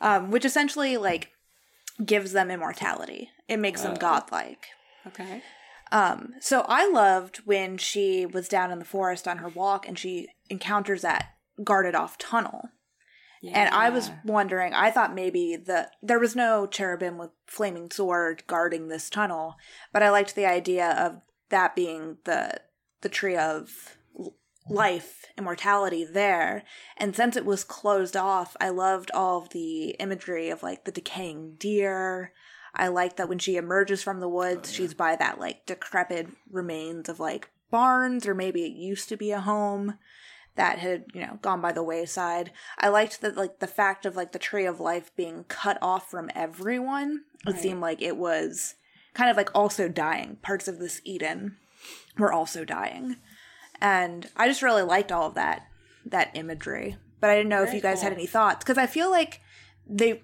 um, 0.00 0.30
which 0.30 0.44
essentially 0.44 0.96
like 0.96 1.30
gives 2.04 2.32
them 2.32 2.50
immortality. 2.50 3.30
It 3.50 3.58
makes 3.58 3.82
them 3.82 3.94
godlike. 3.94 4.68
okay. 5.06 5.42
Um, 5.92 6.34
so 6.40 6.64
I 6.68 6.88
loved 6.88 7.38
when 7.38 7.76
she 7.76 8.24
was 8.24 8.48
down 8.48 8.70
in 8.70 8.78
the 8.78 8.84
forest 8.84 9.26
on 9.26 9.38
her 9.38 9.48
walk 9.48 9.88
and 9.88 9.98
she 9.98 10.28
encounters 10.48 11.02
that 11.02 11.30
guarded 11.64 11.96
off 11.96 12.16
tunnel. 12.16 12.68
Yeah. 13.42 13.52
And 13.58 13.74
I 13.74 13.90
was 13.90 14.10
wondering, 14.24 14.72
I 14.74 14.90
thought 14.90 15.14
maybe 15.14 15.56
the 15.56 15.88
there 16.02 16.18
was 16.18 16.36
no 16.36 16.66
cherubim 16.66 17.18
with 17.18 17.30
flaming 17.46 17.90
sword 17.90 18.44
guarding 18.46 18.88
this 18.88 19.10
tunnel, 19.10 19.56
but 19.92 20.02
I 20.02 20.10
liked 20.10 20.36
the 20.36 20.46
idea 20.46 20.90
of 20.90 21.22
that 21.48 21.74
being 21.74 22.18
the 22.24 22.60
the 23.00 23.08
tree 23.08 23.36
of 23.36 23.96
life, 24.68 25.24
immortality 25.38 26.04
there. 26.04 26.64
And 26.96 27.16
since 27.16 27.36
it 27.36 27.46
was 27.46 27.64
closed 27.64 28.16
off, 28.16 28.56
I 28.60 28.68
loved 28.68 29.10
all 29.12 29.42
of 29.42 29.48
the 29.50 29.90
imagery 29.98 30.50
of 30.50 30.62
like 30.62 30.84
the 30.84 30.92
decaying 30.92 31.56
deer. 31.58 32.32
I 32.74 32.88
like 32.88 33.16
that 33.16 33.28
when 33.28 33.38
she 33.38 33.56
emerges 33.56 34.02
from 34.02 34.20
the 34.20 34.28
woods, 34.28 34.70
oh, 34.70 34.74
she's 34.74 34.94
by 34.94 35.16
that 35.16 35.38
like 35.40 35.66
decrepit 35.66 36.28
remains 36.50 37.08
of 37.08 37.18
like 37.20 37.50
barns 37.70 38.26
or 38.26 38.34
maybe 38.34 38.64
it 38.64 38.72
used 38.72 39.08
to 39.08 39.16
be 39.16 39.30
a 39.32 39.40
home 39.40 39.98
that 40.56 40.78
had 40.80 41.04
you 41.14 41.20
know 41.20 41.38
gone 41.42 41.60
by 41.60 41.72
the 41.72 41.82
wayside. 41.82 42.52
I 42.78 42.88
liked 42.88 43.20
that 43.20 43.36
like 43.36 43.60
the 43.60 43.66
fact 43.66 44.04
of 44.06 44.16
like 44.16 44.32
the 44.32 44.38
tree 44.38 44.66
of 44.66 44.80
life 44.80 45.10
being 45.16 45.44
cut 45.44 45.78
off 45.80 46.10
from 46.10 46.30
everyone 46.34 47.22
it 47.46 47.52
Right. 47.52 47.60
seemed 47.60 47.80
like 47.80 48.02
it 48.02 48.16
was 48.16 48.74
kind 49.14 49.30
of 49.30 49.36
like 49.36 49.50
also 49.54 49.88
dying. 49.88 50.36
Parts 50.42 50.68
of 50.68 50.78
this 50.78 51.00
eden 51.04 51.56
were 52.18 52.32
also 52.32 52.64
dying. 52.64 53.16
And 53.80 54.28
i 54.36 54.46
just 54.46 54.62
really 54.62 54.82
liked 54.82 55.10
all 55.12 55.26
of 55.28 55.34
that 55.34 55.66
that 56.04 56.30
imagery. 56.34 56.96
But 57.20 57.30
i 57.30 57.34
didn't 57.36 57.48
know 57.50 57.62
if 57.62 57.72
you 57.74 57.80
guys 57.80 58.02
had 58.02 58.12
any 58.12 58.26
thoughts 58.26 58.64
because 58.64 58.78
i 58.78 58.86
feel 58.86 59.10
like 59.10 59.40
they 59.88 60.22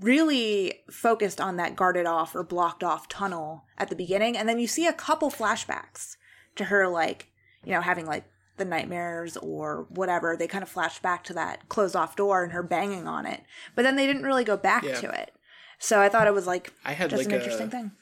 really 0.00 0.80
focused 0.90 1.40
on 1.40 1.56
that 1.56 1.76
guarded 1.76 2.06
off 2.06 2.34
or 2.34 2.42
blocked 2.42 2.82
off 2.82 3.08
tunnel 3.08 3.64
at 3.78 3.88
the 3.88 3.96
beginning. 3.96 4.36
And 4.36 4.48
then 4.48 4.58
you 4.58 4.66
see 4.66 4.86
a 4.86 4.92
couple 4.92 5.30
flashbacks 5.30 6.16
to 6.56 6.64
her 6.64 6.88
like 6.88 7.30
you 7.64 7.72
know 7.72 7.80
having 7.80 8.06
like 8.06 8.24
the 8.56 8.64
nightmares 8.64 9.36
or 9.36 9.86
whatever. 9.90 10.36
They 10.36 10.46
kind 10.48 10.62
of 10.62 10.68
flashed 10.68 11.02
back 11.02 11.24
to 11.24 11.34
that 11.34 11.68
closed 11.68 11.94
off 11.94 12.16
door 12.16 12.42
and 12.42 12.52
her 12.52 12.62
banging 12.62 13.06
on 13.06 13.26
it. 13.26 13.42
But 13.74 13.82
then 13.82 13.96
they 13.96 14.06
didn't 14.06 14.22
really 14.24 14.44
go 14.44 14.56
back 14.56 14.82
Yeah. 14.82 15.00
to 15.00 15.10
it. 15.10 15.32
So 15.78 16.00
i 16.00 16.08
thought 16.08 16.26
it 16.26 16.32
was 16.34 16.46
like 16.46 16.72
I 16.84 16.92
had 16.92 17.10
just 17.10 17.24
like 17.24 17.32
an 17.32 17.38
interesting 17.40 17.66
a, 17.66 17.70
thing. 17.70 17.92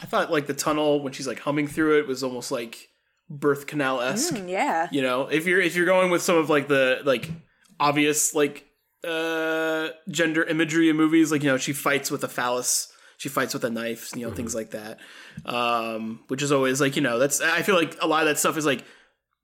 I 0.00 0.06
thought 0.06 0.30
like 0.32 0.46
the 0.46 0.54
tunnel 0.54 1.02
when 1.02 1.12
she's 1.12 1.28
like 1.28 1.38
humming 1.40 1.68
through 1.68 1.98
it 2.00 2.06
was 2.06 2.22
almost 2.24 2.50
like 2.50 2.88
birth 3.30 3.66
canal 3.66 4.00
esque. 4.00 4.34
Mm, 4.34 4.48
yeah. 4.50 4.88
You 4.90 5.02
know, 5.02 5.28
if 5.28 5.46
you're 5.46 5.60
if 5.60 5.76
you're 5.76 5.86
going 5.86 6.10
with 6.10 6.22
some 6.22 6.36
of 6.36 6.50
like 6.50 6.66
the 6.68 7.00
like 7.04 7.30
obvious 7.78 8.34
like 8.34 8.66
uh 9.04 9.88
gender 10.08 10.42
imagery 10.44 10.88
in 10.88 10.96
movies, 10.96 11.32
like 11.32 11.42
you 11.42 11.50
know 11.50 11.56
she 11.56 11.72
fights 11.72 12.10
with 12.10 12.24
a 12.24 12.28
phallus, 12.28 12.92
she 13.16 13.28
fights 13.28 13.54
with 13.54 13.64
a 13.64 13.70
knife, 13.70 14.10
you 14.14 14.26
know 14.26 14.32
things 14.32 14.54
like 14.54 14.70
that. 14.70 14.98
Um, 15.44 16.20
which 16.28 16.42
is 16.42 16.52
always 16.52 16.80
like 16.80 16.96
you 16.96 17.02
know 17.02 17.18
that's 17.18 17.40
I 17.40 17.62
feel 17.62 17.74
like 17.74 17.96
a 18.00 18.06
lot 18.06 18.22
of 18.22 18.28
that 18.28 18.38
stuff 18.38 18.56
is 18.56 18.66
like 18.66 18.84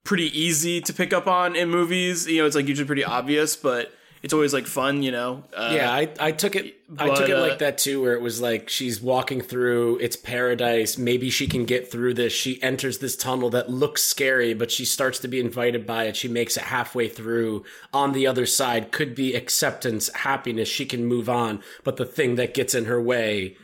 pretty 0.04 0.38
easy 0.38 0.80
to 0.80 0.92
pick 0.92 1.12
up 1.12 1.26
on 1.26 1.54
in 1.54 1.68
movies. 1.68 2.26
You 2.26 2.38
know, 2.38 2.46
it's 2.46 2.56
like 2.56 2.66
usually 2.66 2.86
pretty 2.86 3.04
obvious, 3.04 3.56
but 3.56 3.92
it's 4.22 4.32
always 4.32 4.52
like 4.52 4.66
fun. 4.66 5.02
You 5.02 5.12
know, 5.12 5.44
uh, 5.54 5.72
Yeah, 5.74 5.92
I, 5.92 6.08
I 6.18 6.32
took 6.32 6.56
it. 6.56 6.76
I 6.98 7.14
took 7.14 7.28
it 7.28 7.36
uh, 7.36 7.40
like 7.40 7.58
that 7.58 7.78
too, 7.78 8.00
where 8.00 8.14
it 8.14 8.22
was 8.22 8.40
like 8.40 8.68
she's 8.68 9.00
walking 9.00 9.40
through 9.40 9.98
its 9.98 10.16
paradise. 10.16 10.96
Maybe 10.96 11.30
she 11.30 11.46
can 11.46 11.64
get 11.64 11.90
through 11.90 12.14
this. 12.14 12.32
She 12.32 12.62
enters 12.62 12.98
this 12.98 13.16
tunnel 13.16 13.50
that 13.50 13.70
looks 13.70 14.02
scary, 14.02 14.54
but 14.54 14.70
she 14.70 14.84
starts 14.84 15.18
to 15.20 15.28
be 15.28 15.40
invited 15.40 15.86
by 15.86 16.04
it. 16.04 16.16
She 16.16 16.28
makes 16.28 16.56
it 16.56 16.64
halfway 16.64 17.08
through. 17.08 17.64
On 17.92 18.12
the 18.12 18.26
other 18.26 18.46
side 18.46 18.92
could 18.92 19.14
be 19.14 19.34
acceptance, 19.34 20.12
happiness. 20.14 20.68
She 20.68 20.86
can 20.86 21.04
move 21.04 21.28
on, 21.28 21.62
but 21.84 21.96
the 21.96 22.06
thing 22.06 22.36
that 22.36 22.54
gets 22.54 22.74
in 22.74 22.86
her 22.86 23.00
way 23.02 23.56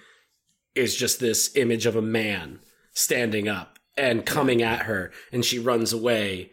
is 0.74 0.96
just 0.96 1.20
this 1.20 1.54
image 1.56 1.86
of 1.86 1.96
a 1.96 2.02
man 2.02 2.58
standing 2.92 3.48
up 3.48 3.78
and 3.96 4.26
coming 4.26 4.62
at 4.62 4.82
her, 4.82 5.12
and 5.32 5.44
she 5.44 5.58
runs 5.58 5.92
away 5.92 6.50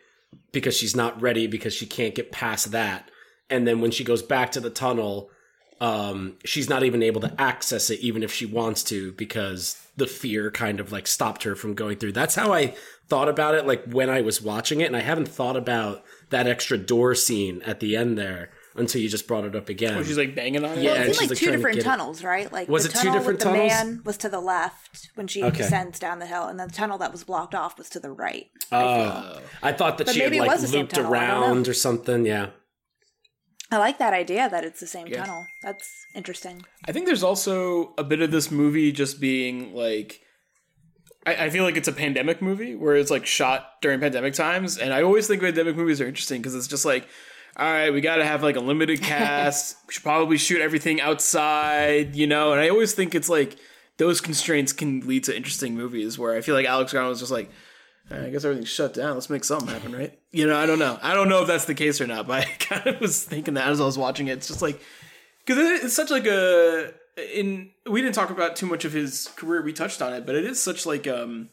because 0.52 0.76
she's 0.76 0.96
not 0.96 1.22
ready 1.22 1.48
because 1.48 1.74
she 1.74 1.86
can't 1.86 2.16
get 2.16 2.32
past 2.32 2.72
that. 2.72 3.10
And 3.52 3.68
then 3.68 3.82
when 3.82 3.92
she 3.92 4.04
goes 4.04 4.22
back 4.24 4.52
to 4.54 4.60
the 4.60 4.70
tunnel, 4.70 5.30
um, 5.80 6.38
she's 6.46 6.70
not 6.70 6.84
even 6.84 7.04
able 7.04 7.22
to 7.22 7.34
access 7.42 7.90
it, 7.90 8.00
even 8.00 8.24
if 8.24 8.32
she 8.34 8.46
wants 8.46 8.84
to, 8.86 9.12
because 9.14 9.86
the 9.98 10.08
fear 10.08 10.50
kind 10.52 10.80
of 10.80 10.92
like 10.92 11.08
stopped 11.08 11.44
her 11.44 11.56
from 11.56 11.74
going 11.74 11.98
through. 11.98 12.14
That's 12.14 12.36
how 12.36 12.54
I 12.54 12.76
thought 13.08 13.28
about 13.28 13.56
it, 13.56 13.66
like 13.68 13.84
when 13.86 14.10
I 14.10 14.22
was 14.22 14.42
watching 14.42 14.80
it, 14.82 14.86
and 14.86 14.96
I 14.96 15.02
haven't 15.02 15.28
thought 15.28 15.58
about 15.58 16.04
that 16.30 16.48
extra 16.48 16.78
door 16.78 17.14
scene 17.16 17.62
at 17.64 17.80
the 17.82 17.98
end 17.98 18.18
there 18.18 18.52
until 18.76 19.02
you 19.02 19.10
just 19.10 19.28
brought 19.28 19.44
it 19.44 19.54
up 19.54 19.68
again. 19.68 19.96
Where 19.96 20.06
she's 20.06 20.18
like 20.18 20.34
banging 20.34 20.64
on 20.64 20.78
it. 20.78 20.84
Yeah, 20.84 20.92
well, 20.92 21.02
and 21.02 21.10
it 21.10 21.16
seemed 21.16 21.22
like 21.24 21.30
like, 21.32 21.40
two 21.40 21.52
different 21.52 21.76
get 21.76 21.82
it. 21.82 21.90
tunnels, 21.90 22.24
right? 22.24 22.50
Like 22.54 22.70
Was 22.70 22.84
the 22.84 22.90
it 22.98 23.02
two 23.02 23.12
different 23.12 23.40
with 23.40 23.40
the 23.40 23.46
tunnels? 23.46 23.68
man 23.70 24.02
was 24.06 24.18
to 24.18 24.30
the 24.30 24.40
left 24.40 25.10
when 25.16 25.28
she 25.28 25.44
Okay. 25.44 25.58
descends 25.58 26.00
down 26.00 26.20
the 26.20 26.26
hill, 26.28 26.44
and 26.46 26.58
the 26.58 26.68
tunnel 26.68 26.98
that 27.00 27.12
was 27.12 27.26
blocked 27.26 27.54
off 27.56 27.78
was 27.78 27.90
to 27.90 28.00
the 28.00 28.12
right. 28.12 28.48
Oh, 28.72 29.42
I 29.62 29.74
thought 29.74 29.98
that 29.98 30.06
But 30.08 30.14
she 30.14 30.22
had 30.22 30.28
maybe 30.28 30.38
it 30.38 30.42
like 30.42 30.52
was 30.52 30.62
the 30.62 30.68
same 30.70 30.80
looped 30.82 30.96
tunnel, 30.96 31.12
around 31.12 31.68
or 31.68 31.74
something. 31.74 32.26
Yeah. 32.26 32.52
I 33.72 33.78
like 33.78 33.98
that 34.00 34.14
idea 34.14 34.50
that 34.50 34.64
it's 34.66 34.80
the 34.82 34.88
same 34.88 35.08
Yeah. 35.08 35.22
tunnel. 35.24 35.46
That's 35.64 35.90
interesting. 36.14 36.64
I 36.88 36.92
think 36.92 37.06
there's 37.06 37.24
also 37.24 37.94
a 37.98 38.04
bit 38.04 38.22
of 38.22 38.32
this 38.32 38.52
movie 38.52 38.92
just 38.92 39.20
being 39.22 39.74
like. 39.74 40.20
I, 41.26 41.46
I 41.46 41.50
feel 41.52 41.64
like 41.64 41.78
it's 41.78 41.88
a 41.88 41.94
pandemic 41.94 42.42
movie 42.42 42.76
where 42.76 42.96
it's 42.96 43.12
like 43.12 43.26
shot 43.26 43.74
during 43.82 44.00
pandemic 44.00 44.34
times, 44.34 44.78
and 44.78 44.92
I 44.94 45.04
always 45.04 45.28
think 45.28 45.42
pandemic 45.42 45.76
movies 45.76 46.02
are 46.02 46.08
interesting 46.08 46.42
because 46.42 46.56
it's 46.56 46.68
just 46.68 46.84
like, 46.84 47.08
all 47.56 47.72
right, 47.72 47.92
we 47.92 48.02
got 48.02 48.16
to 48.18 48.26
have 48.26 48.42
like 48.44 48.56
a 48.56 48.60
limited 48.60 49.02
cast. 49.04 49.78
we 49.88 49.94
should 49.94 50.04
probably 50.04 50.38
shoot 50.38 50.62
everything 50.62 51.00
outside, 51.00 52.16
you 52.16 52.26
know. 52.28 52.52
And 52.54 52.60
I 52.62 52.70
always 52.70 52.94
think 52.94 53.14
it's 53.16 53.30
like 53.30 53.56
those 53.98 54.20
constraints 54.20 54.74
can 54.74 55.02
lead 55.08 55.24
to 55.26 55.36
interesting 55.36 55.76
movies 55.76 56.18
where 56.18 56.36
I 56.36 56.42
feel 56.42 56.56
like 56.56 56.66
Alex 56.66 56.92
Garland 56.92 57.12
was 57.12 57.20
just 57.20 57.32
like, 57.32 57.52
I 58.14 58.30
guess 58.30 58.44
everything's 58.44 58.70
shut 58.70 58.94
down. 58.94 59.14
Let's 59.16 59.30
make 59.30 59.44
something 59.44 59.70
happen, 59.70 59.96
right? 59.96 60.18
You 60.32 60.48
know, 60.48 60.58
I 60.58 60.66
don't 60.66 60.80
know. 60.80 61.00
I 61.02 61.14
don't 61.14 61.30
know 61.30 61.42
if 61.42 61.48
that's 61.48 61.66
the 61.66 61.76
case 61.76 62.02
or 62.02 62.08
not, 62.08 62.28
but 62.28 62.42
I 62.48 62.52
kind 62.60 62.88
of 62.88 63.00
was 63.02 63.24
thinking 63.24 63.54
that 63.56 63.68
as 63.68 63.80
I 63.82 63.86
was 63.86 63.98
watching 63.98 64.28
it. 64.28 64.34
It's 64.34 64.48
just 64.48 64.62
like 64.62 64.82
because 65.46 65.58
it's 65.84 65.96
such 65.96 66.10
like 66.12 66.26
a 66.26 66.94
in 67.36 67.72
we 67.90 68.02
didn't 68.02 68.16
talk 68.16 68.30
about 68.30 68.56
too 68.56 68.66
much 68.66 68.86
of 68.86 68.94
his 68.94 69.30
career. 69.36 69.62
We 69.62 69.74
touched 69.74 70.02
on 70.02 70.14
it, 70.14 70.26
but 70.26 70.36
it 70.36 70.46
is 70.46 70.62
such 70.62 70.86
like 70.86 71.08
um 71.08 71.50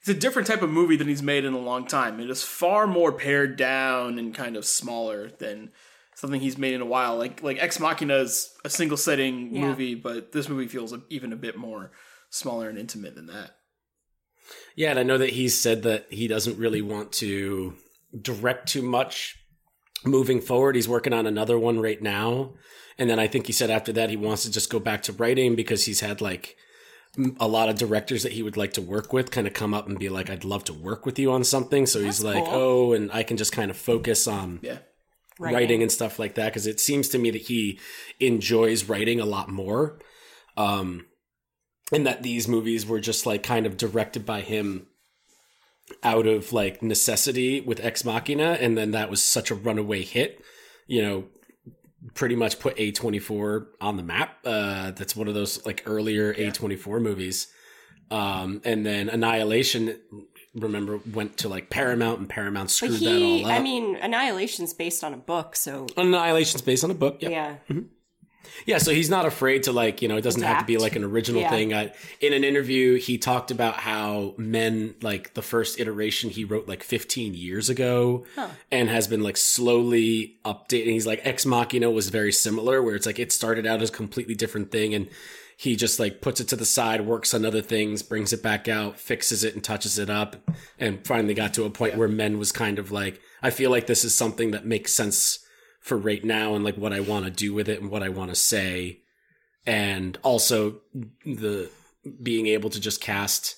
it's 0.00 0.08
a 0.08 0.14
different 0.14 0.46
type 0.48 0.60
of 0.62 0.70
movie 0.70 0.96
than 0.96 1.08
he's 1.08 1.22
made 1.22 1.44
in 1.44 1.54
a 1.54 1.58
long 1.58 1.86
time. 1.86 2.20
It 2.20 2.28
is 2.28 2.42
far 2.42 2.86
more 2.86 3.10
pared 3.12 3.56
down 3.56 4.18
and 4.18 4.34
kind 4.34 4.54
of 4.56 4.66
smaller 4.66 5.30
than 5.30 5.70
something 6.14 6.40
he's 6.42 6.58
made 6.58 6.74
in 6.74 6.80
a 6.82 6.86
while. 6.86 7.16
Like 7.16 7.42
like 7.42 7.56
Ex 7.58 7.80
Machina 7.80 8.16
is 8.16 8.54
a 8.64 8.70
single 8.70 8.96
setting 8.98 9.54
Yeah. 9.54 9.62
movie, 9.62 9.94
but 9.94 10.32
this 10.32 10.48
movie 10.48 10.68
feels 10.68 10.94
even 11.08 11.32
a 11.32 11.36
bit 11.36 11.56
more 11.56 11.90
smaller 12.30 12.68
and 12.68 12.78
intimate 12.78 13.14
than 13.14 13.26
that. 13.26 13.56
Yeah, 14.76 14.90
and 14.90 14.98
I 14.98 15.02
know 15.02 15.18
that 15.18 15.30
he's 15.30 15.58
said 15.60 15.82
that 15.84 16.06
he 16.10 16.28
doesn't 16.28 16.58
really 16.58 16.82
want 16.82 17.12
to 17.14 17.74
direct 18.20 18.68
too 18.68 18.82
much 18.82 19.36
moving 20.04 20.40
forward. 20.40 20.74
He's 20.76 20.88
working 20.88 21.12
on 21.12 21.26
another 21.26 21.58
one 21.58 21.80
right 21.80 22.00
now. 22.00 22.54
And 22.98 23.08
then 23.10 23.18
I 23.18 23.26
think 23.26 23.46
he 23.46 23.52
said 23.52 23.70
after 23.70 23.92
that 23.94 24.10
he 24.10 24.16
wants 24.16 24.42
to 24.44 24.50
just 24.52 24.70
go 24.70 24.78
back 24.78 25.02
to 25.04 25.12
writing 25.12 25.54
because 25.56 25.84
he's 25.86 26.00
had 26.00 26.20
like 26.20 26.56
a 27.38 27.48
lot 27.48 27.68
of 27.68 27.76
directors 27.78 28.22
that 28.24 28.32
he 28.32 28.42
would 28.42 28.56
like 28.56 28.72
to 28.74 28.82
work 28.82 29.12
with 29.12 29.30
kind 29.30 29.46
of 29.46 29.52
come 29.54 29.72
up 29.74 29.88
and 29.88 29.98
be 29.98 30.08
like, 30.08 30.28
I'd 30.30 30.44
love 30.44 30.64
to 30.64 30.72
work 30.72 31.06
with 31.06 31.18
you 31.18 31.32
on 31.32 31.42
something. 31.44 31.86
So 31.86 32.00
he's 32.02 32.22
like, 32.22 32.44
cool. 32.44 32.54
oh, 32.54 32.92
and 32.92 33.10
I 33.12 33.22
can 33.22 33.36
just 33.36 33.52
kind 33.52 33.70
of 33.70 33.76
focus 33.76 34.26
on 34.28 34.60
Yeah. 34.62 34.78
writing. 35.38 35.82
and 35.82 35.90
stuff 35.90 36.18
like 36.18 36.34
that 36.34 36.46
because 36.52 36.66
it 36.66 36.80
seems 36.80 37.08
to 37.10 37.18
me 37.18 37.30
that 37.30 37.42
he 37.42 37.78
enjoys 38.20 38.84
writing 38.88 39.20
a 39.20 39.24
lot 39.26 39.48
more 39.48 39.98
um 40.56 41.04
and 41.92 42.06
that 42.06 42.22
these 42.22 42.48
movies 42.48 42.86
were 42.86 43.00
just 43.00 43.26
like 43.26 43.42
kind 43.42 43.66
of 43.66 43.76
directed 43.76 44.24
by 44.24 44.40
him 44.40 44.86
out 46.02 46.26
of 46.26 46.52
like 46.52 46.82
necessity 46.82 47.60
with 47.60 47.78
ex 47.84 48.04
machina 48.04 48.56
and 48.60 48.76
then 48.76 48.92
that 48.92 49.10
was 49.10 49.22
such 49.22 49.50
a 49.50 49.54
runaway 49.54 50.02
hit 50.02 50.42
you 50.86 51.02
know 51.02 51.24
pretty 52.14 52.36
much 52.36 52.58
put 52.58 52.76
a24 52.76 53.66
on 53.80 53.96
the 53.96 54.02
map 54.02 54.38
uh 54.44 54.90
that's 54.92 55.14
one 55.14 55.28
of 55.28 55.34
those 55.34 55.64
like 55.66 55.82
earlier 55.86 56.32
a24 56.34 57.02
movies 57.02 57.48
um 58.10 58.62
and 58.64 58.86
then 58.86 59.10
annihilation 59.10 59.98
remember 60.54 61.00
went 61.12 61.36
to 61.38 61.48
like 61.48 61.68
paramount 61.68 62.18
and 62.18 62.28
paramount 62.28 62.70
screwed 62.70 63.00
that 63.00 63.22
all 63.22 63.46
up 63.46 63.52
I 63.52 63.58
mean, 63.60 63.96
Annihilation's 63.96 64.72
based 64.72 65.02
on 65.02 65.12
a 65.12 65.16
book, 65.16 65.56
so 65.56 65.86
Annihilation's 65.96 66.62
based 66.62 66.84
on 66.84 66.90
a 66.90 66.94
book. 66.94 67.18
Yep. 67.20 67.30
yeah. 67.30 67.56
Yeah, 68.66 68.78
so 68.78 68.92
he's 68.92 69.10
not 69.10 69.26
afraid 69.26 69.64
to 69.64 69.72
like, 69.72 70.02
you 70.02 70.08
know, 70.08 70.16
it 70.16 70.22
doesn't 70.22 70.42
have 70.42 70.58
to 70.60 70.64
be 70.64 70.76
like 70.78 70.96
an 70.96 71.04
original 71.04 71.42
Yeah. 71.42 71.50
thing. 71.50 71.74
I, 71.74 71.92
in 72.20 72.32
an 72.32 72.44
interview, 72.44 72.96
he 72.98 73.18
talked 73.18 73.50
about 73.50 73.74
how 73.76 74.34
Men, 74.36 74.94
like 75.02 75.34
the 75.34 75.42
first 75.42 75.78
iteration, 75.80 76.30
he 76.30 76.44
wrote 76.44 76.68
like 76.68 76.82
15 76.82 77.34
years 77.34 77.68
ago 77.68 78.24
and 78.70 78.88
has 78.88 79.06
been 79.08 79.22
like 79.22 79.36
slowly 79.36 80.36
updating. 80.44 80.92
He's 80.92 81.06
like, 81.06 81.20
Ex 81.24 81.44
Machina 81.46 81.90
was 81.90 82.08
very 82.10 82.32
similar, 82.32 82.82
where 82.82 82.94
it's 82.94 83.06
like 83.06 83.18
it 83.18 83.32
started 83.32 83.66
out 83.66 83.82
as 83.82 83.90
a 83.90 83.92
completely 83.92 84.34
different 84.34 84.70
thing 84.70 84.94
and 84.94 85.08
he 85.56 85.76
just 85.76 86.00
like 86.00 86.20
puts 86.20 86.40
it 86.40 86.48
to 86.48 86.56
the 86.56 86.64
side, 86.64 87.02
works 87.06 87.32
on 87.32 87.44
other 87.44 87.62
things, 87.62 88.02
brings 88.02 88.32
it 88.32 88.42
back 88.42 88.66
out, 88.68 88.98
fixes 88.98 89.44
it 89.44 89.54
and 89.54 89.62
touches 89.62 89.98
it 89.98 90.10
up, 90.10 90.34
and 90.80 91.06
finally 91.06 91.32
got 91.34 91.54
to 91.54 91.64
a 91.64 91.70
point 91.70 91.96
where 91.96 92.08
Men 92.08 92.38
was 92.38 92.50
kind 92.50 92.78
of 92.78 92.90
like, 92.90 93.20
I 93.40 93.50
feel 93.50 93.70
like 93.70 93.86
this 93.86 94.04
is 94.04 94.14
something 94.14 94.50
that 94.50 94.66
makes 94.66 94.92
sense 94.92 95.43
for 95.84 95.98
right 95.98 96.24
now 96.24 96.54
and 96.54 96.64
like 96.64 96.76
what 96.76 96.94
I 96.94 97.00
want 97.00 97.26
to 97.26 97.30
do 97.30 97.52
with 97.52 97.68
it 97.68 97.78
and 97.80 97.90
what 97.90 98.02
I 98.02 98.08
want 98.08 98.30
to 98.30 98.34
say. 98.34 99.00
And 99.66 100.18
also 100.22 100.80
the 101.26 101.70
being 102.22 102.46
able 102.46 102.70
to 102.70 102.80
just 102.80 103.02
cast 103.02 103.56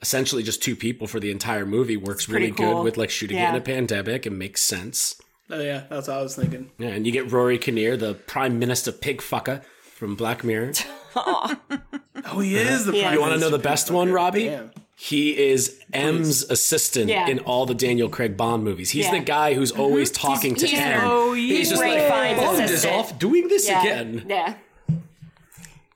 essentially 0.00 0.42
just 0.42 0.60
two 0.60 0.74
people 0.74 1.06
for 1.06 1.20
the 1.20 1.30
entire 1.30 1.64
movie 1.64 1.96
works 1.96 2.26
pretty 2.26 2.46
really 2.46 2.56
cool. 2.56 2.74
good 2.74 2.82
with 2.82 2.96
like 2.96 3.10
shooting 3.10 3.38
it 3.38 3.48
in 3.48 3.54
a 3.54 3.60
pandemic 3.60 4.26
and 4.26 4.36
makes 4.36 4.60
sense. 4.60 5.20
Oh 5.50 5.60
yeah, 5.60 5.84
that's 5.88 6.08
what 6.08 6.18
I 6.18 6.22
was 6.22 6.34
thinking. 6.34 6.72
Yeah, 6.78 6.88
and 6.88 7.06
you 7.06 7.12
get 7.12 7.30
Rory 7.30 7.58
Kinnear, 7.58 7.96
the 7.96 8.14
Prime 8.14 8.58
Minister 8.58 8.90
pig 8.90 9.20
fucker 9.20 9.62
from 9.94 10.16
Black 10.16 10.42
Mirror. 10.44 10.72
Oh, 11.14 12.40
he 12.40 12.56
is 12.56 12.86
the. 12.86 12.96
Yeah. 12.96 13.02
prime 13.02 13.14
You 13.14 13.20
want 13.20 13.34
to 13.34 13.40
know 13.40 13.50
the 13.50 13.58
best 13.58 13.90
one, 13.90 14.10
Robbie? 14.10 14.46
Damn. 14.46 14.70
He 15.04 15.36
is 15.36 15.80
M's 15.92 16.44
assistant 16.44 17.08
Yeah. 17.08 17.26
in 17.26 17.40
all 17.40 17.66
the 17.66 17.74
Daniel 17.74 18.08
Craig 18.08 18.36
Bond 18.36 18.62
movies. 18.62 18.90
He's 18.90 19.06
Yeah. 19.06 19.10
the 19.18 19.18
guy 19.18 19.54
who's 19.54 19.72
always 19.72 20.12
talking 20.12 20.54
to 20.54 20.64
he's 20.66 20.78
M. 20.78 21.00
so 21.00 21.32
he's 21.32 21.70
just 21.70 21.80
like, 21.82 21.98
Fiennes' 21.98 22.38
Bond 22.40 22.70
is 22.70 22.86
off 22.86 23.18
doing 23.18 23.48
this 23.48 23.66
Yeah. 23.68 23.80
again. 23.82 24.26
Yeah. 24.28 24.54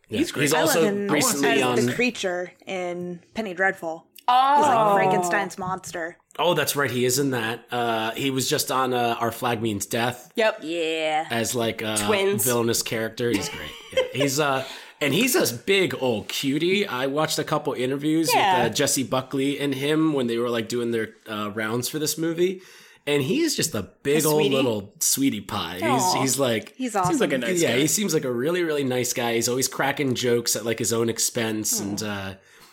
He's 0.09 0.33
great. 0.33 0.43
He's 0.43 0.55
I 0.55 0.61
also 0.63 0.83
love 0.83 0.93
him 0.93 1.09
recently 1.09 1.49
as 1.51 1.63
on. 1.63 1.87
the 1.87 1.93
creature 1.95 2.51
in 2.67 3.21
Penny 3.35 3.55
Dreadful. 3.55 4.07
Oh, 4.29 4.57
He's 4.57 4.67
like 4.67 4.95
Frankenstein's 4.97 5.57
monster. 5.57 6.17
oh, 6.41 6.55
that's 6.55 6.75
right. 6.75 6.91
He 6.91 7.05
is 7.05 7.21
in 7.21 7.31
that. 7.31 7.65
Uh, 7.71 8.11
he 8.11 8.31
was 8.31 8.49
just 8.51 8.73
on 8.73 8.93
uh, 8.93 9.17
Our 9.21 9.31
Flag 9.31 9.63
Means 9.63 9.87
Death 9.87 10.33
Yep. 10.35 10.61
Yeah. 10.63 11.27
as 11.31 11.55
like 11.55 11.81
a 11.81 11.97
Twins. 12.07 12.45
villainous 12.45 12.83
character. 12.83 13.31
He's 13.31 13.49
great. 13.49 13.71
Yeah. 13.93 14.03
He's 14.23 14.41
uh, 14.41 14.65
and 15.01 15.13
he's 15.15 15.35
a 15.35 15.55
big 15.55 15.95
old 16.01 16.29
cutie. 16.29 16.87
I 16.87 17.07
watched 17.07 17.39
a 17.39 17.45
couple 17.45 17.73
interviews 17.75 18.31
Yeah. 18.35 18.65
with 18.65 18.73
uh, 18.73 18.75
Jessie 18.75 19.03
Buckley 19.05 19.59
and 19.61 19.75
him 19.75 20.13
when 20.13 20.27
they 20.27 20.39
were 20.39 20.51
like 20.51 20.69
doing 20.69 20.91
their 20.91 21.11
uh, 21.29 21.51
rounds 21.55 21.89
for 21.89 21.99
this 21.99 22.17
movie. 22.17 22.63
And 23.09 23.23
he 23.23 23.43
is 23.43 23.55
just 23.55 23.73
a 23.75 23.83
big 24.03 24.25
A 24.25 24.29
old 24.29 24.41
sweetie? 24.41 24.55
little 24.57 24.93
sweetie 24.99 25.41
pie. 25.41 25.79
He's, 25.81 26.15
he's 26.15 26.39
like 26.41 26.75
He's 26.77 26.97
awesome. 26.97 27.13
Seems 27.13 27.21
like 27.21 27.33
a 27.33 27.39
nice 27.39 27.63
yeah, 27.63 27.73
guy. 27.73 27.79
he 27.79 27.87
seems 27.87 28.13
like 28.13 28.25
a 28.25 28.33
really, 28.33 28.65
really 28.65 28.83
nice 28.83 29.13
guy. 29.13 29.35
He's 29.35 29.49
always 29.49 29.69
cracking 29.69 30.15
jokes 30.17 30.57
at 30.57 30.65
like 30.65 30.81
his 30.81 30.93
own 30.93 31.09
expense, 31.09 31.79
and 31.79 31.99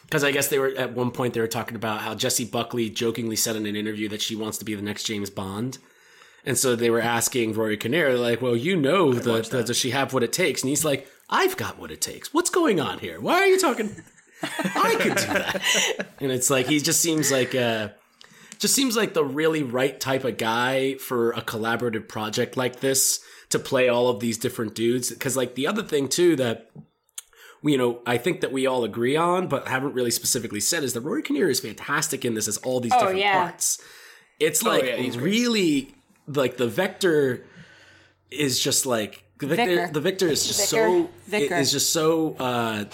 because 0.06 0.24
I 0.24 0.32
guess 0.32 0.48
they 0.48 0.58
were 0.58 0.70
at 0.76 0.94
one 0.94 1.12
point 1.12 1.36
they 1.36 1.40
were 1.40 1.48
talking 1.48 1.76
about 1.76 2.02
how 2.02 2.16
Jessie 2.16 2.46
Buckley 2.46 2.90
jokingly 2.90 3.36
said 3.36 3.56
in 3.56 3.68
an 3.68 3.76
interview 3.76 4.10
that 4.10 4.24
she 4.24 4.36
wants 4.36 4.58
to 4.58 4.66
be 4.66 4.74
the 4.74 4.82
next 4.82 5.04
James 5.04 5.30
Bond, 5.30 5.78
and 6.46 6.58
so 6.58 6.76
they 6.76 6.90
were 6.90 7.02
asking 7.02 7.54
Rory 7.54 7.78
Kinnear 7.78 8.18
like, 8.18 8.42
"Well, 8.42 8.56
you 8.56 8.76
know, 8.76 9.14
the, 9.14 9.42
the, 9.42 9.64
does 9.64 9.78
she 9.78 9.92
have 9.92 10.14
what 10.14 10.24
it 10.24 10.34
takes?" 10.34 10.62
And 10.62 10.70
he's 10.70 10.84
like, 10.84 11.08
"I've 11.30 11.58
got 11.58 11.80
what 11.80 11.92
it 11.92 12.02
takes. 12.02 12.34
What's 12.34 12.50
going 12.50 12.80
on 12.80 13.00
here? 13.00 13.20
Why 13.22 13.36
are 13.36 13.46
you 13.46 13.60
talking? 13.60 13.96
I 14.44 14.96
could 15.00 15.16
do 15.16 15.26
that." 15.26 15.62
and 16.20 16.32
it's 16.32 16.50
like 16.50 16.68
he 16.68 16.80
just 16.80 17.02
seems 17.02 17.32
like. 17.32 17.56
Uh, 17.56 17.90
just 18.60 18.76
seems 18.76 18.96
like 18.96 19.14
the 19.14 19.26
really 19.26 19.62
right 19.62 20.00
type 20.00 20.24
of 20.24 20.38
guy 20.38 20.96
for 20.96 21.32
a 21.32 21.42
collaborative 21.42 22.08
project 22.08 22.56
like 22.56 22.80
this 22.80 23.20
to 23.50 23.60
play 23.60 23.90
all 23.90 24.08
of 24.08 24.22
these 24.22 24.38
different 24.38 24.74
dudes. 24.74 25.10
Because 25.10 25.36
like 25.36 25.56
the 25.56 25.68
other 25.68 25.84
thing 25.84 26.08
too 26.08 26.38
that 26.38 26.72
you 27.62 27.78
know 27.78 28.02
I 28.06 28.18
think 28.18 28.40
that 28.40 28.54
we 28.54 28.66
all 28.66 28.86
agree 28.86 29.18
on, 29.18 29.48
but 29.48 29.68
haven't 29.68 29.94
really 29.94 30.12
specifically 30.12 30.62
said 30.62 30.84
is 30.84 30.94
that 30.94 31.02
Rory 31.02 31.22
Kinnear 31.22 31.50
is 31.50 31.60
fantastic 31.60 32.24
in 32.24 32.36
this 32.36 32.48
as 32.48 32.58
all 32.58 32.80
these 32.80 32.94
different 32.94 33.20
yeah. 33.20 33.50
parts. 33.50 33.82
It's 34.40 34.64
like 34.64 34.84
yeah, 34.86 35.12
really 35.18 35.94
like 36.28 36.58
the 36.58 36.68
vector 36.68 37.44
is 38.32 38.60
just 38.60 38.86
like 38.86 39.24
the 39.40 39.48
victor. 39.48 39.66
Vicar. 39.76 39.94
The 39.94 40.02
victor 40.02 40.28
is 40.28 40.46
just 40.48 40.72
Vicar. 40.72 40.88
so 40.88 41.10
Vicar. 41.28 41.56
is 41.56 41.72
just 41.72 41.92
so. 41.92 42.36
uh 42.40 42.86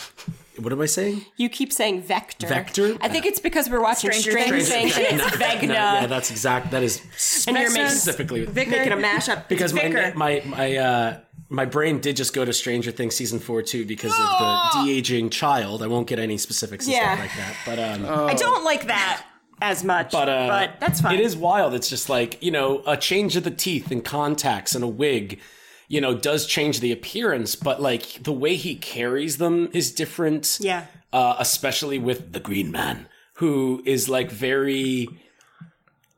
What 0.58 0.74
am 0.74 0.82
I 0.82 0.88
saying? 0.88 1.26
You 1.38 1.48
keep 1.48 1.72
saying 1.72 2.02
vector. 2.02 2.48
Vector? 2.48 2.98
I 3.02 3.08
think 3.08 3.26
it's 3.26 3.40
because 3.40 3.70
we're 3.70 3.82
watching 3.82 4.12
Stranger 4.12 4.32
Stranger 4.32 4.60
Things. 4.62 4.94
Things 4.96 4.98
and 5.12 5.22
it's 5.22 5.36
Vecna. 5.38 5.74
yeah, 5.74 6.06
that's 6.08 6.32
exact. 6.32 6.72
That 6.72 6.84
is 6.84 7.02
and 7.48 7.56
you're 7.58 7.72
making, 7.72 7.88
specifically 7.90 8.46
making 8.48 8.92
a 8.92 8.98
mashup. 8.98 9.48
because 9.48 9.74
my 9.74 10.12
my 10.16 10.42
my 10.46 10.76
uh 10.78 11.18
my 11.52 11.66
brain 11.66 12.00
did 12.00 12.16
just 12.16 12.34
go 12.34 12.46
to 12.46 12.54
Stranger 12.54 12.92
Things 12.92 13.16
season 13.16 13.40
four 13.40 13.62
too 13.62 13.86
because 13.86 14.12
of 14.12 14.18
the 14.40 14.84
de 14.86 14.92
aging 14.98 15.30
child. 15.30 15.82
I 15.82 15.88
won't 15.88 16.08
get 16.08 16.20
any 16.20 16.38
specifics 16.38 16.86
and 16.86 16.94
Yeah. 16.94 17.16
stuff 17.16 17.20
like 17.20 17.38
that, 17.38 17.56
but 17.66 17.80
um, 17.80 18.28
I 18.30 18.34
don't 18.34 18.64
like 18.64 18.86
that 18.88 19.26
as 19.62 19.84
much, 19.84 20.12
but 20.12 20.30
uh, 20.30 20.48
but 20.48 20.80
that's 20.80 21.02
fine. 21.02 21.16
It 21.16 21.22
is 21.22 21.36
wild. 21.36 21.74
It's 21.74 21.90
just 21.90 22.10
like 22.10 22.42
you 22.42 22.52
know 22.52 22.84
a 22.86 22.98
change 22.98 23.36
of 23.36 23.44
the 23.44 23.52
teeth 23.52 23.92
and 23.92 24.04
contacts 24.04 24.76
and 24.76 24.84
a 24.84 24.88
wig. 24.88 25.40
You 25.88 26.02
know, 26.02 26.16
does 26.16 26.46
change 26.46 26.82
the 26.82 26.92
appearance, 26.92 27.56
but 27.56 27.82
like 27.82 28.24
the 28.24 28.32
way 28.32 28.56
he 28.56 28.76
carries 28.76 29.38
them 29.38 29.70
is 29.74 29.92
different. 29.92 30.60
Yeah. 30.62 30.86
Uh, 31.12 31.36
especially 31.40 31.98
with 31.98 32.34
the 32.34 32.40
Green 32.40 32.72
Man, 32.72 33.08
who 33.36 33.82
is 33.86 34.08
like 34.08 34.30
very, 34.30 35.10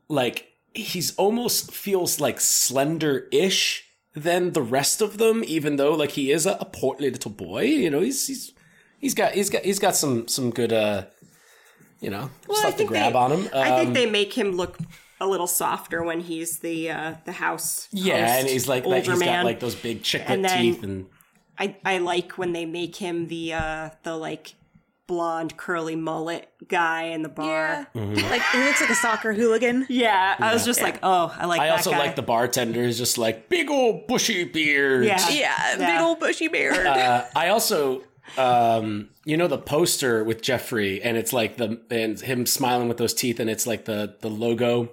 like 0.08 0.48
he's 0.74 1.14
almost 1.16 1.72
feels 1.72 2.20
like 2.20 2.38
slender-ish 2.40 3.84
than 4.14 4.52
the 4.52 4.60
rest 4.60 5.00
of 5.00 5.16
them, 5.16 5.42
even 5.46 5.76
though 5.76 5.94
like 5.94 6.10
he 6.10 6.30
is 6.30 6.44
a, 6.44 6.58
a 6.60 6.66
portly 6.66 7.10
little 7.10 7.30
boy. 7.30 7.62
You 7.62 7.88
know, 7.88 8.00
he's 8.00 8.26
he's 8.26 8.52
he's 8.98 9.14
got 9.14 9.32
he's 9.32 9.48
got 9.48 9.62
he's 9.62 9.78
got 9.78 9.96
some 9.96 10.28
some 10.28 10.50
good 10.50 10.72
uh, 10.72 11.06
you 12.02 12.10
know, 12.10 12.28
stuff 12.44 12.64
I 12.66 12.70
to 12.72 12.76
think 12.76 12.88
grab 12.90 13.12
they, 13.14 13.18
on 13.18 13.32
him. 13.32 13.48
I 13.54 13.76
think 13.78 13.88
Um, 13.88 13.92
they 13.94 14.10
make 14.10 14.34
him 14.34 14.52
look 14.52 14.76
a 15.20 15.26
little 15.26 15.46
softer 15.46 16.02
when 16.02 16.20
he's 16.20 16.58
the 16.58 16.90
uh, 16.90 17.14
the 17.24 17.32
house. 17.32 17.88
Yeah, 17.92 18.26
host, 18.26 18.40
and 18.40 18.48
he's 18.48 18.68
like, 18.68 18.84
like 18.84 18.98
older 18.98 19.12
he's 19.12 19.20
man. 19.20 19.40
got 19.40 19.44
like 19.46 19.60
those 19.60 19.74
big 19.76 20.02
chiclet 20.02 20.28
And 20.28 20.44
then- 20.44 20.58
teeth, 20.60 20.82
and 20.82 21.06
I 21.58 21.76
I 21.84 21.98
like 21.98 22.32
when 22.38 22.52
they 22.52 22.66
make 22.66 22.96
him 22.96 23.28
the 23.28 23.54
uh, 23.54 23.90
the 24.02 24.16
like 24.16 24.54
blonde 25.08 25.56
curly 25.58 25.96
mullet 25.96 26.48
guy 26.68 27.02
in 27.04 27.22
the 27.22 27.28
bar. 27.28 27.86
Yeah. 27.94 28.00
Mm-hmm. 28.02 28.14
Like 28.30 28.42
he 28.52 28.58
looks 28.64 28.80
like 28.80 28.88
a 28.90 28.94
soccer 28.94 29.32
hooligan. 29.34 29.86
Yeah, 29.88 30.36
I 30.38 30.54
was 30.54 30.64
just 30.64 30.80
like, 30.80 30.98
oh, 31.02 31.34
I 31.38 31.46
like. 31.46 31.60
I 31.60 31.66
that 31.66 31.72
also 31.78 31.90
guy. 31.90 31.98
like 31.98 32.16
the 32.16 32.22
bartender 32.22 32.80
is 32.82 32.98
just 32.98 33.18
like 33.18 33.48
big 33.48 33.70
old 33.70 34.06
bushy 34.06 34.44
beard. 34.44 35.04
Yeah. 35.04 35.28
Yeah, 35.28 35.76
big 35.76 36.00
old 36.00 36.18
bushy 36.18 36.48
beard. 36.48 36.86
Uh, 36.86 37.24
I 37.36 37.48
also, 37.50 38.02
um, 38.38 39.10
you 39.24 39.36
know, 39.36 39.46
the 39.46 39.58
poster 39.58 40.24
with 40.24 40.42
Jeffrey, 40.42 41.02
and 41.02 41.16
it's 41.16 41.32
like 41.32 41.56
the 41.56 41.80
and 41.90 42.18
him 42.20 42.46
smiling 42.46 42.88
with 42.88 42.96
those 42.96 43.14
teeth, 43.14 43.38
and 43.40 43.48
it's 43.48 43.66
like 43.66 43.84
the 43.84 44.16
the 44.20 44.28
logo, 44.30 44.90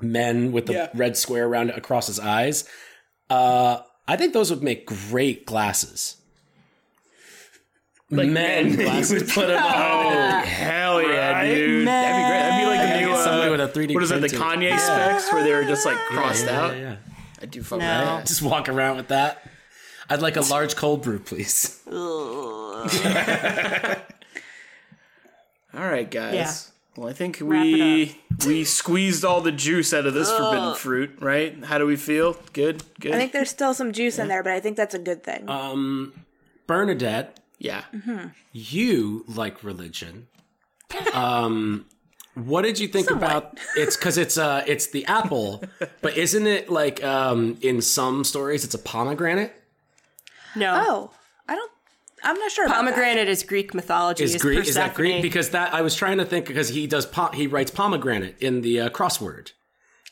men 0.00 0.52
with 0.52 0.66
the 0.66 0.72
Yeah. 0.72 0.88
red 0.94 1.16
square 1.16 1.46
around 1.46 1.70
it 1.70 1.78
across 1.78 2.06
his 2.08 2.18
eyes. 2.20 2.64
Uh, 3.30 3.80
I 4.06 4.16
think 4.16 4.32
those 4.32 4.50
would 4.50 4.62
make 4.62 4.86
great 4.86 5.44
glasses. 5.46 6.16
men 8.10 8.32
men 8.32 8.74
glasses. 8.74 9.12
would 9.22 9.28
put 9.34 9.50
him 9.50 9.62
on. 9.62 10.42
Hell 10.44 11.02
yeah, 11.02 11.44
dude. 11.44 11.86
That'd 11.86 12.16
be 12.16 12.22
great. 12.28 12.40
That'd 12.40 12.60
be 12.60 12.66
like 12.66 12.80
the 12.88 13.00
new. 13.00 13.08
Yeah, 13.12 13.24
somebody 13.24 13.48
Uh, 13.48 13.50
with 13.52 13.60
a 13.60 13.68
3D 13.68 13.94
what 13.94 14.02
is 14.02 14.10
it? 14.10 14.20
The 14.22 14.28
printer. 14.28 14.44
Kanye 14.44 14.78
specs 14.78 15.32
where 15.32 15.44
they 15.44 15.52
were 15.52 15.64
just 15.64 15.84
like 15.84 15.96
crossed 16.06 16.46
Yeah, 16.46 16.60
out. 16.60 16.74
yeah, 16.74 16.80
yeah. 16.80 16.96
I 17.42 17.46
do 17.46 17.62
fuck 17.62 17.78
No. 17.80 17.86
with 17.86 18.06
that. 18.08 18.26
Just 18.26 18.42
walk 18.42 18.68
around 18.68 18.96
with 18.96 19.08
that. 19.08 19.42
I'd 20.10 20.22
like 20.22 20.36
a 20.36 20.40
large 20.42 20.76
cold 20.76 21.02
brew, 21.02 21.18
please. 21.18 21.80
All 21.90 21.94
right, 25.74 26.10
guys. 26.10 26.34
Yeah. 26.34 26.52
Well, 26.96 27.08
I 27.08 27.12
think 27.12 27.38
Wrap 27.40 27.62
we 27.62 28.20
we 28.44 28.64
squeezed 28.64 29.24
all 29.24 29.40
the 29.40 29.52
juice 29.52 29.94
out 29.94 30.06
of 30.06 30.14
this 30.14 30.32
forbidden 30.32 30.74
fruit, 30.74 31.18
right? 31.20 31.62
How 31.64 31.78
do 31.78 31.86
we 31.86 31.94
feel? 31.94 32.36
Good, 32.52 32.82
good. 32.98 33.12
I 33.12 33.16
think 33.16 33.30
there's 33.30 33.50
still 33.50 33.72
some 33.72 33.92
juice 33.92 34.18
in 34.18 34.26
there, 34.26 34.42
but 34.42 34.52
I 34.52 34.58
think 34.58 34.76
that's 34.76 34.96
a 34.96 34.98
good 34.98 35.22
thing. 35.22 35.48
Uh, 35.48 36.06
Bernadette, 36.66 37.38
yeah. 37.58 37.84
you 38.52 39.24
like 39.28 39.62
religion. 39.62 40.26
Um, 41.12 41.86
what 42.34 42.62
did 42.62 42.78
you 42.78 42.88
think 42.88 43.10
about 43.10 43.58
it's 43.76 43.96
because 43.96 44.18
it's 44.18 44.38
uh 44.38 44.64
it's 44.66 44.88
the 44.88 45.04
apple, 45.06 45.62
but 46.00 46.16
isn't 46.16 46.46
it 46.46 46.70
like 46.70 47.02
um 47.04 47.58
in 47.62 47.80
some 47.82 48.24
stories 48.24 48.64
it's 48.64 48.74
a 48.74 48.78
pomegranate? 48.78 49.54
No. 50.58 50.84
oh, 50.86 51.10
I 51.48 51.54
don't. 51.54 51.70
I'm 52.24 52.36
not 52.38 52.50
sure. 52.50 52.66
About 52.66 52.74
that. 52.84 52.90
Pomegranate 52.94 53.28
is 53.28 53.42
Greek 53.44 53.74
mythology. 53.74 54.24
Is 54.24 54.34
is 54.34 54.42
Greek 54.42 54.66
is 54.66 54.74
that 54.74 54.94
Greek? 54.94 55.22
Because 55.22 55.50
that 55.50 55.72
I 55.72 55.82
was 55.82 55.94
trying 55.94 56.18
to 56.18 56.24
think 56.24 56.46
because 56.46 56.68
he 56.70 56.86
does 56.86 57.06
po- 57.06 57.30
he 57.32 57.46
writes 57.46 57.70
pomegranate 57.70 58.36
in 58.40 58.60
the 58.62 58.80
uh, 58.80 58.88
crossword. 58.90 59.52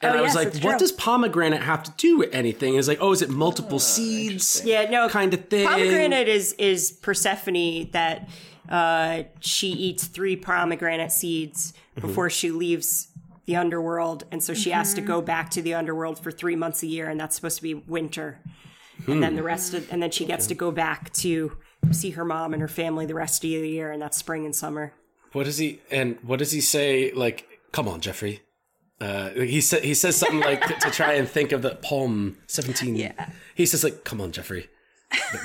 And 0.03 0.15
Oh, 0.15 0.19
I 0.19 0.21
was 0.21 0.35
yes, 0.35 0.55
like, 0.55 0.63
what 0.63 0.73
true. 0.73 0.79
does 0.79 0.93
pomegranate 0.93 1.63
have 1.63 1.83
to 1.85 1.91
do 1.97 2.19
with 2.19 2.35
anything? 2.35 2.75
It's 2.77 2.87
like, 2.87 2.99
oh, 3.01 3.13
is 3.13 3.23
it 3.23 3.31
multiple 3.31 3.79
seeds? 3.81 4.63
Yeah, 4.65 4.91
no, 4.91 5.09
kind 5.09 5.33
of 5.35 5.49
thing. 5.49 5.67
Pomegranate 5.67 6.29
is 6.29 6.53
is 6.59 6.93
Persephone 6.93 7.91
that 7.93 8.29
uh, 8.69 9.23
she 9.41 9.69
eats 9.69 10.05
three 10.07 10.37
pomegranate 10.37 11.13
seeds 11.13 11.73
Mm-hmm. 11.97 12.09
before 12.09 12.29
she 12.29 12.51
leaves 12.51 13.09
the 13.47 13.57
underworld, 13.57 14.25
and 14.31 14.43
so 14.43 14.53
she 14.53 14.69
has 14.71 14.93
to 14.93 15.01
Mm-hmm. 15.01 15.09
go 15.09 15.23
back 15.23 15.49
to 15.53 15.63
the 15.63 15.73
underworld 15.73 16.23
for 16.23 16.31
three 16.31 16.57
months 16.57 16.83
a 16.83 16.87
year, 16.87 17.09
and 17.09 17.19
that's 17.19 17.35
supposed 17.35 17.57
to 17.57 17.63
be 17.63 17.73
winter. 17.73 18.39
And 19.07 19.23
then 19.23 19.37
the 19.37 19.43
rest 19.43 19.75
of, 19.75 19.91
and 19.93 20.03
then 20.03 20.11
she 20.11 20.25
gets 20.25 20.47
to 20.49 20.55
go 20.55 20.71
back 20.71 21.13
to 21.15 21.57
see 21.93 22.11
her 22.11 22.25
mom 22.25 22.53
and 22.53 22.61
her 22.61 22.69
family 22.69 23.07
the 23.07 23.15
rest 23.15 23.45
of 23.45 23.51
the 23.51 23.69
year, 23.69 23.93
and 23.93 24.03
that's 24.03 24.17
spring 24.17 24.45
and 24.45 24.55
summer. 24.55 24.93
What 25.33 25.45
does 25.45 25.59
he 25.59 25.81
and 25.91 26.19
what 26.23 26.39
does 26.39 26.53
he 26.53 26.61
say? 26.61 27.13
Like, 27.13 27.47
come 27.73 27.89
on, 27.89 28.01
Jeffrey. 28.01 28.43
Uh, 29.01 29.31
he 29.31 29.61
said 29.61 29.85
he 29.85 29.93
says 29.95 30.17
something 30.17 30.41
like 30.41 30.63
to, 30.63 30.75
to 30.75 30.91
try 30.91 31.13
and 31.13 31.29
think 31.29 31.53
of 31.53 31.63
the 31.63 31.77
poem 31.77 32.39
seventeen. 32.47 32.97
Yeah. 32.97 33.29
He 33.55 33.67
says 33.67 33.85
like, 33.85 34.05
come 34.05 34.21
on, 34.21 34.33
Jeffrey. 34.33 34.69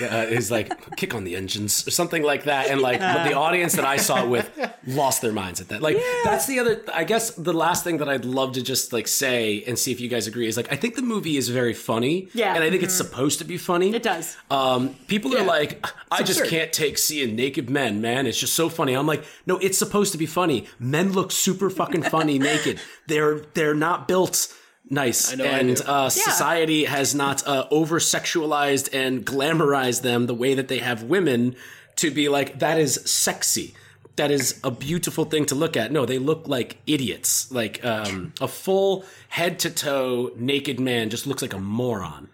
Uh, 0.02 0.26
is 0.30 0.50
like 0.50 0.96
kick 0.96 1.14
on 1.14 1.24
the 1.24 1.36
engines 1.36 1.88
or 1.88 1.92
something 1.92 2.24
like 2.24 2.46
that, 2.46 2.70
and 2.70 2.82
like 2.82 3.00
the 3.00 3.34
audience 3.34 3.74
that 3.74 3.86
I 3.86 3.98
saw 3.98 4.24
it 4.24 4.30
with 4.30 4.50
lost 4.88 5.22
their 5.22 5.32
minds 5.32 5.62
at 5.62 5.70
that. 5.70 5.82
Like 5.82 5.98
that's 6.24 6.48
the 6.48 6.60
other. 6.60 6.84
I 6.94 7.04
guess 7.04 7.32
the 7.32 7.54
last 7.54 7.84
thing 7.84 7.98
that 7.98 8.10
I'd 8.10 8.26
love 8.26 8.54
to 8.54 8.62
just 8.64 8.92
like 8.92 9.08
say 9.08 9.64
and 9.68 9.78
see 9.78 9.92
if 9.92 10.02
you 10.02 10.10
guys 10.10 10.28
agree 10.28 10.48
is 10.48 10.58
like 10.58 10.72
I 10.72 10.76
think 10.76 10.96
the 10.96 11.02
movie 11.02 11.38
is 11.38 11.50
very 11.50 11.74
funny. 11.74 12.30
Yeah. 12.34 12.56
and 12.56 12.64
I 12.64 12.70
think 12.70 12.84
it's 12.84 12.96
supposed 12.96 13.40
to 13.40 13.46
be 13.46 13.58
funny. 13.58 13.94
It 13.94 14.04
does. 14.04 14.36
Um, 14.50 14.96
people 15.08 15.36
are 15.38 15.44
like, 15.44 15.86
I 16.10 16.24
just 16.24 16.46
can't 16.46 16.74
take 16.74 16.98
seeing 16.98 17.36
naked 17.36 17.70
men, 17.70 18.02
man. 18.02 18.26
It's 18.28 18.40
just 18.40 18.54
so 18.54 18.68
funny. 18.70 18.94
I'm 18.94 19.08
like, 19.08 19.24
no, 19.46 19.58
it's 19.58 19.78
supposed 19.78 20.12
to 20.14 20.18
be 20.18 20.26
funny. 20.26 20.66
Men 20.80 21.14
look 21.14 21.32
super 21.32 21.70
fucking 21.70 22.04
funny 22.04 22.40
naked. 22.52 22.80
They're 23.08 23.40
they're 23.54 23.76
not 23.76 24.08
built 24.08 24.54
nice, 24.92 25.36
know 25.36 25.44
and 25.46 25.78
do. 25.78 25.84
uh, 25.84 26.10
society 26.10 26.86
has 26.86 27.16
not 27.16 27.46
uh, 27.48 27.68
over 27.72 28.00
sexualized 28.00 28.94
and 28.94 29.26
glamorized 29.26 30.02
them 30.02 30.28
the 30.28 30.36
way 30.36 30.54
that 30.54 30.68
they 30.68 30.80
have 30.80 31.04
women 31.04 31.56
to 31.98 32.12
be 32.12 32.30
like 32.30 32.60
that 32.60 32.78
is 32.78 32.96
sexy. 33.06 33.74
That 34.18 34.30
is 34.30 34.60
a 34.64 34.70
beautiful 34.70 35.26
thing 35.26 35.46
to 35.46 35.56
look 35.56 35.76
at. 35.78 35.92
No, 35.92 36.06
they 36.06 36.20
look 36.20 36.48
like 36.48 36.78
idiots. 36.86 37.52
Like 37.52 37.84
um, 37.84 38.34
a 38.42 38.48
full 38.48 39.06
head 39.30 39.58
to 39.60 39.70
toe 39.72 40.32
naked 40.36 40.80
man 40.80 41.10
just 41.10 41.26
looks 41.26 41.42
like 41.42 41.54
a 41.54 41.60
moron 41.60 42.30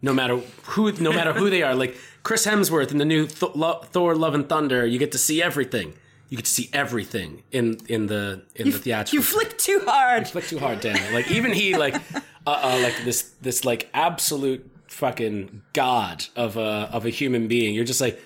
no 0.00 0.14
matter 0.14 0.36
who 0.64 0.92
no 0.92 1.12
matter 1.12 1.32
who 1.32 1.50
they 1.50 1.62
are 1.62 1.74
like 1.74 1.96
chris 2.22 2.46
hemsworth 2.46 2.92
in 2.92 2.98
the 2.98 3.04
new 3.04 3.26
Th- 3.26 3.54
Lo- 3.54 3.80
thor 3.92 4.14
love 4.14 4.34
and 4.34 4.48
thunder 4.48 4.86
you 4.86 4.98
get 4.98 5.10
to 5.12 5.18
see 5.18 5.42
everything 5.42 5.94
you 6.28 6.36
get 6.36 6.44
to 6.44 6.50
see 6.50 6.68
everything 6.72 7.42
in 7.50 7.78
in 7.88 8.06
the 8.06 8.44
in 8.54 8.70
the 8.70 8.78
theatrical 8.78 9.16
You 9.16 9.22
flick 9.22 9.56
too 9.58 9.82
hard. 9.84 10.22
You 10.26 10.32
flick 10.32 10.46
too 10.46 10.58
hard 10.58 10.80
damn 10.80 10.96
it 10.96 11.12
like 11.12 11.30
even 11.30 11.52
he 11.52 11.76
like 11.76 11.94
uh, 12.14 12.20
uh 12.46 12.80
like 12.82 12.94
this 13.04 13.22
this 13.40 13.64
like 13.64 13.88
absolute 13.94 14.70
fucking 14.88 15.62
god 15.74 16.24
of 16.34 16.56
a 16.56 16.88
of 16.92 17.04
a 17.04 17.10
human 17.10 17.46
being 17.46 17.74
you're 17.74 17.84
just 17.84 18.00
like 18.00 18.20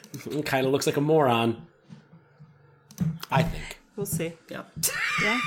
kind 0.44 0.64
of 0.64 0.72
looks 0.72 0.86
like 0.86 0.96
a 0.96 1.00
moron 1.00 1.66
i 3.32 3.42
think 3.42 3.78
We'll 3.96 4.06
see. 4.06 4.32
Yeah. 4.50 4.62
Yeah. 5.22 5.40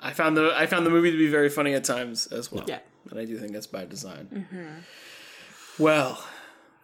I 0.00 0.12
found 0.12 0.36
the 0.36 0.52
I 0.56 0.66
found 0.66 0.86
the 0.86 0.90
movie 0.90 1.10
to 1.10 1.18
be 1.18 1.26
very 1.26 1.48
funny 1.50 1.74
at 1.74 1.82
times 1.82 2.28
as 2.28 2.52
well. 2.52 2.64
Yeah. 2.68 2.78
And 3.10 3.18
I 3.18 3.24
do 3.24 3.36
think 3.36 3.52
that's 3.52 3.66
by 3.66 3.84
design. 3.84 4.46
Well, 5.76 6.24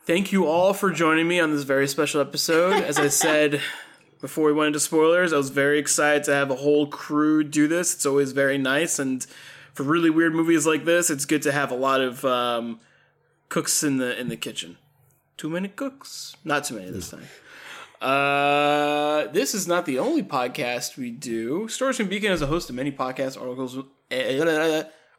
thank 0.04 0.32
you 0.32 0.46
all 0.46 0.74
for 0.74 0.90
joining 0.90 1.28
me 1.28 1.38
on 1.38 1.52
this 1.52 1.62
very 1.62 1.86
special 1.86 2.20
episode. 2.20 2.82
As 2.82 2.98
I 2.98 3.06
said 3.06 3.60
before 4.24 4.46
we 4.46 4.54
went 4.54 4.68
into 4.68 4.80
spoilers, 4.80 5.34
I 5.34 5.36
was 5.36 5.50
very 5.50 5.78
excited 5.78 6.24
to 6.24 6.34
have 6.34 6.50
a 6.50 6.54
whole 6.54 6.86
crew 6.86 7.44
do 7.44 7.68
this. 7.68 7.92
It's 7.92 8.06
always 8.06 8.32
very 8.32 8.56
nice, 8.56 8.98
and 8.98 9.22
for 9.74 9.82
really 9.82 10.08
weird 10.08 10.34
movies 10.34 10.66
like 10.66 10.86
this, 10.86 11.10
it's 11.10 11.26
good 11.26 11.42
to 11.42 11.52
have 11.52 11.70
a 11.70 11.74
lot 11.74 12.00
of 12.00 12.24
um, 12.24 12.80
cooks 13.50 13.84
in 13.84 13.98
the 13.98 14.18
in 14.18 14.30
the 14.30 14.36
kitchen. 14.38 14.78
Too 15.36 15.50
many 15.50 15.68
cooks, 15.68 16.38
not 16.42 16.64
too 16.64 16.76
many 16.76 16.90
this 16.90 17.10
time. 17.10 17.26
Uh, 18.00 19.26
this 19.32 19.54
is 19.54 19.68
not 19.68 19.84
the 19.84 19.98
only 19.98 20.22
podcast 20.22 20.96
we 20.96 21.10
do. 21.10 21.68
Story 21.68 21.92
Screen 21.92 22.08
Beacon 22.08 22.32
is 22.32 22.40
a 22.40 22.46
host 22.46 22.70
of 22.70 22.76
many 22.76 22.92
podcasts, 22.92 23.38
articles, 23.38 23.76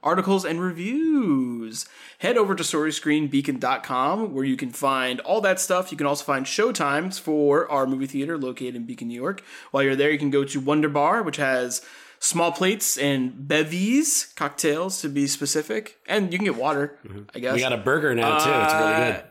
articles, 0.05 0.45
and 0.45 0.61
reviews. 0.61 1.85
Head 2.19 2.37
over 2.37 2.55
to 2.55 2.63
StoryScreenBeacon.com 2.63 4.33
where 4.33 4.45
you 4.45 4.55
can 4.55 4.69
find 4.69 5.19
all 5.21 5.41
that 5.41 5.59
stuff. 5.59 5.91
You 5.91 5.97
can 5.97 6.07
also 6.07 6.23
find 6.23 6.45
showtimes 6.45 7.19
for 7.19 7.69
our 7.69 7.85
movie 7.85 8.07
theater 8.07 8.37
located 8.37 8.75
in 8.75 8.85
Beacon, 8.85 9.07
New 9.07 9.15
York. 9.19 9.43
While 9.71 9.83
you're 9.83 9.95
there, 9.95 10.11
you 10.11 10.19
can 10.19 10.29
go 10.29 10.45
to 10.45 10.59
Wonder 10.59 10.89
Bar, 10.89 11.23
which 11.23 11.37
has 11.37 11.81
small 12.19 12.51
plates 12.51 12.97
and 12.97 13.47
bevies, 13.47 14.31
cocktails 14.35 15.01
to 15.01 15.09
be 15.09 15.27
specific, 15.27 15.97
and 16.07 16.31
you 16.31 16.39
can 16.39 16.45
get 16.45 16.55
water. 16.55 16.97
Mm-hmm. 17.05 17.23
I 17.33 17.39
guess 17.39 17.55
we 17.55 17.59
got 17.59 17.73
a 17.73 17.77
burger 17.77 18.15
now 18.15 18.37
too 18.37 18.51
it's 18.51 18.73
really 18.73 18.93
uh, 18.93 19.11
good 19.11 19.23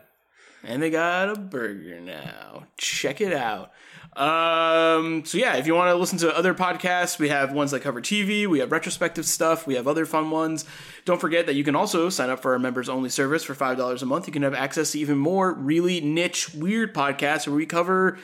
and 0.65 0.81
they 0.81 0.89
got 0.89 1.29
a 1.29 1.35
burger 1.39 1.99
now. 1.99 2.63
Check 2.77 3.21
it 3.21 3.33
out. 3.33 3.71
Um, 4.15 5.25
so 5.25 5.37
yeah, 5.37 5.57
if 5.57 5.67
you 5.67 5.75
want 5.75 5.89
to 5.89 5.95
listen 5.95 6.17
to 6.19 6.35
other 6.35 6.53
podcasts, 6.53 7.19
we 7.19 7.27
have 7.29 7.51
ones 7.51 7.71
that 7.71 7.81
cover 7.81 8.01
TV, 8.01 8.47
we 8.47 8.59
have 8.59 8.71
retrospective 8.71 9.25
stuff, 9.25 9.67
we 9.67 9.75
have 9.75 9.89
other 9.89 10.05
fun 10.05 10.31
ones. 10.31 10.63
Don't 11.03 11.19
forget 11.19 11.47
that 11.47 11.55
you 11.55 11.65
can 11.65 11.75
also 11.75 12.09
sign 12.09 12.29
up 12.29 12.41
for 12.41 12.53
our 12.53 12.59
members 12.59 12.87
only 12.87 13.09
service 13.09 13.43
for 13.43 13.53
five 13.53 13.77
dollars 13.77 14.01
a 14.01 14.05
month. 14.05 14.25
You 14.27 14.33
can 14.33 14.43
have 14.43 14.53
access 14.53 14.93
to 14.93 14.99
even 14.99 15.17
more 15.17 15.53
really 15.53 15.99
niche, 15.99 16.53
weird 16.53 16.93
podcasts 16.93 17.45
where 17.45 17.55
we 17.55 17.65
cover 17.65 18.17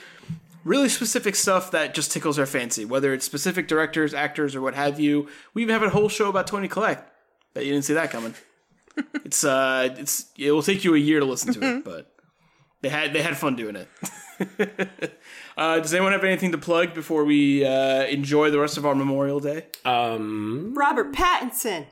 really 0.64 0.88
specific 0.88 1.34
stuff 1.34 1.70
that 1.72 1.92
just 1.92 2.10
tickles 2.10 2.38
our 2.38 2.46
fancy, 2.46 2.86
whether 2.86 3.12
it's 3.12 3.26
specific 3.26 3.68
directors, 3.68 4.14
actors, 4.14 4.56
or 4.56 4.62
what 4.62 4.74
have 4.74 4.98
you. 4.98 5.28
We 5.52 5.62
even 5.62 5.74
have 5.74 5.82
a 5.82 5.90
whole 5.90 6.08
show 6.08 6.30
about 6.30 6.46
Toni 6.46 6.68
Collette. 6.68 7.06
Bet 7.52 7.66
you 7.66 7.72
didn't 7.72 7.84
see 7.84 7.94
that 7.94 8.10
coming. 8.10 8.34
it's 9.26 9.44
uh, 9.44 9.94
it's 9.98 10.26
it 10.38 10.52
will 10.52 10.62
take 10.62 10.84
you 10.84 10.94
a 10.94 10.98
year 10.98 11.20
to 11.20 11.26
listen 11.26 11.52
to 11.52 11.60
it, 11.60 11.84
but 11.84 12.11
they 12.82 12.88
had 12.88 13.12
they 13.12 13.22
had 13.22 13.36
fun 13.36 13.56
doing 13.56 13.76
it. 13.76 13.88
uh, 15.56 15.78
does 15.80 15.94
anyone 15.94 16.12
have 16.12 16.24
anything 16.24 16.52
to 16.52 16.58
plug 16.58 16.94
before 16.94 17.24
we 17.24 17.64
uh, 17.64 18.04
enjoy 18.04 18.50
the 18.50 18.58
rest 18.58 18.76
of 18.76 18.84
our 18.84 18.94
Memorial 18.94 19.40
Day? 19.40 19.66
um 19.84 20.74
Robert 20.76 21.12
Pattinson. 21.12 21.86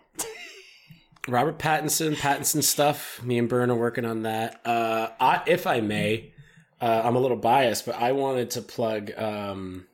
Robert 1.28 1.58
Pattinson, 1.58 2.14
Pattinson 2.14 2.62
stuff. 2.62 3.22
Me 3.22 3.38
and 3.38 3.48
Byrne 3.48 3.70
are 3.70 3.76
working 3.76 4.04
on 4.04 4.22
that. 4.22 4.60
Uh, 4.64 5.10
I, 5.20 5.42
if 5.46 5.66
I 5.66 5.80
may, 5.80 6.32
uh, 6.80 7.02
I'm 7.04 7.14
a 7.14 7.20
little 7.20 7.36
biased, 7.36 7.84
but 7.86 7.94
I 7.94 8.12
wanted 8.12 8.50
to 8.52 8.62
plug 8.62 9.12
um, 9.18 9.86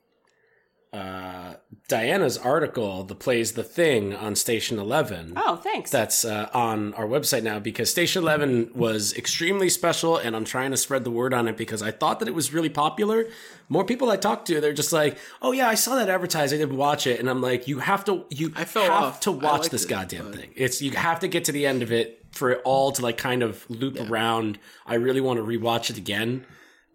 uh, 0.97 1.55
Diana's 1.89 2.39
article, 2.39 3.05
"The 3.05 3.15
Plays 3.15 3.53
the 3.53 3.63
Thing" 3.63 4.15
on 4.15 4.35
Station 4.35 4.79
Eleven. 4.79 5.35
Oh, 5.37 5.57
thanks. 5.57 5.91
That's 5.91 6.25
uh, 6.25 6.49
on 6.55 6.95
our 6.95 7.07
website 7.07 7.43
now 7.43 7.59
because 7.59 7.91
Station 7.91 8.23
Eleven 8.23 8.71
was 8.75 9.15
extremely 9.17 9.69
special, 9.69 10.17
and 10.17 10.35
I'm 10.35 10.45
trying 10.45 10.71
to 10.73 10.77
spread 10.77 11.05
the 11.05 11.11
word 11.11 11.33
on 11.35 11.47
it 11.49 11.57
because 11.57 11.83
I 11.83 11.91
thought 11.91 12.19
that 12.21 12.29
it 12.29 12.35
was 12.35 12.53
really 12.53 12.69
popular. 12.71 13.27
More 13.69 13.85
people 13.85 14.11
I 14.11 14.17
talked 14.17 14.47
to, 14.49 14.61
they're 14.61 14.73
just 14.73 14.93
like, 14.93 15.17
"Oh 15.43 15.53
yeah, 15.53 15.69
I 15.69 15.75
saw 15.75 15.95
that 15.97 16.09
advertised. 16.09 16.53
I 16.55 16.57
didn't 16.59 16.77
watch 16.77 17.07
it," 17.07 17.21
and 17.21 17.29
I'm 17.31 17.41
like, 17.43 17.69
"You 17.69 17.79
have 17.81 18.05
to, 18.07 18.25
you 18.31 18.53
I 18.57 18.65
fell 18.65 18.85
have 18.85 18.93
off. 18.93 19.21
to 19.21 19.33
watch 19.33 19.61
liked 19.63 19.71
this 19.71 19.85
it, 19.85 19.89
goddamn 19.89 20.31
but- 20.31 20.41
thing. 20.41 20.51
It's 20.57 20.81
you 20.83 20.93
have 20.93 21.21
to 21.21 21.29
get 21.29 21.45
to 21.45 21.53
the 21.53 21.67
end 21.67 21.83
of 21.83 21.93
it 21.93 22.25
for 22.33 22.51
it 22.51 22.61
all 22.65 22.93
to 22.93 23.03
like 23.03 23.17
kind 23.17 23.43
of 23.43 23.65
loop 23.71 23.99
around. 24.11 24.59
I 24.87 24.95
really 24.97 25.21
want 25.21 25.39
to 25.39 25.45
rewatch 25.45 25.89
it 25.91 25.99
again. 25.99 26.45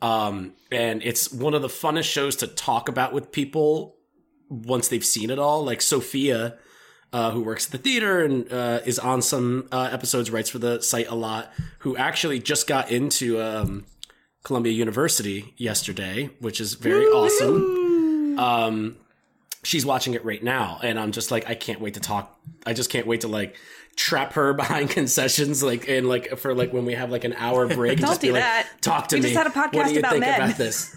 Um, 0.02 0.54
and 0.72 1.04
it's 1.04 1.32
one 1.32 1.54
of 1.54 1.62
the 1.62 1.68
funnest 1.68 2.12
shows 2.12 2.36
to 2.38 2.48
talk 2.48 2.90
about 2.90 3.14
with 3.14 3.32
people 3.32 3.96
once 4.50 4.88
they've 4.88 5.06
seen 5.06 5.30
it 5.30 5.40
all. 5.40 5.64
Like 5.64 5.82
Sophia, 5.82 6.58
uh, 7.14 7.32
who 7.32 7.42
works 7.44 7.68
at 7.68 7.72
the 7.72 7.78
theater 7.78 8.24
and 8.24 8.52
uh, 8.52 8.80
is 8.86 8.98
on 9.00 9.22
some 9.22 9.68
uh, 9.72 9.90
episodes, 9.92 10.32
writes 10.32 10.50
for 10.50 10.60
the 10.60 10.82
site 10.82 11.08
a 11.08 11.16
lot, 11.16 11.52
who 11.80 11.96
actually 11.98 12.40
just 12.40 12.68
got 12.68 12.92
into 12.92 13.42
um, 13.42 13.86
Columbia 14.44 14.74
University 14.74 15.54
yesterday, 15.58 16.30
which 16.40 16.60
is 16.60 16.74
very 16.74 17.06
awesome. 17.06 18.40
Um, 18.40 18.98
she's 19.64 19.86
watching 19.86 20.14
it 20.14 20.26
right 20.26 20.44
now, 20.44 20.80
and 20.82 21.00
I'm 21.00 21.12
just 21.12 21.32
like, 21.32 21.50
I 21.50 21.56
can't 21.56 21.80
wait 21.80 21.94
to 21.94 22.00
talk. 22.00 22.40
I 22.66 22.74
just 22.74 22.90
can't 22.90 23.06
wait 23.06 23.22
to 23.22 23.28
like 23.28 23.56
trap 24.02 24.34
her 24.34 24.54
behind 24.64 24.90
concessions, 24.90 25.62
like 25.64 25.88
and 25.88 26.08
like 26.08 26.38
for 26.38 26.54
like 26.56 26.74
when 26.74 26.86
we 26.86 26.94
have 26.94 27.12
like 27.12 27.24
an 27.24 27.34
hour 27.34 27.68
break. 27.76 27.94
and 27.94 28.02
Don't 28.02 28.10
just 28.10 28.22
be 28.22 28.28
do 28.28 28.34
like, 28.34 28.44
that. 28.44 28.68
Talk 28.82 29.08
to 29.10 29.16
We 29.18 29.22
me. 29.22 29.30
just 29.30 29.38
had 29.38 29.48
a 29.48 29.50
What 29.52 29.72
podcast 29.72 29.88
do 29.88 29.94
you 29.94 30.00
about 30.00 30.12
think 30.12 30.22
men. 30.22 30.42
about 30.42 30.58
this? 30.58 30.96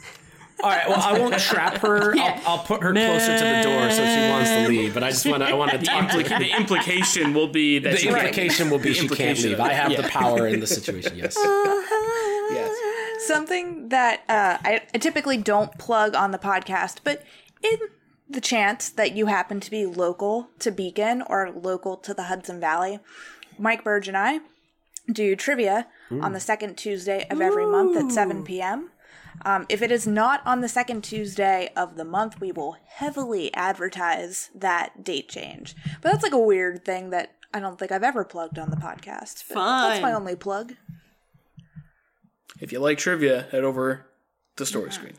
All 0.63 0.71
right. 0.71 0.89
Well, 0.89 1.01
I 1.01 1.19
won't 1.19 1.37
trap 1.39 1.79
her. 1.79 2.15
Yeah. 2.17 2.41
I'll, 2.47 2.59
I'll 2.59 2.65
put 2.65 2.83
her 2.83 2.93
closer 2.93 3.37
to 3.39 3.45
the 3.45 3.63
door 3.65 3.91
so 3.91 4.05
she 4.07 4.31
wants 4.31 4.51
to 4.51 4.69
leave. 4.69 4.95
But 4.95 5.03
I 5.03 5.11
just 5.11 5.27
want 5.27 5.43
to. 5.43 5.49
I 5.49 5.53
want 5.53 5.73
to 5.73 5.79
talk 5.79 6.09
to 6.11 6.17
Impli- 6.19 6.39
the 6.39 6.57
implication 6.57 7.35
will 7.35 7.49
be 7.49 7.81
that 7.81 7.91
The 7.91 7.97
she 7.99 8.07
can't- 8.09 8.19
implication 8.19 8.71
will 8.71 8.79
be 8.79 8.91
The 8.91 8.95
she 8.95 9.09
can't 9.09 9.39
leave. 9.43 9.61
I 9.61 9.73
have 9.73 9.91
yeah. 9.93 10.01
the 10.01 10.09
power 10.09 10.47
in 10.47 10.61
the 10.61 10.67
situation. 10.67 11.17
Yes. 11.17 11.37
Yes. 11.39 13.27
Something 13.27 13.89
that 13.89 14.21
uh, 14.29 14.59
I, 14.65 14.83
I 14.95 14.99
typically 14.99 15.37
don't 15.39 15.77
plug 15.79 16.15
on 16.15 16.31
the 16.31 16.39
podcast, 16.39 16.99
but 17.05 17.23
in 17.63 17.79
the 18.29 18.41
chance 18.41 18.89
that 18.89 19.15
you 19.15 19.27
happen 19.27 19.61
to 19.61 19.71
be 19.71 19.85
local 19.87 20.49
to 20.61 20.71
Beacon 20.71 21.23
or 21.23 21.51
local 21.51 21.97
to 21.99 22.15
the 22.15 22.25
Hudson 22.25 22.59
Valley, 22.61 22.99
Mike 23.59 23.85
Burge 23.85 24.09
and 24.09 24.17
I 24.17 24.41
do 25.13 25.37
trivia 25.37 25.87
on 26.11 26.33
the 26.33 26.41
second 26.41 26.77
Tuesday 26.77 27.27
of 27.31 27.41
every 27.41 27.67
month 27.67 27.97
at 27.97 28.11
7 28.11 28.43
p.m. 28.45 28.91
Um, 29.45 29.67
if 29.69 29.83
it 29.83 29.91
is 29.91 30.07
not 30.07 30.41
on 30.47 30.61
the 30.61 30.69
second 30.69 31.03
Tuesday 31.03 31.71
of 31.77 31.97
the 31.97 32.05
month, 32.05 32.41
we 32.41 32.53
will 32.53 32.77
heavily 32.87 33.53
advertise 33.53 34.51
that 34.55 35.03
date 35.05 35.29
change. 35.29 35.75
But 36.01 36.13
that's 36.13 36.23
like 36.23 36.33
a 36.33 36.39
weird 36.39 36.85
thing 36.85 37.11
that 37.11 37.35
I 37.53 37.61
don't 37.61 37.79
think 37.79 37.93
I've 37.93 38.03
ever 38.05 38.25
plugged 38.25 38.59
on 38.59 38.71
the 38.71 38.77
podcast. 38.77 39.45
But 39.49 39.55
That's 39.89 40.03
my 40.03 40.13
only 40.13 40.37
plug. 40.37 40.75
If 42.61 42.73
you 42.73 42.79
like 42.79 42.99
trivia, 42.99 43.49
head 43.51 43.65
over 43.65 44.07
to 44.57 44.65
Story 44.65 44.93
Screen. 44.93 45.15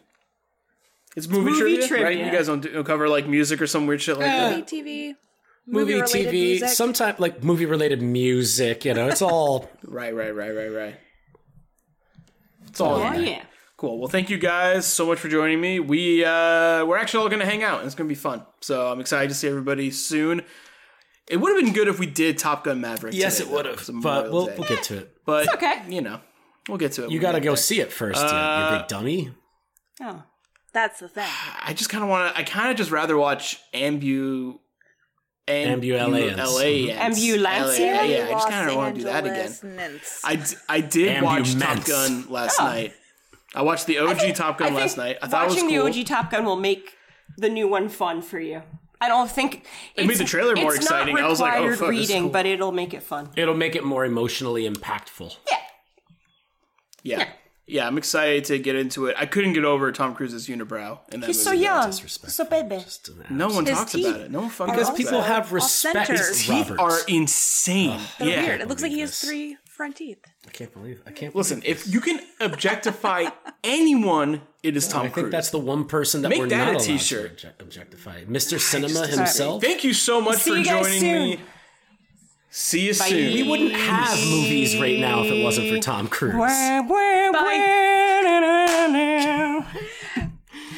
It's 1.15 1.27
movie, 1.27 1.51
movie 1.51 1.87
trivia, 1.87 2.05
right? 2.05 2.17
You 2.17 2.31
guys 2.31 2.47
don't, 2.47 2.59
do, 2.61 2.69
don't 2.71 2.83
cover 2.83 3.07
like 3.07 3.27
music 3.27 3.61
or 3.61 3.67
some 3.67 3.87
weird 3.87 4.01
shit 4.01 4.17
like 4.17 4.25
that. 4.27 4.51
Movie, 4.51 4.61
TV, 4.63 5.15
Movie, 5.67 5.93
movie-related 5.95 6.27
TV, 6.27 6.31
music. 6.33 6.69
sometime 6.69 7.15
like 7.19 7.43
movie 7.43 7.65
related 7.65 8.01
music. 8.01 8.85
You 8.85 8.93
know, 8.93 9.07
it's 9.07 9.21
all. 9.21 9.69
Right, 9.83 10.13
right, 10.13 10.35
right, 10.35 10.51
right, 10.53 10.67
right. 10.73 10.95
It's 12.67 12.81
all 12.81 12.95
Oh 12.95 13.13
yeah. 13.13 13.43
Cool. 13.77 13.99
Well, 13.99 14.07
thank 14.07 14.29
you 14.29 14.37
guys 14.37 14.85
so 14.85 15.05
much 15.05 15.19
for 15.19 15.27
joining 15.27 15.59
me. 15.59 15.79
We 15.79 16.23
uh, 16.23 16.85
we're 16.85 16.97
actually 16.97 17.23
all 17.23 17.29
going 17.29 17.39
to 17.41 17.45
hang 17.45 17.63
out. 17.63 17.79
and 17.79 17.85
It's 17.85 17.95
going 17.95 18.07
to 18.07 18.11
be 18.13 18.19
fun. 18.19 18.45
So 18.61 18.91
I'm 18.91 18.99
excited 18.99 19.29
to 19.29 19.35
see 19.35 19.47
everybody 19.47 19.91
soon. 19.91 20.41
It 21.27 21.37
would 21.37 21.53
have 21.55 21.63
been 21.63 21.73
good 21.73 21.87
if 21.87 21.99
we 21.99 22.05
did 22.05 22.37
Top 22.37 22.63
Gun 22.63 22.79
Maverick. 22.81 23.13
yes, 23.13 23.37
today, 23.37 23.49
it 23.49 23.53
would 23.53 23.65
have, 23.65 23.89
But 24.01 24.31
we'll 24.31 24.45
we'll 24.47 24.67
get 24.67 24.83
to 24.83 24.97
it. 24.99 25.17
But 25.25 25.53
okay. 25.55 25.81
You 25.89 26.01
know, 26.01 26.19
We'll 26.69 26.77
get 26.77 26.93
to 26.93 27.05
it. 27.05 27.11
You 27.11 27.19
got 27.19 27.33
to 27.33 27.39
go 27.39 27.51
there. 27.51 27.57
see 27.57 27.79
it 27.79 27.91
first, 27.91 28.21
you- 28.21 28.27
Uh, 28.27 28.71
you 28.73 28.79
big 28.79 28.87
dummy. 28.87 29.31
Oh. 30.01 30.23
That's 30.75 30.99
the 30.99 31.07
thing. 31.07 31.25
I 31.61 31.73
just 31.73 31.89
kind 31.89 32.03
of 32.03 32.09
want 32.09 32.35
to. 32.35 32.37
I 32.37 32.43
kind 32.43 32.69
of 32.69 32.75
just 32.75 32.91
rather 32.91 33.15
watch 33.15 33.61
Ambu. 33.73 34.59
Ambulance. 35.47 36.37
LA. 36.37 36.91
Ambulancia? 36.91 37.79
Yeah, 37.79 38.25
I 38.27 38.31
just 38.31 38.49
kind 38.49 38.69
of 38.69 38.75
want 38.75 38.95
to 38.95 39.01
do 39.01 39.05
that 39.05 39.23
again. 39.23 39.35
Angeles 39.35 39.63
Mints. 39.63 40.21
I, 40.25 40.35
d- 40.35 40.55
I 40.67 40.81
did 40.81 41.21
watch 41.23 41.55
Top 41.55 41.85
Gun 41.85 42.25
last 42.29 42.59
night. 42.59 42.93
I 43.53 43.61
watched 43.61 43.85
the 43.85 43.99
OG 43.99 44.35
Top 44.35 44.57
Gun 44.57 44.73
I 44.73 44.75
last 44.75 44.97
night. 44.97 45.17
I 45.21 45.27
thought 45.27 45.43
it 45.43 45.47
was 45.47 45.55
watching 45.55 45.69
cool. 45.69 45.91
the 45.91 45.99
OG 46.01 46.05
Top 46.07 46.29
Gun 46.31 46.43
will 46.43 46.57
make 46.57 46.91
the 47.37 47.47
new 47.47 47.69
one 47.69 47.87
fun 47.87 48.21
for 48.21 48.39
you. 48.39 48.61
I 48.99 49.07
don't 49.07 49.31
think 49.31 49.65
It 49.95 50.07
made 50.07 50.17
the 50.17 50.25
trailer 50.25 50.55
more 50.57 50.73
it's 50.75 50.83
exciting. 50.83 51.15
Not 51.15 51.23
I 51.23 51.29
was 51.29 51.39
like, 51.39 51.53
oh, 51.53 51.67
required 51.67 51.79
fuck, 51.79 51.89
reading, 51.89 52.23
cool. 52.23 52.31
but 52.31 52.45
it'll 52.45 52.71
make 52.73 52.93
it 52.93 53.03
fun. 53.03 53.29
It'll 53.37 53.55
make 53.55 53.75
it 53.77 53.85
more 53.85 54.03
emotionally 54.03 54.69
impactful. 54.69 55.37
Yeah. 55.49 55.57
yeah. 57.03 57.17
yeah, 57.19 57.29
I'm 57.67 57.97
excited 57.97 58.45
to 58.45 58.59
get 58.59 58.75
into 58.75 59.07
it. 59.07 59.15
I 59.17 59.25
couldn't 59.25 59.53
get 59.53 59.65
over 59.65 59.91
Tom 59.91 60.13
Cruise's 60.13 60.47
unibrow 60.47 60.99
in 61.11 61.21
that 61.21 61.27
He's 61.27 61.41
so 61.43 61.51
young, 61.51 61.91
so 61.91 62.45
baby. 62.45 62.83
No 63.31 63.47
one 63.47 63.65
His 63.65 63.75
talks 63.77 63.91
teeth 63.91 64.05
about 64.07 64.21
it. 64.21 64.31
No 64.31 64.41
one 64.41 64.49
fucking 64.51 64.73
Because 64.73 64.87
talks 64.89 64.97
people 64.99 65.15
about 65.15 65.27
have 65.27 65.51
respect. 65.51 66.09
His 66.09 66.45
teeth 66.45 66.69
Robert. 66.69 66.79
are 66.79 66.97
insane. 67.07 67.99
Oh, 67.99 68.11
they're 68.19 68.27
yeah. 68.27 68.43
weird. 68.43 68.61
It 68.61 68.67
looks 68.67 68.83
like 68.83 68.91
he 68.91 68.99
has 68.99 69.09
this. 69.09 69.27
three 69.27 69.57
front 69.65 69.95
teeth. 69.95 70.19
I 70.47 70.51
can't 70.51 70.71
believe. 70.73 71.01
I 71.07 71.11
can't. 71.11 71.35
Listen, 71.35 71.63
if 71.65 71.91
you 71.91 72.01
can 72.01 72.19
objectify 72.39 73.25
anyone, 73.63 74.41
it 74.61 74.77
is 74.77 74.87
Tom 74.87 75.07
I 75.07 75.09
Cruise. 75.09 75.23
think 75.23 75.31
that's 75.31 75.49
the 75.49 75.59
one 75.59 75.85
person 75.85 76.21
that 76.21 76.29
Make 76.29 76.39
we're 76.39 76.47
that 76.49 76.57
not 76.57 76.67
a 76.67 76.71
allowed 76.73 76.79
to 76.81 76.85
t-shirt. 76.85 77.45
objectify. 77.59 78.25
Mr. 78.25 78.59
Cinema 78.59 79.07
himself. 79.07 79.63
Thank 79.63 79.83
you 79.83 79.93
so 79.93 80.21
much 80.21 80.37
See 80.37 80.51
for 80.63 80.63
joining 80.63 80.99
soon. 80.99 81.23
me. 81.31 81.39
See 82.57 82.85
you 82.87 82.93
Bye. 82.93 83.09
soon. 83.09 83.33
We 83.33 83.43
wouldn't 83.43 83.73
have 83.73 84.17
movies 84.29 84.79
right 84.79 84.97
now 84.97 85.23
if 85.23 85.29
it 85.29 85.43
wasn't 85.43 85.67
for 85.69 85.77
Tom 85.79 86.07
Cruise. 86.07 86.35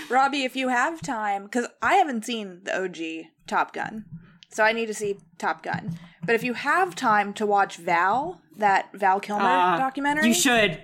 Robbie, 0.09 0.43
if 0.43 0.55
you 0.55 0.69
have 0.69 1.01
time, 1.03 1.43
because 1.43 1.67
I 1.83 1.95
haven't 1.95 2.25
seen 2.25 2.61
the 2.63 2.81
OG 2.83 3.27
Top 3.45 3.73
Gun, 3.73 4.05
so 4.49 4.63
I 4.63 4.71
need 4.71 4.87
to 4.87 4.93
see 4.95 5.19
Top 5.37 5.61
Gun. 5.61 5.99
But 6.25 6.33
if 6.33 6.43
you 6.43 6.53
have 6.55 6.95
time 6.95 7.31
to 7.33 7.45
watch 7.45 7.77
Val, 7.77 8.41
that 8.57 8.89
Val 8.93 9.19
Kilmer 9.19 9.77
documentary, 9.77 10.23
Uh, 10.23 10.27
You 10.27 10.33
should. 10.33 10.81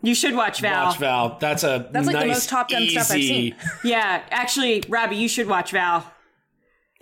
You 0.00 0.14
should 0.14 0.34
watch 0.34 0.62
Val. 0.62 0.86
Watch 0.86 0.96
Val. 0.98 1.36
That's 1.40 1.62
a 1.62 1.90
That's 1.92 2.06
like 2.06 2.14
the 2.16 2.20
nice, 2.26 2.36
most 2.36 2.48
Top 2.48 2.70
Gun 2.70 2.80
easy, 2.80 2.92
stuff 2.94 3.10
I've 3.10 3.22
seen. 3.22 3.54
Yeah, 3.84 4.22
actually, 4.30 4.82
Robbie, 4.88 5.16
you 5.16 5.28
should 5.28 5.46
watch 5.46 5.72
Val. 5.72 6.10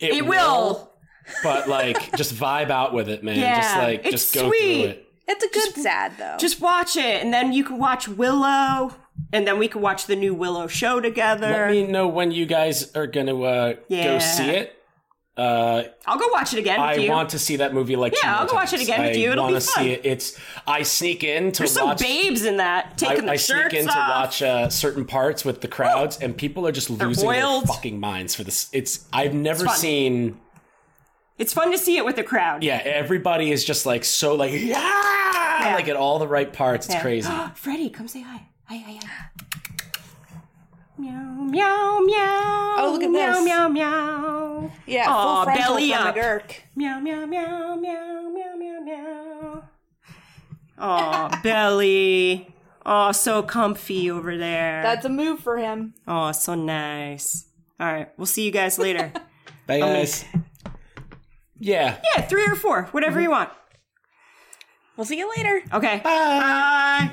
It, 0.00 0.14
It 0.14 0.26
will. 0.26 0.89
But 1.42 1.68
like, 1.68 2.16
just 2.16 2.34
vibe 2.34 2.70
out 2.70 2.92
with 2.94 3.08
it, 3.08 3.22
man. 3.24 3.38
Yeah, 3.38 3.60
just 3.60 3.76
like, 3.76 4.00
it's 4.04 4.10
just 4.10 4.34
go 4.34 4.48
sweet. 4.48 4.58
through 4.82 4.90
it. 4.90 5.06
It's 5.28 5.44
a 5.44 5.48
good 5.48 5.82
sad 5.82 6.12
though. 6.18 6.36
Just 6.38 6.60
watch 6.60 6.96
it, 6.96 7.22
and 7.22 7.32
then 7.32 7.52
you 7.52 7.62
can 7.64 7.78
watch 7.78 8.08
Willow, 8.08 8.94
and 9.32 9.46
then 9.46 9.58
we 9.58 9.68
can 9.68 9.80
watch 9.80 10.06
the 10.06 10.16
new 10.16 10.34
Willow 10.34 10.66
show 10.66 11.00
together. 11.00 11.46
Let 11.50 11.70
me 11.70 11.86
know 11.86 12.08
when 12.08 12.32
you 12.32 12.46
guys 12.46 12.92
are 12.96 13.06
gonna 13.06 13.40
uh, 13.40 13.74
Yeah. 13.88 14.04
go 14.04 14.18
see 14.18 14.50
it. 14.50 14.76
Uh, 15.36 15.84
I'll 16.04 16.18
go 16.18 16.28
watch 16.32 16.52
it 16.52 16.58
again 16.58 16.78
with 16.80 16.90
I 16.90 16.94
you. 16.96 17.10
want 17.10 17.30
to 17.30 17.38
see 17.38 17.56
that 17.56 17.72
movie 17.72 17.96
like 17.96 18.12
two 18.12 18.18
Yeah, 18.22 18.32
I'll 18.34 18.40
more 18.40 18.48
go 18.48 18.54
watch 18.56 18.72
it 18.74 18.78
times. 18.78 18.88
again 18.88 19.02
with 19.06 19.16
you. 19.16 19.30
It'll 19.30 19.46
be 19.46 19.52
wanna 19.54 19.60
fun. 19.64 19.84
see 19.84 19.90
it. 19.92 20.00
It's 20.04 20.38
I 20.66 20.82
sneak 20.82 21.24
in 21.24 21.52
to 21.52 21.58
There's 21.60 21.72
some 21.72 21.86
watch. 21.88 22.00
babes 22.00 22.44
in 22.44 22.56
that 22.58 22.86
I, 22.90 22.94
taking 22.96 23.24
the 23.26 23.32
I 23.32 23.36
shirts 23.36 23.70
sneak 23.70 23.82
in 23.84 23.88
off. 23.88 23.94
to 23.94 24.00
watch 24.00 24.42
uh, 24.42 24.68
certain 24.68 25.04
parts 25.06 25.44
with 25.44 25.60
the 25.62 25.68
crowds, 25.68 26.18
and 26.18 26.36
people 26.36 26.66
are 26.66 26.72
just 26.72 26.90
losing 26.90 27.26
their 27.30 27.60
fucking 27.62 27.98
minds 28.00 28.34
for 28.34 28.42
this. 28.44 28.68
It's 28.72 29.06
I've 29.12 29.32
never 29.32 29.64
fun. 29.66 29.76
seen. 29.76 30.40
It's 31.40 31.54
fun 31.54 31.72
to 31.72 31.78
see 31.78 31.96
it 31.96 32.04
with 32.04 32.16
the 32.16 32.22
crowd. 32.22 32.62
Yeah, 32.62 32.82
everybody 32.84 33.50
is 33.50 33.64
just 33.64 33.86
like 33.86 34.04
so 34.04 34.34
like 34.34 34.52
yeah, 34.52 35.72
like 35.74 35.88
at 35.88 35.96
all 35.96 36.18
the 36.18 36.28
right 36.28 36.52
parts. 36.52 36.84
It's 36.86 36.94
Yeah. 36.96 37.00
crazy. 37.02 37.32
Freddie, 37.54 37.88
come 37.88 38.06
say 38.08 38.20
hi. 38.20 38.42
Hi, 38.66 38.76
hi, 38.76 39.00
hi. 39.02 39.26
Meow, 40.98 41.14
meow, 41.44 42.00
meow. 42.00 42.74
Oh, 42.78 42.90
look 42.92 43.02
at 43.02 43.10
meow, 43.10 43.32
this. 43.32 43.44
Meow, 43.44 43.68
meow, 43.68 44.60
meow. 44.60 44.72
yeah, 44.86 45.06
Aw, 45.08 45.44
full 45.46 45.54
belly 45.54 45.94
up. 45.94 46.14
McGurk. 46.14 46.52
meow. 46.76 47.00
Meow, 47.00 47.24
meow, 47.24 47.74
meow, 47.74 47.76
meow, 47.76 48.28
meow, 48.28 48.56
meow, 48.58 48.80
meow. 48.80 49.64
Oh, 50.78 51.30
belly. 51.42 52.54
Oh, 52.84 53.12
so 53.12 53.42
comfy 53.42 54.10
over 54.10 54.36
there. 54.36 54.82
That's 54.82 55.06
a 55.06 55.08
move 55.08 55.40
for 55.40 55.56
him. 55.56 55.94
oh, 56.06 56.32
so 56.32 56.54
nice. 56.54 57.46
All 57.78 57.90
right, 57.90 58.10
we'll 58.18 58.26
see 58.26 58.44
you 58.44 58.50
guys 58.50 58.78
later. 58.78 59.10
Bye 59.66 59.80
guys. 59.80 60.26
Yeah. 61.60 62.00
yeah, 62.16 62.22
three 62.22 62.46
or 62.46 62.56
four, 62.56 62.84
whatever 62.90 63.16
mm-hmm. 63.16 63.24
you 63.24 63.30
want. 63.30 63.50
We'll 64.96 65.04
see 65.04 65.18
you 65.18 65.30
later. 65.36 65.62
Okay. 65.72 66.00
Bye. 66.02 67.10